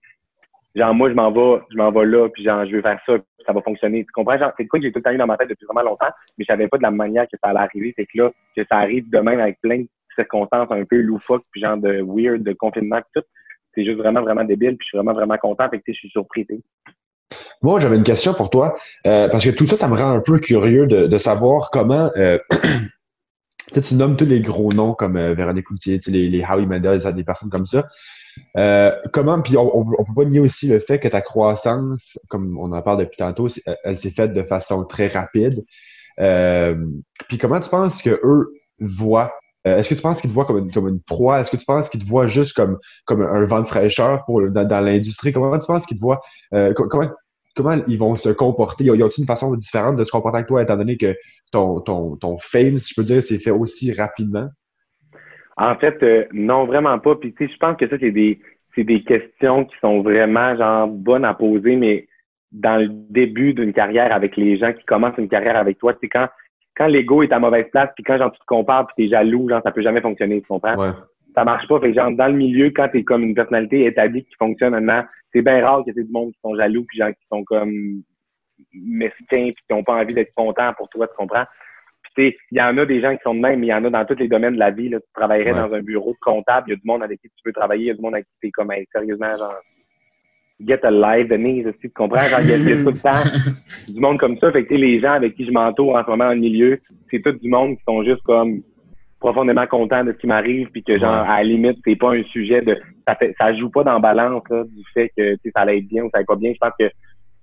genre, 0.74 0.94
moi, 0.94 1.10
je 1.10 1.14
m'en 1.14 1.30
vais, 1.30 1.62
je 1.70 1.76
m'en 1.76 1.92
vais 1.92 2.06
là. 2.06 2.30
Puis 2.30 2.44
genre, 2.44 2.64
je 2.64 2.76
veux 2.76 2.82
faire 2.82 3.00
ça. 3.04 3.18
Puis 3.18 3.44
ça 3.46 3.52
va 3.52 3.60
fonctionner. 3.60 4.04
Tu 4.04 4.12
comprends? 4.12 4.38
Genre, 4.38 4.52
c'est 4.56 4.66
quoi 4.66 4.80
que 4.80 4.86
j'ai 4.86 4.92
tout 4.92 5.00
le 5.00 5.02
temps 5.02 5.12
eu 5.12 5.18
dans 5.18 5.26
ma 5.26 5.36
tête 5.36 5.50
depuis 5.50 5.66
vraiment 5.66 5.82
longtemps? 5.90 6.10
Mais 6.38 6.46
je 6.48 6.52
savais 6.52 6.68
pas 6.68 6.78
de 6.78 6.82
la 6.82 6.90
manière 6.90 7.24
que 7.24 7.36
ça 7.42 7.50
allait 7.50 7.60
arriver. 7.60 7.92
C'est 7.94 8.06
que 8.06 8.16
là, 8.16 8.30
que 8.56 8.64
ça 8.64 8.78
arrive 8.78 9.10
demain 9.10 9.38
avec 9.38 9.60
plein 9.60 9.84
circonstances 10.14 10.70
un 10.70 10.84
peu 10.84 11.00
loufoques, 11.00 11.44
puis 11.50 11.60
genre 11.60 11.76
de 11.76 12.02
weird, 12.06 12.42
de 12.42 12.52
confinement, 12.52 13.00
tout. 13.14 13.22
C'est 13.74 13.84
juste 13.84 13.98
vraiment, 13.98 14.22
vraiment 14.22 14.44
débile, 14.44 14.76
puis 14.76 14.86
je 14.86 14.88
suis 14.88 14.98
vraiment, 14.98 15.12
vraiment 15.12 15.36
content, 15.36 15.68
fait 15.68 15.78
que 15.78 15.84
je 15.92 15.92
suis 15.92 16.10
surpris. 16.10 16.46
Moi, 17.62 17.78
j'avais 17.78 17.96
une 17.96 18.04
question 18.04 18.34
pour 18.34 18.50
toi, 18.50 18.76
euh, 19.06 19.28
parce 19.28 19.44
que 19.44 19.50
tout 19.50 19.66
ça, 19.66 19.76
ça 19.76 19.88
me 19.88 19.96
rend 19.96 20.10
un 20.10 20.20
peu 20.20 20.38
curieux 20.38 20.86
de, 20.86 21.18
savoir 21.18 21.70
comment. 21.70 22.10
Euh, 22.16 22.38
tu 23.72 23.94
nommes 23.94 24.16
tous 24.16 24.24
les 24.24 24.40
gros 24.40 24.72
noms 24.72 24.94
comme 24.94 25.16
euh, 25.16 25.34
Véronique 25.34 25.66
Coutier, 25.66 26.00
les, 26.06 26.44
Howie 26.44 26.66
Mendel, 26.66 27.00
des 27.14 27.24
personnes 27.24 27.50
comme 27.50 27.66
ça. 27.66 27.86
comment, 29.12 29.40
puis 29.42 29.56
on, 29.56 29.78
on, 29.78 30.04
peut 30.04 30.14
pas 30.16 30.24
nier 30.24 30.40
aussi 30.40 30.68
le 30.68 30.80
fait 30.80 30.98
que 30.98 31.08
ta 31.08 31.20
croissance, 31.20 32.18
comme 32.28 32.58
on 32.58 32.72
en 32.72 32.82
parle 32.82 32.98
depuis 32.98 33.18
tantôt, 33.18 33.48
elle 33.84 33.96
s'est 33.96 34.10
faite 34.10 34.32
de 34.32 34.42
façon 34.42 34.84
très 34.84 35.08
rapide. 35.08 35.64
puis 36.16 37.38
comment 37.38 37.60
tu 37.60 37.70
penses 37.70 38.02
que 38.02 38.20
eux 38.24 38.54
voient 38.80 39.34
euh, 39.66 39.76
est-ce 39.76 39.90
que 39.90 39.94
tu 39.94 40.00
penses 40.00 40.20
qu'ils 40.20 40.30
te 40.30 40.34
voient 40.34 40.46
comme 40.46 40.58
une, 40.58 40.72
comme 40.72 40.88
une 40.88 41.02
proie? 41.02 41.40
Est-ce 41.40 41.50
que 41.50 41.56
tu 41.56 41.66
penses 41.66 41.88
qu'ils 41.88 42.02
te 42.02 42.08
voient 42.08 42.26
juste 42.26 42.56
comme, 42.56 42.78
comme 43.04 43.22
un 43.22 43.44
vent 43.44 43.60
de 43.60 43.66
fraîcheur 43.66 44.24
pour, 44.24 44.42
dans, 44.48 44.84
l'industrie? 44.84 45.32
Comment 45.32 45.58
tu 45.58 45.66
penses 45.66 45.84
qu'ils 45.84 45.98
te 45.98 46.02
voient? 46.02 46.20
Euh, 46.54 46.72
comment, 46.74 47.08
comment 47.54 47.82
ils 47.86 47.98
vont 47.98 48.16
se 48.16 48.30
comporter? 48.30 48.84
Y 48.84 49.02
a-t-il 49.02 49.22
une 49.22 49.26
façon 49.26 49.54
différente 49.54 49.96
de 49.96 50.04
se 50.04 50.10
comporter 50.10 50.38
avec 50.38 50.48
toi, 50.48 50.62
étant 50.62 50.76
donné 50.76 50.96
que 50.96 51.14
ton, 51.52 51.80
ton, 51.80 52.16
ton 52.16 52.38
fame, 52.38 52.78
si 52.78 52.94
je 52.94 53.00
peux 53.00 53.04
dire, 53.06 53.22
s'est 53.22 53.38
fait 53.38 53.50
aussi 53.50 53.92
rapidement? 53.92 54.48
En 55.58 55.76
fait, 55.76 56.02
euh, 56.02 56.24
non, 56.32 56.64
vraiment 56.64 56.98
pas. 56.98 57.16
Puis, 57.16 57.34
tu 57.34 57.46
sais, 57.46 57.52
je 57.52 57.58
pense 57.58 57.76
que 57.76 57.86
ça, 57.86 57.96
c'est 58.00 58.12
des, 58.12 58.40
des 58.78 59.02
questions 59.02 59.66
qui 59.66 59.76
sont 59.82 60.00
vraiment, 60.00 60.56
genre, 60.56 60.88
bonnes 60.88 61.26
à 61.26 61.34
poser, 61.34 61.76
mais 61.76 62.08
dans 62.50 62.80
le 62.80 62.88
début 62.88 63.52
d'une 63.52 63.74
carrière 63.74 64.12
avec 64.12 64.36
les 64.38 64.56
gens 64.56 64.72
qui 64.72 64.84
commencent 64.84 65.18
une 65.18 65.28
carrière 65.28 65.56
avec 65.56 65.78
toi, 65.78 65.92
c'est 66.00 66.08
quand 66.08 66.28
quand 66.80 66.86
l'ego 66.86 67.22
est 67.22 67.30
à 67.30 67.38
mauvaise 67.38 67.66
place, 67.70 67.90
puis 67.94 68.02
quand 68.02 68.16
genre, 68.16 68.32
tu 68.32 68.40
te 68.40 68.46
compares, 68.46 68.86
puis 68.86 69.04
t'es 69.04 69.10
jaloux, 69.10 69.50
genre, 69.50 69.60
ça 69.62 69.70
peut 69.70 69.82
jamais 69.82 70.00
fonctionner, 70.00 70.40
tu 70.40 70.46
comprends? 70.46 70.78
Ouais. 70.78 70.92
Ça 71.34 71.44
marche 71.44 71.68
pas. 71.68 71.78
Fait 71.78 71.90
que, 71.90 71.94
genre, 71.94 72.10
dans 72.10 72.28
le 72.28 72.32
milieu, 72.32 72.70
quand 72.70 72.88
t'es 72.88 73.04
comme 73.04 73.22
une 73.22 73.34
personnalité 73.34 73.84
établie 73.84 74.24
qui 74.24 74.34
fonctionne 74.38 74.70
maintenant, 74.70 75.04
c'est 75.30 75.42
bien 75.42 75.62
rare 75.62 75.84
que 75.84 75.90
t'aies 75.90 76.04
du 76.04 76.10
monde 76.10 76.32
qui 76.32 76.40
sont 76.42 76.56
jaloux, 76.56 76.86
puis 76.88 76.96
genre, 76.96 77.10
qui 77.10 77.26
sont 77.30 77.44
comme 77.44 78.02
mesquins, 78.72 79.50
puis 79.52 79.62
qui 79.68 79.72
n'ont 79.74 79.82
pas 79.82 79.92
envie 79.92 80.14
d'être 80.14 80.32
contents 80.34 80.72
pour 80.72 80.88
toi, 80.88 81.06
tu 81.06 81.14
comprends? 81.16 81.44
Puis, 82.14 82.34
il 82.50 82.58
y 82.58 82.62
en 82.62 82.78
a 82.78 82.86
des 82.86 83.02
gens 83.02 83.14
qui 83.14 83.22
sont 83.24 83.34
de 83.34 83.40
même, 83.40 83.60
mais 83.60 83.66
il 83.66 83.70
y 83.70 83.74
en 83.74 83.84
a 83.84 83.90
dans 83.90 84.04
tous 84.06 84.18
les 84.18 84.28
domaines 84.28 84.54
de 84.54 84.58
la 84.58 84.70
vie. 84.70 84.88
Là. 84.88 85.00
Tu 85.00 85.12
travaillerais 85.12 85.52
dans 85.52 85.74
un 85.74 85.82
bureau 85.82 86.12
de 86.12 86.18
comptable, 86.22 86.68
il 86.68 86.70
y 86.70 86.72
a 86.72 86.76
du 86.76 86.86
monde 86.86 87.02
avec 87.02 87.20
qui 87.20 87.28
tu 87.28 87.42
peux 87.44 87.52
travailler, 87.52 87.84
il 87.84 87.88
y 87.88 87.90
a 87.90 87.94
du 87.94 88.00
monde 88.00 88.14
avec 88.14 88.24
qui 88.24 88.32
t'es 88.40 88.50
comme, 88.50 88.72
sérieusement, 88.90 89.36
genre, 89.36 89.54
get 90.66 90.80
a 90.84 90.90
life, 90.90 91.28
Denise, 91.28 91.66
tu 91.80 91.90
comprends? 91.90 92.20
Genre, 92.20 92.40
il 92.42 92.50
y, 92.50 92.72
a, 92.72 92.76
tout 92.76 92.90
le 92.90 92.98
temps 92.98 93.22
du 93.88 94.00
monde 94.00 94.18
comme 94.18 94.38
ça. 94.38 94.52
Fait 94.52 94.64
que 94.64 94.74
les 94.74 95.00
gens 95.00 95.12
avec 95.12 95.34
qui 95.34 95.46
je 95.46 95.50
m'entoure 95.50 95.96
en 95.96 96.04
ce 96.04 96.10
moment 96.10 96.26
dans 96.26 96.34
le 96.34 96.40
milieu, 96.40 96.80
c'est 97.10 97.22
tout 97.22 97.32
du 97.32 97.48
monde 97.48 97.76
qui 97.76 97.82
sont 97.86 98.02
juste 98.04 98.22
comme 98.22 98.62
profondément 99.18 99.66
contents 99.66 100.04
de 100.04 100.12
ce 100.12 100.18
qui 100.18 100.26
m'arrive, 100.26 100.68
puis 100.70 100.82
que 100.82 100.98
genre, 100.98 101.10
à 101.28 101.38
la 101.38 101.44
limite, 101.44 101.78
c'est 101.84 101.96
pas 101.96 102.14
un 102.14 102.22
sujet 102.24 102.62
de. 102.62 102.76
Ça, 103.06 103.14
fait, 103.16 103.34
ça 103.38 103.54
joue 103.54 103.70
pas 103.70 103.84
dans 103.84 104.00
balance 104.00 104.42
là, 104.50 104.64
du 104.64 104.82
fait 104.94 105.12
que 105.16 105.36
ça 105.54 105.62
allait 105.62 105.78
être 105.78 105.88
bien 105.88 106.04
ou 106.04 106.10
ça 106.10 106.18
allait 106.18 106.26
pas 106.26 106.36
bien. 106.36 106.52
Je 106.52 106.58
pense 106.58 106.72
que 106.78 106.86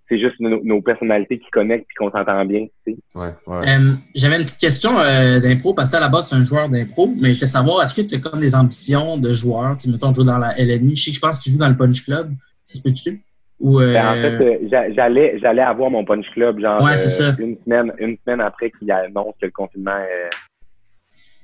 c'est 0.10 0.20
juste 0.20 0.40
nos, 0.40 0.82
personnalités 0.82 1.38
qui 1.38 1.50
connectent 1.52 1.88
et 1.92 1.96
qu'on 1.98 2.10
s'entend 2.10 2.46
bien. 2.46 2.66
Tu 2.86 2.94
sais. 2.94 3.20
ouais, 3.20 3.28
ouais. 3.46 3.70
Euh, 3.70 3.94
J'avais 4.16 4.38
une 4.38 4.44
petite 4.44 4.60
question 4.60 4.98
euh, 4.98 5.40
d'impro, 5.40 5.74
parce 5.74 5.92
que 5.92 5.98
à 5.98 6.00
la 6.00 6.08
base, 6.08 6.30
c'est 6.30 6.36
un 6.36 6.44
joueur 6.44 6.70
d'impro, 6.70 7.08
mais 7.08 7.34
je 7.34 7.40
voulais 7.40 7.48
savoir, 7.48 7.84
est-ce 7.84 7.94
que 7.94 8.02
tu 8.02 8.16
as 8.16 8.20
comme 8.20 8.40
des 8.40 8.56
ambitions 8.56 9.18
de 9.18 9.34
joueur? 9.34 9.76
Tu 9.76 9.90
mettons, 9.90 10.12
tu 10.12 10.22
joues 10.22 10.24
dans 10.24 10.38
la 10.38 10.54
LNI. 10.58 10.96
Je 10.96 11.04
sais 11.04 11.12
que 11.12 11.16
je 11.16 11.22
pense 11.22 11.40
que 11.40 11.44
tu 11.44 11.52
joues 11.52 11.60
dans 11.60 11.68
le 11.68 11.76
Punch 11.76 12.04
Club. 12.06 12.30
Si 12.68 12.84
peux-tu? 12.84 13.22
Ou, 13.60 13.80
ben, 13.80 14.08
en 14.08 14.14
fait, 14.14 14.44
euh, 14.44 14.58
euh, 14.72 14.94
j'allais, 14.96 15.40
j'allais 15.40 15.62
avoir 15.62 15.90
mon 15.90 16.06
punch 16.06 16.30
club, 16.34 16.60
genre 16.60 16.86
euh, 16.86 17.34
une 17.40 17.58
semaine, 17.64 17.92
une 17.98 18.18
semaine 18.24 18.42
après 18.42 18.70
qu'il 18.70 18.92
annonce 18.92 19.34
que 19.42 19.48
le 19.48 19.52
confinement 19.52 19.98
est. 19.98 20.30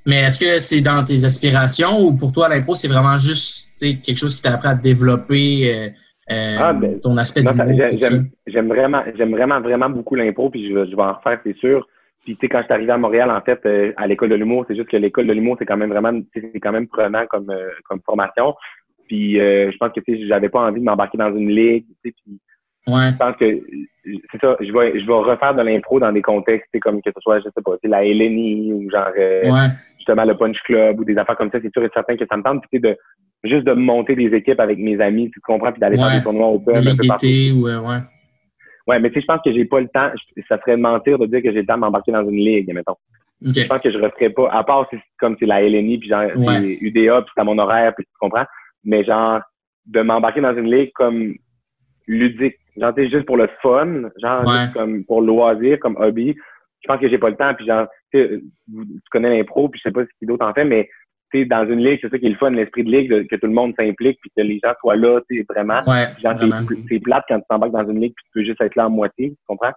Mais 0.06 0.22
est-ce 0.22 0.38
que 0.38 0.58
c'est 0.60 0.82
dans 0.82 1.02
tes 1.02 1.24
aspirations 1.24 1.98
ou 1.98 2.12
pour 2.12 2.30
toi 2.30 2.48
l'impro 2.50 2.74
c'est 2.74 2.88
vraiment 2.88 3.16
juste 3.16 3.70
quelque 3.80 4.18
chose 4.18 4.34
qui 4.34 4.42
t'a 4.42 4.52
appris 4.52 4.68
à 4.68 4.74
développer 4.74 5.92
euh, 6.30 6.56
ah, 6.60 6.72
ben, 6.72 7.00
ton 7.00 7.16
aspect 7.16 7.42
de 7.42 7.48
J'aime 8.46 8.68
vraiment, 8.68 9.02
j'aime 9.16 9.32
vraiment, 9.32 9.60
vraiment 9.60 9.90
beaucoup 9.90 10.14
l'impro, 10.14 10.50
puis 10.50 10.68
je, 10.68 10.90
je 10.90 10.96
vais 10.96 11.02
en 11.02 11.14
refaire, 11.14 11.40
c'est 11.44 11.56
sûr. 11.56 11.86
Puis 12.24 12.34
tu 12.36 12.40
sais, 12.40 12.48
quand 12.48 12.60
je 12.60 12.64
suis 12.64 12.72
arrivé 12.72 12.92
à 12.92 12.96
Montréal, 12.96 13.30
en 13.30 13.40
fait, 13.42 13.60
euh, 13.66 13.92
à 13.96 14.06
l'école 14.06 14.30
de 14.30 14.34
l'humour, 14.34 14.64
c'est 14.66 14.76
juste 14.76 14.88
que 14.88 14.96
l'école 14.96 15.26
de 15.26 15.34
l'humour, 15.34 15.56
c'est 15.58 15.66
quand 15.66 15.76
même 15.76 15.90
vraiment, 15.90 16.18
c'est 16.32 16.60
quand 16.60 16.72
même 16.72 16.88
prenant 16.88 17.26
comme, 17.26 17.50
euh, 17.50 17.68
comme 17.86 18.00
formation. 18.00 18.54
Puis 19.06 19.34
je 19.34 19.76
pense 19.78 19.92
que 19.92 20.00
tu 20.00 20.16
sais, 20.16 20.26
j'avais 20.26 20.48
pas 20.48 20.60
envie 20.60 20.80
de 20.80 20.84
m'embarquer 20.84 21.18
dans 21.18 21.34
une 21.34 21.50
ligue, 21.50 21.84
tu 21.86 22.10
sais, 22.10 22.14
puis 22.24 22.40
ouais. 22.88 23.10
je 23.12 23.16
pense 23.16 23.36
que 23.36 23.60
c'est 24.04 24.40
ça, 24.40 24.56
je 24.60 24.72
vais, 24.72 25.00
je 25.00 25.06
vais 25.06 25.12
refaire 25.12 25.54
de 25.54 25.62
l'impro 25.62 26.00
dans 26.00 26.12
des 26.12 26.22
contextes, 26.22 26.68
comme 26.80 27.00
que 27.00 27.10
ce 27.14 27.20
soit, 27.20 27.38
je 27.40 27.44
sais 27.44 27.62
pas, 27.64 27.76
la 27.84 28.04
LNI 28.04 28.72
ou 28.72 28.90
genre 28.90 29.10
justement 29.96 30.24
le 30.24 30.36
Punch 30.36 30.58
Club 30.64 31.00
ou 31.00 31.04
des 31.04 31.16
affaires 31.16 31.36
comme 31.36 31.50
ça, 31.50 31.58
c'est 31.62 31.72
sûr 31.72 31.84
et 31.84 31.90
certain 31.94 32.16
que 32.16 32.26
ça 32.28 32.36
me 32.36 32.42
tente. 32.42 32.62
Puis 32.70 32.80
de 32.80 32.96
juste 33.42 33.64
de 33.64 33.72
monter 33.72 34.14
des 34.14 34.34
équipes 34.34 34.60
avec 34.60 34.78
mes 34.78 35.00
amis, 35.00 35.30
tu 35.30 35.40
comprends, 35.40 35.70
puis 35.72 35.80
d'aller 35.80 35.96
faire 35.96 36.16
des 36.16 36.22
tournois 36.22 36.48
au 36.48 36.58
pub. 36.58 36.76
Un 36.76 36.96
peu 36.96 37.06
partout. 37.06 37.26
Ouais, 37.26 37.76
ouais. 37.76 37.98
Ouais, 38.86 39.00
mais 39.00 39.08
tu 39.08 39.14
sais, 39.14 39.20
je 39.22 39.26
pense 39.26 39.40
que 39.42 39.52
j'ai 39.52 39.64
pas 39.64 39.80
le 39.80 39.88
temps. 39.88 40.10
Ça 40.48 40.58
serait 40.60 40.76
mentir 40.76 41.18
de 41.18 41.26
dire 41.26 41.42
que 41.42 41.52
j'ai 41.52 41.60
le 41.60 41.66
temps 41.66 41.76
de 41.76 41.80
m'embarquer 41.80 42.12
dans 42.12 42.28
une 42.28 42.36
ligue, 42.36 42.72
mettons. 42.74 42.96
Je 43.42 43.66
pense 43.66 43.80
que 43.80 43.90
je 43.90 43.98
referais 43.98 44.30
pas, 44.30 44.50
à 44.50 44.62
part 44.64 44.86
si 44.90 44.96
comme 45.18 45.36
c'est 45.38 45.46
la 45.46 45.62
LNI, 45.62 45.98
puis 45.98 46.08
genre 46.08 46.22
UDA, 46.22 47.22
puis 47.22 47.32
c'est 47.34 47.40
à 47.40 47.44
mon 47.44 47.58
horaire, 47.58 47.94
puis 47.94 48.04
tu 48.04 48.12
comprends. 48.20 48.44
Mais 48.84 49.04
genre, 49.04 49.40
de 49.86 50.00
m'embarquer 50.00 50.40
dans 50.40 50.56
une 50.56 50.70
ligue 50.70 50.92
comme 50.94 51.34
ludique, 52.06 52.56
genre, 52.76 52.94
tu 52.94 53.08
juste 53.10 53.26
pour 53.26 53.36
le 53.36 53.48
fun, 53.62 54.10
genre, 54.20 54.48
juste 54.48 54.74
comme 54.74 55.04
pour 55.04 55.22
loisir, 55.22 55.78
comme 55.80 55.96
hobby. 55.96 56.34
Je 56.80 56.88
pense 56.88 57.00
que 57.00 57.08
j'ai 57.08 57.18
pas 57.18 57.30
le 57.30 57.36
temps, 57.36 57.54
puis 57.54 57.66
genre, 57.66 57.86
tu 58.12 58.42
connais 59.10 59.36
l'impro, 59.36 59.68
puis 59.68 59.80
je 59.82 59.88
sais 59.88 59.92
pas 59.92 60.02
ce 60.04 60.10
qui 60.18 60.26
d'autre 60.26 60.44
en 60.44 60.52
fait, 60.52 60.64
mais 60.64 60.88
dans 61.46 61.68
une 61.68 61.84
ligue, 61.84 61.98
c'est 62.00 62.10
ça 62.10 62.18
qui 62.18 62.26
est 62.26 62.30
le 62.30 62.36
fun, 62.36 62.50
l'esprit 62.50 62.84
de 62.84 62.90
ligue, 62.90 63.26
que 63.26 63.34
tout 63.34 63.46
le 63.46 63.52
monde 63.52 63.74
s'implique, 63.76 64.20
puis 64.20 64.30
que 64.36 64.42
les 64.42 64.60
gens 64.62 64.72
soient 64.78 64.94
là, 64.94 65.20
tu 65.28 65.38
sais, 65.38 65.46
vraiment. 65.48 65.82
Ouais, 65.84 66.06
genre, 66.22 66.38
c'est 66.88 67.00
plate 67.00 67.24
quand 67.26 67.40
tu 67.40 67.44
t'embarques 67.50 67.72
dans 67.72 67.90
une 67.90 68.00
ligue, 68.00 68.12
puis 68.14 68.24
tu 68.26 68.30
peux 68.34 68.44
juste 68.44 68.60
être 68.60 68.76
là 68.76 68.86
en 68.86 68.90
moitié, 68.90 69.30
tu 69.30 69.36
comprends? 69.48 69.72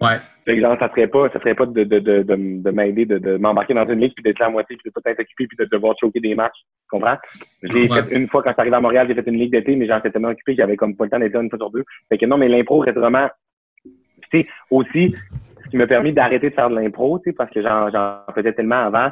Ouais. 0.00 0.16
Fait 0.44 0.60
genre, 0.60 0.78
ça 0.78 0.88
serait 0.88 1.08
pas, 1.08 1.28
ça 1.30 1.40
serait 1.40 1.54
pas 1.54 1.66
de, 1.66 1.84
de, 1.84 1.98
de, 1.98 2.22
de, 2.22 2.62
de 2.62 2.70
m'aider, 2.70 3.04
de, 3.04 3.18
de 3.18 3.36
m'embarquer 3.36 3.74
dans 3.74 3.86
une 3.86 4.00
ligue, 4.00 4.14
puis 4.14 4.22
d'être 4.22 4.38
là 4.38 4.46
à 4.46 4.50
moitié, 4.50 4.76
puis 4.76 4.90
de 4.90 4.94
peut-être 4.94 5.20
occupé, 5.20 5.46
puis 5.46 5.56
de 5.58 5.64
devoir 5.64 5.94
choquer 6.00 6.20
des 6.20 6.34
matchs, 6.34 6.56
tu 6.56 6.88
comprends? 6.90 7.16
J'ai 7.62 7.88
fait 7.88 8.16
une 8.16 8.28
fois, 8.28 8.42
quand 8.42 8.54
j'arrive 8.56 8.74
à 8.74 8.80
Montréal, 8.80 9.06
j'ai 9.08 9.14
fait 9.14 9.28
une 9.28 9.38
ligue 9.38 9.52
d'été, 9.52 9.76
mais 9.76 9.86
j'en 9.86 9.98
étais 9.98 10.10
tellement 10.10 10.28
occupé 10.28 10.52
qu'il 10.52 10.60
y 10.60 10.62
avait 10.62 10.76
comme 10.76 10.96
pas 10.96 11.04
le 11.04 11.10
temps 11.10 11.18
d'être 11.18 11.34
là 11.34 11.42
une 11.42 11.50
fois 11.50 11.58
sur 11.58 11.70
deux. 11.70 11.84
Fait 12.08 12.16
que 12.16 12.26
non, 12.26 12.38
mais 12.38 12.48
l'impro 12.48 12.78
reste 12.78 12.96
vraiment, 12.96 13.28
tu 13.84 14.42
sais, 14.42 14.46
aussi, 14.70 15.14
ce 15.64 15.68
qui 15.68 15.76
m'a 15.76 15.86
permis 15.86 16.12
d'arrêter 16.12 16.50
de 16.50 16.54
faire 16.54 16.70
de 16.70 16.76
l'impro, 16.76 17.18
tu 17.18 17.30
sais, 17.30 17.36
parce 17.36 17.50
que 17.50 17.60
j'en 17.60 18.22
faisais 18.34 18.52
tellement 18.52 18.86
avant, 18.86 19.10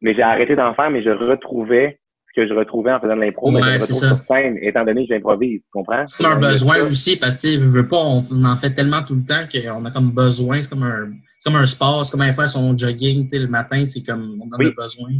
mais 0.00 0.14
j'ai 0.14 0.22
arrêté 0.22 0.56
d'en 0.56 0.74
faire, 0.74 0.90
mais 0.90 1.02
je 1.02 1.10
retrouvais 1.10 1.98
que 2.34 2.46
je 2.46 2.54
retrouvais 2.54 2.92
en 2.92 3.00
faisant 3.00 3.16
de 3.16 3.20
l'impro, 3.20 3.50
mais 3.50 3.60
je 3.60 3.80
retrouve 3.80 3.98
sur 3.98 4.18
scène, 4.28 4.58
étant 4.60 4.84
donné 4.84 5.06
que 5.06 5.14
j'improvise, 5.14 5.60
tu 5.60 5.70
comprends? 5.72 6.06
C'est 6.06 6.22
comme 6.22 6.32
un 6.32 6.40
besoin 6.40 6.82
aussi, 6.82 7.16
parce 7.16 7.36
que 7.36 7.54
tu 7.54 7.56
veux 7.58 7.86
pas, 7.86 7.98
on, 7.98 8.44
en 8.44 8.56
fait 8.56 8.70
tellement 8.70 9.02
tout 9.02 9.14
le 9.14 9.24
temps 9.24 9.46
qu'on 9.50 9.84
a 9.84 9.90
comme 9.90 10.12
besoin, 10.12 10.62
c'est 10.62 10.70
comme 10.70 10.82
un 10.82 11.08
comme 11.44 11.56
un 11.56 11.66
sport, 11.66 12.04
c'est 12.04 12.12
comme 12.12 12.22
un 12.22 12.32
faire 12.32 12.48
son 12.48 12.76
jogging, 12.76 13.24
tu 13.24 13.28
sais, 13.28 13.38
le 13.38 13.48
matin, 13.48 13.84
c'est 13.86 14.02
comme 14.02 14.40
on 14.40 14.46
en 14.46 14.58
a 14.58 14.70
besoin. 14.70 15.10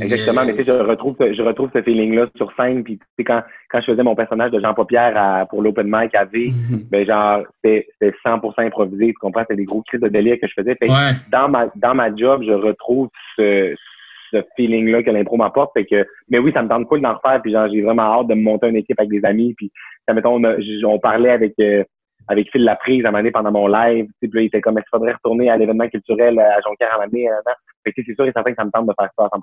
Exactement, 0.00 0.44
mais 0.44 0.54
tu 0.54 0.64
sais, 0.64 0.72
je 0.72 0.84
retrouve, 0.84 1.16
je 1.18 1.42
retrouve 1.42 1.68
ce 1.74 1.82
feeling-là 1.82 2.28
sur 2.36 2.52
scène. 2.56 2.84
Puis 2.84 2.98
tu 2.98 3.04
sais, 3.18 3.24
quand, 3.24 3.42
quand 3.70 3.80
je 3.80 3.86
faisais 3.86 4.02
mon 4.02 4.14
personnage 4.14 4.52
de 4.52 4.60
Jean 4.60 4.72
Paupière 4.72 5.46
pour 5.50 5.62
l'open 5.62 5.86
mic 5.90 6.14
à 6.14 6.24
V, 6.24 6.52
ben 6.90 7.06
genre, 7.06 7.42
c'était 7.62 7.88
100% 8.24 8.66
improvisé, 8.66 9.08
tu 9.08 9.14
comprends? 9.14 9.42
C'était 9.42 9.56
des 9.56 9.64
gros 9.64 9.82
cris 9.82 9.98
de 9.98 10.08
délire 10.08 10.36
que 10.40 10.46
je 10.46 10.54
faisais. 10.56 10.76
Fait 10.76 10.88
dans 11.32 11.48
ma 11.48 11.66
dans 11.76 11.94
ma 11.94 12.14
job, 12.14 12.42
je 12.46 12.52
retrouve 12.52 13.08
ce, 13.36 13.74
ce 14.30 14.42
feeling-là 14.56 15.02
que 15.02 15.10
l'impro 15.10 15.36
m'apporte. 15.36 15.72
Fait 15.74 15.84
que, 15.84 16.06
mais 16.28 16.38
oui, 16.38 16.52
ça 16.52 16.62
me 16.62 16.68
tente 16.68 16.86
cool 16.86 17.00
d'en 17.00 17.14
refaire. 17.14 17.40
Puis 17.42 17.52
genre, 17.52 17.68
j'ai 17.70 17.82
vraiment 17.82 18.20
hâte 18.20 18.28
de 18.28 18.34
me 18.34 18.42
monter 18.42 18.68
une 18.68 18.76
équipe 18.76 18.98
avec 18.98 19.10
des 19.10 19.24
amis. 19.24 19.54
Puis, 19.54 19.70
ça, 20.06 20.14
mettons, 20.14 20.42
on, 20.42 20.84
on 20.84 20.98
parlait 20.98 21.30
avec 21.30 21.54
euh, 21.60 21.84
avec 22.28 22.50
Phil 22.52 22.62
Laprise 22.62 23.04
à 23.04 23.08
un 23.08 23.10
moment 23.10 23.20
donné 23.20 23.30
pendant 23.32 23.52
mon 23.52 23.66
live. 23.66 24.06
Puis 24.20 24.30
là, 24.32 24.42
il 24.42 24.46
était 24.46 24.60
comme, 24.60 24.78
est-ce 24.78 24.84
qu'il 24.84 24.98
faudrait 24.98 25.12
retourner 25.12 25.50
à 25.50 25.56
l'événement 25.56 25.88
culturel 25.88 26.38
à 26.38 26.60
Jonquière 26.60 26.92
à 26.92 26.94
un 26.94 26.98
moment 26.98 27.10
donné? 27.10 27.28
Fait 27.84 27.92
que 27.92 28.02
c'est 28.06 28.14
sûr 28.14 28.26
et 28.26 28.32
certain 28.32 28.50
que 28.50 28.56
ça 28.56 28.64
me 28.64 28.70
tente 28.70 28.86
de 28.86 28.94
faire 28.98 29.10
ça 29.18 29.24
à 29.24 29.28
100%. 29.28 29.40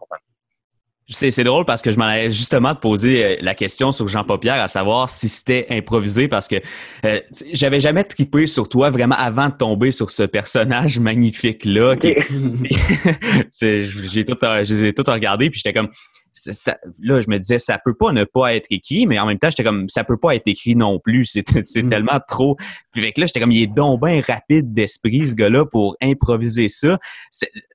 C'est 1.10 1.44
drôle 1.46 1.64
parce 1.64 1.82
que 1.82 1.92
je 1.92 1.98
m'en 1.98 2.06
allais 2.06 2.32
justement 2.32 2.76
te 2.76 2.82
poser 2.82 3.24
euh, 3.24 3.36
la 3.42 3.56
question 3.56 3.94
sur 3.94 4.10
Jean 4.10 4.26
Paupière, 4.26 4.62
à 4.62 4.68
savoir 4.68 5.10
si 5.10 5.30
c'était 5.30 5.66
improvisé 5.70 6.28
parce 6.28 6.50
que 6.50 6.58
euh, 7.06 7.22
j'avais 7.54 7.80
jamais 7.80 8.04
trippé 8.04 8.46
sur 8.46 8.68
toi 8.68 8.90
vraiment 8.90 9.16
avant 9.16 9.48
de 9.48 9.56
tomber 9.56 9.92
sur 9.92 10.12
ce 10.12 10.24
personnage 10.24 11.00
magnifique 11.00 11.64
là. 11.64 11.96
j'ai 13.62 14.26
tout, 14.26 14.38
j'ai 14.64 14.94
tout 14.94 15.04
regardé 15.08 15.50
puis 15.50 15.62
j'étais 15.64 15.74
comme 15.74 15.90
ça, 16.38 16.78
là, 17.00 17.22
je 17.22 17.30
me 17.30 17.38
disais, 17.40 17.58
ça 17.58 17.80
peut 17.84 17.94
pas 17.94 18.12
ne 18.12 18.24
pas 18.24 18.56
être 18.56 18.68
écrit, 18.70 19.08
mais 19.08 19.20
en 19.20 19.26
même 19.26 19.40
temps, 19.40 19.50
j'étais 19.50 19.64
comme, 19.64 19.90
ça 19.90 20.04
peut 20.04 20.18
pas 20.18 20.36
être 20.36 20.48
écrit 20.48 20.76
non 20.76 21.00
plus. 21.00 21.26
C'est, 21.64 21.84
mm. 21.84 21.90
tellement 21.90 22.20
trop. 22.28 22.58
Puis 22.92 23.02
avec 23.02 23.18
là, 23.18 23.26
j'étais 23.26 23.40
comme, 23.40 23.52
il 23.52 23.64
est 23.64 23.74
donc 23.74 24.04
bien 24.04 24.22
rapide 24.22 24.74
d'esprit, 24.74 25.28
ce 25.28 25.36
gars-là, 25.36 25.66
pour 25.66 25.96
improviser 26.02 26.70
ça. 26.70 27.00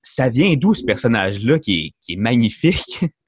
Ça 0.02 0.28
vient 0.28 0.54
d'où, 0.56 0.74
ce 0.74 0.84
personnage-là, 0.84 1.58
qui 1.58 1.74
est, 1.74 1.90
qui 2.00 2.12
est 2.14 2.16
magnifique? 2.16 3.00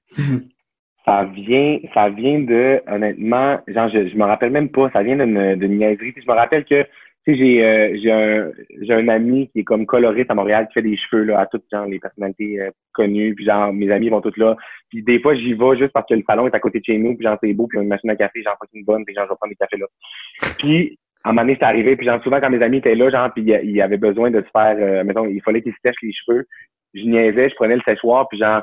ça 1.04 1.24
vient, 1.24 1.78
ça 1.92 2.08
vient 2.08 2.40
de, 2.40 2.80
honnêtement, 2.86 3.58
genre, 3.68 3.90
je, 3.90 4.08
je 4.08 4.16
me 4.16 4.24
rappelle 4.24 4.50
même 4.50 4.70
pas, 4.70 4.90
ça 4.92 5.02
vient 5.02 5.16
d'une, 5.16 5.56
d'une 5.56 5.78
niaiserie. 5.78 6.14
je 6.16 6.30
me 6.30 6.36
rappelle 6.36 6.64
que, 6.64 6.82
tu 7.26 7.32
sais, 7.32 7.36
j'ai, 7.36 7.64
euh, 7.64 7.98
j'ai 8.02 8.12
un, 8.12 8.50
j'ai 8.82 8.92
un 8.94 9.08
ami 9.08 9.48
qui 9.50 9.60
est 9.60 9.64
comme 9.64 9.86
coloriste 9.86 10.30
à 10.30 10.34
Montréal, 10.34 10.66
qui 10.68 10.74
fait 10.74 10.82
des 10.82 10.96
cheveux, 10.96 11.24
là, 11.24 11.40
à 11.40 11.46
toutes, 11.46 11.64
genre, 11.70 11.86
les 11.86 11.98
personnalités 11.98 12.60
euh, 12.60 12.70
connues, 12.92 13.34
puis 13.34 13.44
genre, 13.44 13.72
mes 13.72 13.90
amis 13.90 14.08
vont 14.08 14.22
toutes 14.22 14.38
là. 14.38 14.56
Puis 14.88 15.02
des 15.02 15.20
fois, 15.20 15.34
j'y 15.34 15.52
vais 15.52 15.76
juste 15.76 15.92
parce 15.92 16.06
que 16.06 16.14
le 16.14 16.24
salon 16.26 16.46
est 16.46 16.54
à 16.54 16.60
côté 16.60 16.80
de 16.80 16.84
chez 16.84 16.98
nous, 16.98 17.14
puis 17.16 17.24
genre, 17.24 17.38
c'est 17.42 17.52
beau, 17.52 17.66
puis 17.66 17.76
y 17.76 17.80
a 17.80 17.82
une 17.82 17.88
machine 17.88 18.10
à 18.10 18.16
café, 18.16 18.42
genre, 18.42 18.56
c'est 18.60 18.78
une 18.78 18.84
bonne, 18.84 19.04
puis 19.04 19.14
genre, 19.14 19.24
je 19.24 19.30
vais 19.30 19.36
prendre 19.36 19.52
des 19.52 19.56
cafés 19.56 19.76
là. 19.76 19.86
Puis, 20.58 20.98
à 21.22 21.30
un 21.30 21.32
moment 21.32 21.42
donné, 21.42 21.56
c'est 21.58 21.66
arrivé, 21.66 21.96
puis 21.96 22.06
genre, 22.06 22.22
souvent, 22.22 22.40
quand 22.40 22.50
mes 22.50 22.62
amis 22.62 22.78
étaient 22.78 22.94
là, 22.94 23.10
genre, 23.10 23.30
puis 23.32 23.42
il 23.42 23.70
y 23.70 23.82
avait 23.82 23.98
besoin 23.98 24.30
de 24.30 24.40
se 24.40 24.50
faire, 24.50 24.76
euh, 24.78 25.04
mettons, 25.04 25.26
il 25.26 25.42
fallait 25.42 25.62
qu'ils 25.62 25.72
se 25.72 25.78
sèchent 25.82 26.02
les 26.02 26.12
cheveux, 26.12 26.46
je 26.94 27.02
niaisais, 27.02 27.50
je 27.50 27.54
prenais 27.56 27.76
le 27.76 27.82
séchoir, 27.82 28.28
puis 28.28 28.38
genre, 28.38 28.62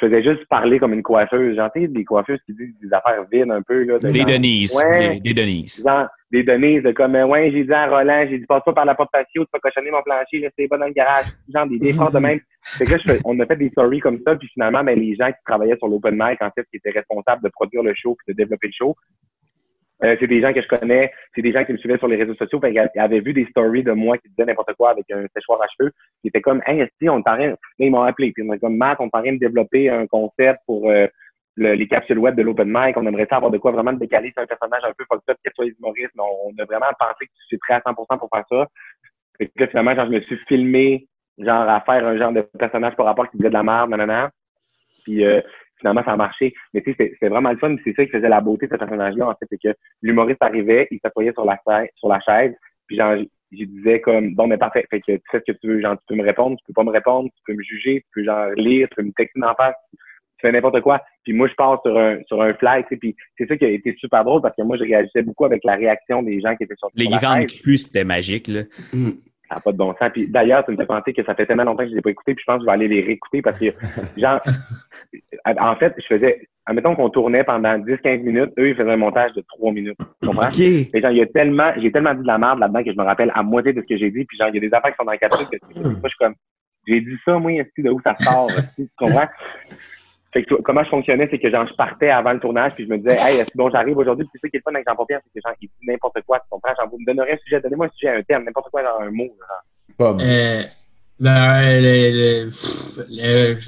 je 0.00 0.06
faisais 0.06 0.22
juste 0.22 0.46
parler 0.46 0.78
comme 0.78 0.94
une 0.94 1.02
coiffeuse. 1.02 1.56
Genre, 1.56 1.70
des 1.74 2.04
coiffeuses 2.04 2.40
qui 2.46 2.54
disent 2.54 2.74
des 2.80 2.92
affaires 2.92 3.24
vides 3.30 3.50
un 3.50 3.62
peu. 3.62 3.84
Là, 3.84 3.98
des 3.98 4.24
Denise. 4.24 4.74
Ouais, 4.76 5.20
des, 5.20 5.34
Denise. 5.34 5.82
Genre, 5.84 6.06
des 6.30 6.42
Denise, 6.42 6.82
de 6.82 6.92
comme, 6.92 7.14
ouais, 7.14 7.50
j'ai 7.50 7.64
dit 7.64 7.72
à 7.72 7.86
Roland, 7.86 8.26
j'ai 8.28 8.38
dit, 8.38 8.46
passe 8.46 8.62
pas 8.64 8.72
par 8.72 8.84
la 8.84 8.94
porte 8.94 9.10
patio, 9.12 9.44
tu 9.44 9.50
vas 9.52 9.58
cochonner 9.58 9.90
mon 9.90 10.02
plancher, 10.02 10.48
c'est 10.58 10.68
pas 10.68 10.78
dans 10.78 10.86
le 10.86 10.92
garage. 10.92 11.26
Genre, 11.52 11.66
des 11.66 11.78
défenses 11.78 12.12
de 12.12 12.18
même. 12.18 12.40
Fait 12.62 12.84
que 12.84 12.98
je 12.98 13.20
on 13.24 13.38
a 13.40 13.46
fait 13.46 13.56
des 13.56 13.70
stories 13.70 14.00
comme 14.00 14.20
ça, 14.26 14.36
puis 14.36 14.48
finalement, 14.52 14.84
ben, 14.84 14.98
les 14.98 15.14
gens 15.16 15.28
qui 15.28 15.42
travaillaient 15.46 15.76
sur 15.76 15.88
l'open 15.88 16.14
mic, 16.14 16.40
en 16.40 16.50
fait, 16.50 16.64
qui 16.70 16.76
étaient 16.76 16.90
responsables 16.90 17.42
de 17.42 17.48
produire 17.48 17.82
le 17.82 17.94
show 17.94 18.16
puis 18.16 18.32
de 18.32 18.36
développer 18.36 18.68
le 18.68 18.72
show, 18.72 18.96
euh, 20.04 20.16
c'est 20.18 20.26
des 20.26 20.40
gens 20.40 20.52
que 20.52 20.62
je 20.62 20.68
connais, 20.68 21.12
c'est 21.34 21.42
des 21.42 21.52
gens 21.52 21.64
qui 21.64 21.72
me 21.72 21.78
suivaient 21.78 21.98
sur 21.98 22.08
les 22.08 22.16
réseaux 22.16 22.34
sociaux, 22.34 22.60
fait 22.60 22.72
ils 22.72 23.00
avaient 23.00 23.20
vu 23.20 23.32
des 23.32 23.46
stories 23.46 23.82
de 23.82 23.92
moi 23.92 24.16
qui 24.18 24.28
disaient 24.28 24.46
n'importe 24.46 24.74
quoi 24.74 24.90
avec 24.90 25.04
un 25.10 25.26
séchoir 25.34 25.60
à 25.62 25.66
cheveux. 25.76 25.92
Ils 26.24 26.28
étaient 26.28 26.40
comme, 26.40 26.62
hey, 26.66 26.86
si 27.00 27.08
on 27.08 27.22
t'arrête, 27.22 27.56
ils 27.78 27.90
m'ont 27.90 28.02
appelé, 28.02 28.32
puis 28.32 28.42
ils 28.42 28.46
m'ont 28.46 28.58
comme, 28.58 28.76
Matt, 28.76 28.98
on 29.00 29.08
t'arrête 29.08 29.34
de 29.34 29.38
développer 29.38 29.90
un 29.90 30.06
concept 30.06 30.60
pour 30.66 30.90
euh, 30.90 31.06
les 31.56 31.88
capsules 31.88 32.18
web 32.18 32.36
de 32.36 32.42
l'open 32.42 32.68
mic, 32.68 32.96
on 32.96 33.06
aimerait 33.06 33.26
savoir 33.26 33.50
de 33.50 33.58
quoi 33.58 33.72
vraiment 33.72 33.92
décaler 33.92 34.30
sur 34.32 34.42
un 34.42 34.46
personnage 34.46 34.82
un 34.84 34.92
peu 34.96 35.04
fucked 35.08 35.28
up, 35.28 35.36
que 35.44 35.50
soit 35.54 35.66
humoriste, 35.66 36.12
mais 36.16 36.22
on, 36.22 36.62
a 36.62 36.64
vraiment 36.64 36.86
pensé 36.98 37.26
que 37.26 37.32
tu 37.48 37.58
prêt 37.58 37.74
à 37.74 37.80
100% 37.80 38.18
pour 38.18 38.28
faire 38.32 38.44
ça. 38.48 38.66
Et 39.40 39.48
puis 39.48 39.66
finalement, 39.66 39.94
genre, 39.94 40.06
je 40.06 40.12
me 40.12 40.20
suis 40.20 40.38
filmé, 40.48 41.08
genre, 41.38 41.68
à 41.68 41.80
faire 41.80 42.06
un 42.06 42.16
genre 42.16 42.32
de 42.32 42.42
personnage 42.42 42.94
par 42.96 43.06
rapport 43.06 43.30
qui 43.30 43.36
disait 43.36 43.48
de 43.48 43.54
la 43.54 43.62
merde, 43.62 43.90
nanana. 43.90 44.30
Puis, 45.04 45.24
euh, 45.24 45.40
finalement, 45.80 46.04
ça 46.04 46.12
a 46.12 46.16
marché. 46.16 46.54
Mais 46.72 46.82
tu 46.82 46.94
sais, 46.94 47.12
c'est 47.18 47.28
vraiment 47.28 47.50
le 47.50 47.58
fun. 47.58 47.74
C'est 47.84 47.94
ça 47.94 48.04
qui 48.04 48.10
faisait 48.10 48.28
la 48.28 48.40
beauté 48.40 48.66
de 48.66 48.72
ce 48.72 48.78
personnage-là, 48.78 49.28
en 49.28 49.34
fait. 49.34 49.46
C'est 49.50 49.60
que 49.60 49.76
l'humoriste 50.02 50.42
arrivait, 50.42 50.86
il 50.90 51.00
s'assoyait 51.02 51.32
sur 51.32 51.44
la, 51.44 51.58
sur 51.96 52.08
la 52.08 52.20
chaise, 52.20 52.54
puis 52.86 52.96
genre, 52.96 53.16
je 53.52 53.64
disais 53.64 54.00
comme, 54.00 54.34
bon, 54.34 54.46
mais 54.46 54.58
parfait. 54.58 54.86
Fait 54.90 55.00
que 55.00 55.12
tu 55.12 55.22
fais 55.30 55.42
ce 55.46 55.52
que 55.52 55.58
tu 55.58 55.66
veux. 55.66 55.80
Genre, 55.80 55.96
tu 55.96 56.04
peux 56.08 56.14
me 56.14 56.24
répondre, 56.24 56.56
tu 56.58 56.64
peux 56.66 56.72
pas 56.72 56.84
me 56.84 56.90
répondre, 56.90 57.28
tu 57.36 57.42
peux 57.46 57.54
me 57.54 57.62
juger, 57.62 58.00
tu 58.00 58.08
peux 58.14 58.24
genre 58.24 58.50
lire, 58.56 58.88
tu 58.90 58.96
peux 58.96 59.02
me 59.02 59.12
texter 59.12 59.42
en 59.42 59.54
face, 59.54 59.74
tu 59.92 59.98
fais 60.40 60.52
n'importe 60.52 60.80
quoi. 60.80 61.02
Puis 61.24 61.32
moi, 61.32 61.48
je 61.48 61.54
pars 61.54 61.80
sur 61.82 61.98
un, 61.98 62.18
sur 62.26 62.40
un 62.40 62.54
fly, 62.54 62.82
tu 62.84 62.90
sais, 62.90 62.96
puis 62.96 63.16
c'est 63.36 63.46
ça 63.46 63.56
qui 63.56 63.64
a 63.64 63.68
été 63.68 63.94
super 63.98 64.24
drôle 64.24 64.40
parce 64.42 64.54
que 64.56 64.62
moi, 64.62 64.76
je 64.76 64.84
réagissais 64.84 65.22
beaucoup 65.22 65.44
avec 65.44 65.64
la 65.64 65.74
réaction 65.74 66.22
des 66.22 66.40
gens 66.40 66.54
qui 66.56 66.64
étaient 66.64 66.76
sur 66.76 66.88
Les 66.94 67.08
grandes 67.08 67.46
crues, 67.46 67.78
c'était 67.78 68.04
magique, 68.04 68.48
là. 68.48 68.62
Ça 69.50 69.56
n'a 69.56 69.60
pas 69.60 69.72
de 69.72 69.76
bon 69.76 69.94
sens. 69.98 70.10
Puis 70.12 70.28
d'ailleurs, 70.28 70.64
tu 70.64 70.70
me 70.70 70.76
fais 70.76 70.86
penser 70.86 71.12
que 71.12 71.24
ça 71.24 71.34
fait 71.34 71.44
tellement 71.44 71.64
longtemps 71.64 71.82
que 71.82 71.86
je 71.86 71.90
ne 71.90 71.94
les 71.96 71.98
ai 71.98 72.02
pas 72.02 72.10
écoutés, 72.10 72.34
puis 72.34 72.44
je 72.46 72.52
pense 72.52 72.58
que 72.58 72.62
je 72.62 72.66
vais 72.66 72.72
aller 72.72 72.88
les 72.88 73.02
réécouter 73.02 73.42
parce 73.42 73.58
que, 73.58 73.66
genre, 74.16 74.40
en 75.44 75.76
fait, 75.76 75.92
je 75.98 76.06
faisais, 76.06 76.48
admettons 76.66 76.94
qu'on 76.94 77.10
tournait 77.10 77.42
pendant 77.42 77.76
10-15 77.76 78.22
minutes, 78.22 78.52
eux, 78.58 78.68
ils 78.68 78.76
faisaient 78.76 78.92
un 78.92 78.96
montage 78.96 79.32
de 79.32 79.44
3 79.56 79.72
minutes. 79.72 79.98
Tu 80.22 80.28
comprends? 80.28 80.48
Okay. 80.48 80.88
Et 80.94 81.00
genre, 81.00 81.10
il 81.10 81.18
y 81.18 81.22
a 81.22 81.26
tellement, 81.26 81.72
j'ai 81.76 81.90
tellement 81.90 82.14
dit 82.14 82.22
de 82.22 82.26
la 82.28 82.38
merde 82.38 82.60
là-dedans 82.60 82.84
que 82.84 82.92
je 82.92 82.96
me 82.96 83.04
rappelle 83.04 83.32
à 83.34 83.42
moitié 83.42 83.72
de 83.72 83.80
ce 83.80 83.86
que 83.86 83.98
j'ai 83.98 84.10
dit, 84.10 84.24
puis 84.24 84.38
genre, 84.38 84.48
il 84.50 84.54
y 84.54 84.58
a 84.58 84.68
des 84.68 84.74
affaires 84.74 84.92
qui 84.92 84.96
sont 84.96 85.04
dans 85.04 85.12
le 85.12 85.18
capsule 85.18 85.46
que 85.50 85.80
moi, 85.82 86.00
je 86.04 86.08
suis 86.08 86.18
comme, 86.18 86.34
j'ai 86.86 87.00
dit 87.00 87.16
ça, 87.24 87.38
moi, 87.38 87.52
est-ce 87.52 87.82
de 87.82 87.90
où 87.90 88.00
ça 88.02 88.14
sort? 88.20 88.48
tu 88.76 88.88
comprends? 88.96 89.26
Fait 90.32 90.44
que, 90.44 90.54
comment 90.56 90.84
je 90.84 90.90
fonctionnais, 90.90 91.26
c'est 91.30 91.38
que 91.38 91.50
genre, 91.50 91.66
je 91.66 91.74
partais 91.74 92.10
avant 92.10 92.32
le 92.32 92.40
tournage, 92.40 92.72
puis 92.74 92.84
je 92.84 92.90
me 92.90 92.98
disais, 92.98 93.16
hey, 93.20 93.38
est-ce 93.38 93.50
que 93.50 93.58
bon, 93.58 93.68
j'arrive 93.70 93.98
aujourd'hui, 93.98 94.24
puis 94.24 94.32
c'est 94.34 94.46
ça 94.46 94.50
qui 94.50 94.56
est 94.56 94.60
le 94.60 94.62
fun 94.62 94.74
avec 94.74 94.86
Jean 94.88 95.04
Pierre, 95.04 95.20
c'est 95.24 95.40
que 95.40 95.42
genre, 95.44 95.56
il 95.60 95.68
dit 95.68 95.88
n'importe 95.88 96.20
quoi, 96.26 96.38
tu 96.38 96.44
comprends? 96.48 96.74
Genre, 96.78 96.88
vous 96.88 96.98
me 96.98 97.06
donnerez 97.06 97.32
un 97.32 97.38
sujet, 97.38 97.60
donnez-moi 97.60 97.86
un 97.86 97.90
sujet, 97.90 98.16
un 98.16 98.22
terme, 98.22 98.44
n'importe 98.44 98.70
quoi, 98.70 98.82
genre 98.82 99.02
un 99.02 99.10
mot, 99.10 99.28
genre. 99.38 99.64
Euh, 100.20 100.62
le, 101.20 102.48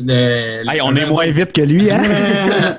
le, 0.00 0.72
hey, 0.72 0.80
on 0.82 0.94
est 0.96 1.06
moins 1.06 1.30
vite 1.30 1.52
que 1.52 1.60
lui, 1.62 1.90
hein? 1.90 2.00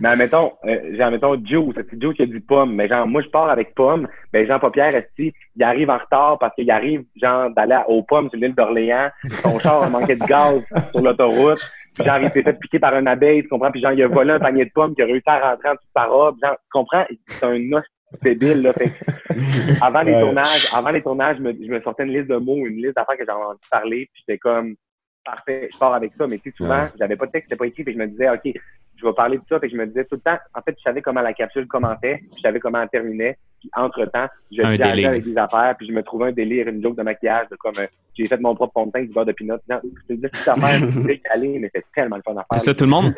mais 0.00 0.10
admettons, 0.10 0.52
euh, 0.64 0.96
genre, 0.96 1.06
admettons, 1.06 1.40
Joe, 1.44 1.74
c'est 1.74 2.00
Joe 2.00 2.14
qui 2.14 2.22
a 2.22 2.26
du 2.26 2.40
pomme. 2.40 2.74
Mais 2.74 2.86
genre, 2.86 3.06
moi, 3.06 3.22
je 3.22 3.28
pars 3.28 3.50
avec 3.50 3.74
pomme. 3.74 4.06
Ben, 4.32 4.46
Jean 4.46 4.60
Paupière, 4.60 4.92
il 5.18 5.62
arrive 5.62 5.90
en 5.90 5.98
retard 5.98 6.38
parce 6.38 6.54
qu'il 6.54 6.70
arrive, 6.70 7.02
genre, 7.20 7.50
d'aller 7.50 7.80
aux 7.88 8.02
pommes 8.02 8.30
sur 8.30 8.38
l'île 8.38 8.54
d'Orléans. 8.54 9.10
Son 9.42 9.58
char 9.58 9.82
a 9.82 9.88
manqué 9.88 10.14
de 10.14 10.24
gaz 10.24 10.62
sur 10.92 11.00
l'autoroute. 11.00 11.60
Genre, 11.98 12.18
il 12.18 12.30
s'est 12.30 12.42
fait 12.42 12.58
piquer 12.58 12.78
par 12.78 12.94
un 12.94 13.06
abeille, 13.06 13.42
tu 13.42 13.48
comprends? 13.48 13.70
Puis 13.70 13.80
genre, 13.80 13.92
il 13.92 14.02
a 14.02 14.08
volé 14.08 14.32
un 14.32 14.38
panier 14.38 14.64
de 14.64 14.70
pommes 14.74 14.94
qui 14.94 15.02
a 15.02 15.06
réussi 15.06 15.22
à 15.26 15.50
rentrer 15.50 15.68
en 15.68 15.74
dessous 15.74 15.86
de 15.86 16.00
sa 16.00 16.04
robe. 16.04 16.36
Genre, 16.42 16.56
tu 16.56 16.70
comprends? 16.70 17.04
C'est 17.28 17.46
un 17.46 17.72
os 17.72 17.84
débile, 18.20 18.62
là. 18.62 18.72
Fait, 18.74 18.92
avant 19.80 20.02
les 20.02 20.12
tournages, 20.12 20.68
avant 20.74 20.90
les 20.90 21.02
tournages, 21.02 21.36
je 21.38 21.42
me, 21.42 21.52
je 21.52 21.70
me 21.70 21.80
sortais 21.80 22.04
une 22.04 22.12
liste 22.12 22.28
de 22.28 22.36
mots, 22.36 22.56
une 22.56 22.76
liste 22.76 22.96
d'affaires 22.96 23.16
que 23.16 23.24
j'avais 23.24 23.40
de 23.40 23.68
parler, 23.70 24.10
puis 24.12 24.22
j'étais 24.26 24.38
comme, 24.38 24.74
parfait, 25.24 25.68
je 25.72 25.78
pars 25.78 25.94
avec 25.94 26.12
ça. 26.18 26.26
Mais 26.26 26.38
tu 26.38 26.50
sais, 26.50 26.56
souvent, 26.56 26.88
j'avais 26.98 27.16
pas 27.16 27.26
de 27.26 27.32
texte, 27.32 27.48
c'était 27.48 27.58
pas 27.58 27.66
écrit, 27.66 27.84
puis 27.84 27.94
je 27.94 27.98
me 27.98 28.06
disais, 28.06 28.28
OK, 28.28 28.52
je 29.02 29.06
vais 29.08 29.14
parler 29.14 29.38
de 29.38 29.42
ça. 29.48 29.58
Fait 29.58 29.68
que 29.68 29.72
je 29.72 29.78
me 29.78 29.86
disais 29.86 30.04
tout 30.04 30.14
le 30.14 30.20
temps, 30.20 30.38
en 30.54 30.62
fait, 30.62 30.74
je 30.78 30.82
savais 30.82 31.02
comment 31.02 31.20
la 31.20 31.32
capsule 31.32 31.66
commençait, 31.66 32.18
puis 32.18 32.36
je 32.36 32.40
savais 32.42 32.60
comment 32.60 32.80
elle 32.80 32.88
terminait. 32.88 33.36
Puis 33.60 33.70
entre-temps, 33.76 34.26
je 34.50 34.62
viageais 34.62 35.04
avec 35.04 35.24
des 35.24 35.36
affaires, 35.36 35.74
puis 35.76 35.86
je 35.88 35.92
me 35.92 36.02
trouvais 36.02 36.26
un 36.26 36.32
délire, 36.32 36.68
une 36.68 36.82
joke 36.82 36.96
de 36.96 37.02
maquillage, 37.02 37.48
de 37.50 37.56
comme, 37.56 37.78
euh, 37.78 37.86
j'ai 38.14 38.26
fait 38.26 38.40
mon 38.40 38.54
propre 38.54 38.72
fond 38.72 38.86
de 38.86 38.92
teint, 38.92 39.02
du 39.02 39.12
beurre 39.12 39.26
de 39.26 39.32
pinot. 39.32 39.56
C'est 40.08 40.20
des 40.20 40.28
petites 40.28 40.48
affaires, 40.48 40.80
c'est 40.90 41.38
mais 41.38 41.70
c'est 41.74 41.84
tellement 41.94 42.16
le 42.16 42.22
fun 42.22 42.36
à 42.36 42.44
faire. 42.48 42.60
Ça, 42.60 42.74
tout 42.74 42.84
le 42.84 42.90
monde, 42.90 43.14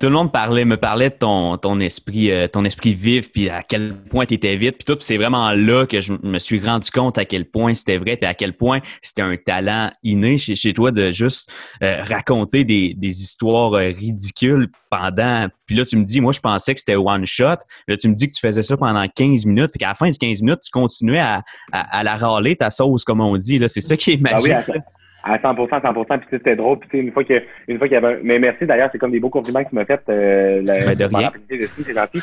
tout 0.00 0.06
le 0.06 0.14
monde 0.14 0.32
parlait, 0.32 0.64
me 0.64 0.78
parlait 0.78 1.10
de 1.10 1.14
ton, 1.14 1.58
ton 1.58 1.78
esprit, 1.78 2.30
euh, 2.30 2.48
ton 2.48 2.64
esprit 2.64 2.94
vif, 2.94 3.30
puis 3.30 3.50
à 3.50 3.62
quel 3.62 3.94
point 3.94 4.24
tu 4.24 4.32
étais 4.32 4.56
vite, 4.56 4.78
puis 4.78 4.86
tout. 4.86 4.96
c'est 5.00 5.18
vraiment 5.18 5.52
là 5.52 5.84
que 5.84 6.00
je 6.00 6.14
me 6.22 6.38
suis 6.38 6.58
rendu 6.58 6.90
compte 6.90 7.18
à 7.18 7.26
quel 7.26 7.44
point 7.44 7.74
c'était 7.74 7.98
vrai, 7.98 8.16
puis 8.16 8.26
à 8.26 8.32
quel 8.32 8.54
point 8.56 8.80
c'était 9.02 9.20
un 9.20 9.36
talent 9.36 9.90
inné 10.02 10.38
chez, 10.38 10.56
chez 10.56 10.72
toi 10.72 10.90
de 10.90 11.10
juste 11.10 11.52
euh, 11.82 12.02
raconter 12.02 12.64
des, 12.64 12.94
des 12.94 13.20
histoires 13.20 13.74
euh, 13.74 13.88
ridicules 13.88 14.70
pendant. 14.88 15.48
Puis 15.66 15.76
là, 15.76 15.84
tu 15.84 15.98
me 15.98 16.04
dis, 16.04 16.22
moi, 16.22 16.32
je 16.32 16.40
pensais 16.40 16.72
que 16.72 16.80
c'était 16.80 16.96
one 16.96 17.26
shot. 17.26 17.58
Là, 17.86 17.96
tu 17.98 18.08
me 18.08 18.14
dis 18.14 18.26
que 18.26 18.32
tu 18.32 18.40
faisais 18.40 18.62
ça 18.62 18.78
pendant 18.78 19.06
15 19.06 19.44
minutes, 19.44 19.70
puis 19.70 19.80
qu'à 19.80 19.88
la 19.88 19.94
fin 19.94 20.08
de 20.08 20.16
15 20.16 20.40
minutes, 20.40 20.60
tu 20.64 20.70
continuais 20.70 21.20
à, 21.20 21.42
à, 21.72 22.02
la 22.02 22.16
râler 22.16 22.56
ta 22.56 22.70
sauce, 22.70 23.04
comme 23.04 23.20
on 23.20 23.36
dit. 23.36 23.58
Là, 23.58 23.68
c'est 23.68 23.82
ça 23.82 23.98
qui 23.98 24.12
est 24.12 24.20
ah 24.24 24.32
magique. 24.32 24.82
À 25.22 25.36
100%, 25.36 25.68
100%, 25.68 26.18
puis 26.18 26.28
c'était 26.30 26.56
drôle, 26.56 26.78
puis 26.78 26.98
une 26.98 27.12
fois 27.12 27.24
que, 27.24 27.42
une 27.68 27.76
fois 27.76 27.88
qu'il 27.88 27.94
y 27.94 27.98
avait, 27.98 28.20
mais 28.22 28.38
merci 28.38 28.64
d'ailleurs, 28.64 28.88
c'est 28.90 28.98
comme 28.98 29.10
des 29.10 29.20
beaux 29.20 29.28
compliments 29.28 29.62
que 29.62 29.68
tu 29.68 29.74
m'as 29.74 29.84
fait, 29.84 30.00
euh, 30.08 30.62
ben 30.62 30.94
de 30.94 31.04
rien. 31.04 31.30
c'est 31.48 31.94
gentil. 31.94 32.22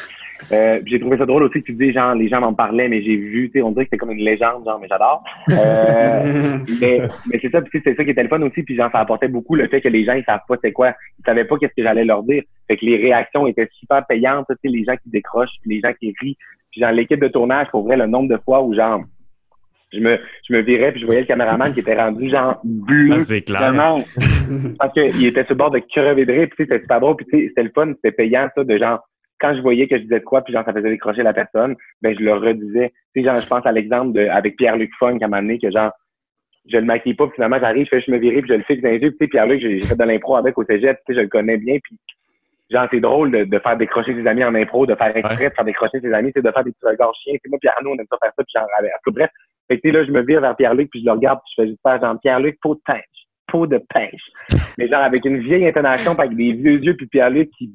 Euh, 0.52 0.80
j'ai 0.86 1.00
trouvé 1.00 1.18
ça 1.18 1.26
drôle 1.26 1.44
aussi 1.44 1.62
que 1.62 1.68
tu 1.68 1.74
dis, 1.74 1.92
genre, 1.92 2.16
les 2.16 2.28
gens 2.28 2.42
m'en 2.42 2.54
parlaient, 2.54 2.88
mais 2.88 3.04
j'ai 3.04 3.16
vu, 3.16 3.52
tu 3.52 3.60
sais, 3.60 3.62
on 3.62 3.72
dirait 3.72 3.86
que 3.86 3.90
c'était 3.90 3.98
comme 3.98 4.12
une 4.12 4.24
légende, 4.24 4.66
genre, 4.66 4.80
mais 4.80 4.88
j'adore. 4.88 5.24
Euh, 5.50 6.58
mais, 6.82 7.02
mais 7.28 7.40
c'est 7.40 7.52
ça, 7.52 7.62
puis 7.62 7.82
c'est 7.84 7.96
ça 7.96 8.04
qui 8.04 8.10
était 8.10 8.24
le 8.24 8.30
fun 8.30 8.42
aussi, 8.42 8.64
puis 8.64 8.76
genre, 8.76 8.90
ça 8.92 9.00
apportait 9.00 9.28
beaucoup 9.28 9.56
le 9.56 9.68
fait 9.68 9.82
que 9.82 9.90
les 9.90 10.04
gens, 10.04 10.14
ils 10.14 10.26
savent 10.26 10.42
pas 10.48 10.56
c'est 10.64 10.72
quoi, 10.72 10.94
ils 11.20 11.26
savaient 11.26 11.46
pas 11.46 11.58
qu'est-ce 11.58 11.74
que 11.76 11.84
j'allais 11.84 12.06
leur 12.06 12.24
dire. 12.24 12.44
Fait 12.68 12.78
que 12.78 12.86
les 12.86 12.98
réactions 12.98 13.46
étaient 13.46 13.70
super 13.74 14.06
payantes, 14.08 14.48
tu 14.50 14.56
sais, 14.56 14.76
les 14.76 14.84
gens 14.84 14.96
qui 14.96 15.10
décrochent, 15.10 15.56
puis 15.62 15.76
les 15.76 15.82
gens 15.82 15.94
qui 15.94 16.14
rient. 16.20 16.38
Puis 16.72 16.82
genre, 16.82 16.92
l'équipe 16.92 17.20
de 17.20 17.28
tournage, 17.28 17.68
pour 17.72 17.84
vrai, 17.84 17.96
le 17.96 18.08
nombre 18.08 18.30
de 18.30 18.40
fois 18.44 18.64
où 18.64 18.74
genre, 18.74 19.04
je 19.94 20.00
me, 20.00 20.20
je 20.48 20.54
me 20.54 20.62
virais 20.62 20.92
puis 20.92 21.02
je 21.02 21.06
voyais 21.06 21.22
le 21.22 21.28
caméraman 21.28 21.74
qui 21.74 21.80
était 21.80 21.96
rendu 21.96 22.30
genre 22.30 22.60
bleu. 22.64 23.10
Ah, 23.14 23.20
c'est 23.22 23.42
clair. 23.42 23.74
parce 24.80 24.94
qu'il 24.94 25.26
était 25.26 25.44
sur 25.44 25.54
le 25.54 25.58
bord 25.58 25.72
de 25.72 25.80
crever 25.80 26.26
de 26.26 26.34
rire, 26.34 26.48
puis 26.50 26.66
c'était 26.66 26.82
super 26.82 27.00
beau, 27.00 27.16
puis 27.16 27.26
c'était 27.32 27.64
le 27.64 27.72
fun, 27.74 27.94
c'était 27.96 28.12
payant 28.12 28.50
ça 28.56 28.64
de 28.64 28.78
genre 28.78 29.00
quand 29.40 29.56
je 29.56 29.62
voyais 29.62 29.88
que 29.88 29.98
je 29.98 30.04
disais 30.04 30.20
de 30.20 30.26
quoi, 30.26 30.42
puis 30.42 30.54
genre 30.54 30.66
ça 30.66 30.74
faisait 30.74 30.90
décrocher 30.90 31.24
la 31.24 31.34
personne, 31.34 31.76
ben 32.02 32.16
je 32.18 32.24
le 32.24 32.34
redisais. 32.34 32.92
Tu 33.14 33.22
sais, 33.22 33.28
genre, 33.28 33.40
je 33.40 33.48
pense 33.48 33.66
à 33.66 33.72
l'exemple 33.72 34.14
de 34.14 34.28
avec 34.28 34.58
Pierre-Luc 34.58 34.92
à 35.02 35.06
un 35.08 35.12
moment 35.12 35.42
donné, 35.42 35.60
que 35.60 35.72
genre 35.72 35.92
je 36.70 36.78
le 36.78 36.84
maquille 36.84 37.14
pas, 37.14 37.28
puis 37.28 37.36
finalement 37.36 37.60
j'arrive, 37.60 37.86
je, 37.86 37.90
fais, 37.90 38.02
je 38.02 38.12
me 38.12 38.18
virais, 38.18 38.42
puis 38.42 38.50
je 38.50 38.56
le 38.56 38.64
fixe 38.64 38.82
dans 38.82 38.90
les 38.90 38.98
yeux, 38.98 39.12
puis 39.18 39.28
Pierre-Luc, 39.28 39.62
j'ai 39.62 39.82
fait 39.82 39.96
de 39.96 40.04
l'impro 40.04 40.36
avec 40.36 40.58
au 40.58 40.66
cégep, 40.66 40.98
tu 41.06 41.14
sais, 41.14 41.20
je 41.20 41.24
le 41.24 41.30
connais 41.30 41.58
bien, 41.58 41.78
puis 41.82 41.98
genre 42.70 42.88
c'est 42.92 43.00
drôle 43.00 43.32
de, 43.32 43.44
de, 43.46 43.60
faire 43.60 43.78
décrocher 43.78 44.14
ses 44.14 44.28
amis 44.28 44.44
en 44.44 44.54
impro, 44.54 44.86
de 44.86 44.96
faire 44.96 45.16
exprès 45.16 45.50
de 45.50 45.56
faire 45.56 45.66
décrocher 45.66 46.02
ses 46.02 46.12
amis, 46.12 46.32
c'est 46.36 46.44
de 46.44 46.52
faire 46.52 46.64
des 46.64 46.72
petits 46.72 46.86
regards 46.86 47.16
chiens. 47.24 47.36
C'est 47.42 47.50
moi, 47.50 47.60
Pierre, 47.62 47.78
nous, 47.84 47.92
on 47.92 47.96
aime 47.96 48.06
ça 48.10 48.18
faire 48.22 48.34
ça, 48.36 48.44
puis 48.44 48.54
genre, 48.54 48.68
bref, 49.14 49.30
fait 49.68 49.80
que 49.80 49.88
là, 49.90 50.06
je 50.06 50.12
me 50.12 50.22
vire 50.22 50.42
vers 50.42 50.56
Pierre-Luc, 50.56 50.90
puis 50.90 51.02
je 51.02 51.06
le 51.06 51.12
regarde, 51.12 51.40
puis 51.40 51.54
je 51.56 51.62
fais 51.62 51.68
juste 51.70 51.82
faire 51.84 52.00
genre 52.00 52.20
Pierre-Luc, 52.22 52.58
peau 52.62 52.76
de 52.76 52.82
pêche, 52.86 53.28
peau 53.48 53.68
de 53.68 53.82
pêche. 53.94 54.22
Mais 54.78 54.88
genre 54.88 55.02
avec 55.02 55.26
une 55.26 55.40
vieille 55.40 55.68
intonation, 55.68 56.18
avec 56.18 56.36
des 56.36 56.54
vieux 56.54 56.82
yeux, 56.84 56.96
puis 56.96 57.08
Pierre-Luc 57.08 57.50
qui 57.58 57.72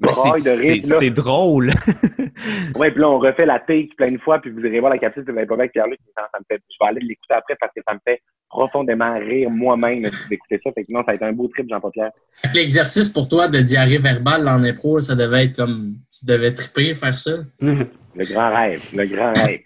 braille 0.00 0.42
de 0.42 0.60
rire. 0.60 0.82
C'est 0.84 1.10
drôle. 1.10 1.68
ouais, 2.76 2.90
puis 2.90 3.00
là, 3.00 3.08
on 3.08 3.18
refait 3.18 3.46
la 3.46 3.58
take 3.58 3.90
plein 3.96 4.12
de 4.12 4.18
fois, 4.18 4.40
puis 4.40 4.50
vous 4.50 4.60
irez 4.60 4.80
voir 4.80 4.92
la 4.92 4.98
capsule, 4.98 5.24
vous 5.26 5.32
n'avez 5.32 5.46
pas 5.46 5.54
avec 5.54 5.72
Pierre-Luc, 5.72 5.98
ça, 6.14 6.28
me 6.38 6.44
fait, 6.48 6.62
je 6.70 6.76
vais 6.80 6.88
aller 6.88 7.00
l'écouter 7.00 7.34
après 7.34 7.56
parce 7.60 7.72
que 7.74 7.80
ça 7.86 7.94
me 7.94 8.00
fait 8.04 8.20
profondément 8.48 9.18
rire 9.18 9.50
moi-même 9.50 10.02
d'écouter 10.30 10.60
ça. 10.62 10.70
Fait 10.72 10.84
que 10.84 10.92
non, 10.92 11.02
ça 11.04 11.12
a 11.12 11.14
été 11.14 11.24
un 11.24 11.32
beau 11.32 11.48
trip, 11.48 11.66
Jean-Pierre. 11.68 12.12
L'exercice 12.54 13.08
pour 13.08 13.28
toi 13.28 13.48
de 13.48 13.60
diarrhée 13.60 13.98
verbale 13.98 14.48
en 14.48 14.62
impro, 14.62 15.00
ça 15.00 15.14
devait 15.14 15.46
être 15.46 15.56
comme, 15.56 15.94
tu 16.10 16.24
devais 16.24 16.52
triper, 16.52 16.94
faire 16.94 17.18
ça? 17.18 17.32
le 17.60 18.24
grand 18.24 18.54
rêve, 18.54 18.82
le 18.94 19.06
grand 19.06 19.32
rêve. 19.32 19.60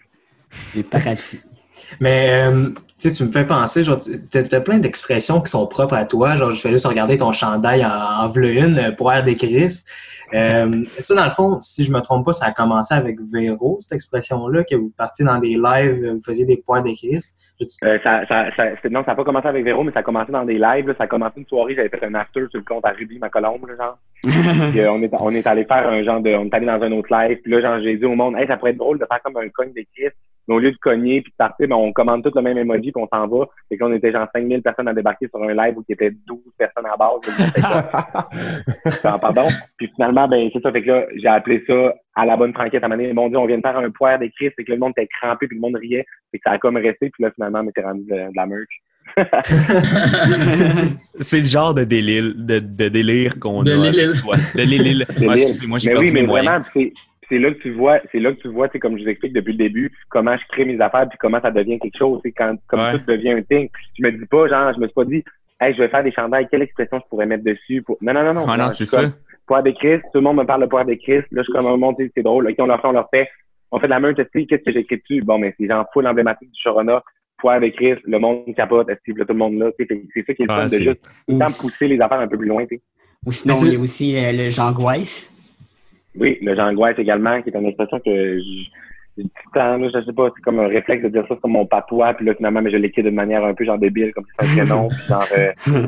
Les 0.75 0.83
paradis. 0.83 1.39
Mais 1.99 2.43
euh, 2.45 2.69
tu 2.99 3.11
tu 3.11 3.23
me 3.23 3.31
fais 3.31 3.45
penser, 3.45 3.83
genre, 3.83 3.99
tu 3.99 4.37
as, 4.37 4.61
plein 4.61 4.79
d'expressions 4.79 5.41
qui 5.41 5.51
sont 5.51 5.67
propres 5.67 5.95
à 5.95 6.05
toi. 6.05 6.35
Genre, 6.35 6.51
je 6.51 6.59
fais 6.59 6.71
juste 6.71 6.85
regarder 6.85 7.17
ton 7.17 7.31
chandail 7.31 7.85
en, 7.85 7.89
en 7.89 8.33
une 8.33 8.79
euh, 8.79 8.91
pour 8.91 9.11
air 9.11 9.23
des 9.23 9.35
Chris. 9.35 9.83
Euh, 10.33 10.83
ça, 10.99 11.15
dans 11.15 11.25
le 11.25 11.31
fond, 11.31 11.59
si 11.61 11.83
je 11.83 11.91
me 11.91 11.99
trompe 11.99 12.25
pas, 12.25 12.33
ça 12.33 12.47
a 12.47 12.51
commencé 12.51 12.93
avec 12.93 13.17
Véro, 13.31 13.77
cette 13.79 13.93
expression-là, 13.93 14.63
que 14.63 14.75
vous 14.75 14.91
partiez 14.97 15.25
dans 15.25 15.39
des 15.39 15.55
lives, 15.55 16.13
vous 16.13 16.21
faisiez 16.25 16.45
des 16.45 16.57
poires 16.57 16.83
d'écris. 16.83 17.19
Euh, 17.83 17.99
ça, 18.03 18.25
ça, 18.27 18.45
ça, 18.55 18.65
non, 18.89 19.03
ça 19.03 19.11
n'a 19.11 19.15
pas 19.15 19.23
commencé 19.23 19.47
avec 19.47 19.63
Véro, 19.63 19.83
mais 19.83 19.91
ça 19.91 19.99
a 19.99 20.03
commencé 20.03 20.31
dans 20.31 20.45
des 20.45 20.57
lives. 20.57 20.93
Ça 20.97 21.03
a 21.03 21.07
commencé 21.07 21.33
une 21.37 21.47
soirée, 21.47 21.75
j'avais 21.75 21.89
fait 21.89 22.03
un 22.05 22.15
after 22.15 22.45
sur 22.49 22.59
le 22.59 22.65
compte 22.65 22.85
à 22.85 22.91
Ruby, 22.91 23.19
ma 23.19 23.29
colombe, 23.29 23.67
genre. 23.77 23.97
puis, 24.23 24.79
euh, 24.79 24.91
on, 24.91 25.01
est, 25.01 25.11
on 25.19 25.31
est 25.31 25.47
allé 25.47 25.65
faire 25.65 25.87
un 25.87 26.03
genre 26.03 26.21
de. 26.21 26.33
On 26.33 26.45
est 26.45 26.53
allé 26.53 26.65
dans 26.65 26.81
un 26.81 26.91
autre 26.91 27.09
live, 27.11 27.39
puis 27.43 27.51
là, 27.51 27.61
genre, 27.61 27.79
j'ai 27.81 27.97
dit 27.97 28.05
au 28.05 28.15
monde, 28.15 28.35
hey, 28.37 28.47
ça 28.47 28.57
pourrait 28.57 28.71
être 28.71 28.77
drôle 28.77 28.99
de 28.99 29.05
faire 29.05 29.21
comme 29.23 29.37
un 29.37 29.49
cogne 29.49 29.73
d'écris. 29.73 30.13
Mais 30.47 30.55
au 30.55 30.59
lieu 30.59 30.71
de 30.71 30.77
cogner 30.77 31.21
puis 31.21 31.31
de 31.31 31.37
partir, 31.37 31.67
ben, 31.67 31.75
on 31.75 31.93
commande 31.93 32.23
tout 32.23 32.31
le 32.33 32.41
même 32.41 32.57
emoji 32.57 32.91
puis 32.91 33.01
on 33.01 33.07
s'en 33.07 33.27
va. 33.27 33.45
Et 33.69 33.77
qu'on 33.77 33.93
était 33.93 34.11
genre 34.11 34.27
5000 34.33 34.61
personnes 34.61 34.87
à 34.87 34.93
débarquer 34.93 35.27
sur 35.27 35.41
un 35.43 35.53
live 35.53 35.77
où 35.77 35.83
il 35.87 35.95
y 35.95 36.01
avait 36.01 36.15
12 36.25 36.39
personnes 36.57 36.85
à 36.85 36.97
base. 36.97 37.21
pardon. 39.21 39.47
Puis 39.77 39.91
finalement, 39.95 40.27
ben, 40.27 40.49
c'est 40.51 40.61
ça. 40.61 40.71
Fait 40.71 40.81
que 40.81 40.87
là, 40.87 41.05
j'ai 41.15 41.27
appelé 41.27 41.63
ça 41.67 41.93
à 42.15 42.25
la 42.25 42.37
bonne 42.37 42.53
franquette 42.53 42.83
à 42.83 42.87
un 42.87 42.89
moment 42.89 43.29
donné. 43.29 43.37
on 43.37 43.45
vient 43.45 43.57
de 43.57 43.61
faire 43.61 43.77
un 43.77 43.91
poire 43.91 44.19
d'écrit, 44.19 44.49
c'est 44.57 44.63
que 44.63 44.71
le 44.71 44.77
monde 44.77 44.93
était 44.97 45.09
crampé 45.19 45.47
puis 45.47 45.57
le 45.57 45.61
monde 45.61 45.75
riait. 45.75 46.05
Fait 46.31 46.39
que 46.39 46.43
ça 46.45 46.51
a 46.51 46.57
comme 46.57 46.77
resté. 46.77 47.09
Puis 47.09 47.23
là, 47.23 47.31
finalement, 47.31 47.61
on 47.63 47.69
était 47.69 47.83
rendu 47.83 48.05
de, 48.05 48.29
la 48.35 48.45
merch. 48.45 48.81
c'est 51.19 51.41
le 51.41 51.47
genre 51.47 51.73
de 51.73 51.83
délire, 51.83 52.31
de, 52.35 52.59
de 52.59 52.87
délire 52.87 53.39
qu'on 53.39 53.61
a. 53.61 53.63
De 53.63 54.55
délire. 54.55 55.07
Excusez-moi, 55.09 55.79
j'ai 55.79 55.97
oui, 55.97 56.11
mais 56.11 56.23
vraiment, 56.23 56.61
c'est 57.31 57.39
là 57.39 57.51
que 57.51 57.61
tu 57.61 57.71
vois, 57.71 57.99
c'est 58.11 58.19
là 58.19 58.33
que 58.33 58.41
tu 58.41 58.49
vois, 58.49 58.67
comme 58.67 58.97
je 58.97 59.03
vous 59.03 59.09
explique 59.09 59.31
depuis 59.31 59.53
le 59.53 59.57
début, 59.57 59.91
comment 60.09 60.35
je 60.37 60.43
crée 60.49 60.65
mes 60.65 60.79
affaires 60.81 61.07
puis 61.07 61.17
comment 61.17 61.39
ça 61.41 61.49
devient 61.49 61.79
quelque 61.79 61.97
chose. 61.97 62.19
C'est 62.23 62.33
quand 62.33 62.55
comme 62.67 62.81
tout 62.91 63.05
devient 63.07 63.31
un 63.31 63.41
thing. 63.41 63.69
Je 63.97 64.03
me 64.03 64.11
dis 64.11 64.25
pas, 64.25 64.49
genre, 64.49 64.73
je 64.73 64.79
me 64.79 64.87
suis 64.87 64.93
pas 64.93 65.05
dit, 65.05 65.23
hey, 65.61 65.73
je 65.73 65.81
vais 65.81 65.87
faire 65.87 66.03
des 66.03 66.11
chandails, 66.11 66.47
quelle 66.51 66.61
expression 66.61 66.99
je 66.99 67.07
pourrais 67.09 67.25
mettre 67.25 67.45
dessus 67.45 67.81
pour. 67.81 67.97
Non, 68.01 68.13
non, 68.13 68.23
non, 68.25 68.33
non. 68.33 68.45
Ah 68.49 68.57
non, 68.57 68.69
c'est 68.69 68.85
ça. 68.85 69.03
Poire 69.47 69.63
de 69.63 69.71
Christ, 69.71 70.03
tout 70.13 70.19
le 70.19 70.21
monde 70.21 70.37
me 70.37 70.43
parle 70.43 70.61
de 70.61 70.67
poire 70.67 70.85
de 70.85 70.93
Christ. 70.93 71.25
Là, 71.31 71.41
je 71.41 71.43
suis 71.43 71.53
comme 71.53 71.67
un 71.67 71.77
monde, 71.77 71.95
c'est 71.97 72.23
drôle. 72.23 72.49
OK, 72.49 72.55
on 72.59 72.65
leur 72.65 72.81
fait, 72.81 72.87
on 72.87 72.91
leur 72.91 73.09
fait. 73.09 73.29
On 73.71 73.79
fait 73.79 73.87
de 73.87 73.91
la 73.91 74.01
main, 74.01 74.13
tu 74.13 74.45
qu'est-ce 74.45 74.63
que 74.63 74.71
j'écris 74.73 74.97
dessus? 74.97 75.21
Bon, 75.23 75.37
mais 75.37 75.55
c'est 75.57 75.67
genre 75.67 75.85
full 75.93 76.05
emblématique 76.05 76.51
du 76.51 76.59
Chorona 76.61 77.01
poire 77.37 77.59
de 77.59 77.69
Christ, 77.69 78.01
le 78.05 78.19
monde 78.19 78.43
capote, 78.55 78.87
là, 78.87 78.95
tout 79.03 79.13
le 79.15 79.33
monde 79.33 79.57
là. 79.57 79.71
C'est 79.79 79.87
ça 79.87 80.33
qui 80.33 80.43
est 80.43 80.45
le 80.45 80.53
fun 80.53 80.65
de 80.65 80.75
juste 80.77 81.61
pousser 81.61 81.87
les 81.87 81.99
affaires 81.99 82.19
un 82.19 82.27
peu 82.27 82.37
plus 82.37 82.47
loin, 82.47 82.65
tu 82.67 82.75
sais. 82.75 82.81
Ou 83.25 83.31
sinon, 83.31 83.55
il 83.63 83.73
y 83.73 83.75
a 83.75 83.79
aussi 83.79 84.15
euh, 84.15 84.31
le 84.31 84.49
Jean 84.49 84.71
Gouaisse. 84.71 85.31
Oui, 86.15 86.37
le 86.41 86.55
j'angoisse 86.55 86.99
également, 86.99 87.41
qui 87.41 87.49
est 87.49 87.57
une 87.57 87.65
expression 87.65 87.99
que 87.99 88.39
j'ai 89.17 89.23
tout 89.23 89.29
le 89.53 89.59
temps, 89.59 89.89
je 89.93 90.05
sais 90.05 90.13
pas, 90.13 90.29
c'est 90.35 90.41
comme 90.41 90.59
un 90.59 90.67
réflexe 90.67 91.03
de 91.03 91.09
dire 91.09 91.25
ça 91.27 91.35
comme 91.41 91.51
mon 91.51 91.65
patois, 91.65 92.13
puis 92.13 92.25
là, 92.25 92.33
finalement, 92.35 92.61
mais 92.61 92.71
je 92.71 92.77
l'écris 92.77 93.03
de 93.03 93.09
manière 93.09 93.43
un 93.43 93.53
peu 93.53 93.65
genre 93.65 93.77
débile, 93.77 94.13
comme 94.13 94.25
si 94.25 94.47
c'était 94.47 94.61
un 94.61 94.65
prénom, 94.65 94.87
puis 94.89 95.07
genre... 95.07 95.25
Euh... 95.37 95.51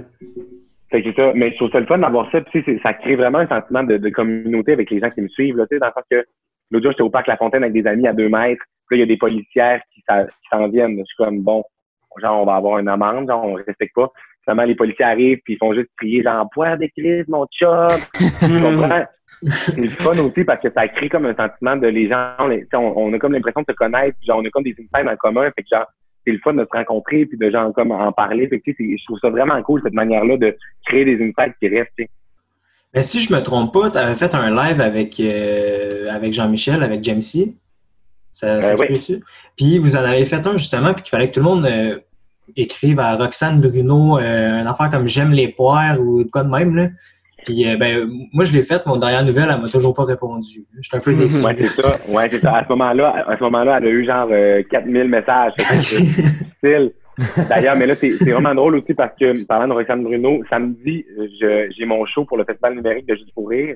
fait 0.92 1.02
que 1.02 1.14
ça. 1.14 1.32
Mais 1.34 1.52
je 1.52 1.56
trouve 1.56 1.72
ça 1.72 1.80
le 1.80 1.86
fun 1.86 1.98
d'avoir 1.98 2.30
ça, 2.32 2.42
puis 2.42 2.64
ça 2.84 2.94
crée 2.94 3.16
vraiment 3.16 3.40
un 3.40 3.48
sentiment 3.48 3.84
de, 3.84 4.10
communauté 4.10 4.74
avec 4.74 4.92
les 4.92 5.00
gens 5.00 5.10
qui 5.10 5.22
me 5.22 5.28
suivent, 5.28 5.58
là, 5.58 5.66
tu 5.68 5.76
sais, 5.76 5.80
dans 5.80 5.88
le 5.88 5.94
sens 5.94 6.04
que 6.10 6.26
l'autre 6.72 6.84
jour, 6.84 6.92
j'étais 6.92 7.04
au 7.04 7.10
parc 7.10 7.28
La 7.28 7.38
Fontaine 7.38 7.64
avec 7.64 7.74
des 7.74 7.88
amis 7.88 8.08
à 8.08 8.14
deux 8.14 8.30
mètres, 8.30 8.64
puis 8.88 8.98
là, 8.98 9.06
il 9.06 9.08
y 9.08 9.12
a 9.12 9.14
des 9.14 9.18
policières 9.18 9.82
qui, 9.94 10.04
s'en 10.52 10.68
viennent. 10.68 10.98
Je 11.00 11.06
suis 11.06 11.18
comme, 11.18 11.42
bon, 11.42 11.64
genre, 12.22 12.42
on 12.42 12.46
va 12.46 12.56
avoir 12.56 12.80
une 12.80 12.90
amende, 12.90 13.28
genre, 13.28 13.44
on 13.44 13.54
respecte 13.54 13.96
pas. 13.96 14.12
Finalement, 14.44 14.64
les 14.64 14.76
policiers 14.76 15.06
arrivent, 15.06 15.40
puis 15.44 15.54
ils 15.54 15.58
font 15.58 15.74
juste 15.74 15.90
crier, 15.98 16.22
genre, 16.22 16.48
poire 16.54 16.78
des 16.78 16.90
crises, 16.90 17.28
mon 17.28 17.46
chum! 17.48 17.88
tu 18.14 18.62
comprends? 18.62 19.06
C'est 19.50 19.78
le 19.78 19.90
fun 19.90 20.18
aussi 20.20 20.44
parce 20.44 20.62
que 20.62 20.72
ça 20.72 20.88
crée 20.88 21.10
comme 21.10 21.26
un 21.26 21.36
sentiment 21.36 21.76
de 21.76 21.88
les 21.88 22.08
gens, 22.08 22.36
on, 22.74 23.14
a 23.14 23.20
comme 23.20 23.34
l'impression 23.34 23.62
de 23.62 23.66
se 23.70 23.76
connaître, 23.76 24.18
genre 24.26 24.40
on 24.40 24.46
a 24.46 24.50
comme 24.50 24.64
des 24.64 24.76
insights 24.80 25.08
en 25.08 25.16
commun, 25.18 25.50
fait 25.56 25.64
que 25.64 25.70
genre 25.72 25.88
c'est 26.26 26.32
le 26.32 26.40
fun 26.40 26.54
de 26.54 26.64
se 26.64 26.78
rencontrer 26.78 27.26
puis 27.26 27.38
de 27.38 27.50
genre 27.50 27.74
comme 27.74 27.92
en 27.92 28.12
parler, 28.12 28.48
fait 28.48 28.60
que 28.60 28.72
je 28.72 29.06
trouve 29.06 29.20
ça 29.20 29.30
vraiment 29.30 29.62
cool 29.64 29.82
cette 29.84 29.94
manière-là 29.94 30.38
de 30.38 30.56
créer 30.86 31.06
des 31.06 31.16
insights 31.16 31.56
qui 31.60 31.68
restent. 31.68 32.10
Mais 32.94 33.02
si 33.02 33.22
je 33.22 33.34
me 33.34 33.42
trompe 33.42 33.74
pas, 33.74 33.90
tu 33.90 33.98
avais 33.98 34.16
fait 34.16 34.36
un 34.36 34.50
live 34.50 34.80
avec 34.80 35.20
euh, 35.20 36.10
avec 36.12 36.32
Jean-Michel, 36.32 36.84
avec 36.84 37.04
Jamesy. 37.04 37.58
Ça, 38.32 38.62
ça 38.62 38.74
euh, 38.74 38.98
tu 38.98 39.24
Puis 39.56 39.78
vous 39.78 39.96
en 39.96 40.00
avez 40.00 40.26
fait 40.26 40.46
un 40.46 40.58
justement, 40.58 40.94
puis 40.94 41.04
qu'il 41.04 41.12
fallait 41.12 41.30
que 41.30 41.34
tout 41.34 41.40
le 41.40 41.46
monde 41.46 41.66
euh, 41.66 42.00
écrive 42.56 43.00
à 43.00 43.16
Roxane 43.16 43.60
Bruno 43.60 44.18
une 44.18 44.68
affaire 44.68 44.90
comme 44.90 45.08
J'aime 45.08 45.32
les 45.32 45.48
poires 45.48 46.00
ou 46.00 46.24
quoi 46.32 46.44
de 46.44 46.50
même 46.50 46.76
là. 46.76 46.90
Puis, 47.46 47.68
euh, 47.68 47.78
ben, 47.78 48.10
moi, 48.32 48.44
je 48.46 48.54
l'ai 48.54 48.64
faite, 48.64 48.86
mon 48.86 48.98
dernière 48.98 49.26
nouvelle, 49.26 49.50
elle 49.54 49.62
m'a 49.62 49.70
toujours 49.70 49.94
pas 49.94 50.06
répondu. 50.06 50.66
Je 50.76 50.82
suis 50.82 50.98
un 50.98 51.00
peu 51.00 51.14
déçu. 51.14 51.46
Ouais, 51.46 51.56
c'est 51.60 51.82
ça. 51.82 52.12
Ouais, 52.12 52.28
c'est 52.32 52.40
ça. 52.40 52.58
À 52.58 52.64
ce 52.64 52.70
moment-là, 52.70 53.26
à 53.28 53.38
ce 53.38 53.44
moment-là, 53.44 53.78
elle 53.78 53.88
a 53.88 53.90
eu 53.90 54.06
genre 54.06 54.30
4000 54.70 55.08
messages. 55.10 55.54
D'ailleurs, 57.50 57.76
mais 57.76 57.86
là, 57.86 57.96
c'est 57.96 58.10
vraiment 58.10 58.56
drôle 58.56 58.76
aussi 58.78 58.94
parce 58.94 59.16
que, 59.20 59.46
parlant 59.46 59.68
de 59.68 59.74
Roxane 59.74 60.04
Bruno, 60.04 60.42
samedi, 60.50 61.06
j'ai 61.40 61.86
mon 61.86 62.06
show 62.06 62.26
pour 62.26 62.38
le 62.38 62.44
Festival 62.44 62.76
numérique 62.76 63.08
de 63.08 63.16
Juste 63.16 63.34
pour 63.34 63.50
rire. 63.50 63.76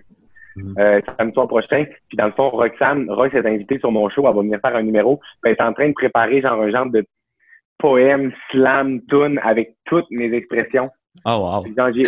Mm 0.55 0.73
-hmm. 0.73 1.01
samedi 1.17 1.33
soir 1.33 1.47
prochain. 1.47 1.85
Puis 2.07 2.17
dans 2.17 2.25
le 2.25 2.31
fond, 2.31 2.49
Roxane, 2.49 3.05
Rox 3.11 3.31
est 3.35 3.45
invitée 3.45 3.77
sur 3.79 3.91
mon 3.91 4.09
show, 4.09 4.21
elle 4.27 4.35
va 4.35 4.41
venir 4.41 4.59
faire 4.59 4.75
un 4.75 4.81
numéro. 4.81 5.19
Ben, 5.43 5.49
elle 5.49 5.55
est 5.57 5.69
en 5.69 5.73
train 5.73 5.89
de 5.89 5.93
préparer 5.93 6.41
genre 6.41 6.59
un 6.65 6.71
genre 6.71 6.89
de 6.97 7.05
poème, 7.77 8.31
slam, 8.49 9.01
tune 9.09 9.39
avec 9.43 9.75
toutes 9.85 10.09
mes 10.11 10.33
expressions. 10.33 10.89
Oh 11.25 11.29
wow. 11.29 11.65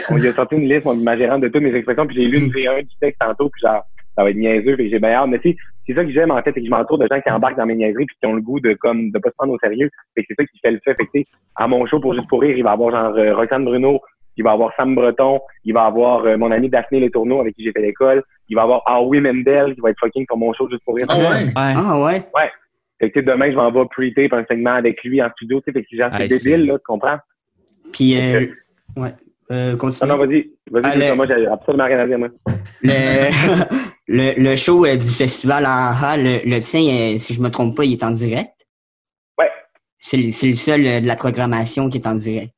on 0.10 0.16
lui 0.16 0.28
a 0.28 0.34
sorti 0.34 0.56
une 0.56 0.70
liste, 0.70 0.86
ma 0.86 1.18
gérante 1.18 1.42
de 1.42 1.48
toutes 1.48 1.64
mes 1.64 1.74
expressions, 1.74 2.08
puis 2.08 2.16
j'ai 2.16 2.28
lu 2.28 2.38
une 2.40 2.52
V1 2.52 2.84
du 2.84 2.96
texte 3.00 3.20
tantôt, 3.20 3.50
puis 3.50 3.62
genre, 3.62 3.84
ça 4.16 4.24
va 4.24 4.30
être 4.30 4.38
niaiseux, 4.38 4.76
puis 4.76 4.90
j'ai 4.90 5.00
bien 5.00 5.12
hâte. 5.12 5.30
Mais 5.30 5.40
tu 5.40 5.56
c'est 5.86 5.96
ça 5.96 6.06
que 6.06 6.12
j'aime 6.12 6.30
en 6.30 6.42
fait, 6.44 6.52
c'est 6.54 6.60
que 6.60 6.66
je 6.66 6.70
m'entoure 6.70 7.00
de 7.00 7.08
gens 7.10 7.20
qui 7.20 7.32
embarquent 7.32 7.58
dans 7.58 7.66
mes 7.66 7.74
niaiseries 7.74 8.06
puis 8.06 8.16
qui 8.20 8.28
ont 8.28 8.36
le 8.36 8.42
goût 8.42 8.60
de 8.60 8.74
comme 8.74 9.10
de 9.10 9.18
pas 9.18 9.30
se 9.30 9.36
prendre 9.36 9.54
au 9.54 9.58
sérieux. 9.58 9.90
Fait 10.14 10.22
que 10.22 10.28
c'est 10.30 10.44
ça 10.44 10.46
qui 10.46 10.60
fait 10.60 10.72
le 10.72 10.80
fait. 10.84 10.94
Fait 10.94 11.06
que, 11.06 11.28
à 11.56 11.68
mon 11.68 11.86
show 11.88 12.00
pour 12.00 12.14
juste 12.14 12.28
pour 12.28 12.42
rire, 12.42 12.56
il 12.56 12.64
va 12.64 12.70
y 12.70 12.74
avoir 12.74 12.92
genre 12.92 13.18
euh, 13.18 13.36
Roxane 13.36 13.66
Bruno, 13.66 14.00
il 14.38 14.44
va 14.44 14.52
y 14.52 14.54
avoir 14.54 14.72
Sam 14.78 14.94
Breton, 14.94 15.40
il 15.66 15.74
va 15.74 15.86
y 15.86 15.88
avoir 15.88 16.26
euh, 16.26 16.38
mon 16.38 16.52
ami 16.52 16.70
Daphné 16.70 17.00
Les 17.00 17.10
Tourneaux 17.10 17.42
avec 17.42 17.56
qui 17.56 17.64
j'ai 17.64 17.72
fait 17.72 17.82
l'école, 17.82 18.24
il 18.50 18.56
va 18.56 18.62
y 18.62 18.64
avoir 18.66 18.84
Howie 18.86 19.20
Mendel 19.20 19.74
qui 19.74 19.82
va 19.82 19.90
être 19.90 20.00
fucking 20.00 20.28
pour 20.28 20.38
mon 20.38 20.54
show 20.54 20.70
juste 20.70 20.84
pour 20.86 20.96
rire. 20.96 21.08
Ah 21.10 21.18
ouais? 21.18 21.52
Ah 21.56 22.00
ouais? 22.04 22.22
Ouais. 22.36 22.52
Fait 23.00 23.10
que 23.10 23.22
demain, 23.22 23.50
je 23.50 23.56
m'en 23.56 23.72
vais 23.72 23.86
pre-tape 23.86 24.34
un 24.34 24.46
segment 24.46 24.74
avec 24.74 25.04
lui 25.04 25.24
en 25.24 25.30
studio, 25.32 25.60
tu 25.62 25.72
sais, 25.72 25.72
fait 25.72 25.86
que 25.86 25.96
genre, 25.96 26.12
c'est 26.16 26.28
débile, 26.28 26.68
là, 26.68 26.78
tu 26.78 26.84
comprends? 26.86 27.18
Puis, 27.94 28.20
euh, 28.20 28.46
ouais. 29.02 29.14
Euh, 29.52 29.76
continue. 29.78 30.10
Non, 30.10 30.18
non, 30.18 30.26
vas-y. 30.26 30.52
Vas-y, 30.70 31.04
ah, 31.04 31.16
moi, 31.16 31.26
j'ai 31.26 31.48
absolument 31.48 31.86
rien 31.86 32.00
à 32.00 32.08
dire, 32.08 32.20
moi. 32.20 32.30
Le, 32.84 33.32
le, 34.08 34.44
le 34.44 34.56
show 34.56 34.86
euh, 34.86 34.96
du 34.96 35.08
festival 35.08 35.66
en 35.66 36.18
le, 36.18 36.48
le 36.48 36.60
tien, 36.60 36.82
euh, 36.82 37.18
si 37.18 37.34
je 37.34 37.42
me 37.42 37.50
trompe 37.50 37.76
pas, 37.76 37.84
il 37.84 37.94
est 37.94 38.04
en 38.04 38.12
direct? 38.12 38.54
Ouais. 39.40 39.50
C'est 39.98 40.18
le 40.18 40.56
seul 40.56 40.84
de 41.02 41.08
la 41.08 41.16
programmation 41.16 41.90
qui 41.90 41.98
est 41.98 42.08
en 42.08 42.16
direct. 42.16 42.54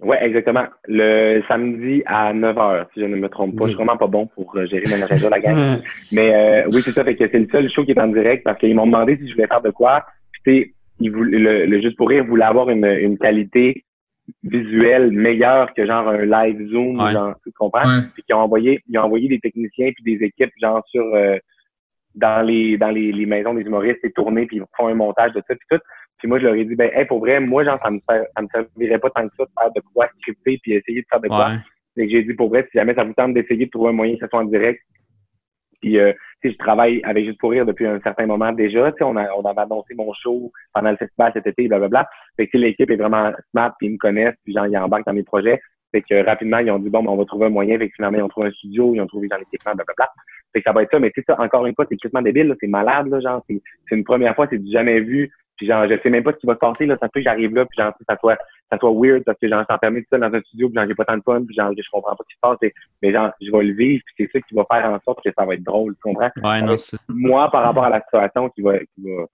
Oui, 0.00 0.16
exactement. 0.20 0.64
Le 0.86 1.42
samedi 1.46 2.02
à 2.06 2.32
9 2.32 2.56
h, 2.56 2.86
si 2.92 3.00
je 3.00 3.06
ne 3.06 3.16
me 3.16 3.28
trompe 3.28 3.56
pas. 3.56 3.64
Je 3.64 3.70
suis 3.70 3.76
vraiment 3.76 3.96
pas 3.96 4.08
bon 4.08 4.26
pour 4.26 4.56
gérer 4.66 4.84
mon 4.88 5.02
agenda, 5.02 5.28
la 5.28 5.40
gang. 5.40 5.80
Mais 6.12 6.34
euh, 6.34 6.68
oui, 6.72 6.82
c'est 6.84 6.92
ça. 6.92 7.04
Fait 7.04 7.14
que 7.14 7.28
c'est 7.30 7.38
le 7.38 7.48
seul 7.50 7.70
show 7.70 7.84
qui 7.84 7.92
est 7.92 8.00
en 8.00 8.08
direct 8.08 8.42
parce 8.44 8.58
qu'ils 8.58 8.74
m'ont 8.74 8.86
demandé 8.86 9.16
si 9.16 9.28
je 9.28 9.34
voulais 9.34 9.46
faire 9.46 9.62
de 9.62 9.70
quoi. 9.70 10.04
Puis, 10.44 10.74
le, 11.00 11.66
le 11.66 11.80
Juste 11.80 11.96
pour 11.96 12.08
rire 12.08 12.24
voulait 12.24 12.44
avoir 12.44 12.68
une, 12.68 12.84
une 12.84 13.16
qualité 13.16 13.84
visuel 14.42 15.10
meilleur 15.10 15.72
que 15.74 15.86
genre 15.86 16.08
un 16.08 16.24
live 16.24 16.70
Zoom, 16.70 16.98
genre, 17.10 17.34
tu 17.42 17.52
comprends? 17.52 18.02
Puis 18.14 18.22
qui 18.22 18.32
ont 18.34 18.40
envoyé, 18.40 18.80
ils 18.88 18.98
ont 18.98 19.02
envoyé 19.02 19.28
des 19.28 19.40
techniciens 19.40 19.90
puis 19.92 20.16
des 20.16 20.24
équipes 20.24 20.52
genre 20.60 20.82
sur 20.88 21.04
euh, 21.14 21.38
dans 22.14 22.46
les 22.46 22.76
dans 22.78 22.90
les, 22.90 23.12
les, 23.12 23.26
maisons 23.26 23.54
des 23.54 23.62
humoristes 23.62 24.04
et 24.04 24.12
tourner 24.12 24.46
puis 24.46 24.58
ils 24.58 24.64
font 24.76 24.88
un 24.88 24.94
montage 24.94 25.32
de 25.32 25.42
ça 25.46 25.54
puis 25.54 25.66
tout. 25.70 25.78
Puis 26.18 26.28
moi 26.28 26.38
je 26.38 26.44
leur 26.44 26.54
ai 26.54 26.64
dit 26.64 26.76
ben 26.76 26.90
hey, 26.94 27.04
pour 27.04 27.20
vrai, 27.20 27.40
moi 27.40 27.64
genre 27.64 27.78
ça 27.82 27.90
me 27.90 28.00
ça 28.06 28.42
me 28.42 28.48
servirait 28.48 28.98
pas 28.98 29.10
tant 29.10 29.28
que 29.28 29.34
ça 29.36 29.44
de 29.44 29.50
faire 29.58 29.72
de 29.74 29.82
quoi 29.94 30.08
scripter 30.20 30.58
puis 30.62 30.72
essayer 30.74 31.02
de 31.02 31.06
faire 31.10 31.20
de 31.20 31.28
quoi. 31.28 31.52
Et 31.96 32.08
j'ai 32.08 32.22
dit 32.22 32.34
pour 32.34 32.48
vrai, 32.48 32.66
si 32.70 32.78
jamais 32.78 32.94
ça 32.94 33.04
vous 33.04 33.12
tente 33.12 33.34
d'essayer 33.34 33.66
de 33.66 33.70
trouver 33.70 33.90
un 33.90 33.94
moyen 33.94 34.14
que 34.14 34.20
ça 34.20 34.28
soit 34.28 34.40
en 34.40 34.44
direct, 34.44 34.80
puis, 35.82 35.98
euh, 35.98 36.12
je 36.50 36.56
travaille 36.56 37.00
avec 37.04 37.24
Juste 37.24 37.38
pour 37.38 37.50
rire 37.50 37.64
depuis 37.64 37.86
un 37.86 38.00
certain 38.00 38.26
moment 38.26 38.52
déjà. 38.52 38.92
On, 39.00 39.16
a, 39.16 39.32
on 39.34 39.42
avait 39.42 39.60
annoncé 39.60 39.94
mon 39.94 40.12
show 40.12 40.50
pendant 40.74 40.90
le 40.90 40.96
festival 40.96 41.30
cet 41.34 41.46
été, 41.46 41.68
blablabla. 41.68 42.08
Fait 42.36 42.48
que 42.48 42.58
l'équipe 42.58 42.90
est 42.90 42.96
vraiment 42.96 43.32
smart, 43.50 43.72
puis 43.78 43.88
ils 43.88 43.92
me 43.92 43.98
connaissent, 43.98 44.34
puis 44.44 44.52
genre, 44.52 44.66
ils 44.66 44.76
embarquent 44.76 45.06
dans 45.06 45.12
mes 45.12 45.22
projets. 45.22 45.60
Fait 45.92 46.02
que 46.02 46.24
rapidement, 46.24 46.58
ils 46.58 46.70
ont 46.70 46.78
dit, 46.78 46.88
bon, 46.88 47.02
ben, 47.02 47.10
on 47.10 47.16
va 47.16 47.24
trouver 47.24 47.46
un 47.46 47.50
moyen. 47.50 47.78
Fait 47.78 47.88
que 47.88 47.94
finalement, 47.94 48.18
ils 48.18 48.22
ont 48.22 48.28
trouvé 48.28 48.48
un 48.48 48.52
studio, 48.52 48.94
ils 48.94 49.00
ont 49.00 49.06
trouvé 49.06 49.28
genre 49.28 49.38
l'équipement, 49.38 49.72
blablabla. 49.74 50.08
Fait 50.52 50.60
que 50.60 50.64
ça 50.64 50.72
va 50.72 50.82
être 50.82 50.90
ça. 50.90 50.98
Mais 50.98 51.10
tu 51.10 51.20
sais, 51.20 51.24
ça, 51.28 51.40
encore 51.40 51.66
une 51.66 51.74
fois, 51.74 51.86
c'est 51.88 51.96
complètement 51.96 52.22
débile, 52.22 52.56
c'est 52.60 52.66
malade, 52.66 53.08
là, 53.08 53.20
genre, 53.20 53.44
c'est 53.48 53.60
une 53.94 54.04
première 54.04 54.34
fois, 54.34 54.46
c'est 54.50 54.58
du 54.58 54.70
jamais 54.72 55.00
vu. 55.00 55.30
Puis 55.56 55.66
genre, 55.66 55.86
je 55.88 55.94
sais 56.02 56.10
même 56.10 56.24
pas 56.24 56.32
ce 56.32 56.38
qui 56.38 56.46
va 56.46 56.54
se 56.54 56.58
passer, 56.58 56.86
là. 56.86 56.96
Ça 56.98 57.08
peut 57.08 57.20
que 57.20 57.24
j'arrive 57.24 57.54
là, 57.54 57.66
puis 57.66 57.76
genre, 57.80 57.92
ça 58.08 58.16
soit, 58.18 58.38
ça 58.72 58.78
soit 58.78 58.92
weird 58.94 59.22
parce 59.24 59.38
que 59.38 59.48
genre, 59.48 59.66
permis 59.80 60.00
tout 60.00 60.08
ça 60.10 60.18
dans 60.18 60.34
un 60.34 60.40
studio, 60.40 60.68
puis 60.68 60.76
genre, 60.76 60.86
j'ai 60.88 60.94
pas 60.94 61.04
tant 61.04 61.18
de 61.18 61.22
fun, 61.22 61.44
puis 61.44 61.54
genre, 61.54 61.72
je 61.76 61.90
comprends 61.92 62.16
pas 62.16 62.24
ce 62.24 62.28
qui 62.28 62.34
se 62.34 62.40
passe. 62.40 62.72
mais 63.02 63.12
genre, 63.12 63.30
je 63.40 63.52
vais 63.52 63.64
le 63.64 63.74
vivre, 63.74 64.02
puis 64.06 64.14
c'est 64.18 64.38
ça 64.38 64.40
qui 64.40 64.54
va 64.54 64.64
faire 64.70 64.90
en 64.90 64.98
sorte 65.04 65.22
que 65.22 65.30
ça 65.36 65.44
va 65.44 65.54
être 65.54 65.62
drôle, 65.62 65.94
tu 65.94 66.00
comprends? 66.02 66.30
Ouais, 66.42 66.62
non, 66.62 66.76
moi, 67.10 67.50
par 67.50 67.64
rapport 67.64 67.84
à 67.84 67.90
la 67.90 68.00
situation 68.00 68.48
qui 68.48 68.62
va, 68.62 68.78
qui 68.78 69.02
va 69.04 69.26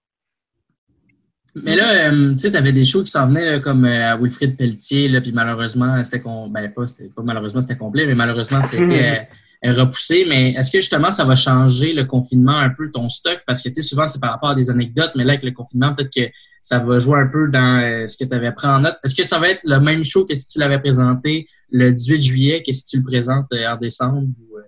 mais 1.55 1.75
là, 1.75 2.11
euh, 2.11 2.33
tu 2.33 2.39
sais, 2.39 2.51
tu 2.51 2.57
avais 2.57 2.71
des 2.71 2.85
shows 2.85 3.03
qui 3.03 3.11
s'en 3.11 3.27
venaient 3.27 3.59
comme 3.59 3.83
euh, 3.83 4.13
à 4.13 4.17
Wilfrid 4.17 4.55
Pelletier, 4.55 5.09
là, 5.09 5.19
puis 5.19 5.31
malheureusement, 5.31 6.01
c'était 6.03 6.23
ben, 6.23 6.71
pas, 6.73 6.83
pas 7.15 7.23
malheureusement, 7.23 7.61
c'était 7.61 7.75
complet, 7.77 8.05
mais 8.05 8.15
malheureusement, 8.15 8.61
c'était 8.61 9.27
repoussé. 9.63 10.25
Mais 10.27 10.51
est-ce 10.51 10.71
que 10.71 10.79
justement, 10.79 11.11
ça 11.11 11.25
va 11.25 11.35
changer 11.35 11.93
le 11.93 12.05
confinement 12.05 12.57
un 12.57 12.69
peu 12.69 12.91
ton 12.91 13.09
stock? 13.09 13.41
Parce 13.45 13.61
que 13.61 13.69
tu 13.69 13.75
sais, 13.75 13.81
souvent, 13.81 14.07
c'est 14.07 14.19
par 14.19 14.31
rapport 14.31 14.49
à 14.49 14.55
des 14.55 14.69
anecdotes, 14.69 15.11
mais 15.15 15.23
là, 15.23 15.33
avec 15.33 15.43
le 15.43 15.51
confinement, 15.51 15.93
peut-être 15.93 16.13
que 16.13 16.31
ça 16.63 16.79
va 16.79 16.99
jouer 16.99 17.19
un 17.19 17.27
peu 17.27 17.47
dans 17.49 17.81
euh, 17.81 18.07
ce 18.07 18.17
que 18.17 18.29
tu 18.29 18.35
avais 18.35 18.51
pris 18.51 18.67
en 18.67 18.79
note. 18.79 18.97
Est-ce 19.03 19.15
que 19.15 19.23
ça 19.23 19.39
va 19.39 19.49
être 19.49 19.61
le 19.63 19.79
même 19.79 20.03
show 20.03 20.25
que 20.25 20.35
si 20.35 20.47
tu 20.47 20.59
l'avais 20.59 20.79
présenté 20.79 21.47
le 21.71 21.91
18 21.91 22.21
juillet 22.21 22.63
que 22.65 22.71
si 22.73 22.85
tu 22.85 22.97
le 22.97 23.03
présentes 23.03 23.51
euh, 23.53 23.73
en 23.73 23.77
décembre? 23.77 24.27
Euh? 24.55 24.61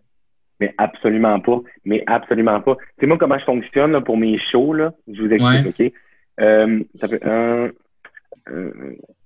Mais 0.59 0.73
absolument 0.77 1.39
pas. 1.39 1.61
Mais 1.85 2.03
absolument 2.07 2.59
pas. 2.61 2.77
C'est 2.99 3.05
moi 3.05 3.17
comment 3.19 3.37
je 3.37 3.45
fonctionne 3.45 3.91
là, 3.91 4.01
pour 4.01 4.17
mes 4.17 4.39
shows. 4.51 4.73
Là. 4.73 4.93
Je 5.07 5.21
vous 5.21 5.31
explique, 5.31 5.67
OK? 5.67 5.93
ça 6.95 7.07
fait 7.07 7.23
un, 7.23 7.69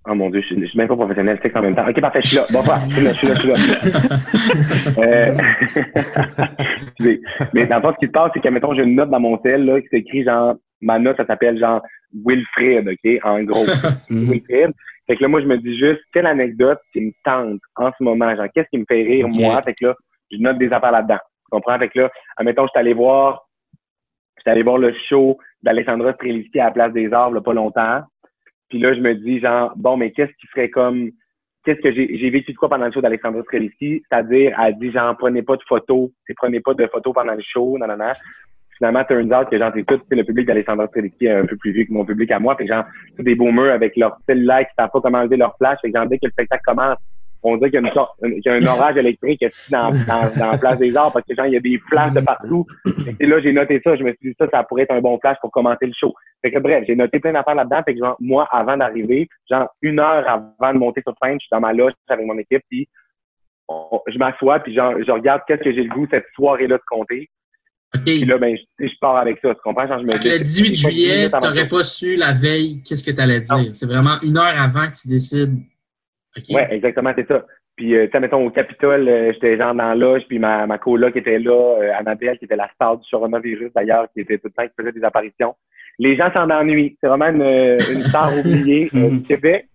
Oh 0.07 0.13
mon 0.13 0.29
Dieu, 0.29 0.41
je 0.41 0.47
suis, 0.53 0.67
suis 0.67 0.77
même 0.77 0.87
pas 0.87 0.95
professionnel, 0.95 1.39
c'est 1.41 1.55
en 1.57 1.61
même 1.61 1.75
temps. 1.75 1.87
Ok, 1.87 1.99
parfait, 1.99 2.21
je 2.23 2.29
suis 2.29 2.37
là. 2.37 2.45
Bon, 2.51 2.61
je 2.89 2.95
suis 2.95 3.03
là, 3.03 3.11
je 3.13 3.17
suis 3.17 3.27
là, 3.27 3.33
je 3.35 3.39
suis 3.39 3.49
là. 3.49 3.55
euh... 5.03 5.35
mais 7.53 7.65
dans 7.65 7.77
le 7.77 7.81
fond, 7.81 7.93
ce 7.93 7.97
qui 7.99 8.05
se 8.05 8.11
passe, 8.11 8.31
c'est 8.33 8.39
que, 8.39 8.49
mettons, 8.49 8.75
j'ai 8.75 8.83
une 8.83 8.95
note 8.95 9.09
dans 9.09 9.19
mon 9.19 9.37
tel, 9.37 9.65
là, 9.65 9.81
qui 9.81 9.87
s'écrit 9.87 10.23
genre, 10.23 10.55
ma 10.81 10.99
note, 10.99 11.17
ça 11.17 11.25
s'appelle 11.25 11.57
genre 11.59 11.81
Wilfred, 12.23 12.87
OK, 12.87 13.19
en 13.23 13.43
gros. 13.43 13.65
Mhm. 14.09 14.31
Wilfred. 14.31 14.71
Fait 15.07 15.15
que 15.15 15.21
là, 15.23 15.27
moi, 15.27 15.41
je 15.41 15.47
me 15.47 15.57
dis 15.57 15.77
juste, 15.77 16.01
quelle 16.13 16.27
anecdote 16.27 16.79
qui 16.93 17.01
me 17.01 17.11
tente 17.23 17.61
en 17.75 17.91
ce 17.97 18.03
moment? 18.03 18.35
Genre, 18.35 18.47
qu'est-ce 18.53 18.69
qui 18.69 18.77
me 18.77 18.85
fait 18.87 19.03
rire, 19.03 19.27
moi? 19.27 19.61
Fait 19.63 19.73
que 19.73 19.87
là, 19.87 19.95
je 20.31 20.37
note 20.37 20.57
des 20.57 20.71
affaires 20.71 20.91
là-dedans. 20.91 21.17
Tu 21.17 21.49
comprends? 21.51 21.77
Fait 21.77 21.89
que 21.89 21.99
là, 21.99 22.11
admettons, 22.37 22.63
je 22.63 22.69
suis 22.69 22.79
allé 22.79 22.93
voir, 22.93 23.47
je 24.37 24.41
suis 24.41 24.51
allé 24.51 24.63
voir 24.63 24.77
le 24.77 24.93
show 25.09 25.37
d'Alexandra 25.61 26.13
Streliski 26.13 26.59
à 26.59 26.65
la 26.65 26.71
Place 26.71 26.93
des 26.93 27.11
Arts, 27.13 27.31
là, 27.31 27.41
pas 27.41 27.53
longtemps. 27.53 28.01
Puis 28.75 28.83
là, 28.83 28.93
je 28.93 28.99
me 28.99 29.15
dis, 29.15 29.39
genre, 29.39 29.71
bon, 29.77 29.95
mais 29.95 30.11
qu'est-ce 30.11 30.33
qui 30.33 30.47
serait 30.47 30.69
comme, 30.69 31.09
qu'est-ce 31.63 31.79
que 31.79 31.93
j'ai, 31.93 32.29
vécu 32.29 32.51
de 32.51 32.57
quoi 32.57 32.67
pendant 32.67 32.87
le 32.87 32.91
show 32.91 32.99
d'Alexandra 32.99 33.41
Streliski? 33.43 34.03
C'est-à-dire, 34.03 34.53
elle 34.61 34.77
dit, 34.77 34.91
genre, 34.91 35.15
prenez 35.15 35.43
pas 35.43 35.55
de 35.55 35.63
photos, 35.65 36.09
prenez 36.35 36.59
pas 36.59 36.73
de 36.73 36.85
photos 36.87 37.13
pendant 37.13 37.35
le 37.35 37.41
show, 37.41 37.77
non, 37.77 37.87
non, 37.87 37.95
non. 37.95 38.11
Finalement, 38.75 39.05
turns 39.05 39.31
out 39.31 39.47
que, 39.49 39.57
genre, 39.57 39.71
c'est 39.73 39.85
tout, 39.85 40.01
le 40.11 40.23
public 40.25 40.45
d'Alexandra 40.45 40.87
Streliski 40.87 41.25
est 41.25 41.31
un 41.31 41.45
peu 41.45 41.55
plus 41.55 41.71
vieux 41.71 41.85
que 41.85 41.93
mon 41.93 42.03
public 42.03 42.29
à 42.31 42.39
moi. 42.39 42.57
Fait 42.57 42.65
que, 42.65 42.73
genre, 42.73 42.83
c'est 43.15 43.23
des 43.23 43.35
boomers 43.35 43.71
avec 43.71 43.95
leur 43.95 44.17
cellulaire 44.27 44.67
qui 44.67 44.75
savent 44.77 44.89
pas 44.91 44.99
comment 44.99 45.19
enlever 45.19 45.37
leur 45.37 45.55
flash. 45.55 45.79
Fait 45.81 45.89
que, 45.89 45.97
genre, 45.97 46.09
dès 46.09 46.17
que 46.17 46.25
le 46.25 46.31
spectacle 46.31 46.63
commence, 46.65 46.97
on 47.43 47.57
dirait 47.57 47.69
qu'il 47.69 47.81
y 47.81 47.87
a, 47.87 48.57
y 48.57 48.63
un 48.63 48.67
orage 48.67 48.97
électrique 48.97 49.45
dans, 49.69 49.91
dans, 49.91 50.35
dans 50.35 50.51
la 50.51 50.57
place 50.57 50.79
des 50.79 50.95
arts 50.95 51.13
parce 51.13 51.25
que 51.25 51.35
genre, 51.35 51.45
il 51.45 51.53
y 51.53 51.57
a 51.57 51.59
des 51.59 51.79
flashs 51.89 52.13
de 52.13 52.21
partout. 52.21 52.65
Et 53.19 53.25
là, 53.25 53.39
j'ai 53.41 53.53
noté 53.53 53.79
ça. 53.83 53.95
Je 53.95 54.03
me 54.03 54.09
suis 54.09 54.31
dit, 54.31 54.35
ça, 54.39 54.47
ça 54.51 54.63
pourrait 54.63 54.83
être 54.83 54.93
un 54.93 55.01
bon 55.01 55.19
flash 55.19 55.37
pour 55.41 55.51
commencer 55.51 55.85
le 55.85 55.93
show. 55.93 56.13
Fait 56.41 56.51
que 56.51 56.59
bref, 56.59 56.83
j'ai 56.87 56.95
noté 56.95 57.19
plein 57.19 57.33
d'affaires 57.33 57.55
là-dedans. 57.55 57.83
Fait 57.85 57.93
que 57.93 57.99
genre, 57.99 58.17
moi, 58.19 58.47
avant 58.51 58.77
d'arriver, 58.77 59.27
genre, 59.49 59.69
une 59.81 59.99
heure 59.99 60.27
avant 60.27 60.73
de 60.73 60.79
monter 60.79 61.01
sur 61.01 61.13
scène, 61.21 61.35
je 61.35 61.45
suis 61.45 61.49
dans 61.51 61.59
ma 61.59 61.73
loge 61.73 61.93
avec 62.09 62.25
mon 62.25 62.37
équipe, 62.37 62.63
puis 62.69 62.87
je 64.07 64.17
m'assois, 64.17 64.59
puis 64.59 64.73
genre, 64.73 64.93
je 65.05 65.11
regarde 65.11 65.41
qu'est-ce 65.47 65.63
que 65.63 65.73
j'ai 65.73 65.83
le 65.83 65.89
goût 65.89 66.07
cette 66.09 66.25
soirée-là 66.35 66.77
de 66.77 66.83
compter. 66.87 67.29
Okay. 67.95 68.17
Puis 68.17 68.25
là, 68.25 68.37
ben, 68.37 68.57
je, 68.57 68.87
je, 68.87 68.93
pars 68.99 69.17
avec 69.17 69.39
ça, 69.41 69.53
tu 69.53 69.61
comprends? 69.63 69.87
Genre, 69.87 69.99
je 69.99 70.05
me 70.05 70.19
dis, 70.19 70.29
le 70.29 70.39
18 70.39 70.75
juillet, 70.75 71.29
tu 71.29 71.35
n'aurais 71.35 71.67
pas 71.67 71.83
su 71.83 72.15
la 72.15 72.33
veille 72.33 72.81
qu'est-ce 72.83 73.03
que 73.03 73.11
tu 73.11 73.21
allais 73.21 73.41
dire. 73.41 73.73
C'est 73.73 73.85
vraiment 73.85 74.15
une 74.21 74.37
heure 74.37 74.59
avant 74.59 74.89
que 74.89 74.95
tu 74.95 75.07
décides 75.07 75.57
oui, 76.49 76.61
exactement, 76.69 77.13
c'est 77.15 77.27
ça. 77.27 77.45
Puis, 77.75 77.93
euh, 77.95 78.05
tu 78.05 78.11
sais, 78.11 78.19
mettons, 78.19 78.45
au 78.45 78.49
Capitole, 78.51 79.07
euh, 79.07 79.33
j'étais 79.33 79.57
genre 79.57 79.75
dans 79.75 79.89
la 79.89 79.95
loge, 79.95 80.23
puis 80.27 80.39
ma, 80.39 80.65
ma 80.65 80.77
qui 80.77 81.19
était 81.19 81.39
là, 81.39 81.77
euh, 81.81 81.91
Annabelle, 81.97 82.37
qui 82.37 82.45
était 82.45 82.55
la 82.55 82.69
star 82.73 82.97
du 82.97 83.09
coronavirus 83.09 83.71
d'ailleurs, 83.75 84.07
qui 84.13 84.21
était 84.21 84.37
tout 84.37 84.47
le 84.47 84.51
temps, 84.51 84.63
qui 84.63 84.73
faisait 84.77 84.93
des 84.93 85.03
apparitions. 85.03 85.55
Les 85.99 86.15
gens 86.15 86.31
s'en 86.33 86.49
ennuient. 86.49 86.97
C'est 87.01 87.07
vraiment 87.07 87.29
une, 87.29 87.41
une 87.41 88.03
star 88.03 88.29
oubliée 88.37 88.89
euh, 88.95 89.09
du 89.11 89.23
Québec. 89.23 89.67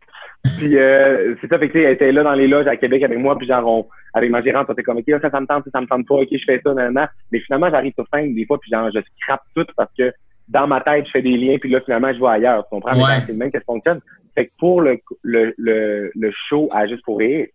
Puis, 0.43 0.73
c'est 0.73 1.49
ça, 1.49 1.59
fait 1.59 1.69
que, 1.69 1.79
elle 1.79 1.93
était 1.93 2.13
là 2.13 2.23
dans 2.23 2.33
les 2.33 2.49
loges 2.49 2.67
à 2.67 2.77
Québec 2.77 3.03
avec 3.03 3.19
moi, 3.19 3.37
puis 3.37 3.47
genre, 3.47 3.67
on, 3.67 3.87
avec 4.15 4.31
ma 4.31 4.41
gérante, 4.41 4.67
on 4.71 4.73
était 4.73 4.83
comme, 4.83 4.97
OK, 4.97 5.05
ça, 5.21 5.31
ça 5.31 5.39
me 5.39 5.47
tente, 5.47 5.65
ça 5.71 5.81
me 5.83 5.87
tente 5.87 6.07
pas, 6.07 6.15
OK, 6.15 6.29
je 6.33 6.45
fais 6.47 6.63
ça, 6.65 6.73
nan, 6.73 7.09
Mais 7.31 7.41
finalement, 7.41 7.69
j'arrive 7.71 7.93
sur 7.93 8.07
scène 8.11 8.35
des 8.35 8.47
fois, 8.47 8.59
puis 8.59 8.71
genre, 8.71 8.91
je 8.95 9.01
scrape 9.21 9.43
tout 9.55 9.67
parce 9.77 9.93
que 9.99 10.11
dans 10.51 10.67
ma 10.67 10.81
tête, 10.81 11.07
je 11.07 11.13
fais 11.13 11.23
des 11.23 11.37
liens, 11.37 11.59
puis 11.59 11.71
là, 11.71 11.81
finalement, 11.81 12.13
je 12.13 12.19
vais 12.19 12.27
ailleurs. 12.27 12.65
Tu 12.65 12.71
comprends? 12.71 12.97
Ouais. 12.97 13.21
C'est 13.25 13.33
le 13.33 13.39
même 13.39 13.53
que 13.53 13.59
ça 13.59 13.65
fonctionne. 13.65 14.01
Fait 14.35 14.47
que 14.47 14.53
pour 14.59 14.83
le, 14.83 14.99
le, 15.23 15.55
le, 15.57 16.11
le 16.15 16.33
show 16.49 16.69
à 16.73 16.87
Juste 16.87 17.05
pour 17.05 17.19
rire, 17.19 17.47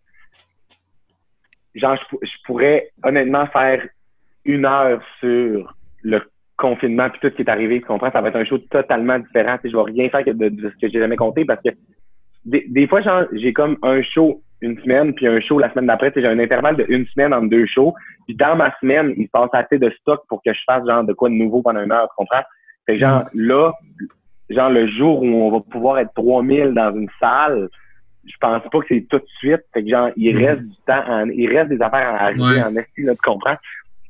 genre, 1.74 1.96
je, 2.22 2.28
pourrais 2.46 2.88
honnêtement 3.04 3.46
faire 3.48 3.86
une 4.44 4.64
heure 4.64 5.00
sur 5.20 5.74
le 6.02 6.22
confinement 6.56 7.10
puis 7.10 7.20
tout 7.20 7.28
ce 7.28 7.34
qui 7.34 7.42
est 7.42 7.50
arrivé, 7.50 7.80
tu 7.80 7.86
comprends? 7.86 8.10
Ça 8.10 8.22
va 8.22 8.28
être 8.28 8.36
un 8.36 8.44
show 8.44 8.58
totalement 8.58 9.18
différent. 9.18 9.58
Je 9.62 9.76
vais 9.76 9.82
rien 9.82 10.08
faire 10.08 10.24
de, 10.24 10.70
ce 10.70 10.80
que 10.80 10.90
j'ai 10.90 11.00
jamais 11.00 11.16
compté 11.16 11.44
parce 11.44 11.60
que 11.62 11.70
des, 12.46 12.64
des 12.68 12.86
fois, 12.86 13.02
genre, 13.02 13.24
j'ai 13.32 13.52
comme 13.52 13.76
un 13.82 14.00
show 14.02 14.40
une 14.62 14.80
semaine, 14.80 15.12
puis 15.14 15.26
un 15.26 15.40
show 15.40 15.58
la 15.58 15.70
semaine 15.70 15.86
d'après. 15.86 16.12
J'ai 16.14 16.26
un 16.26 16.38
intervalle 16.38 16.76
de 16.76 16.86
une 16.88 17.06
semaine 17.08 17.34
entre 17.34 17.50
deux 17.50 17.66
shows. 17.66 17.94
Puis 18.26 18.34
dans 18.34 18.56
ma 18.56 18.74
semaine, 18.80 19.12
il 19.18 19.26
se 19.26 19.30
passe 19.30 19.50
assez 19.52 19.78
de 19.78 19.90
stock 20.00 20.22
pour 20.28 20.42
que 20.42 20.52
je 20.52 20.60
fasse 20.64 20.86
genre 20.86 21.04
de 21.04 21.12
quoi 21.12 21.28
de 21.28 21.34
nouveau 21.34 21.60
pendant 21.60 21.82
une 21.82 21.92
heure, 21.92 22.08
tu 22.08 22.14
comprends? 22.16 22.42
Fait 22.86 22.98
genre 22.98 23.24
mm. 23.34 23.40
là, 23.40 23.72
genre 24.50 24.70
le 24.70 24.86
jour 24.88 25.22
où 25.22 25.26
on 25.26 25.50
va 25.50 25.60
pouvoir 25.60 25.98
être 25.98 26.12
3000 26.14 26.72
dans 26.74 26.94
une 26.94 27.08
salle, 27.20 27.68
je 28.24 28.34
pense 28.40 28.62
pas 28.62 28.80
que 28.80 28.86
c'est 28.88 29.06
tout 29.08 29.18
de 29.18 29.26
suite. 29.38 29.62
Fait 29.72 29.82
que 29.82 29.90
genre, 29.90 30.10
il 30.16 30.36
mm. 30.36 30.44
reste 30.44 30.62
du 30.62 30.76
temps, 30.86 31.24
il 31.32 31.56
reste 31.56 31.70
des 31.70 31.82
affaires 31.82 32.14
à 32.14 32.24
arriver 32.24 32.62
en 32.62 32.76
esti, 32.76 33.02
là, 33.02 33.12
tu 33.14 33.20
comprends? 33.22 33.56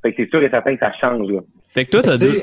Fait 0.03 0.13
que 0.13 0.23
c'est 0.23 0.31
sûr 0.31 0.43
et 0.43 0.51
certain 0.51 0.75
que 0.75 0.81
ça 0.81 0.93
change, 0.93 1.29
là. 1.31 1.41
Fait 1.71 1.85
que 1.85 1.91
toi, 1.91 2.03
t'as 2.03 2.19
deux, 2.19 2.43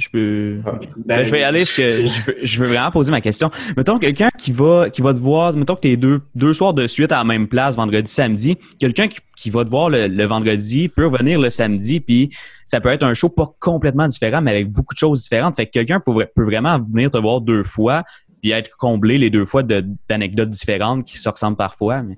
je 0.00 0.10
peux. 0.10 0.60
Ah. 0.66 0.78
Ben, 1.04 1.24
je 1.24 1.30
vais 1.30 1.40
y 1.40 1.42
aller 1.42 1.60
parce 1.60 1.72
que 1.72 2.06
je 2.42 2.60
veux, 2.60 2.66
vraiment 2.66 2.90
poser 2.90 3.10
ma 3.10 3.20
question. 3.20 3.50
Mettons 3.76 3.98
quelqu'un 3.98 4.30
qui 4.38 4.52
va 4.52 4.90
qui 4.90 5.02
va 5.02 5.12
te 5.12 5.18
voir, 5.18 5.52
mettons 5.52 5.76
que 5.76 5.82
tu 5.82 5.88
es 5.88 5.96
deux, 5.96 6.20
deux 6.34 6.52
soirs 6.52 6.74
de 6.74 6.86
suite 6.86 7.12
à 7.12 7.16
la 7.16 7.24
même 7.24 7.48
place, 7.48 7.76
vendredi, 7.76 8.10
samedi. 8.10 8.56
Quelqu'un 8.78 9.08
qui, 9.08 9.18
qui 9.36 9.50
va 9.50 9.64
te 9.64 9.70
voir 9.70 9.90
le, 9.90 10.24
vendredi 10.24 10.88
peut 10.88 11.08
venir 11.08 11.40
le 11.40 11.50
samedi, 11.50 12.00
puis 12.00 12.30
ça 12.66 12.80
peut 12.80 12.88
être 12.88 13.04
un 13.04 13.14
show 13.14 13.28
pas 13.28 13.52
complètement 13.60 14.08
différent, 14.08 14.40
mais 14.40 14.50
avec 14.52 14.70
beaucoup 14.70 14.94
de 14.94 14.98
choses 14.98 15.22
différentes. 15.22 15.56
Fait 15.56 15.66
que 15.66 15.72
quelqu'un 15.72 16.00
peut, 16.00 16.26
peut 16.34 16.44
vraiment 16.44 16.78
venir 16.78 17.10
te 17.10 17.18
voir 17.18 17.40
deux 17.40 17.64
fois, 17.64 18.04
puis 18.40 18.52
être 18.52 18.76
comblé 18.76 19.18
les 19.18 19.30
deux 19.30 19.44
fois 19.44 19.62
d'anecdotes 19.62 20.50
différentes 20.50 21.04
qui 21.04 21.18
se 21.18 21.28
ressemblent 21.28 21.56
parfois. 21.56 22.02
Mais... 22.02 22.16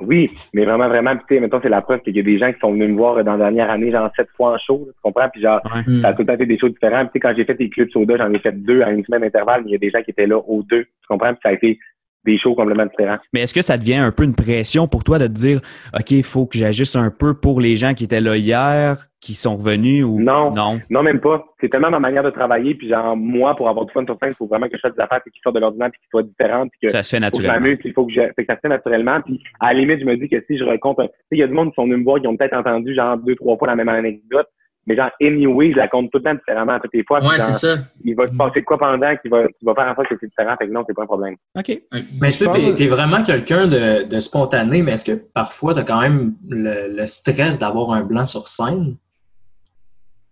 Oui, 0.00 0.30
mais 0.52 0.64
vraiment, 0.64 0.88
vraiment, 0.88 1.16
tu 1.16 1.22
sais, 1.28 1.40
mettons, 1.40 1.60
c'est 1.62 1.68
la 1.68 1.82
preuve 1.82 2.00
qu'il 2.00 2.16
y 2.16 2.20
a 2.20 2.22
des 2.22 2.38
gens 2.38 2.52
qui 2.52 2.60
sont 2.60 2.72
venus 2.72 2.90
me 2.90 2.96
voir 2.96 3.22
dans 3.24 3.32
la 3.32 3.38
dernière 3.38 3.70
année, 3.70 3.90
genre 3.90 4.10
sept 4.16 4.28
fois 4.36 4.54
en 4.54 4.58
show, 4.58 4.88
tu 4.88 5.00
comprends? 5.02 5.28
Puis 5.28 5.42
genre, 5.42 5.60
ça 6.02 6.08
a 6.08 6.12
tout 6.12 6.22
le 6.22 6.26
temps 6.26 6.34
été 6.34 6.46
des 6.46 6.58
choses 6.58 6.72
différentes. 6.72 7.10
Puis 7.10 7.20
tu 7.20 7.26
sais, 7.26 7.32
quand 7.32 7.36
j'ai 7.36 7.44
fait 7.44 7.58
les 7.58 7.70
clubs 7.70 7.90
soda, 7.90 8.16
j'en 8.16 8.32
ai 8.32 8.38
fait 8.38 8.52
deux 8.52 8.82
à 8.82 8.90
une 8.90 9.04
semaine 9.04 9.22
d'intervalle, 9.22 9.62
mais 9.62 9.70
il 9.70 9.72
y 9.72 9.76
a 9.76 9.78
des 9.78 9.90
gens 9.90 10.02
qui 10.02 10.10
étaient 10.10 10.26
là 10.26 10.38
aux 10.38 10.62
deux, 10.62 10.84
tu 10.84 11.06
comprends? 11.08 11.32
Puis 11.32 11.40
ça 11.42 11.50
a 11.50 11.52
été 11.52 11.78
des 12.24 12.38
shows 12.38 12.54
complètement 12.54 12.86
différents. 12.86 13.18
Mais 13.32 13.40
est-ce 13.40 13.54
que 13.54 13.62
ça 13.62 13.78
devient 13.78 13.96
un 13.96 14.12
peu 14.12 14.24
une 14.24 14.34
pression 14.34 14.86
pour 14.86 15.04
toi 15.04 15.18
de 15.18 15.26
te 15.26 15.32
dire, 15.32 15.60
OK, 15.94 16.10
il 16.10 16.22
faut 16.22 16.46
que 16.46 16.58
j'agisse 16.58 16.96
un 16.96 17.10
peu 17.10 17.34
pour 17.34 17.60
les 17.60 17.76
gens 17.76 17.94
qui 17.94 18.04
étaient 18.04 18.20
là 18.20 18.36
hier, 18.36 19.06
qui 19.20 19.34
sont 19.34 19.56
revenus 19.56 20.04
ou 20.04 20.18
non? 20.18 20.50
Non, 20.50 20.80
non 20.88 21.02
même 21.02 21.20
pas. 21.20 21.44
C'est 21.60 21.68
tellement 21.68 21.90
ma 21.90 22.00
manière 22.00 22.22
de 22.22 22.30
travailler. 22.30 22.74
Puis 22.74 22.88
genre, 22.88 23.16
moi, 23.16 23.54
pour 23.54 23.68
avoir 23.68 23.84
du 23.84 23.92
fun 23.92 24.04
sur 24.06 24.16
scène, 24.18 24.30
il 24.30 24.36
faut 24.36 24.46
vraiment 24.46 24.68
que 24.68 24.76
je 24.76 24.80
fasse 24.80 24.94
des 24.94 25.02
affaires 25.02 25.20
qui 25.22 25.38
sortent 25.42 25.56
de 25.56 25.60
l'ordinaire 25.60 25.90
puis 25.90 26.00
qui 26.00 26.08
soient 26.10 26.22
différentes. 26.22 26.70
Puis 26.70 26.88
que 26.88 26.92
ça 26.92 27.02
se 27.02 27.10
fait 27.10 27.20
naturellement. 27.20 27.66
il 27.66 27.92
faut 27.92 28.06
que, 28.06 28.12
je, 28.12 28.20
que 28.20 28.44
ça 28.46 28.56
se 28.56 28.60
fait 28.60 28.68
naturellement. 28.68 29.20
Puis 29.20 29.42
à 29.60 29.72
la 29.72 29.80
limite, 29.80 30.00
je 30.00 30.06
me 30.06 30.16
dis 30.16 30.28
que 30.28 30.42
si 30.46 30.56
je 30.56 30.64
raconte, 30.64 30.96
tu 30.98 31.04
sais, 31.04 31.12
il 31.32 31.38
y 31.38 31.42
a 31.42 31.46
du 31.46 31.52
monde 31.52 31.68
qui 31.70 31.74
sont 31.74 31.84
venus 31.84 31.98
me 31.98 32.04
voir, 32.04 32.20
qui 32.20 32.26
ont 32.26 32.36
peut-être 32.36 32.56
entendu 32.56 32.94
genre 32.94 33.18
deux, 33.18 33.36
trois 33.36 33.58
fois 33.58 33.68
la 33.68 33.76
même 33.76 33.88
anecdote. 33.88 34.46
Mais 34.86 34.96
genre, 34.96 35.10
anyway, 35.20 35.72
je 35.72 35.76
la 35.76 35.88
compte 35.88 36.10
tout 36.10 36.18
le 36.18 36.24
temps 36.24 36.34
différemment 36.34 36.72
à 36.72 36.80
toutes 36.80 36.94
les 36.94 37.04
fois. 37.04 37.20
Ouais, 37.20 37.38
c'est 37.38 37.52
ça. 37.52 37.76
Il 38.02 38.16
va 38.16 38.26
se 38.26 38.36
passer 38.36 38.62
quoi 38.62 38.78
pendant 38.78 39.14
qui 39.18 39.28
va, 39.28 39.46
qui 39.46 39.64
va 39.64 39.74
faire 39.74 39.88
en 39.88 39.94
sorte 39.94 40.08
que 40.08 40.14
c'est 40.18 40.28
différent. 40.28 40.56
Fait 40.58 40.66
que 40.66 40.72
non, 40.72 40.82
c'est 40.88 40.94
pas 40.94 41.02
un 41.02 41.06
problème. 41.06 41.36
OK. 41.58 41.78
Mais 42.20 42.30
tu 42.30 42.38
sais, 42.38 42.74
t'es, 42.74 42.86
vraiment 42.86 43.22
quelqu'un 43.22 43.66
de, 43.66 44.04
de, 44.04 44.20
spontané, 44.20 44.82
mais 44.82 44.92
est-ce 44.92 45.04
que 45.04 45.22
parfois 45.34 45.74
t'as 45.74 45.84
quand 45.84 46.00
même 46.00 46.32
le, 46.48 46.96
le 46.96 47.06
stress 47.06 47.58
d'avoir 47.58 47.92
un 47.92 48.02
blanc 48.02 48.24
sur 48.24 48.48
scène? 48.48 48.96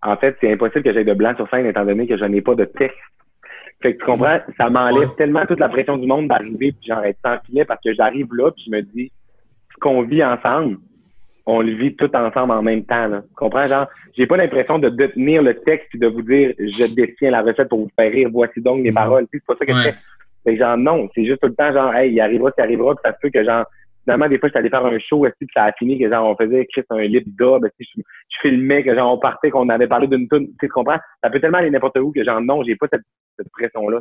En 0.03 0.17
fait, 0.17 0.37
c'est 0.41 0.53
impossible 0.53 0.85
que 0.85 0.93
j'aie 0.93 1.05
de 1.05 1.15
blanc 1.15 1.35
sur 1.37 1.49
scène 1.51 1.67
étant 1.67 1.85
donné 1.85 2.07
que 2.07 2.17
je 2.17 2.25
n'ai 2.25 2.41
pas 2.41 2.55
de 2.55 2.65
texte. 2.65 2.99
Fait 3.83 3.95
que 3.95 3.99
tu 3.99 4.05
comprends, 4.05 4.39
ça 4.57 4.71
m'enlève 4.71 5.15
tellement 5.17 5.47
toute 5.47 5.61
la 5.61 5.69
pression 5.69 5.97
du 5.97 6.07
monde 6.07 6.29
d'arriver 6.29 6.73
puis 6.73 6.89
genre 6.89 7.05
être 7.05 7.19
sans 7.25 7.39
filet 7.47 7.65
parce 7.65 7.81
que 7.83 7.95
j'arrive 7.95 8.27
là 8.33 8.51
puis 8.51 8.65
je 8.67 8.71
me 8.73 8.83
dis 8.83 9.13
ce 9.73 9.79
qu'on 9.81 10.03
vit 10.03 10.25
ensemble, 10.25 10.79
on 11.47 11.63
le 11.63 11.73
vit 11.73 11.95
tout 11.95 12.11
ensemble 12.15 12.53
en 12.53 12.63
même 12.63 12.85
temps. 12.85 13.07
Là. 13.07 13.23
Tu 13.23 13.35
comprends? 13.37 13.67
Genre, 13.67 13.87
j'ai 14.17 14.27
pas 14.27 14.37
l'impression 14.37 14.81
de 14.81 14.89
détenir 14.89 15.43
le 15.43 15.55
texte 15.55 15.95
et 15.95 15.99
de 15.99 16.09
vous 16.09 16.23
dire 16.23 16.55
je 16.59 16.93
détiens 16.93 17.31
la 17.31 17.43
recette 17.43 17.69
pour 17.69 17.79
vous 17.81 17.91
faire 17.97 18.11
rire, 18.11 18.29
voici 18.33 18.61
donc 18.61 18.83
mes 18.83 18.93
paroles. 18.93 19.27
C'est 19.33 19.45
pas 19.45 19.55
ça 19.57 19.65
que 19.65 19.73
je 19.73 19.83
fais. 19.83 19.95
Fait 20.45 20.57
genre 20.57 20.77
non, 20.77 21.09
c'est 21.15 21.25
juste 21.25 21.41
tout 21.41 21.49
le 21.49 21.55
temps 21.55 21.73
genre 21.73 21.95
hey, 21.95 22.13
il 22.13 22.21
arrivera, 22.21 22.51
il 22.57 22.61
arrivera, 22.61 22.95
puis 22.95 23.03
ça 23.05 23.15
se 23.15 23.19
peut 23.21 23.31
que 23.31 23.45
genre 23.45 23.65
finalement, 24.09 24.29
des 24.29 24.39
fois, 24.39 24.49
j'étais 24.49 24.61
allé 24.61 24.71
faire 24.71 24.87
un 24.87 24.99
show 24.99 25.27
puis 25.39 25.49
ça 25.55 25.65
a 25.65 25.73
fini 25.73 25.99
que 25.99 26.09
genre 26.09 26.27
on 26.27 26.37
faisait 26.37 26.63
écrire 26.63 26.85
un 26.91 27.03
lip 27.03 27.25
dub, 27.39 27.69
je, 27.79 27.85
je 27.97 28.37
filmais 28.41 28.83
que 28.83 28.95
genre 28.95 29.13
on 29.13 29.19
partait, 29.19 29.51
qu'on 29.51 29.69
avait 29.69 29.87
parlé 29.87 30.07
d'une 30.07 30.27
tune, 30.29 30.49
tu 30.59 30.69
comprends? 30.69 30.99
Ça 31.23 31.29
peut 31.29 31.41
tellement 31.41 31.59
aller 31.59 31.71
n'importe 31.71 31.99
où 31.99 32.11
que 32.11 32.25
genre 32.25 32.41
non, 32.41 32.63
j'ai 32.65 32.77
pas 32.77 32.87
cette 32.91 33.03
cette 33.39 33.51
pression-là. 33.53 34.01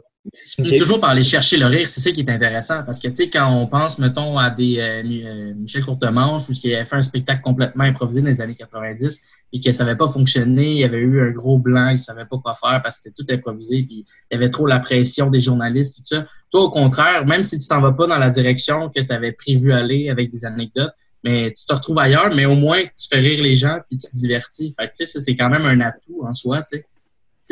Toujours 0.78 1.00
par 1.00 1.12
aller 1.12 1.24
chercher 1.24 1.58
le 1.58 1.68
rire, 1.68 1.88
c'est 1.88 2.02
ça 2.02 2.12
qui 2.12 2.22
est 2.22 2.30
intéressant. 2.30 2.84
Parce 2.86 3.00
que, 3.00 3.08
tu 3.08 3.16
sais, 3.16 3.30
quand 3.30 3.50
on 3.52 3.68
pense, 3.68 4.00
mettons, 4.00 4.38
à 4.38 4.50
des 4.50 4.80
euh, 4.80 5.04
euh, 5.04 5.54
Michel 5.56 5.84
Courtemanche, 5.84 6.50
ou 6.50 6.54
qui 6.54 6.74
avait 6.74 6.86
fait 6.86 6.96
un 6.96 7.04
spectacle 7.04 7.42
complètement 7.42 7.84
improvisé 7.84 8.22
dans 8.22 8.28
les 8.28 8.42
années 8.42 8.56
90, 8.56 9.24
et 9.54 9.62
que 9.62 9.72
ça 9.72 9.86
n'avait 9.86 9.98
pas 9.98 10.10
fonctionné, 10.10 10.72
il 10.72 10.78
y 10.78 10.84
avait 10.84 10.98
eu 10.98 11.22
un 11.22 11.32
gros 11.32 11.58
blanc, 11.58 11.90
il 11.90 11.94
ne 11.94 11.98
savait 11.98 12.26
pas 12.26 12.38
quoi 12.38 12.54
faire 12.56 12.82
parce 12.84 12.98
que 12.98 13.04
c'était 13.04 13.16
tout 13.24 13.34
improvisé, 13.34 13.84
puis 13.84 14.06
il 14.30 14.34
y 14.34 14.36
avait 14.36 14.50
trop 14.50 14.66
la 14.66 14.80
pression 14.80 15.30
des 15.30 15.40
journalistes, 15.40 15.98
tout 15.98 16.06
ça. 16.06 16.26
Toi, 16.52 16.64
au 16.64 16.72
contraire, 16.72 17.26
même 17.26 17.44
si 17.44 17.58
tu 17.58 17.68
t'en 17.68 17.82
vas 17.82 17.94
pas 17.94 18.08
dans 18.08 18.18
la 18.18 18.30
direction 18.30 18.90
que 18.90 19.02
tu 19.02 19.14
avais 19.14 19.32
prévu 19.32 19.72
aller 19.72 20.10
avec 20.10 20.32
des 20.32 20.46
anecdotes, 20.46 20.94
mais 21.24 21.52
tu 21.52 21.66
te 21.66 21.74
retrouves 21.74 22.00
ailleurs, 22.00 22.34
mais 22.36 22.46
au 22.46 22.56
moins, 22.56 22.82
tu 22.82 23.08
fais 23.10 23.20
rire 23.20 23.42
les 23.42 23.56
gens, 23.56 23.80
puis 23.90 23.98
tu 23.98 24.10
te 24.10 24.16
divertis. 24.18 24.76
Fait 24.80 24.88
tu 24.88 24.94
sais, 24.94 25.06
ça, 25.06 25.20
c'est 25.20 25.36
quand 25.36 25.50
même 25.50 25.66
un 25.66 25.82
atout 25.82 26.24
en 26.24 26.34
soi, 26.34 26.62
tu 26.62 26.78
sais. 26.78 26.86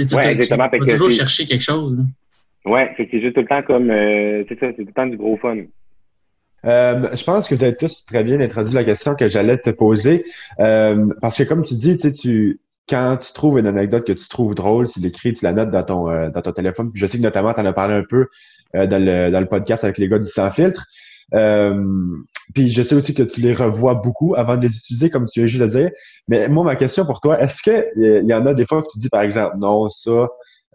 Tout 0.07 0.17
exactement. 0.19 0.69
Tu 0.69 0.91
toujours 0.91 1.09
chercher 1.09 1.45
quelque 1.45 1.63
chose. 1.63 1.97
Oui, 2.65 2.81
c'est 2.97 3.21
juste 3.21 3.35
tout 3.35 3.41
le 3.41 3.47
temps 3.47 3.63
comme. 3.63 3.89
Euh, 3.89 4.43
c'est 4.49 4.59
ça, 4.59 4.67
c'est 4.75 4.83
tout 4.83 4.87
le 4.87 4.93
temps 4.93 5.05
du 5.05 5.17
gros 5.17 5.37
fun. 5.37 5.57
Euh, 6.65 7.15
je 7.15 7.23
pense 7.23 7.47
que 7.47 7.55
vous 7.55 7.63
avez 7.63 7.75
tous 7.75 8.05
très 8.05 8.23
bien 8.23 8.39
introduit 8.39 8.73
la 8.73 8.83
question 8.83 9.15
que 9.15 9.27
j'allais 9.27 9.57
te 9.57 9.69
poser. 9.69 10.25
Euh, 10.59 11.07
parce 11.21 11.37
que 11.37 11.43
comme 11.43 11.63
tu 11.63 11.75
dis, 11.75 11.97
tu, 11.97 12.59
quand 12.89 13.17
tu 13.17 13.33
trouves 13.33 13.59
une 13.59 13.67
anecdote 13.67 14.05
que 14.05 14.13
tu 14.13 14.27
trouves 14.27 14.55
drôle, 14.55 14.89
tu 14.89 14.99
l'écris, 14.99 15.33
tu 15.33 15.45
la 15.45 15.53
notes 15.53 15.71
dans 15.71 15.83
ton, 15.83 16.29
dans 16.29 16.41
ton 16.41 16.51
téléphone. 16.51 16.91
Puis 16.91 16.99
je 17.01 17.07
sais 17.07 17.17
que 17.17 17.23
notamment, 17.23 17.53
tu 17.53 17.61
en 17.61 17.65
as 17.65 17.73
parlé 17.73 17.95
un 17.95 18.03
peu 18.07 18.27
dans, 18.73 19.03
le, 19.03 19.31
dans 19.31 19.39
le 19.39 19.45
podcast 19.47 19.83
avec 19.83 19.97
les 19.97 20.09
gars 20.09 20.19
du 20.19 20.25
Sans 20.25 20.51
Filtre. 20.51 20.85
puis 22.53 22.69
je 22.71 22.83
sais 22.83 22.95
aussi 22.95 23.13
que 23.13 23.23
tu 23.23 23.41
les 23.41 23.53
revois 23.53 23.95
beaucoup 23.95 24.35
avant 24.35 24.57
de 24.57 24.63
les 24.63 24.75
utiliser, 24.75 25.09
comme 25.09 25.27
tu 25.27 25.43
as 25.43 25.47
juste 25.47 25.63
de 25.63 25.67
dire. 25.67 25.91
Mais 26.27 26.47
moi, 26.47 26.63
ma 26.63 26.75
question 26.75 27.05
pour 27.05 27.21
toi, 27.21 27.41
est-ce 27.41 27.61
qu'il 27.61 28.25
y 28.25 28.33
en 28.33 28.45
a 28.45 28.53
des 28.53 28.65
fois 28.65 28.81
que 28.81 28.87
tu 28.91 28.99
dis, 28.99 29.09
par 29.09 29.21
exemple, 29.21 29.57
non, 29.57 29.89
ça, 29.89 30.27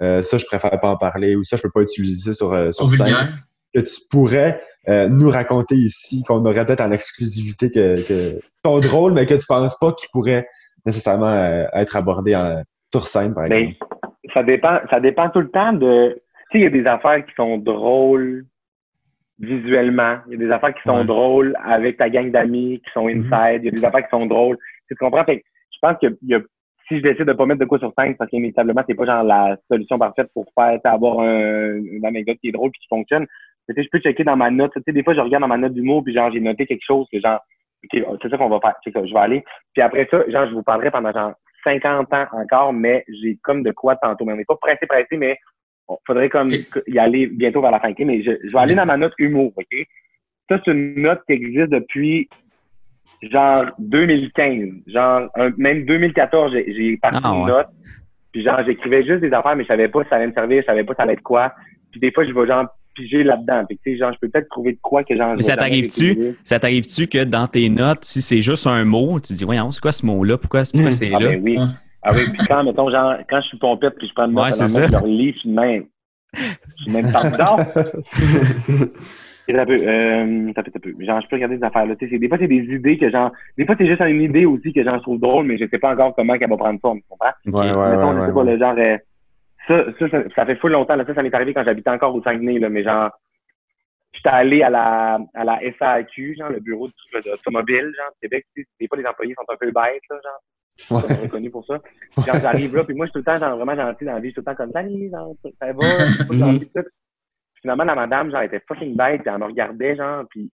euh, 0.02 0.22
ça, 0.22 0.38
je 0.38 0.46
préfère 0.46 0.80
pas 0.80 0.90
en 0.90 0.96
parler, 0.96 1.36
ou 1.36 1.44
ça, 1.44 1.56
je 1.56 1.62
peux 1.62 1.70
pas 1.70 1.82
utiliser 1.82 2.30
ça 2.30 2.34
sur, 2.34 2.52
euh, 2.52 2.72
sur 2.72 2.90
scène, 2.90 3.28
que 3.74 3.80
tu 3.80 3.94
pourrais 4.10 4.60
euh, 4.88 5.08
nous 5.08 5.30
raconter 5.30 5.74
ici, 5.74 6.22
qu'on 6.26 6.44
aurait 6.44 6.64
peut-être 6.64 6.80
en 6.80 6.92
exclusivité, 6.92 7.70
que, 7.70 7.94
que 7.96 8.40
sont 8.64 8.80
drôles, 8.80 9.12
mais 9.12 9.26
que 9.26 9.34
tu 9.34 9.46
penses 9.46 9.76
pas 9.78 9.92
qu'ils 9.92 10.08
pourraient 10.12 10.46
nécessairement 10.86 11.66
être 11.74 11.96
abordés 11.96 12.34
en, 12.34 12.62
sur 12.92 13.08
scène, 13.08 13.34
par 13.34 13.48
ben, 13.48 13.68
exemple? 13.68 13.86
ça 14.32 14.42
dépend, 14.42 14.78
ça 14.90 15.00
dépend 15.00 15.30
tout 15.30 15.40
le 15.40 15.50
temps 15.50 15.72
de. 15.72 16.20
Tu 16.50 16.58
sais, 16.58 16.58
il 16.58 16.62
y 16.62 16.66
a 16.66 16.70
des 16.70 16.86
affaires 16.86 17.24
qui 17.24 17.34
sont 17.34 17.58
drôles 17.58 18.44
visuellement. 19.38 20.18
Il 20.26 20.32
y 20.32 20.36
a 20.36 20.46
des 20.46 20.50
affaires 20.50 20.74
qui 20.74 20.82
sont 20.84 21.04
drôles 21.04 21.56
avec 21.64 21.96
ta 21.96 22.10
gang 22.10 22.30
d'amis 22.30 22.82
qui 22.84 22.90
sont 22.92 23.06
mm-hmm. 23.06 23.32
inside. 23.32 23.62
Il 23.62 23.66
y 23.66 23.68
a 23.68 23.80
des 23.80 23.84
affaires 23.84 24.04
qui 24.04 24.10
sont 24.10 24.26
drôles. 24.26 24.58
Tu 24.88 24.94
comprends? 24.96 25.24
Fait 25.24 25.42
je 25.72 25.78
pense 25.80 25.96
que 26.00 26.18
y 26.22 26.34
a, 26.34 26.40
si 26.88 26.98
je 26.98 27.02
décide 27.02 27.24
de 27.24 27.32
pas 27.32 27.46
mettre 27.46 27.60
de 27.60 27.64
quoi 27.64 27.78
sur 27.78 27.92
scène, 27.96 28.16
parce 28.16 28.28
qu'inévitablement, 28.30 28.82
c'est 28.86 28.94
pas 28.94 29.06
genre 29.06 29.22
la 29.22 29.56
solution 29.70 29.98
parfaite 29.98 30.28
pour 30.34 30.46
faire 30.54 30.78
avoir 30.84 31.20
un, 31.20 31.76
une 31.76 32.04
anecdote 32.04 32.36
qui 32.40 32.48
est 32.48 32.52
drôle 32.52 32.70
puis 32.70 32.80
qui 32.80 32.88
fonctionne. 32.88 33.26
Je 33.76 33.88
peux 33.90 33.98
checker 34.00 34.24
dans 34.24 34.36
ma 34.36 34.50
note. 34.50 34.72
des 34.86 35.02
fois, 35.02 35.14
je 35.14 35.20
regarde 35.20 35.42
dans 35.42 35.48
ma 35.48 35.56
note 35.56 35.74
d'humour 35.74 36.04
puis 36.04 36.14
genre 36.14 36.30
j'ai 36.32 36.40
noté 36.40 36.66
quelque 36.66 36.84
chose 36.84 37.06
que 37.12 37.20
genre 37.20 37.40
c'est 37.90 38.28
ça 38.28 38.36
qu'on 38.36 38.48
va 38.48 38.60
faire. 38.60 38.74
C'est 38.84 38.92
ça, 38.92 39.04
je 39.04 39.12
vais 39.12 39.20
aller. 39.20 39.44
Puis 39.72 39.82
après 39.82 40.06
ça, 40.10 40.22
genre, 40.28 40.48
je 40.48 40.54
vous 40.54 40.62
parlerai 40.62 40.90
pendant 40.90 41.12
genre 41.12 41.32
50 41.64 42.12
ans 42.12 42.26
encore, 42.32 42.72
mais 42.72 43.04
j'ai 43.08 43.38
comme 43.42 43.62
de 43.62 43.70
quoi 43.70 43.96
tantôt. 43.96 44.24
Mais 44.24 44.32
on 44.32 44.36
n'est 44.36 44.44
pas 44.44 44.56
pressé, 44.56 44.86
pressé, 44.86 45.16
mais 45.16 45.38
il 45.88 45.96
faudrait 46.06 46.28
comme 46.28 46.52
y 46.86 46.98
aller 46.98 47.26
bientôt 47.26 47.60
vers 47.60 47.70
la 47.70 47.80
fin. 47.80 47.92
Mais 47.98 48.22
je, 48.22 48.32
je 48.42 48.52
vais 48.52 48.58
aller 48.58 48.74
dans 48.74 48.86
ma 48.86 48.96
note 48.96 49.14
humour, 49.18 49.52
OK? 49.56 49.86
Ça, 50.48 50.60
c'est 50.64 50.72
une 50.72 51.02
note 51.02 51.20
qui 51.26 51.34
existe 51.34 51.70
depuis 51.70 52.28
genre 53.22 53.66
2015, 53.78 54.68
genre 54.86 55.28
même 55.58 55.84
2014, 55.84 56.52
j'ai 56.52 56.96
parti 56.96 57.20
ah, 57.22 57.28
une 57.34 57.46
note. 57.46 57.68
Puis 58.32 58.42
genre, 58.42 58.62
j'écrivais 58.64 59.04
juste 59.04 59.20
des 59.20 59.32
affaires, 59.32 59.56
mais 59.56 59.64
je 59.64 59.68
savais 59.68 59.88
pas 59.88 60.02
si 60.04 60.08
ça 60.08 60.16
allait 60.16 60.28
me 60.28 60.32
servir, 60.32 60.62
je 60.62 60.66
savais 60.66 60.84
pas 60.84 60.94
ça 60.94 61.02
allait 61.02 61.14
être 61.14 61.22
quoi. 61.22 61.52
Puis 61.90 62.00
des 62.00 62.12
fois, 62.12 62.24
je 62.24 62.32
vais 62.32 62.46
genre 62.46 62.66
piger 62.94 63.22
là-dedans. 63.22 63.64
Puis 63.66 63.78
tu 63.84 63.92
sais, 63.92 63.98
genre, 63.98 64.12
je 64.12 64.18
peux 64.20 64.28
peut-être 64.28 64.48
trouver 64.48 64.72
de 64.72 64.78
quoi 64.82 65.04
que 65.04 65.16
genre. 65.16 65.34
Mais 65.36 65.42
ça 65.42 65.56
t'arrive-tu, 65.56 66.36
ça 66.44 66.58
t'arrive-tu 66.58 67.06
que 67.06 67.24
dans 67.24 67.46
tes 67.46 67.68
notes, 67.68 68.04
si 68.04 68.22
c'est 68.22 68.40
juste 68.40 68.66
un 68.66 68.84
mot, 68.84 69.20
tu 69.20 69.32
dis, 69.32 69.44
voyons, 69.44 69.70
c'est 69.70 69.80
quoi 69.80 69.92
ce 69.92 70.04
mot-là? 70.06 70.38
Pourquoi, 70.38 70.62
pourquoi 70.72 70.92
c'est 70.92 71.12
ah, 71.14 71.18
là? 71.18 71.28
Ben 71.30 71.42
oui. 71.42 71.58
Ah 72.02 72.12
oui, 72.14 72.22
puis 72.32 72.46
quand, 72.46 72.64
mettons, 72.64 72.90
genre, 72.90 73.16
quand 73.28 73.40
je 73.42 73.48
suis 73.48 73.58
pompette 73.58 73.96
puis 73.96 74.08
je 74.08 74.14
prends 74.14 74.26
une 74.26 74.32
note, 74.32 74.44
ouais, 74.44 74.52
je 74.52 74.90
leur 74.90 75.06
lis, 75.06 75.32
je 75.34 75.38
suis 75.40 75.50
même. 75.50 75.84
Je 76.34 76.82
suis 76.84 76.92
même 76.92 77.12
pas 77.12 77.24
un 79.58 79.66
peu, 79.66 79.72
euh, 79.72 80.52
ça 80.54 80.62
fait 80.62 80.76
un 80.76 80.80
peu. 80.80 80.94
Genre, 81.00 81.20
je 81.20 81.26
peux 81.28 81.36
regarder 81.36 81.56
des 81.56 81.64
affaires 81.64 81.86
là. 81.86 81.94
des 81.94 82.28
fois, 82.28 82.38
c'est 82.38 82.48
des 82.48 82.74
idées 82.74 82.98
que 82.98 83.10
genre. 83.10 83.32
Des 83.58 83.66
fois, 83.66 83.74
c'est 83.78 83.86
juste 83.86 84.00
une 84.00 84.22
idée 84.22 84.46
aussi 84.46 84.72
que 84.72 84.84
j'en 84.84 85.00
trouve 85.00 85.18
drôle, 85.18 85.46
mais 85.46 85.58
je 85.58 85.66
sais 85.68 85.78
pas 85.78 85.92
encore 85.92 86.14
comment 86.14 86.38
qu'elle 86.38 86.50
va 86.50 86.56
prendre 86.56 86.80
forme. 86.80 87.00
Tu 87.00 87.06
comprends? 87.08 87.32
Ouais, 87.46 87.72
ouais, 87.72 87.90
Mettons, 87.90 88.14
ouais, 88.14 88.20
je 88.20 88.26
sais 88.26 88.32
pas, 88.32 88.44
le 88.44 88.58
genre. 88.58 88.74
Euh, 88.78 88.96
ça, 89.70 90.08
ça, 90.08 90.22
ça, 90.34 90.46
fait 90.46 90.56
fou 90.56 90.68
longtemps. 90.68 90.96
Là, 90.96 91.04
ça, 91.06 91.14
ça 91.14 91.22
m'est 91.22 91.34
arrivé 91.34 91.54
quand 91.54 91.64
j'habitais 91.64 91.90
encore 91.90 92.14
au 92.14 92.22
Saguenay, 92.22 92.58
là, 92.58 92.68
mais 92.68 92.82
genre. 92.82 93.10
J'étais 94.12 94.30
allé 94.30 94.62
à 94.62 94.70
la, 94.70 95.20
à 95.34 95.44
la 95.44 95.60
SAQ, 95.78 96.34
genre, 96.36 96.50
le 96.50 96.58
bureau 96.58 96.88
d'automobile, 97.12 97.92
genre, 97.96 98.10
Québec. 98.20 98.44
Des 98.56 98.88
fois, 98.88 98.98
les 98.98 99.06
employés 99.06 99.34
sont 99.34 99.52
un 99.52 99.56
peu 99.56 99.66
bêtes, 99.66 100.02
là, 100.10 100.16
genre. 100.22 100.40
Ouais. 100.90 101.14
reconnu 101.14 101.50
pour 101.50 101.64
ça. 101.66 101.78
Quand 102.16 102.40
j'arrive 102.40 102.74
là, 102.74 102.84
puis 102.84 102.94
moi, 102.94 103.06
je 103.06 103.10
suis 103.10 103.12
tout 103.12 103.18
le 103.18 103.24
temps 103.24 103.36
genre, 103.36 103.56
vraiment 103.56 103.76
gentil 103.76 104.04
dans 104.04 104.14
la 104.14 104.20
vie, 104.20 104.28
je 104.28 104.32
suis 104.32 104.42
tout 104.42 104.48
le 104.48 104.54
temps 104.56 104.64
comme 104.64 104.72
ça, 104.72 104.82
genre, 104.82 105.34
ça 105.60 105.72
va, 105.72 106.58
finalement, 107.60 107.84
la 107.84 107.94
madame, 107.94 108.30
genre, 108.30 108.42
était 108.42 108.62
fucking 108.66 108.96
bête, 108.96 109.22
puis 109.22 109.30
elle 109.30 109.40
me 109.40 109.44
regardait, 109.44 109.96
genre, 109.96 110.24
puis 110.30 110.50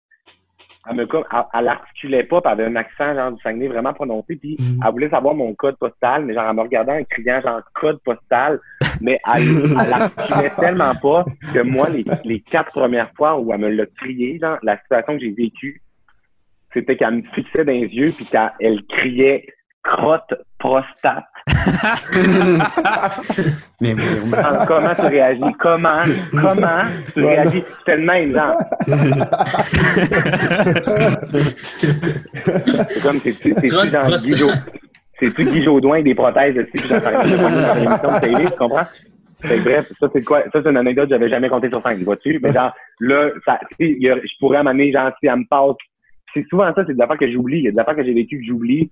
elle 0.89 0.97
me 0.97 1.07
elle, 1.55 1.69
articulait 1.69 2.25
pas, 2.25 2.41
puis 2.41 2.53
elle 2.53 2.61
avait 2.61 2.71
un 2.71 2.77
accent 2.77 3.15
genre 3.15 3.33
du 3.33 3.41
Saguenay 3.43 3.69
vraiment 3.69 3.93
prononcé, 3.93 4.37
puis 4.37 4.57
mhm. 4.59 4.81
elle 4.85 4.93
voulait 4.93 5.11
savoir 5.11 5.35
mon 5.35 5.55
code 5.55 5.77
postal, 5.77 6.25
mais 6.25 6.35
genre 6.35 6.47
elle 6.49 6.57
me 6.57 6.63
regardait 6.63 6.93
en 6.93 7.05
criant 7.05 7.41
genre 7.41 7.61
code 7.75 8.01
postal, 8.05 8.61
mais 9.01 9.19
elle, 9.35 9.43
elle 9.81 9.93
articulait 9.93 10.53
tellement 10.59 10.95
pas 10.95 11.25
que 11.53 11.61
moi, 11.61 11.89
les, 11.89 12.05
les 12.25 12.41
quatre 12.41 12.73
premières 12.73 13.13
fois 13.17 13.39
où 13.39 13.53
elle 13.53 13.61
me 13.61 13.69
l'a 13.71 13.87
crié, 13.87 14.39
genre, 14.39 14.59
la 14.63 14.79
situation 14.79 15.15
que 15.15 15.21
j'ai 15.21 15.33
vécue, 15.33 15.83
c'était 16.73 16.97
qu'elle 16.97 17.17
me 17.17 17.23
fixait 17.35 17.65
dans 17.65 17.73
les 17.73 17.89
yeux, 17.89 18.13
puis 18.15 18.27
qu'elle 18.27 18.83
criait 18.89 19.47
crotte 19.87 20.35
prostate. 20.59 21.25
mais 23.81 23.95
comment 24.67 24.95
tu 24.95 25.07
réagis? 25.07 25.55
Comment? 25.61 26.03
Comment 26.33 26.83
tu 27.15 27.25
réagis? 27.25 27.63
C'était 27.79 27.97
le 27.97 28.05
même, 28.05 28.35
genre. 28.35 28.59
c'est 32.89 33.03
comme, 33.03 33.21
c'est-tu 33.21 33.55
Guy 33.55 33.71
C'est-tu 35.21 35.45
Guy 35.45 35.63
Jodoin 35.63 36.03
des 36.03 36.15
prothèses 36.15 36.59
aussi, 36.59 36.71
puis 36.73 36.89
j'en 36.89 37.01
parlais 37.01 37.19
dans 37.19 37.25
l'émission 37.75 38.15
de 38.15 38.21
télé, 38.21 38.45
tu 38.47 38.59
comprends? 38.59 38.87
bref, 39.43 39.93
ça 40.01 40.09
c'est 40.13 40.25
quoi? 40.25 40.43
Ça 40.53 40.61
c'est 40.63 40.71
une 40.71 40.79
anecdote 40.79 41.09
que 41.09 41.15
j'avais 41.15 41.29
jamais 41.29 41.49
compté 41.49 41.69
sur 41.69 41.81
scène, 41.83 42.03
vois-tu? 42.03 42.41
Mais 42.43 42.53
genre, 42.53 42.75
là, 43.01 43.31
ça, 43.45 43.61
je 43.79 44.39
pourrais 44.41 44.65
m'amener, 44.65 44.91
genre, 44.91 45.13
si 45.21 45.27
elle 45.27 45.37
me 45.37 45.47
passe. 45.49 45.77
C'est 46.35 46.45
souvent 46.49 46.75
ça, 46.75 46.83
c'est 46.87 46.95
des 46.95 47.01
affaires 47.01 47.19
que 47.19 47.31
j'oublie. 47.31 47.59
Il 47.59 47.65
y 47.65 47.69
a 47.69 47.71
des 47.71 47.79
affaires 47.79 47.95
que 47.97 48.05
j'ai 48.05 48.13
vécues 48.13 48.41
que 48.41 48.47
j'oublie 48.47 48.91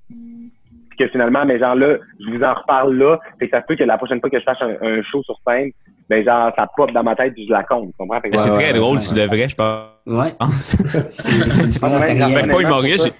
que 0.96 1.08
finalement, 1.08 1.44
mais 1.44 1.58
genre 1.58 1.74
là, 1.74 1.96
je 2.20 2.30
vous 2.30 2.42
en 2.42 2.54
reparle 2.54 2.94
là, 2.96 3.18
et 3.40 3.48
ça 3.48 3.60
se 3.60 3.66
peut 3.66 3.76
que 3.76 3.84
la 3.84 3.96
prochaine 3.96 4.20
fois 4.20 4.30
que 4.30 4.38
je 4.38 4.44
fasse 4.44 4.60
un, 4.60 5.02
show 5.02 5.22
sur 5.22 5.36
scène, 5.46 5.70
ben 6.08 6.24
genre, 6.24 6.52
ça 6.56 6.68
pop 6.76 6.90
dans 6.92 7.02
ma 7.02 7.16
tête 7.16 7.34
et 7.36 7.46
je 7.46 7.50
la 7.50 7.62
compte, 7.64 7.88
tu 7.88 7.96
comprends? 7.98 8.20
c'est 8.22 8.52
très 8.52 8.72
drôle, 8.72 8.98
tu 9.00 9.14
devrais, 9.14 9.48
je 9.48 9.56
pense. 9.56 9.88
Ouais. 10.06 10.32
Avec 11.82 12.50
pas 12.50 12.60
humoriste, 12.60 13.14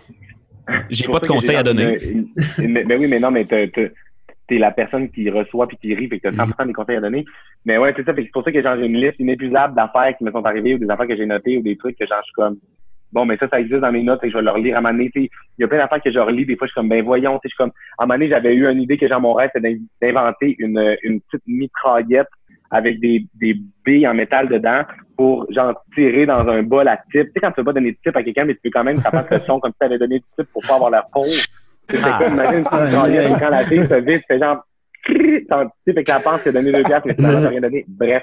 j'ai 0.90 1.08
pas 1.08 1.20
de 1.20 1.26
conseils 1.26 1.56
à 1.56 1.62
donner. 1.62 1.98
mais, 2.58 2.96
oui, 2.96 3.06
mais 3.06 3.20
non, 3.20 3.30
mais 3.30 3.44
t'es 3.44 4.58
la 4.58 4.70
personne 4.70 5.10
qui 5.10 5.30
reçoit 5.30 5.66
puis 5.66 5.78
qui 5.78 5.94
rit, 5.94 6.08
fait 6.08 6.20
que 6.20 6.28
t'as 6.28 6.44
100% 6.44 6.66
des 6.66 6.72
conseils 6.72 6.96
à 6.96 7.00
donner. 7.00 7.24
Mais 7.64 7.78
ouais, 7.78 7.92
c'est 7.96 8.04
ça, 8.04 8.12
c'est 8.14 8.30
pour 8.32 8.44
ça 8.44 8.52
que 8.52 8.60
j'ai 8.62 8.86
une 8.86 9.00
liste 9.00 9.18
inépuisable 9.18 9.74
d'affaires 9.74 10.16
qui 10.16 10.24
me 10.24 10.30
sont 10.30 10.44
arrivées 10.44 10.74
ou 10.74 10.78
des 10.78 10.90
affaires 10.90 11.08
que 11.08 11.16
j'ai 11.16 11.26
notées 11.26 11.58
ou 11.58 11.62
des 11.62 11.76
trucs 11.76 11.98
que 11.98 12.06
genre, 12.06 12.20
je 12.20 12.24
suis 12.24 12.34
comme, 12.34 12.56
bon, 13.14 13.24
mais 13.24 13.36
ça, 13.38 13.48
ça 13.48 13.60
existe 13.60 13.80
dans 13.80 13.92
mes 13.92 14.02
notes 14.02 14.22
et 14.24 14.30
je 14.30 14.36
vais 14.36 14.42
leur 14.42 14.58
lire 14.58 14.74
à 14.74 14.78
un 14.80 14.82
moment 14.82 14.92
donné. 14.92 15.10
Il 15.14 15.30
y 15.58 15.64
a 15.64 15.68
plein 15.68 15.78
d'affaires 15.78 16.02
que 16.02 16.12
je 16.12 16.18
relis. 16.18 16.44
Des 16.44 16.56
fois, 16.56 16.66
je 16.66 16.72
suis 16.72 16.80
comme, 16.80 16.88
ben 16.88 17.02
voyons, 17.02 17.40
je 17.42 17.48
suis 17.48 17.56
comme, 17.56 17.72
à 17.96 18.02
un 18.02 18.06
moment 18.06 18.18
donné, 18.18 18.28
j'avais 18.28 18.54
eu 18.54 18.68
une 18.68 18.82
idée 18.82 18.98
que 18.98 19.08
genre 19.08 19.20
mon 19.20 19.32
rêve, 19.32 19.50
c'était 19.54 19.78
d'inventer 20.02 20.56
une, 20.58 20.96
une 21.02 21.20
petite 21.20 21.44
mitraillette 21.46 22.28
avec 22.70 22.98
des, 22.98 23.24
des 23.34 23.56
billes 23.84 24.08
en 24.08 24.14
métal 24.14 24.48
dedans 24.48 24.82
pour 25.16 25.46
genre 25.52 25.80
tirer 25.94 26.26
dans 26.26 26.46
un 26.48 26.62
bol 26.64 26.88
à 26.88 26.96
type. 26.96 27.26
Tu 27.28 27.32
sais, 27.34 27.40
quand 27.40 27.52
tu 27.52 27.60
veux 27.60 27.64
pas 27.64 27.72
donner 27.72 27.92
de 27.92 27.98
type 28.04 28.16
à 28.16 28.22
quelqu'un, 28.22 28.44
mais 28.44 28.54
tu 28.54 28.60
peux 28.64 28.70
quand 28.70 28.84
même 28.84 29.00
faire 29.00 29.24
le 29.30 29.40
son 29.40 29.60
comme 29.60 29.70
si 29.70 29.78
tu 29.78 29.86
avais 29.86 29.98
donné 29.98 30.18
du 30.18 30.24
type 30.36 30.48
pour 30.52 30.62
pas 30.62 30.74
avoir. 30.74 30.90
C'est 31.88 32.00
comme, 32.00 32.32
imagine 32.32 32.64
petite 32.64 32.80
mitraillette, 32.80 33.38
quand 33.38 33.48
la 33.50 33.64
fille 33.66 33.86
se 33.86 33.94
vide, 34.00 34.22
c'est 34.26 34.38
genre 34.38 34.64
tu 35.06 35.46
sais, 35.86 35.92
fait 35.92 36.04
que 36.04 36.10
la 36.10 36.20
pense 36.20 36.42
que 36.42 36.50
donné 36.50 36.72
deux 36.72 36.82
piastres, 36.82 37.06
mais 37.06 37.14
finalement, 37.14 37.48
rien 37.48 37.60
donné. 37.60 37.84
Bref. 37.88 38.22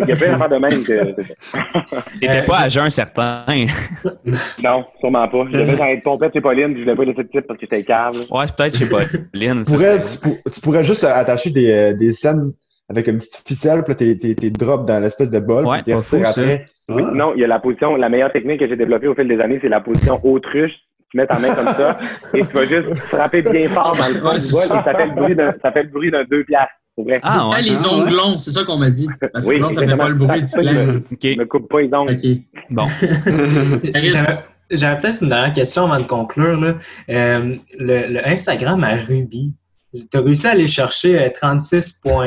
Il 0.00 0.08
y 0.08 0.12
a 0.12 0.16
plein 0.16 0.32
d'affaires 0.32 0.48
de 0.48 0.56
même 0.56 0.84
que. 0.84 2.20
T'étais 2.20 2.42
pas 2.42 2.60
à 2.60 2.68
jeun 2.68 2.90
certain. 2.90 3.44
non, 4.62 4.84
sûrement 5.00 5.28
pas. 5.28 5.44
Je 5.50 5.58
devais 5.58 5.92
être 5.92 6.02
pompette 6.02 6.32
chez 6.32 6.40
Pauline, 6.40 6.74
je 6.76 6.82
voulais 6.82 6.94
pas 6.94 7.04
laisser 7.04 7.24
de 7.24 7.28
type 7.28 7.46
parce 7.46 7.58
que 7.58 7.66
j'étais 7.66 7.84
câble. 7.84 8.18
Ouais, 8.30 8.44
peut-être 8.56 8.78
chez 8.78 8.86
Pauline. 8.86 9.62
tu, 9.64 9.72
pourrais, 9.72 10.02
tu, 10.02 10.60
pourrais 10.60 10.84
juste 10.84 11.04
attacher 11.04 11.50
des, 11.50 11.70
euh, 11.70 11.92
des 11.94 12.12
scènes 12.12 12.52
avec 12.88 13.06
une 13.06 13.18
petite 13.18 13.42
ficelle, 13.46 13.84
puis 13.84 13.96
t'es, 13.96 14.16
t'es, 14.16 14.34
t'es 14.34 14.50
drop 14.50 14.86
dans 14.86 15.00
l'espèce 15.00 15.30
de 15.30 15.38
bol, 15.38 15.66
ouais, 15.66 15.82
puis 15.82 15.84
t'es 15.84 16.24
après. 16.24 16.66
Oui, 16.88 17.02
non, 17.14 17.32
il 17.34 17.40
y 17.40 17.44
a 17.44 17.46
la 17.46 17.58
position, 17.58 17.96
la 17.96 18.08
meilleure 18.08 18.32
technique 18.32 18.60
que 18.60 18.68
j'ai 18.68 18.76
développée 18.76 19.06
au 19.06 19.14
fil 19.14 19.28
des 19.28 19.40
années, 19.40 19.58
c'est 19.62 19.68
la 19.68 19.80
position 19.80 20.20
autruche 20.24 20.72
tu 21.12 21.18
mets 21.18 21.26
ta 21.26 21.38
main 21.38 21.54
comme 21.54 21.66
ça 21.66 21.98
et 22.34 22.40
tu 22.40 22.52
vas 22.52 22.64
juste 22.64 22.94
frapper 22.96 23.42
bien 23.42 23.68
fort 23.68 23.94
dans 23.96 24.08
le 24.08 24.14
fond 24.14 24.18
du 24.18 24.20
bol 24.20 24.36
et 24.36 24.40
ça 24.40 24.82
fait 24.82 25.06
le 25.06 25.14
bruit 25.14 25.34
d'un, 25.34 25.54
ça 25.62 25.70
fait 25.70 25.82
le 25.82 25.88
bruit 25.90 26.10
d'un 26.10 26.24
deux 26.24 26.44
piastres. 26.44 26.74
Vrai. 26.98 27.20
Ah, 27.22 27.48
ouais. 27.48 27.62
les 27.62 27.86
ah, 27.86 27.94
onglons, 27.94 28.36
c'est 28.36 28.50
ça 28.50 28.64
qu'on 28.64 28.76
m'a 28.76 28.90
dit. 28.90 29.08
Parce 29.32 29.46
que 29.46 29.54
sinon, 29.54 29.70
ça 29.70 29.86
fait 29.86 29.96
pas 29.96 30.10
le 30.10 30.14
bruit 30.14 30.42
du 30.42 30.52
clan. 30.52 31.00
Okay. 31.12 31.36
Ne 31.36 31.44
coupe 31.44 31.70
pas 31.70 31.80
les 31.80 31.94
ongles. 31.94 32.20
Bon. 32.68 32.86
J'avais 34.70 35.00
peut-être 35.00 35.22
une 35.22 35.28
dernière 35.28 35.54
question 35.54 35.84
avant 35.84 36.02
de 36.02 36.06
conclure. 36.06 36.60
Là. 36.60 36.74
Euh, 37.08 37.56
le, 37.78 38.12
le, 38.12 38.28
Instagram 38.28 38.84
à 38.84 38.96
Ruby, 38.96 39.54
tu 39.94 40.06
as 40.14 40.20
réussi 40.20 40.46
à 40.46 40.50
aller 40.50 40.68
chercher 40.68 41.30
36,200 41.34 42.20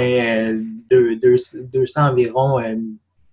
euh, 0.91 2.09
environ, 2.09 2.59
euh, 2.59 2.75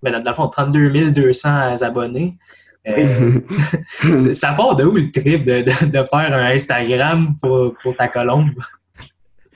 mais 0.03 0.11
dans 0.11 0.23
le 0.23 0.35
fond, 0.35 0.49
32 0.49 1.11
200 1.11 1.83
abonnés. 1.83 2.37
Euh, 2.87 3.41
ça 4.33 4.53
part 4.55 4.75
de 4.77 4.85
où 4.85 4.97
le 4.97 5.11
trip 5.11 5.45
de, 5.45 5.63
de, 5.63 6.05
faire 6.05 6.35
un 6.35 6.47
Instagram 6.47 7.35
pour, 7.41 7.75
pour 7.83 7.95
ta 7.95 8.09
colombe? 8.09 8.51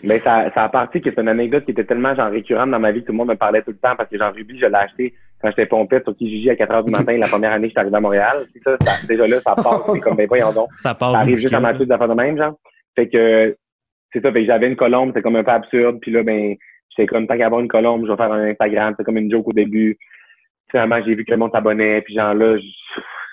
Mais 0.03 0.20
ça, 0.20 0.51
ça 0.55 0.65
a 0.65 0.69
parti 0.69 1.01
que 1.01 1.11
c'est 1.11 1.20
une 1.20 1.28
anecdote 1.28 1.65
qui 1.65 1.73
était 1.73 1.85
tellement 1.85 2.15
genre 2.15 2.31
récurrente 2.31 2.70
dans 2.70 2.78
ma 2.78 2.93
vie, 2.93 3.03
tout 3.03 3.12
le 3.12 3.19
monde 3.19 3.28
me 3.28 3.35
parlait 3.35 3.62
tout 3.62 3.73
le 3.73 3.78
temps 3.78 3.97
parce 3.97 4.09
que 4.09 4.19
Jean 4.19 4.31
Ruby, 4.31 4.59
je 4.59 4.66
l'ai 4.66 4.74
acheté 4.74 5.15
quand 5.40 5.48
j'étais 5.51 5.66
pompette 5.66 6.05
sur 6.05 6.16
Kijiji 6.16 6.51
à 6.51 6.57
4 6.57 6.73
heures 6.73 6.85
du 6.85 6.93
matin 6.93 7.16
la 7.19 7.27
première 7.27 7.53
année 7.53 7.69
que 7.69 7.69
je 7.69 7.73
suis 7.73 7.81
arrivé 7.81 7.97
à 7.97 8.01
Montréal. 8.01 8.47
Ça, 8.62 8.77
ça, 8.81 9.07
déjà 9.07 9.27
là, 9.27 9.40
ça 9.40 9.55
part. 9.55 9.85
C'est 9.93 10.01
comme 10.01 10.16
ben 10.16 10.28
voyons 10.28 10.53
donc. 10.53 10.69
Ça 10.77 10.94
part. 10.94 11.12
Ça 11.12 11.19
arrive 11.19 11.36
juste 11.36 11.53
à 11.53 11.61
ma 11.61 11.74
suite 11.74 11.89
d'affaires 11.89 12.09
de 12.09 12.15
même, 12.15 12.36
genre. 12.36 12.55
Fait 12.94 13.09
que 13.09 13.57
c'est 14.12 14.23
ça, 14.23 14.32
fait 14.32 14.40
que 14.40 14.47
j'avais 14.47 14.69
une 14.69 14.77
colombe, 14.77 15.12
c'est 15.15 15.23
comme 15.23 15.36
un 15.36 15.44
peu 15.44 15.51
absurde, 15.51 15.98
puis 16.01 16.11
là, 16.11 16.23
ben, 16.23 16.55
j'étais 16.90 17.07
comme 17.07 17.27
tant 17.27 17.36
qu'avoir 17.36 17.61
une 17.61 17.69
colombe, 17.69 18.07
je 18.07 18.11
vais 18.11 18.16
faire 18.16 18.32
un 18.32 18.48
Instagram, 18.48 18.94
c'est 18.97 19.05
comme 19.05 19.19
une 19.19 19.31
joke 19.31 19.48
au 19.48 19.53
début. 19.53 19.98
Finalement, 20.70 21.01
j'ai 21.05 21.15
vu 21.15 21.24
que 21.24 21.31
le 21.31 21.36
monde 21.36 21.53
s'abonnait, 21.53 22.01
puis 22.03 22.15
genre 22.15 22.32
là, 22.32 22.57
je, 22.57 22.65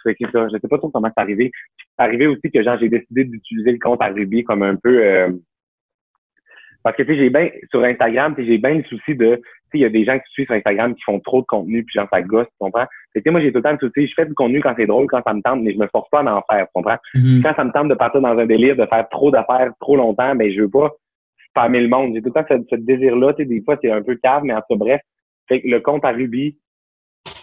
ça, 0.04 0.48
je 0.48 0.58
sais 0.60 0.68
pas 0.68 0.78
trop 0.78 0.90
comment 0.90 1.10
c'est 1.16 1.22
arrivé. 1.22 1.52
C'est 1.98 2.04
arrivé 2.04 2.28
aussi 2.28 2.52
que 2.52 2.64
genre 2.64 2.78
j'ai 2.80 2.90
décidé 2.90 3.24
d'utiliser 3.26 3.72
le 3.72 3.80
compte 3.80 4.02
à 4.02 4.08
Ruby 4.08 4.44
comme 4.44 4.64
un 4.64 4.76
peu 4.76 5.04
euh, 5.04 5.30
parce 6.84 6.98
que, 6.98 7.04
tu 7.04 7.14
sais, 7.14 7.18
j'ai 7.18 7.30
bien, 7.30 7.50
sur 7.72 7.84
Instagram, 7.84 8.36
j'ai 8.38 8.58
bien 8.58 8.76
le 8.76 8.84
souci 8.84 9.16
de, 9.16 9.36
tu 9.36 9.42
sais, 9.42 9.78
il 9.78 9.82
y 9.82 9.86
a 9.86 9.90
des 9.90 10.04
gens 10.04 10.20
qui 10.20 10.32
suivent 10.34 10.48
sur 10.48 10.56
Instagram 10.56 10.94
qui 10.94 11.02
font 11.04 11.20
trop 11.22 11.42
de 11.42 11.46
contenu, 11.46 11.84
puis 11.84 11.94
genre, 11.98 12.08
ça 12.12 12.22
gosse, 12.22 12.48
tu 12.48 12.58
comprends? 12.60 12.86
Tu 13.16 13.22
sais, 13.22 13.32
moi, 13.32 13.40
j'ai 13.40 13.52
tout 13.52 13.60
le 13.60 13.64
temps 13.64 13.72
le 13.72 13.78
souci, 13.78 14.08
je 14.08 14.14
fais 14.14 14.26
du 14.26 14.34
contenu 14.34 14.62
quand 14.62 14.74
c'est 14.78 14.86
drôle, 14.86 15.08
quand 15.08 15.22
ça 15.26 15.34
me 15.34 15.42
tente, 15.42 15.62
mais 15.62 15.74
je 15.74 15.80
me 15.80 15.88
force 15.88 16.10
pas 16.10 16.20
à 16.20 16.36
en 16.36 16.44
faire, 16.52 16.66
tu 16.66 16.72
comprends? 16.74 16.98
Mm-hmm. 17.16 17.42
Quand 17.42 17.56
ça 17.56 17.64
me 17.64 17.72
tente 17.72 17.88
de 17.88 17.96
partir 17.96 18.20
dans 18.20 18.38
un 18.38 18.46
délire, 18.46 18.76
de 18.76 18.86
faire 18.86 19.08
trop 19.10 19.32
d'affaires 19.32 19.72
trop 19.80 19.96
longtemps, 19.96 20.36
mais 20.36 20.50
ben, 20.50 20.56
je 20.56 20.62
veux 20.62 20.70
pas 20.70 20.92
spammer 21.50 21.80
le 21.80 21.88
monde. 21.88 22.14
J'ai 22.14 22.22
tout 22.22 22.32
le 22.36 22.44
temps 22.44 22.46
ce, 22.70 22.76
désir-là, 22.76 23.34
tu 23.34 23.44
sais, 23.44 23.46
des 23.46 23.62
fois, 23.62 23.78
c'est 23.82 23.92
un 23.92 24.02
peu 24.02 24.16
cave, 24.22 24.44
mais 24.44 24.54
en 24.54 24.62
tout 24.70 24.76
bref. 24.76 25.00
Fait 25.48 25.62
que 25.62 25.68
le 25.68 25.80
compte 25.80 26.04
à 26.04 26.12
Ruby, 26.12 26.58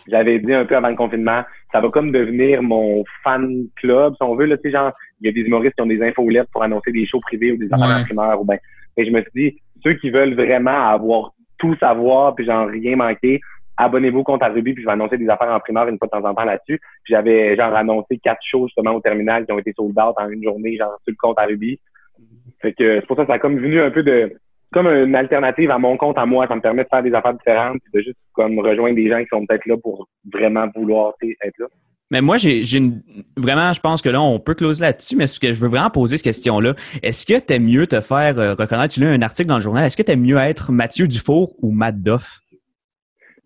j'avais 0.07 0.39
dit 0.39 0.53
un 0.53 0.65
peu 0.65 0.77
avant 0.77 0.89
le 0.89 0.97
confinement, 0.97 1.43
ça 1.73 1.81
va 1.81 1.89
comme 1.89 2.13
devenir 2.13 2.63
mon 2.63 3.05
fan 3.23 3.67
club, 3.77 4.15
si 4.17 4.23
on 4.23 4.35
veut, 4.35 4.47
là, 4.47 4.57
tu 4.57 4.65
sais, 4.65 4.71
genre, 4.73 4.93
il 5.21 5.27
y 5.27 5.31
a 5.31 5.33
des 5.33 5.47
humoristes 5.47 5.75
qui 5.77 5.83
ont 5.83 5.87
des 5.87 6.03
infolettes 6.03 6.49
pour 6.53 6.63
annoncer 6.63 6.93
des 6.93 7.07
shows 7.07 7.21
privés 7.21 7.53
ou 7.53 7.57
des 7.57 7.73
affaires 7.73 8.05
ouais. 8.11 8.35
ou 8.35 8.45
ben, 8.45 8.59
et 8.97 9.07
je 9.07 9.11
me 9.11 9.21
suis 9.23 9.31
dit, 9.35 9.61
ceux 9.83 9.95
qui 9.95 10.11
veulent 10.11 10.35
vraiment 10.35 10.89
avoir 10.89 11.33
tout 11.59 11.77
savoir, 11.77 12.35
puis 12.35 12.45
genre 12.45 12.69
rien 12.69 12.97
manquer, 12.97 13.41
abonnez-vous 13.77 14.21
au 14.21 14.25
compte 14.25 14.43
à 14.43 14.49
Ruby, 14.49 14.75
puis 14.75 14.83
je 14.83 14.87
vais 14.87 14.93
annoncer 14.93 15.17
des 15.17 15.29
affaires 15.29 15.51
en 15.51 15.61
primaire 15.61 15.89
une 15.89 15.99
fois 15.99 16.09
de 16.09 16.11
temps 16.11 16.29
en 16.29 16.35
temps 16.35 16.45
là-dessus. 16.45 16.81
Puis 17.05 17.15
j'avais 17.15 17.57
genre 17.57 17.75
annoncé 17.75 18.19
quatre 18.19 18.43
choses 18.43 18.69
justement 18.69 18.93
au 18.93 19.01
terminal 19.01 19.47
qui 19.47 19.53
ont 19.53 19.59
été 19.59 19.73
sold 19.73 19.99
out 19.99 20.15
en 20.17 20.29
une 20.29 20.43
journée, 20.43 20.77
genre 20.77 20.99
sur 21.05 21.13
le 21.13 21.17
compte 21.19 21.39
à 21.39 21.45
Ruby. 21.45 21.81
Fait 22.61 22.73
que 22.73 23.01
c'est 23.01 23.07
pour 23.07 23.17
ça 23.17 23.23
que 23.23 23.29
ça 23.29 23.35
a 23.35 23.39
comme 23.39 23.59
venu 23.59 23.81
un 23.81 23.91
peu 23.91 24.03
de 24.03 24.35
comme 24.73 24.87
une 24.87 25.15
alternative 25.15 25.71
à 25.71 25.79
mon 25.79 25.97
compte 25.97 26.19
à 26.19 26.27
moi. 26.27 26.47
Ça 26.47 26.55
me 26.55 26.61
permet 26.61 26.85
de 26.85 26.89
faire 26.89 27.03
des 27.03 27.13
affaires 27.13 27.35
différentes, 27.35 27.79
puis 27.83 27.93
de 27.95 28.01
juste 28.01 28.19
comme 28.33 28.59
rejoindre 28.59 28.97
des 28.97 29.09
gens 29.09 29.21
qui 29.21 29.29
sont 29.29 29.45
peut-être 29.47 29.67
là 29.67 29.77
pour 29.77 30.09
vraiment 30.33 30.67
vouloir 30.75 31.15
être 31.23 31.59
là. 31.59 31.67
Mais 32.13 32.21
moi, 32.21 32.39
j'ai 32.39 32.77
une... 32.77 33.03
vraiment, 33.37 33.73
je 33.73 33.81
pense 33.81 34.03
que 34.03 34.09
là, 34.09 34.21
on 34.21 34.41
peut 34.41 34.55
closer 34.55 34.83
là-dessus, 34.85 35.15
mais 35.15 35.29
ce 35.29 35.39
que 35.39 35.53
je 35.53 35.61
veux 35.61 35.69
vraiment 35.69 35.91
poser 35.91 36.17
cette 36.17 36.25
question-là, 36.25 36.75
est-ce 37.05 37.25
que 37.25 37.39
tu 37.39 37.55
aimes 37.55 37.67
mieux 37.67 37.87
te 37.87 38.01
faire 38.01 38.37
euh, 38.39 38.55
reconnaître, 38.55 38.95
tu 38.95 39.01
lis 39.01 39.07
un 39.07 39.23
article 39.23 39.49
dans 39.49 39.57
le 39.57 39.61
journal, 39.61 39.85
est-ce 39.85 39.97
que 39.97 40.03
tu 40.03 40.11
aimes 40.11 40.23
mieux 40.23 40.39
être 40.39 40.73
Mathieu 40.73 41.07
Dufour 41.07 41.55
ou 41.63 41.71
Matt 41.71 42.03
Doff? 42.03 42.41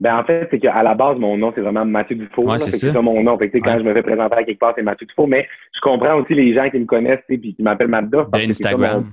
Ben, 0.00 0.16
en 0.16 0.24
fait, 0.24 0.48
c'est 0.50 0.58
qu'à 0.58 0.82
la 0.82 0.94
base, 0.94 1.18
mon 1.18 1.36
nom, 1.36 1.52
c'est 1.54 1.60
vraiment 1.60 1.84
Mathieu 1.84 2.16
Dufour. 2.16 2.58
c'est 2.58 2.90
ça. 2.90 3.02
mon 3.02 3.22
nom. 3.22 3.36
Fait 3.38 3.50
quand 3.50 3.78
je 3.78 3.84
me 3.84 3.92
fais 3.92 4.02
présenter 4.02 4.34
à 4.34 4.44
quelque 4.44 4.58
part, 4.58 4.72
c'est 4.76 4.82
Mathieu 4.82 5.06
Dufour. 5.06 5.28
Mais 5.28 5.46
je 5.74 5.80
comprends 5.80 6.16
aussi 6.16 6.34
les 6.34 6.54
gens 6.54 6.68
qui 6.70 6.78
me 6.78 6.86
connaissent 6.86 7.20
et 7.28 7.38
qui 7.38 7.54
m'appellent 7.60 7.88
Matt 7.88 8.08
Doff. 8.08 8.28
Instagram 8.32 9.12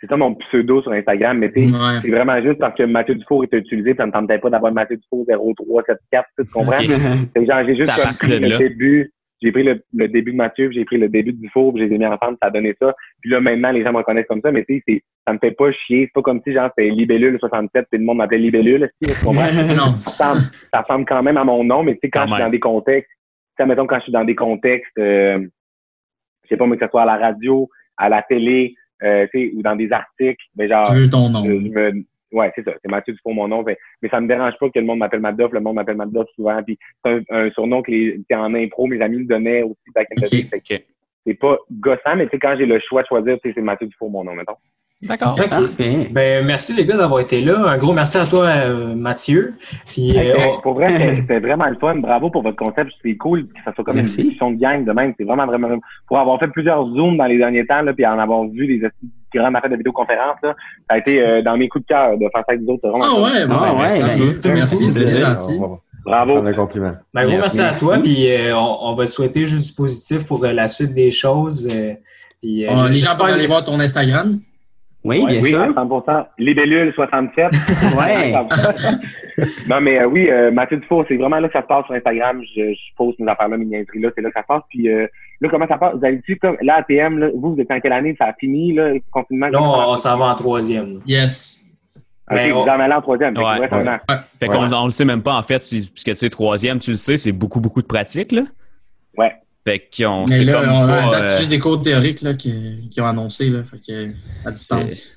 c'est 0.00 0.08
ça 0.08 0.16
mon 0.16 0.34
pseudo 0.34 0.80
sur 0.82 0.92
Instagram, 0.92 1.38
mais 1.38 1.52
c'est 1.54 2.10
vraiment 2.10 2.40
juste 2.42 2.58
parce 2.58 2.74
que 2.74 2.84
Mathieu 2.84 3.14
Dufour 3.16 3.44
était 3.44 3.58
utilisé, 3.58 3.94
ça 3.94 4.04
ne 4.04 4.08
me 4.08 4.12
tentait 4.12 4.38
pas 4.38 4.48
d'avoir 4.48 4.72
Mathieu 4.72 4.96
Dufour 4.96 5.26
0374, 5.26 6.24
tu 6.38 6.44
comprends? 6.46 6.82
genre, 6.82 7.64
j'ai 7.66 7.76
juste 7.76 7.92
comme 7.94 8.14
pris 8.14 8.40
le 8.40 8.58
début, 8.58 9.12
j'ai 9.42 9.52
pris 9.52 9.62
le, 9.62 10.08
début 10.08 10.32
de 10.32 10.36
Mathieu, 10.36 10.70
j'ai 10.72 10.84
pris 10.84 10.96
le 10.96 11.08
début 11.08 11.32
de 11.32 11.40
Dufour, 11.40 11.76
j'ai 11.76 11.86
mis 11.86 12.04
ensemble, 12.06 12.38
ça 12.40 12.48
a 12.48 12.50
donné 12.50 12.74
ça. 12.80 12.94
Puis 13.20 13.30
là, 13.30 13.40
maintenant, 13.40 13.72
les 13.72 13.82
gens 13.82 13.92
me 13.92 13.98
reconnaissent 13.98 14.26
comme 14.26 14.40
ça, 14.42 14.52
mais 14.52 14.64
tu 14.64 14.82
sais, 14.86 15.02
ça 15.26 15.34
me 15.34 15.38
fait 15.38 15.50
pas 15.52 15.70
chier. 15.72 16.06
C'est 16.06 16.12
pas 16.14 16.22
comme 16.22 16.40
si, 16.44 16.52
genre, 16.52 16.70
c'était 16.76 16.90
Libellule 16.90 17.38
67, 17.38 17.86
puis 17.90 17.98
le 17.98 18.06
monde 18.06 18.18
m'appelait 18.18 18.38
Libellule, 18.38 18.90
tu 19.02 19.10
comprends? 19.24 19.46
ça, 20.00 20.34
ça 20.72 20.80
ressemble 20.80 21.04
quand 21.06 21.22
même 21.22 21.36
à 21.36 21.44
mon 21.44 21.62
nom, 21.64 21.82
mais 21.82 21.94
tu 21.94 22.00
sais, 22.02 22.10
quand, 22.10 22.26
je 22.26 22.34
suis 22.34 22.42
dans 22.42 22.50
des 22.50 22.60
contextes, 22.60 23.10
tu 23.58 23.66
mettons, 23.66 23.86
quand 23.86 23.98
je 23.98 24.04
suis 24.04 24.12
dans 24.12 24.24
des 24.24 24.34
contextes, 24.34 24.98
euh, 24.98 25.46
je 26.44 26.48
sais 26.48 26.56
pas, 26.56 26.66
mais 26.66 26.76
que 26.76 26.84
ce 26.86 26.90
soit 26.90 27.02
à 27.02 27.06
la 27.06 27.16
radio, 27.16 27.68
à 27.96 28.08
la 28.08 28.22
télé, 28.22 28.74
euh, 29.02 29.26
ou 29.54 29.62
dans 29.62 29.76
des 29.76 29.90
articles, 29.92 30.44
mais 30.56 30.68
genre, 30.68 30.92
ton 31.10 31.28
nom. 31.28 31.44
Je, 31.44 31.68
me, 31.68 32.04
ouais, 32.32 32.52
c'est 32.54 32.64
ça. 32.64 32.72
C'est 32.82 32.90
Mathieu 32.90 33.14
Dufour, 33.14 33.34
mon 33.34 33.48
nom. 33.48 33.64
mais 33.64 34.08
ça 34.08 34.20
me 34.20 34.28
dérange 34.28 34.54
pas 34.58 34.68
que 34.70 34.78
le 34.78 34.86
monde 34.86 34.98
m'appelle 34.98 35.20
Madoff. 35.20 35.52
Le 35.52 35.60
monde 35.60 35.76
m'appelle 35.76 35.96
Madoff 35.96 36.28
souvent. 36.34 36.62
Puis 36.62 36.78
c'est 37.04 37.22
un, 37.30 37.50
surnom 37.50 37.82
que 37.82 37.90
les, 37.90 38.20
en 38.32 38.54
impro, 38.54 38.86
mes 38.86 39.00
amis 39.00 39.18
me 39.18 39.24
donnaient 39.24 39.62
aussi 39.62 39.90
back 39.94 40.08
in 40.16 40.22
the 40.22 40.30
day. 40.30 40.84
C'est 41.26 41.34
pas 41.34 41.58
gossant, 41.70 42.16
mais 42.16 42.24
tu 42.24 42.30
sais, 42.30 42.38
quand 42.38 42.56
j'ai 42.56 42.64
le 42.64 42.80
choix 42.80 43.02
de 43.02 43.06
choisir, 43.06 43.38
c'est 43.42 43.56
Mathieu 43.58 43.86
Dufour, 43.86 44.10
mon 44.10 44.24
nom, 44.24 44.34
mettons. 44.34 44.56
D'accord. 45.02 45.34
Ben, 46.10 46.44
merci 46.44 46.74
les 46.74 46.84
gars 46.84 46.98
d'avoir 46.98 47.20
été 47.20 47.40
là. 47.40 47.70
Un 47.70 47.78
gros 47.78 47.94
merci 47.94 48.18
à 48.18 48.26
toi, 48.26 48.44
euh, 48.44 48.94
Mathieu. 48.94 49.54
Puis, 49.86 50.12
euh, 50.18 50.34
Pour 50.62 50.74
vrai, 50.74 50.88
c'était 51.14 51.40
vraiment 51.40 51.66
le 51.66 51.76
fun. 51.76 51.96
Bravo 51.96 52.28
pour 52.28 52.42
votre 52.42 52.58
concept. 52.58 52.92
C'est 53.02 53.16
cool 53.16 53.46
que 53.46 53.58
ça 53.64 53.72
soit 53.74 53.82
comme 53.82 53.96
une 53.96 54.02
discussion 54.02 54.50
de 54.50 54.56
gang 54.56 54.84
de 54.84 54.92
même. 54.92 55.14
C'est 55.16 55.24
vraiment, 55.24 55.46
vraiment, 55.46 55.68
pour 56.06 56.18
avoir 56.18 56.38
fait 56.38 56.48
plusieurs 56.48 56.84
zooms 56.84 57.16
dans 57.16 57.24
les 57.24 57.38
derniers 57.38 57.64
temps, 57.64 57.80
là, 57.80 57.94
puis 57.94 58.04
en 58.04 58.18
avoir 58.18 58.44
vu 58.44 58.66
des 58.66 58.82
grandes 59.34 59.56
affaires 59.56 59.70
de 59.70 59.76
vidéoconférence, 59.76 60.36
là, 60.42 60.54
ça 60.88 60.96
a 60.96 60.98
été 60.98 61.18
euh, 61.18 61.40
dans 61.40 61.56
mes 61.56 61.68
coups 61.68 61.86
de 61.86 61.88
cœur 61.88 62.18
de 62.18 62.28
faire 62.30 62.30
ça 62.34 62.44
avec 62.48 62.60
vous 62.60 62.72
autres. 62.72 62.82
Ah 62.84 63.20
ouais, 63.20 63.46
ah 63.48 63.74
ouais, 63.74 64.00
ben, 64.42 64.54
merci, 64.54 64.90
c'est 64.90 65.18
gentil. 65.18 65.58
Bravo. 66.04 66.46
Un 66.46 66.52
compliment. 66.52 66.92
Ben, 67.14 67.24
gros 67.24 67.38
merci, 67.38 67.60
à 67.62 67.72
toi. 67.72 67.96
Puis 68.02 68.28
on, 68.54 68.92
va 68.92 69.06
souhaiter 69.06 69.46
juste 69.46 69.70
du 69.70 69.74
positif 69.74 70.26
pour 70.26 70.44
la 70.44 70.68
suite 70.68 70.92
des 70.92 71.10
choses. 71.10 71.66
puis, 72.42 72.66
les 72.66 72.96
gens 72.96 73.16
peuvent 73.16 73.32
aller 73.32 73.46
voir 73.46 73.64
ton 73.64 73.80
Instagram. 73.80 74.40
Oui, 75.02 75.24
bien 75.26 75.40
sûr. 75.40 75.66
Oui, 75.68 75.74
100%. 75.74 76.26
Libellule 76.38 76.92
67. 76.94 77.46
ouais. 77.98 78.32
non, 79.68 79.80
mais 79.80 80.00
euh, 80.00 80.06
oui, 80.06 80.30
euh, 80.30 80.50
Mathieu 80.50 80.76
Dufour, 80.76 81.04
c'est 81.08 81.16
vraiment 81.16 81.38
là 81.38 81.48
que 81.48 81.54
ça 81.54 81.62
se 81.62 81.66
passe 81.66 81.86
sur 81.86 81.94
Instagram. 81.94 82.42
Je, 82.54 82.74
je 82.74 82.94
poste 82.96 83.18
mes 83.18 83.30
affaires-là, 83.30 83.56
mes 83.56 83.64
niaiseries-là, 83.64 84.10
c'est 84.14 84.20
là 84.20 84.28
que 84.28 84.34
ça 84.34 84.42
se 84.42 84.46
passe. 84.46 84.62
Puis 84.68 84.88
euh, 84.90 85.06
là, 85.40 85.48
comment 85.48 85.66
ça 85.66 85.78
passe? 85.78 85.94
Vous 85.96 86.04
avez 86.04 86.20
dit, 86.28 86.36
comme, 86.36 86.56
là, 86.60 86.76
ATM, 86.76 87.18
là, 87.18 87.28
vous, 87.34 87.54
vous 87.54 87.60
êtes 87.60 87.70
en 87.70 87.80
quelle 87.80 87.92
année? 87.92 88.14
Ça 88.18 88.26
a 88.26 88.34
fini, 88.34 88.74
là, 88.74 88.90
le 88.90 89.00
confinement? 89.10 89.48
Non, 89.50 89.90
on 89.90 89.96
s'en 89.96 90.18
va 90.18 90.26
en 90.26 90.34
troisième. 90.34 91.00
Yes. 91.06 91.64
OK, 92.30 92.36
ben, 92.36 92.52
vous 92.52 92.58
en 92.58 92.80
allez 92.80 92.94
en 92.94 93.00
troisième. 93.00 93.36
Ouais, 93.36 93.58
ouais. 93.58 93.68
Fait 94.38 94.46
qu'on 94.46 94.72
on 94.72 94.84
le 94.84 94.90
sait 94.90 95.04
même 95.04 95.22
pas, 95.22 95.34
en 95.34 95.42
fait, 95.42 95.58
puisque 95.58 96.10
tu 96.10 96.16
sais, 96.16 96.30
troisième, 96.30 96.78
tu 96.78 96.90
le 96.90 96.96
sais, 96.96 97.16
c'est 97.16 97.32
beaucoup, 97.32 97.60
beaucoup 97.60 97.82
de 97.82 97.86
pratique, 97.86 98.32
là. 98.32 98.42
Ouais. 99.16 99.32
Fait 99.64 99.78
qu'on 99.94 100.26
sait 100.26 100.46
comme 100.46 100.64
pas... 100.64 101.26
C'est 101.26 101.38
juste 101.38 101.50
des 101.50 101.58
cours 101.58 101.80
théoriques 101.80 102.22
là, 102.22 102.34
qui, 102.34 102.88
qui 102.90 103.00
ont 103.00 103.06
annoncé, 103.06 103.50
là, 103.50 103.62
fait 103.62 103.76
que, 103.76 104.10
à 104.46 104.50
distance. 104.50 105.16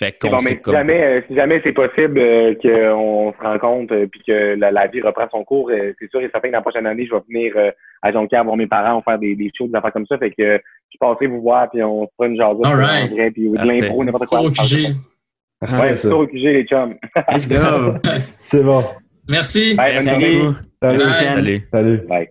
Fait 0.00 0.16
qu'on 0.18 0.30
bon, 0.30 0.38
mais 0.42 0.58
si, 0.64 0.72
jamais, 0.72 1.02
euh, 1.02 1.20
si 1.28 1.34
jamais 1.34 1.60
c'est 1.62 1.74
possible 1.74 2.18
euh, 2.18 2.54
qu'on 2.54 3.34
se 3.38 3.42
rencontre 3.44 3.92
et 3.92 4.04
euh, 4.04 4.06
puis 4.06 4.22
que 4.26 4.56
la, 4.58 4.86
vie 4.86 5.02
reprend 5.02 5.28
son 5.30 5.44
cours, 5.44 5.70
c'est 5.70 6.10
sûr 6.10 6.22
et 6.22 6.30
certain 6.32 6.48
que 6.48 6.52
la 6.54 6.62
prochaine 6.62 6.86
année, 6.86 7.06
je 7.06 7.14
vais 7.14 7.20
venir 7.28 7.52
à 8.00 8.10
Jonquière 8.10 8.44
voir 8.44 8.56
mes 8.56 8.66
parents, 8.66 9.02
faire 9.02 9.18
des, 9.18 9.36
des 9.36 9.52
shows, 9.54 9.68
des 9.68 9.74
affaires 9.74 9.92
comme 9.92 10.06
ça. 10.06 10.16
Fait 10.16 10.30
que 10.30 10.58
je 10.88 10.96
passerai 10.98 11.26
vous 11.26 11.42
voir 11.42 11.68
puis 11.70 11.82
on 11.82 12.06
se 12.06 12.10
fera 12.16 12.28
une 12.28 12.36
jasette 12.36 12.64
right. 12.64 13.34
puis 13.34 13.50
de 13.50 13.56
l'impro, 13.58 14.02
n'importe 14.02 14.24
quoi. 14.24 14.40
Au 14.40 14.50
QG. 14.50 14.94
Ouais, 15.60 15.96
c'est 15.96 16.08
au 16.08 16.26
QG, 16.26 16.44
les 16.44 16.64
chums. 16.64 16.94
Let's 17.30 17.46
go. 17.46 17.56
c'est 18.44 18.62
bon. 18.62 18.82
Merci. 19.28 19.74
Bye, 19.74 19.92
Merci. 19.92 20.08
Salut. 20.08 20.54
Salut. 20.82 21.62
Salut. 21.70 22.00
Bye. 22.08 22.30